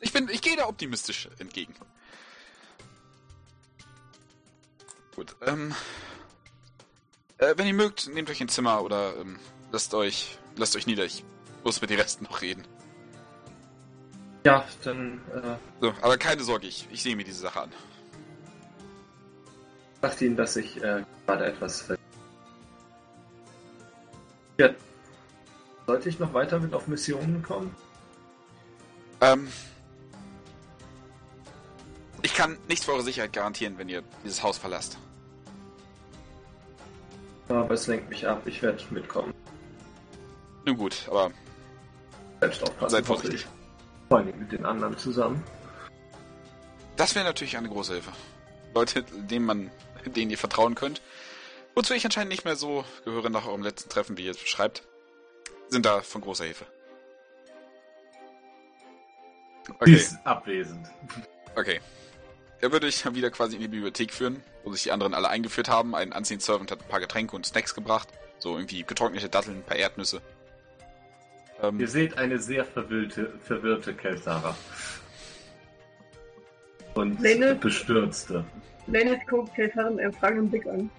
[0.00, 1.74] Ich bin, ich gehe da optimistisch entgegen.
[5.14, 5.74] Gut, ähm,
[7.38, 9.38] äh, wenn ihr mögt, nehmt euch ein Zimmer oder ähm,
[9.72, 11.04] lasst euch, lasst euch nieder.
[11.04, 11.24] Ich
[11.64, 12.66] muss mit den Resten noch reden.
[14.46, 17.72] Ja, dann äh, So, aber keine Sorge, ich, ich sehe mir diese Sache an.
[20.00, 21.88] sagte ihnen, dass ich äh, gerade etwas
[24.58, 24.70] ja.
[25.88, 27.74] Sollte ich noch weiter mit auf Missionen kommen?
[29.20, 29.48] Ähm,
[32.22, 34.96] ich kann nichts für eure Sicherheit garantieren, wenn ihr dieses Haus verlasst.
[37.48, 38.42] Aber es lenkt mich ab.
[38.44, 39.34] Ich werde mitkommen.
[40.64, 41.32] Nun gut, aber
[42.38, 42.90] Selbst aufpassen.
[42.90, 43.46] seid vorsichtig.
[44.08, 45.42] Vor allem mit den anderen zusammen.
[46.96, 48.12] Das wäre natürlich eine große Hilfe.
[48.74, 49.70] Leute, denen man,
[50.04, 51.02] denen ihr vertrauen könnt.
[51.74, 54.82] Wozu ich anscheinend nicht mehr so gehöre nach eurem letzten Treffen, wie ihr es beschreibt,
[55.68, 56.64] sind da von großer Hilfe.
[59.66, 60.86] Sie Okay, ist abwesend.
[61.56, 61.80] okay.
[62.60, 65.68] Er würde ich wieder quasi in die Bibliothek führen, wo sich die anderen alle eingeführt
[65.68, 65.94] haben.
[65.94, 68.08] Ein Unseen Servant hat ein paar Getränke und Snacks gebracht.
[68.38, 70.22] So irgendwie getrocknete Datteln, ein paar Erdnüsse.
[71.62, 74.54] Ähm, Ihr seht eine sehr verwirrte, verwirrte Kelsara.
[76.94, 77.54] Und Lene?
[77.54, 78.44] bestürzte.
[78.86, 80.90] Leonard guckt Keltar mit einem fragenden Blick an.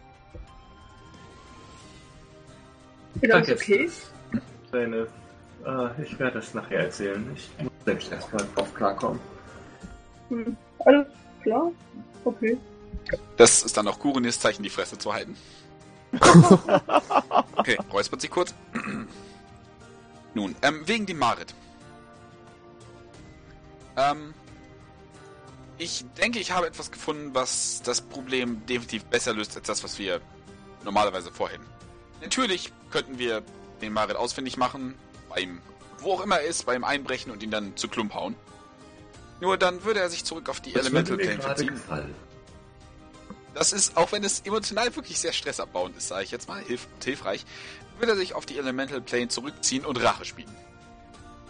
[3.21, 3.61] Ist jetzt.
[3.63, 3.89] okay?
[4.71, 5.07] Seine,
[5.65, 7.25] äh, ich werde es nachher erzählen.
[7.35, 9.19] Ich muss selbst erstmal drauf klarkommen.
[10.29, 10.57] Hm.
[10.79, 11.07] Alles
[11.41, 11.71] klar?
[12.25, 12.57] Okay.
[13.37, 15.35] Das ist dann auch Kurunirs Zeichen, die Fresse zu halten.
[17.55, 18.53] okay, räuspert sich kurz.
[20.37, 21.55] Nun, ähm, wegen dem Marit.
[23.95, 24.35] Ähm,
[25.79, 29.97] ich denke, ich habe etwas gefunden, was das Problem definitiv besser löst als das, was
[29.97, 30.21] wir
[30.83, 31.65] normalerweise vorhätten.
[32.21, 33.41] Natürlich könnten wir
[33.81, 34.93] den Marit ausfindig machen,
[35.27, 35.59] bei ihm,
[36.01, 38.35] wo auch immer er ist, bei ihm einbrechen und ihn dann zu Klump hauen.
[39.41, 41.69] Nur dann würde er sich zurück auf die Das Elemental Plane verziehen.
[41.69, 42.13] gefallen.
[43.57, 46.87] Das ist, auch wenn es emotional wirklich sehr stressabbauend ist, sage ich jetzt mal, hilf
[47.03, 47.43] hilfreich,
[47.97, 50.55] wird er sich auf die Elemental Plane zurückziehen und Rache spielen.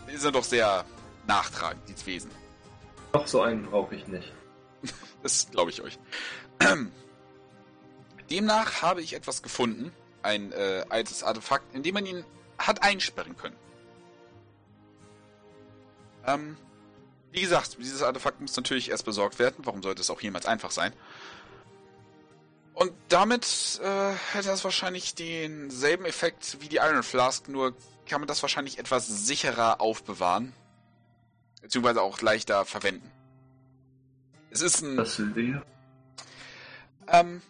[0.09, 0.85] Die sind doch sehr
[1.27, 2.31] nachtragend, dieses Wesen.
[3.11, 4.31] Doch, so einen brauche ich nicht.
[5.21, 5.99] Das glaube ich euch.
[8.29, 12.23] Demnach habe ich etwas gefunden, ein äh, altes Artefakt, in dem man ihn
[12.57, 13.57] hat einsperren können.
[16.25, 16.55] Ähm,
[17.31, 19.57] wie gesagt, dieses Artefakt muss natürlich erst besorgt werden.
[19.59, 20.93] Warum sollte es auch jemals einfach sein?
[22.77, 27.75] Und damit äh, hätte das wahrscheinlich denselben Effekt wie die Iron Flask, nur
[28.07, 30.53] kann man das wahrscheinlich etwas sicherer aufbewahren.
[31.63, 33.11] Beziehungsweise auch leichter verwenden.
[34.51, 34.95] Es ist ein.
[34.95, 35.65] Das Leer.
[37.07, 37.41] Ähm,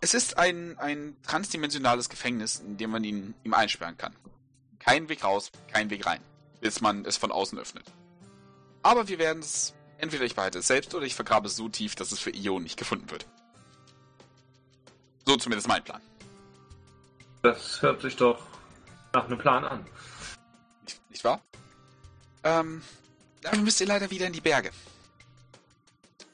[0.00, 4.16] es ist ein, ein transdimensionales Gefängnis, in dem man ihn ihm einsperren kann.
[4.78, 6.22] Kein Weg raus, kein Weg rein,
[6.62, 7.84] bis man es von außen öffnet.
[8.82, 11.96] Aber wir werden es, entweder ich behalte es selbst oder ich vergrabe es so tief,
[11.96, 13.26] dass es für Ion nicht gefunden wird.
[15.26, 16.00] So zumindest mein Plan.
[17.42, 18.42] Das hört sich doch
[19.12, 19.86] nach einem Plan an.
[20.82, 21.40] Nicht, nicht wahr?
[22.42, 22.82] Ähm,
[23.42, 24.70] dafür müsst ihr leider wieder in die Berge.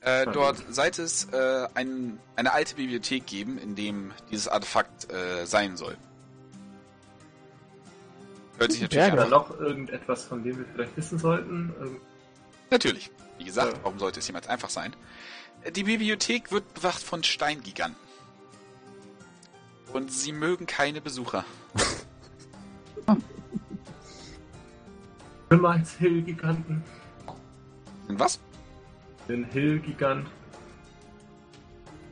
[0.01, 5.45] Äh, dort seit es äh, ein, eine alte Bibliothek geben, in dem dieses Artefakt äh,
[5.47, 5.97] sein soll.
[8.59, 9.27] Hört sich natürlich Berge.
[9.27, 9.51] Oder einfach...
[9.51, 12.01] noch irgendetwas, von dem wir vielleicht wissen sollten?
[12.71, 13.11] Natürlich.
[13.39, 13.79] Wie gesagt, Ja.
[13.83, 14.95] warum sollte es jemals einfach sein?
[15.63, 18.10] Äh, Die Bibliothek wird bewacht von Steingiganten.
[19.93, 21.45] Und sie mögen keine Besucher.
[25.49, 26.85] Schlimmer als Hill-Giganten.
[28.07, 28.39] Sind was?
[29.29, 30.29] Den Hill-Gigant.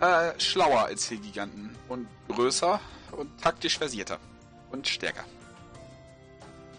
[0.00, 1.76] Äh, schlauer als Hillgiganten.
[1.88, 2.80] Und größer
[3.12, 4.18] und taktisch versierter.
[4.70, 5.24] Und stärker.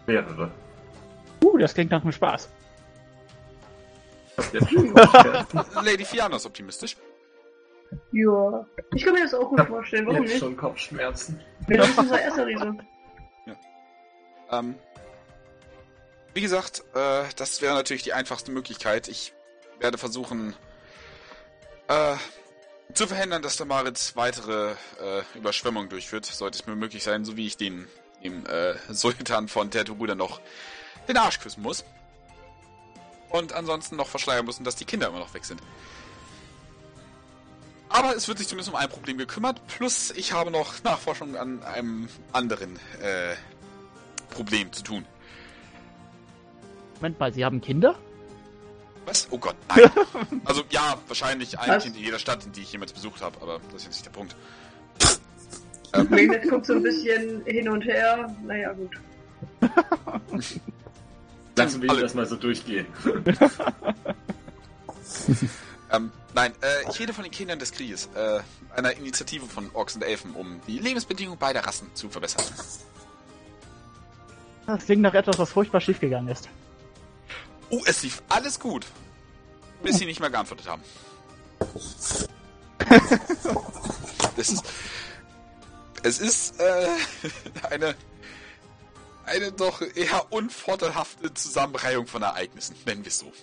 [0.05, 0.51] Mehrere.
[1.43, 2.49] Uh, das klingt nach einem Spaß.
[5.83, 6.95] Lady Fiana ist optimistisch.
[8.11, 8.65] Ja.
[8.93, 10.05] Ich kann mir das auch gut vorstellen.
[10.07, 10.39] Warum jetzt nicht?
[10.39, 11.39] schon Kopfschmerzen.
[11.67, 12.77] Ja, das ist unser erster Riese.
[14.51, 14.75] Ähm,
[16.33, 19.07] wie gesagt, äh, das wäre natürlich die einfachste Möglichkeit.
[19.07, 19.33] Ich
[19.79, 20.55] werde versuchen,
[21.87, 22.15] äh,
[22.93, 27.37] zu verhindern, dass der Maritz weitere äh, Überschwemmungen durchführt, sollte es mir möglich sein, so
[27.37, 27.87] wie ich den
[28.23, 30.41] dem äh, Sultan von Tertuguda noch
[31.07, 31.85] den Arsch küssen muss.
[33.29, 35.61] Und ansonsten noch verschleiern müssen, dass die Kinder immer noch weg sind.
[37.89, 41.63] Aber es wird sich zumindest um ein Problem gekümmert, plus ich habe noch Nachforschungen an
[41.63, 43.35] einem anderen äh,
[44.29, 45.05] Problem zu tun.
[46.95, 47.95] Moment mal, Sie haben Kinder?
[49.05, 49.27] Was?
[49.31, 49.89] Oh Gott, nein.
[50.45, 51.83] also ja, wahrscheinlich ein Was?
[51.83, 54.11] Kind in jeder Stadt, die ich jemals besucht habe, aber das ist jetzt nicht der
[54.11, 54.35] Punkt.
[56.11, 58.35] Magnet guckt so ein bisschen hin und her.
[58.45, 58.91] Naja, gut.
[61.55, 62.01] Lassen wir Alle.
[62.01, 62.85] das mal so durchgehen.
[65.91, 68.41] Ähm, nein, äh, ich rede von den Kindern des Krieges, äh,
[68.75, 72.43] einer Initiative von Orks und Elfen, um die Lebensbedingungen beider Rassen zu verbessern.
[74.67, 76.47] Das klingt nach etwas, was furchtbar schiefgegangen ist.
[77.71, 78.85] Oh, es lief alles gut,
[79.83, 80.83] bis sie nicht mehr geantwortet haben.
[84.39, 84.63] Es ist,
[86.01, 86.87] es ist äh,
[87.69, 87.93] eine,
[89.25, 93.33] eine doch eher unvorteilhafte Zusammenreihung von Ereignissen, nennen wir es so.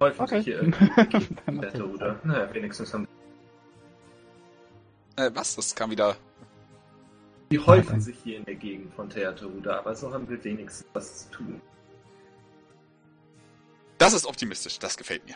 [0.00, 0.36] Häufen Okay.
[0.38, 2.20] sich hier irgendwie in der Ruder.
[2.24, 3.06] Naja, wenigstens haben
[5.16, 5.54] Äh, was?
[5.56, 6.16] Das kam wieder.
[7.52, 11.24] die häufen sich hier in der Gegend von Theaterruder, aber so haben wir wenigstens was
[11.24, 11.60] zu tun.
[13.98, 15.34] Das ist optimistisch, das gefällt mir.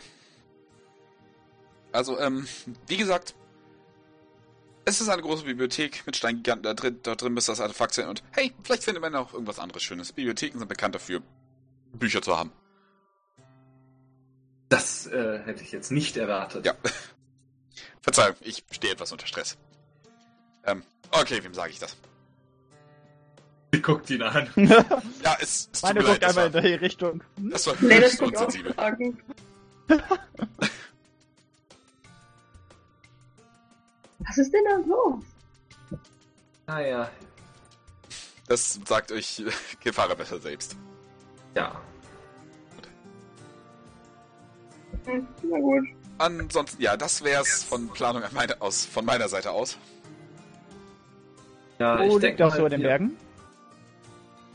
[1.91, 2.47] Also, ähm,
[2.87, 3.35] wie gesagt,
[4.85, 6.99] es ist eine große Bibliothek mit Steingiganten da drin.
[7.03, 10.11] Dort drin müsste das Artefakt sein und hey, vielleicht findet man auch irgendwas anderes Schönes.
[10.11, 11.21] Bibliotheken sind bekannt dafür,
[11.93, 12.51] Bücher zu haben.
[14.69, 16.65] Das äh, hätte ich jetzt nicht erwartet.
[16.65, 16.73] Ja.
[18.01, 19.57] Verzeihung, ich stehe etwas unter Stress.
[20.65, 21.95] Ähm, okay, wem sage ich das?
[23.73, 24.49] Sie guckt ihn an.
[25.23, 27.23] Ja, es, es Meine guckt einmal war, in die Richtung.
[27.37, 27.49] Hm?
[27.51, 28.73] das war Nee, das höchst unsensibel.
[34.19, 35.23] Was ist denn da los?
[36.67, 37.09] Naja,
[38.47, 39.43] Das sagt euch
[39.79, 40.75] Gefahrer besser selbst.
[41.55, 41.79] ja.
[45.05, 45.83] Hm, Na gut.
[46.17, 49.77] Ansonsten, ja, das wär's von Planung an meine, aus, von meiner Seite aus.
[51.79, 53.17] Ja, Wo ich liegt das so in den Bergen?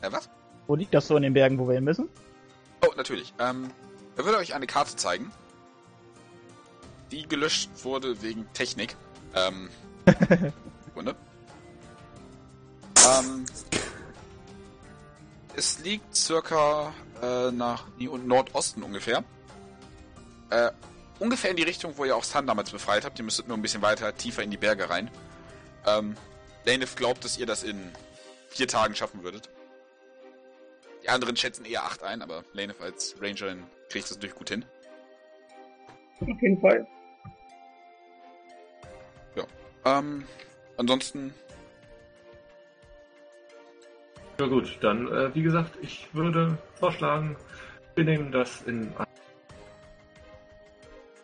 [0.01, 0.29] Äh, was?
[0.67, 2.09] Wo liegt das so in den Bergen, wo wir hin müssen?
[2.83, 3.35] Oh, natürlich.
[3.39, 3.71] Ähm,
[4.17, 5.31] er würde euch eine Karte zeigen,
[7.11, 8.97] die gelöscht wurde wegen Technik.
[9.35, 9.69] Ähm,
[10.87, 11.15] Sekunde.
[12.97, 13.45] Ähm,
[15.57, 19.25] es liegt circa äh, nach Nordosten ungefähr.
[20.51, 20.71] Äh,
[21.19, 23.19] ungefähr in die Richtung, wo ihr auch Sun damals befreit habt.
[23.19, 25.11] Ihr müsstet nur ein bisschen weiter, tiefer in die Berge rein.
[25.87, 26.17] Ähm,
[26.65, 27.93] Lanef glaubt, dass ihr das in
[28.49, 29.49] vier Tagen schaffen würdet.
[31.03, 34.65] Die anderen schätzen eher 8 ein, aber Lanef als Rangerin kriegt das natürlich gut hin.
[36.21, 36.87] Auf jeden Fall.
[39.85, 40.25] Ähm,
[40.77, 41.33] ansonsten,
[44.39, 47.37] Ja gut, dann, äh, wie gesagt, ich würde vorschlagen,
[47.95, 48.91] wir nehmen das in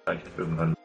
[0.07, 0.77] Vielleicht irgendwann.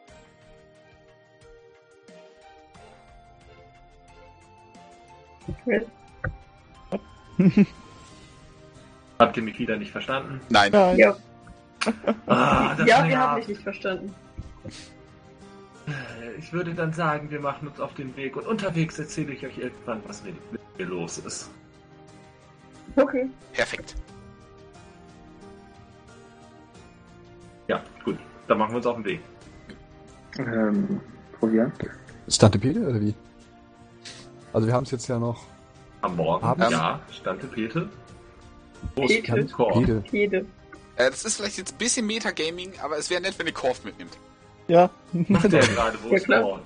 [9.18, 10.40] Habt ihr mich wieder nicht verstanden?
[10.48, 10.72] nein.
[10.72, 10.98] Nein.
[10.98, 11.16] Ja,
[12.26, 14.14] Ah, das ja wir haben dich nicht verstanden.
[16.38, 19.58] Ich würde dann sagen, wir machen uns auf den Weg und unterwegs erzähle ich euch
[19.58, 21.50] irgendwann, was mit, mit mir los ist.
[22.94, 23.28] Okay.
[23.52, 23.96] Perfekt.
[28.48, 29.20] Dann machen wir uns auf den Weg.
[30.38, 31.00] Ähm,
[31.38, 31.72] Proviant?
[32.28, 33.14] Stantepede oder wie?
[34.52, 35.44] Also wir haben es jetzt ja noch.
[36.02, 37.00] Am Morgen, Haben- ja.
[37.54, 37.88] Pete?
[39.52, 39.74] Korb.
[39.74, 40.04] Pede.
[40.10, 40.38] Jede.
[40.96, 43.84] Äh, das ist vielleicht jetzt ein bisschen Metagaming, aber es wäre nett, wenn ihr Korf
[43.84, 44.16] mitnimmt.
[44.68, 44.90] Ja.
[45.12, 46.42] Macht der gerade, wo Ja, es klar.
[46.42, 46.62] morgen?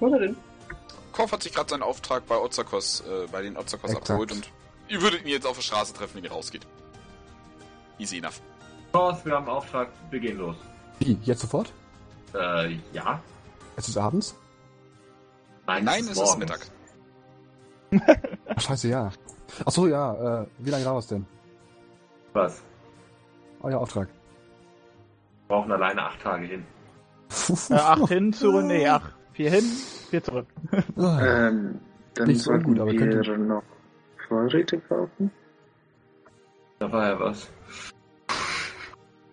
[0.00, 0.36] Was hat er denn?
[1.12, 4.10] Korf hat sich gerade seinen Auftrag bei Ozakos, äh, bei den Ozakos Exakt.
[4.10, 4.50] abgeholt und
[4.88, 6.66] ihr würdet ihn jetzt auf der Straße treffen, wenn ihr rausgeht.
[7.98, 8.40] Easy enough.
[8.92, 10.56] Korb, wir haben einen Auftrag, wir gehen los.
[10.98, 11.18] Wie?
[11.22, 11.72] Jetzt sofort?
[12.34, 13.20] Äh, ja.
[13.76, 14.36] Es ist abends?
[15.66, 16.38] Nein, Nein, es ist morgens.
[16.38, 16.60] Mittag.
[18.48, 19.10] Ach, scheiße, ja.
[19.64, 20.42] Ach so, ja.
[20.42, 21.26] Äh, wie lange dauert es denn?
[22.32, 22.62] Was?
[23.62, 24.08] Euer Auftrag.
[24.08, 26.64] Wir brauchen alleine acht Tage hin.
[27.70, 29.14] Äh, acht hin zu, nee, acht.
[29.32, 29.64] Vier hin,
[30.10, 30.46] vier zurück.
[30.96, 31.80] Ah, Ähm,
[32.14, 33.62] dann Nicht so gut, aber wir könnte- noch
[34.28, 35.30] Vorräte kaufen.
[36.80, 37.50] Da war ja was.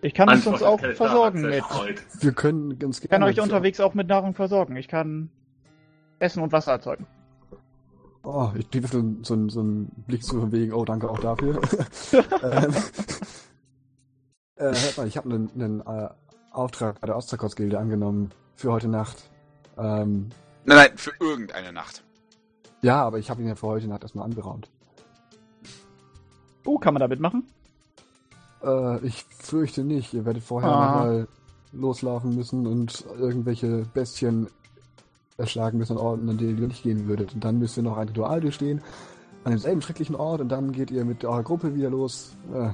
[0.06, 1.64] Ich kann uns sonst auch versorgen mit.
[2.20, 4.76] wir können ganz Ich kann euch unterwegs auch mit Nahrung versorgen.
[4.76, 5.30] Ich kann
[6.20, 7.06] Essen und Wasser erzeugen.
[8.22, 11.18] Oh, ich kriege so, so, einen- so einen Blick zu von wegen, oh, danke auch
[11.18, 11.60] dafür.
[12.12, 12.72] ähm,
[14.56, 16.08] äh, hört mal, ich habe einen, einen äh,
[16.52, 19.28] Auftrag bei der Ostakos-Gilde angenommen für heute Nacht.
[19.76, 20.28] Ähm,
[20.64, 22.04] Nein, nein, für irgendeine Nacht.
[22.82, 24.70] ja, aber ich habe ihn ja für heute Nacht erstmal anberaumt.
[26.64, 27.44] Oh, kann man damit machen?
[28.62, 30.14] Äh, ich fürchte nicht.
[30.14, 30.86] Ihr werdet vorher Ah.
[30.96, 31.28] nochmal
[31.72, 34.46] loslaufen müssen und irgendwelche Bestien
[35.36, 37.34] erschlagen müssen an Orten, an denen ihr nicht gehen würdet.
[37.34, 38.80] Und dann müsst ihr noch ein Ritual durchstehen
[39.44, 42.34] an demselben schrecklichen Ort und dann geht ihr mit eurer Gruppe wieder los.
[42.54, 42.70] Äh,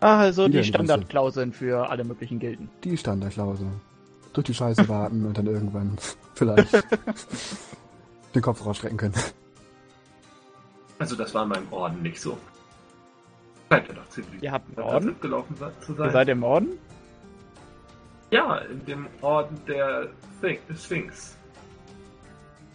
[0.00, 2.68] Ah, also die Standardklauseln für alle möglichen Gilden.
[2.82, 3.68] die Standardklausel.
[4.34, 5.96] Durch die Scheiße warten und dann irgendwann
[6.34, 6.68] vielleicht
[8.34, 9.14] den Kopf rausstrecken können.
[10.98, 12.36] Also das war in meinem Orden nicht so.
[13.88, 15.08] Ja doch ziemlich Ihr habt einen Orden?
[15.10, 16.10] abgelaufen se- zu Ihr sein.
[16.12, 16.78] seid im Orden?
[18.30, 20.08] Ja, in dem Orden der
[20.76, 21.36] Sphinx-.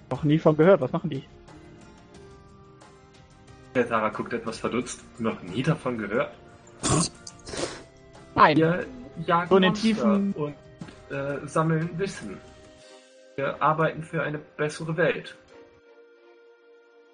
[0.10, 0.82] Noch nie von gehört.
[0.82, 1.24] Was machen die?
[3.76, 5.04] Der Sarah guckt etwas verdutzt.
[5.20, 6.34] Noch nie davon gehört.
[8.36, 8.58] Nein.
[8.58, 8.86] Wir
[9.26, 10.56] jagen So in den Monster Tiefen- und
[11.12, 12.38] äh, sammeln Wissen.
[13.36, 15.36] Wir arbeiten für eine bessere Welt.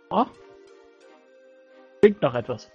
[0.10, 0.26] Ah.
[2.02, 2.70] Klingt noch etwas.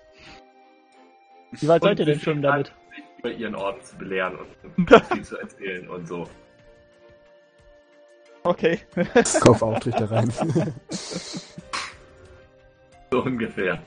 [1.53, 2.73] Wie weit seid ihr denn schon damit?
[3.21, 4.39] über ihren Ort zu belehren
[4.77, 6.27] und viel zu erzählen und so.
[8.43, 8.79] Okay.
[9.41, 10.33] Kaufauftritt da rein.
[13.13, 13.83] So ungefähr.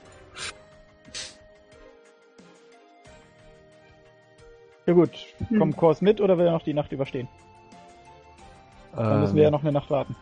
[4.86, 5.12] Ja gut.
[5.48, 5.60] Hm.
[5.60, 7.30] Kommt Kurs mit oder will er noch die Nacht überstehen?
[8.94, 10.14] Dann müssen wir ja noch eine Nacht warten.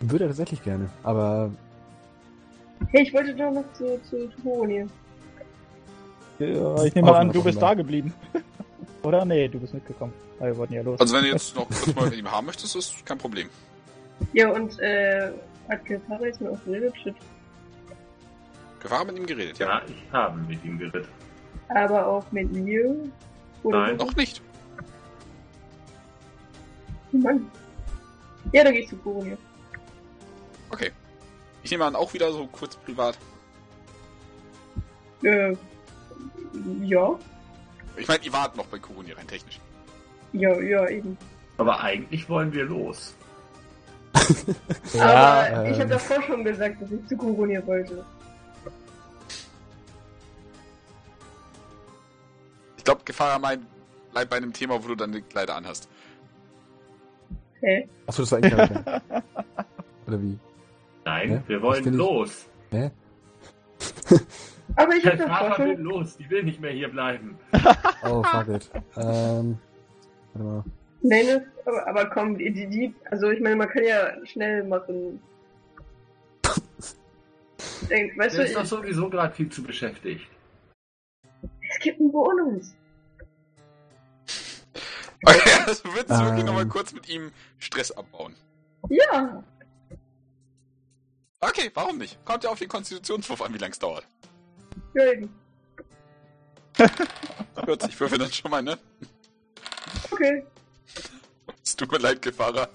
[0.00, 1.50] Ähm, Würde er tatsächlich gerne, aber
[2.90, 4.90] Hey, ich wollte doch noch zu, zu Turonien.
[6.38, 8.12] Ja, ich nehme mal an, du bist da geblieben.
[9.02, 9.24] Oder?
[9.24, 10.12] Nee, du bist mitgekommen.
[10.38, 11.00] Weil wir wollten ja los.
[11.00, 13.48] Also wenn du jetzt noch kurz mal mit ihm haben möchtest, ist kein Problem.
[14.32, 15.32] Ja, und, äh,
[15.68, 16.94] hat Kefara jetzt mit uns geredet?
[17.02, 17.14] Shit.
[18.80, 19.68] Gefahr mit ihm geredet, ja.
[19.68, 21.08] Ja, ich habe mit ihm geredet.
[21.68, 22.94] Aber auch mit mir?
[23.62, 23.96] Oder Nein.
[23.96, 24.42] Noch nicht.
[27.12, 27.50] Mann.
[28.52, 29.38] Ja, dann geh ich zu Turonien.
[30.70, 30.90] Okay.
[31.62, 33.16] Ich nehme an, auch wieder so kurz privat.
[35.22, 35.54] Äh,
[36.82, 37.18] ja.
[37.96, 39.60] Ich meine, ihr wart noch bei Kuruni rein technisch.
[40.32, 41.16] Ja, ja, eben.
[41.58, 43.14] Aber eigentlich wollen wir los.
[44.98, 48.04] Aber ich ähm, habe davor schon gesagt, dass ich zu Kuronir wollte.
[52.76, 53.64] Ich glaube, Gefahr meint,
[54.10, 55.88] bleib bei einem Thema, wo du deine Kleider anhast.
[57.60, 57.88] Hä?
[58.06, 59.02] Achso, das war eigentlich Charakter.
[60.06, 60.38] Oder wie?
[61.04, 61.42] Nein, Hä?
[61.46, 62.48] wir Ich wollen los.
[62.70, 62.90] Hä?
[64.76, 67.38] Aber ich habe Der davor Fahrer will los, die will nicht mehr hier bleiben.
[68.04, 68.68] Oh, fuck it.
[68.96, 69.58] Ähm,
[70.34, 70.64] warte mal.
[71.02, 75.20] Nein, das, aber, aber komm, die, die, also ich meine, man kann ja schnell machen.
[77.90, 80.26] Denk, weißt Der du, ist doch ich, sowieso gerade viel zu beschäftigt.
[81.42, 82.74] es gibt einen Bonus.
[85.24, 86.46] Okay, also würdest du wirklich Ähm.
[86.46, 88.34] nochmal kurz mit ihm Stress abbauen.
[88.88, 89.44] Ja,
[91.42, 92.24] Okay, warum nicht?
[92.24, 94.06] Kommt ja auf den Konstitutionswurf an, wie lang es dauert.
[94.94, 95.28] ja eben.
[97.64, 98.78] 40 Würfe dann schon mal, ne?
[100.10, 100.46] Okay.
[101.62, 102.68] Es tut mir leid, Gefahrer.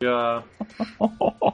[0.00, 0.44] Ja,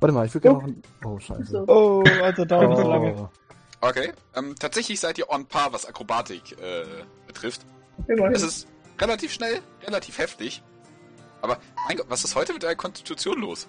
[0.00, 0.82] Warte mal, ich will gerne noch ein...
[1.04, 1.44] Oh, scheiße.
[1.46, 1.64] So.
[1.66, 3.14] Oh, also dauert nicht so lange.
[3.16, 3.30] Oh.
[3.80, 6.84] Okay, ähm, tatsächlich seid ihr on par, was Akrobatik äh,
[7.26, 7.62] betrifft.
[8.06, 8.34] Immerhin.
[8.34, 8.68] Es ist
[9.00, 10.62] relativ schnell, relativ heftig.
[11.40, 11.58] Aber,
[11.88, 13.66] mein Gott, was ist heute mit eurer Konstitution los?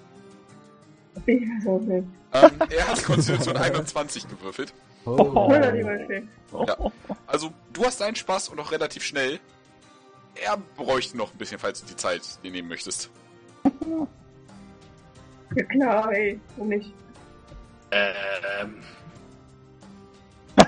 [1.25, 4.73] Ähm, er hat Konstitution 21 gewürfelt.
[5.05, 5.47] Oh.
[5.49, 6.29] Mal schön.
[7.25, 9.39] Also, du hast deinen Spaß und auch relativ schnell.
[10.35, 13.09] Er bräuchte noch ein bisschen, falls du die Zeit dir nehmen möchtest.
[15.55, 16.37] Ja klar, ey.
[16.57, 16.93] Warum nicht?
[17.91, 18.83] ähm,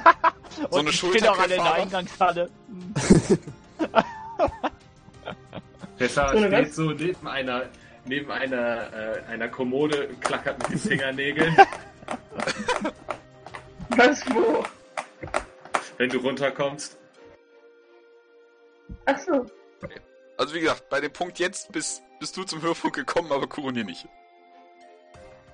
[0.72, 1.74] So eine ich bin auch an der?
[1.74, 2.50] Eingangshalle.
[5.98, 7.64] Tessa So steht so neben einer,
[8.06, 11.56] neben einer, äh, einer Kommode, klackert mit den Fingernägeln.
[13.90, 14.64] Was, wo?
[15.98, 16.98] Wenn du runterkommst.
[19.06, 19.46] Ach so.
[20.38, 23.84] Also, wie gesagt, bei dem Punkt jetzt bist, bist du zum Höhepunkt gekommen, aber Kuronier
[23.84, 24.08] nicht.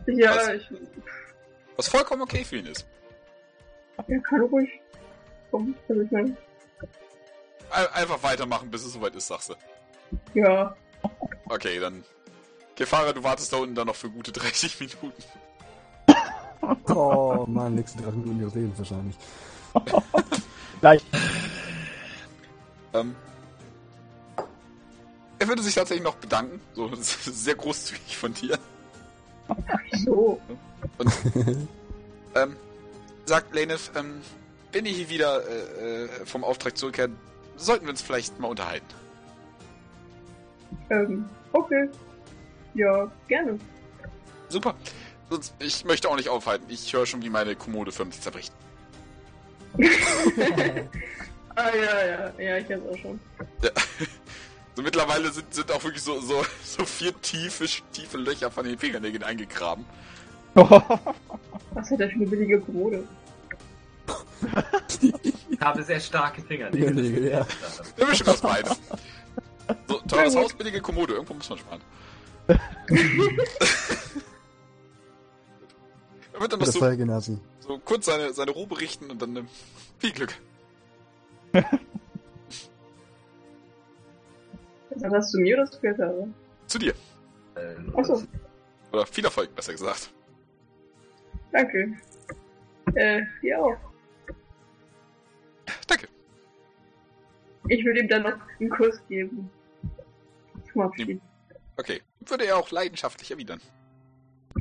[0.08, 0.48] Ja, Was?
[0.50, 0.70] ich
[1.76, 2.86] Was vollkommen okay für ihn ist.
[4.08, 4.70] ja, kann ruhig.
[5.50, 6.38] Komm, ich meine.
[7.72, 9.56] Ein- Einfach weitermachen, bis es soweit ist, sagst du.
[10.40, 10.76] Ja.
[11.50, 12.04] Okay, dann.
[12.76, 15.24] Gefahrer, du wartest da unten dann noch für gute 30 Minuten.
[16.88, 19.16] Oh, Mann, nächsten 30 Minuten ihres Lebens wahrscheinlich.
[20.82, 21.04] Gleich.
[22.94, 23.16] Ähm,
[25.38, 26.60] er würde sich tatsächlich noch bedanken.
[26.74, 28.58] So, das ist sehr großzügig von dir.
[30.04, 30.42] So.
[32.34, 32.56] Ähm,
[33.26, 34.22] sagt Laneth, ähm,
[34.72, 37.12] wenn ihr hier wieder äh, äh, vom Auftrag zurückkehrt,
[37.58, 38.86] sollten wir uns vielleicht mal unterhalten.
[40.90, 41.90] Ähm, okay.
[42.76, 43.60] Ja, gerne.
[44.50, 44.76] Super.
[45.30, 46.66] Sonst, ich möchte auch nicht aufhalten.
[46.70, 48.54] Ich höre schon, wie meine Kommode förmlich zerbricht.
[51.56, 52.34] ah, ja, ja.
[52.38, 53.20] Ja, ich hab's auch schon.
[53.64, 53.72] Ja.
[54.78, 58.78] So mittlerweile sind, sind auch wirklich so, so, so vier tiefe, tiefe Löcher von den
[58.78, 59.86] Fingernägeln eingegraben.
[60.54, 63.08] Was hat der für eine billige Kommode?
[65.50, 66.88] Ich habe sehr starke Fingernägel.
[66.90, 67.48] Fingernägel, ja.
[67.96, 68.82] Eine Mischung aus beides.
[69.88, 70.36] So, teures.
[70.36, 71.14] Haus, billige Kommode.
[71.14, 71.82] Irgendwo muss man sparen.
[72.48, 72.58] Er
[76.40, 77.38] wird dann noch Das so, Genasi.
[77.60, 79.48] so kurz seine, seine Robe richten und dann ähm,
[80.00, 80.34] viel Glück.
[81.52, 81.64] Was
[85.14, 86.14] hast du mir oder zu Kälter?
[86.68, 86.94] Zu dir.
[87.56, 88.22] Äh, Achso,
[88.92, 90.12] Oder viel Erfolg, besser gesagt.
[91.52, 91.94] danke.
[92.96, 93.78] Äh, dir auch.
[95.88, 96.08] Danke.
[97.68, 99.50] Ich würde ihm dann noch einen Kuss geben.
[100.72, 101.22] zum Abschied.
[101.78, 102.02] Okay.
[102.28, 103.62] Würde er auch leidenschaftlich erwidern.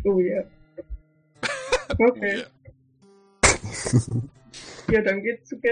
[0.05, 0.43] Oh ja.
[1.99, 2.39] Oh, Okay.
[2.39, 2.47] yeah.
[4.91, 5.57] Ja, dann geht's zu.
[5.63, 5.71] Ich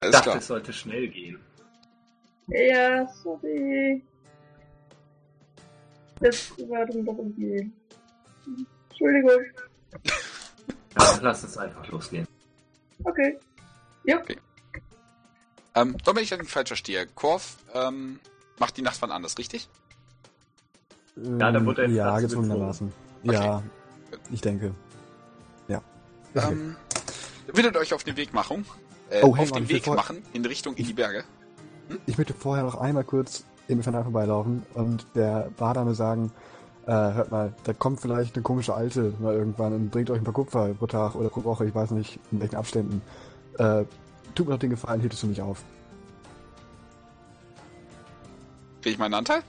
[0.00, 0.36] Alles dachte, klar.
[0.36, 1.38] es sollte schnell gehen.
[2.48, 4.02] ja, sorry.
[6.20, 7.70] Das war dann doch irgendwie.
[8.90, 9.42] Entschuldigung.
[10.98, 12.26] Ja, lass uns einfach losgehen.
[13.04, 13.38] Okay.
[14.04, 14.22] Ja.
[15.74, 17.06] Ähm, doch, wenn ich das nicht falsch verstehe.
[17.14, 18.18] Korf ähm,
[18.58, 19.68] macht die Nacht wann anders, richtig?
[21.16, 22.92] Ja, da wurde er Ja, gezwungenermaßen.
[23.24, 23.34] Okay.
[23.34, 23.62] Ja,
[24.30, 24.74] ich denke.
[25.68, 25.82] Ja.
[26.34, 26.52] Okay.
[26.52, 26.76] Ähm,
[27.52, 28.64] würdet ihr euch auf den Weg machen?
[29.10, 31.24] Äh, Oh, auf den Weg machen in Richtung in die Berge.
[32.06, 36.32] Ich möchte vorher noch einmal kurz im Infernal vorbeilaufen und der Bardame sagen,
[36.86, 40.24] äh, hört mal, da kommt vielleicht eine komische Alte mal irgendwann und bringt euch ein
[40.24, 43.02] paar Kupfer pro Tag oder pro Woche, ich weiß nicht in welchen Abständen.
[43.58, 43.84] Äh,
[44.34, 45.62] tut mir doch den Gefallen, es für mich auf.
[48.82, 49.42] Krieg ich meinen Anteil?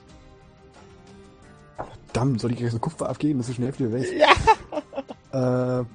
[2.07, 3.39] Verdammt, soll ich jetzt ein Kupfer abgeben?
[3.39, 4.11] Das ist schnell wieder weg.
[4.17, 4.33] Ja.
[5.33, 5.85] Äh,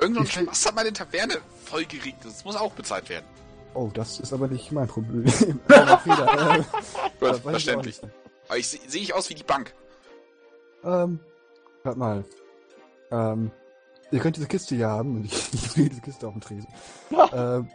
[0.00, 1.34] Irgendein Ich- Spaß hat meine Taverne
[1.66, 2.24] vollgeregt.
[2.24, 3.26] Das muss auch bezahlt werden.
[3.74, 5.26] oh, das ist aber nicht mein Problem.
[5.28, 6.62] Fehler, äh,
[7.20, 8.00] Gut, ich verständlich.
[8.02, 8.14] nicht.
[8.48, 9.74] Aber ich sehe seh ich aus wie die Bank.
[10.84, 11.20] Ähm,
[11.82, 12.24] hört mal.
[13.10, 13.50] Ähm,
[14.12, 16.68] ihr könnt diese Kiste hier haben und ich, ich spiele diese Kiste auf dem Tresen.
[17.32, 17.68] ähm,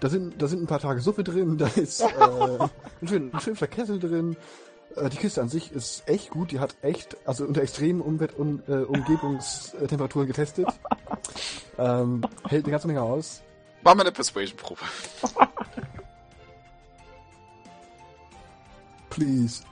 [0.00, 2.06] da sind, da sind ein paar Tage Suppe drin, da ist äh,
[3.00, 4.36] ein, schön, ein schöner Kessel drin.
[4.96, 8.34] Äh, die Kiste an sich ist echt gut, die hat echt, also unter extremen Umwelt
[8.38, 10.68] um, äh, Umgebungstemperaturen getestet.
[11.78, 13.42] ähm, hält eine ganze Menge aus.
[13.82, 14.80] Machen wir eine Persuasion-Probe.
[19.10, 19.62] Please.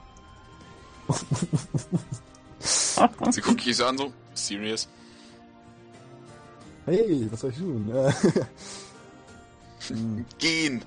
[3.31, 4.87] Sie guckt dich so an, so, serious.
[6.85, 7.89] Hey, was soll ich tun?
[7.93, 8.11] Äh,
[9.87, 10.83] hm, Gehen!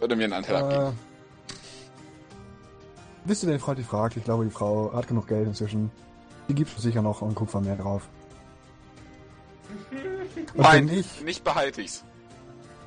[0.00, 0.98] Würde mir einen Anteil Äh, abgeben.
[3.24, 4.16] wisst ihr, wen Freund die fragt?
[4.16, 5.90] Ich glaube, die Frau hat genug Geld inzwischen.
[6.48, 8.08] Die gibt sicher noch einen Kupfer mehr drauf.
[10.36, 12.04] Und Nein, wenn nicht, nicht behalte ich's.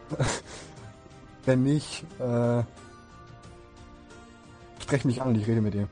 [1.46, 2.64] wenn nicht, äh,
[4.82, 5.88] sprech mich an und ich rede mit dir.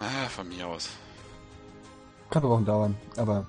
[0.00, 0.88] Ah, von mir aus.
[2.30, 3.44] Kann aber Wochen dauern, aber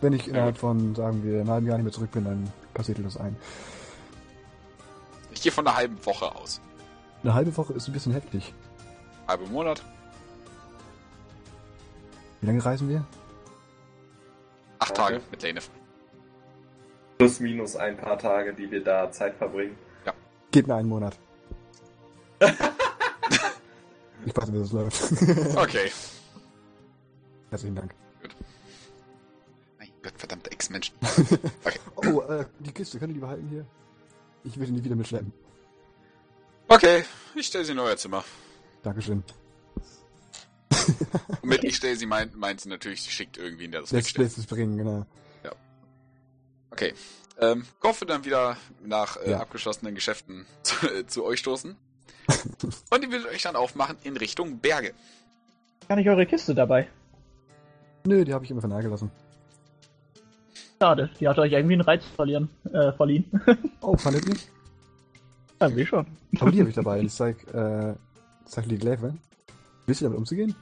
[0.00, 2.98] wenn ich innerhalb von, sagen wir, einem halben Jahr nicht mehr zurück bin, dann kassiert
[2.98, 3.36] ihr das ein.
[5.32, 6.60] Ich gehe von einer halben Woche aus.
[7.22, 8.54] Eine halbe Woche ist ein bisschen heftig.
[9.26, 9.82] Halbe Monat,
[12.40, 13.04] Wie lange reisen wir?
[14.78, 15.16] acht Tage.
[15.16, 15.60] Tage mit Lane.
[17.18, 19.76] Plus minus ein paar Tage, die wir da Zeit verbringen.
[20.50, 21.18] Gebt mir einen Monat.
[22.40, 25.12] ich weiß, wie das läuft.
[25.56, 25.90] Okay.
[27.50, 27.94] Herzlichen Dank.
[29.78, 30.94] Mein Gott, verdammte Ex-Menschen.
[31.96, 33.66] Oh, äh, die Kiste, könnt ihr die behalten hier?
[34.44, 35.32] Ich will die nie wieder mitschleppen.
[36.68, 37.04] Okay,
[37.34, 38.24] ich stelle sie in euer Zimmer.
[38.84, 39.24] Dankeschön.
[41.42, 44.38] Und mit ich stelle sie meint, meint sie natürlich, sie schickt irgendwen, der das let's
[44.38, 45.06] es bringen, genau.
[46.70, 46.94] Okay.
[47.40, 49.40] Ähm, Goff wird dann wieder nach äh, Ja.
[49.40, 51.76] abgeschlossenen Geschäften zu, äh, zu euch stoßen.
[52.90, 54.94] Und ihr würdet euch dann aufmachen in Richtung Berge.
[55.88, 56.86] Gar nicht eure Kiste dabei.
[58.06, 59.10] Nö, die habe ich immer vernagelassen.
[60.80, 63.24] Schade, die hat euch irgendwie einen Reiz verlieren, äh, verliehen.
[63.80, 64.36] Oh, fandet ihr?
[65.60, 66.06] ja, wie schon.
[66.40, 67.00] Aber die habe ich dabei.
[67.00, 67.94] Ich zeig, äh,
[68.44, 69.14] zeig die Gläfe.
[69.86, 70.54] Wisst ihr damit umzugehen?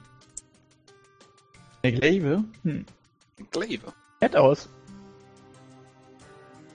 [1.83, 2.43] Eine Glaive?
[2.63, 2.85] Hm.
[3.51, 3.93] Glaive.
[4.21, 4.69] Nett aus.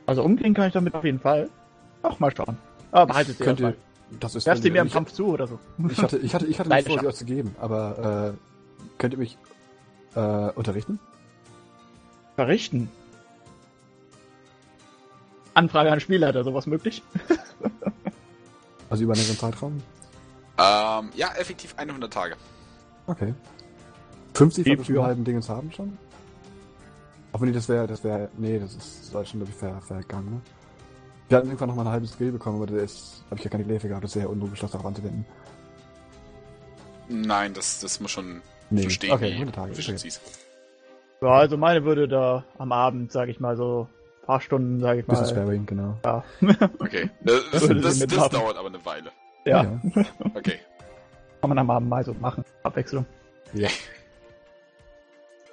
[0.07, 1.49] Also umgehen kann ich damit auf jeden Fall.
[2.02, 2.57] Ach, mal schauen.
[2.92, 4.18] Aber behaltet sie Könnt ihr, erstmal.
[4.20, 5.58] das ist, Werft sie mir im ich, Kampf zu oder so.
[5.89, 9.15] ich hatte, ich hatte, ich hatte nicht vor, sie euch zu geben, aber, äh, könnt
[9.15, 9.39] ihr mich,
[10.15, 10.99] äh, unterrichten?
[12.36, 12.91] Verrichten.
[15.55, 17.02] Anfrage an Spielleiter, sowas möglich?
[18.91, 19.82] Also über einen längeren Zeitraum?
[20.58, 22.36] Ähm, ja, effektiv 100 Tage.
[23.07, 23.32] Okay.
[24.34, 25.02] 50 Wie von diesem für?
[25.02, 25.97] halben Dingens haben schon?
[27.32, 29.81] Auch wenn die das wäre, das wäre, nee, das ist das schon, glaube ich, ver,
[29.81, 30.41] vergangen, ne?
[31.31, 33.50] Wir hatten irgendwann noch mal einen halben Skill bekommen, aber der ist, habe ich ja
[33.50, 35.24] keine Gläfe gehabt, das ist sehr unlogisch, das darauf anzuwenden.
[37.08, 38.42] Nein, das, das muss schon
[38.75, 40.10] Nee, so stehen, okay, wie 100 Tage, okay.
[41.20, 43.89] Ja, also meine würde da am Abend, sage ich mal, so
[44.23, 45.42] ein paar Stunden, sage ich Business mal.
[45.42, 45.97] Sparing, genau.
[46.05, 46.25] Ja.
[46.78, 47.10] Okay.
[47.20, 49.10] Das, das, das, das dauert aber eine Weile.
[49.44, 49.81] ja,
[50.34, 50.59] Okay.
[51.41, 52.44] kann man am Abend mal so machen.
[52.62, 53.07] Abwechslung.
[53.52, 53.68] Ja.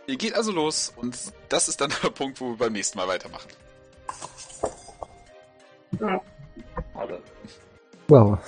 [0.08, 1.16] Ihr geht also los und
[1.50, 3.50] das ist dann der Punkt, wo wir beim nächsten Mal weitermachen.
[6.00, 6.22] Ja.
[6.96, 7.22] Alle.
[8.08, 8.40] Wow.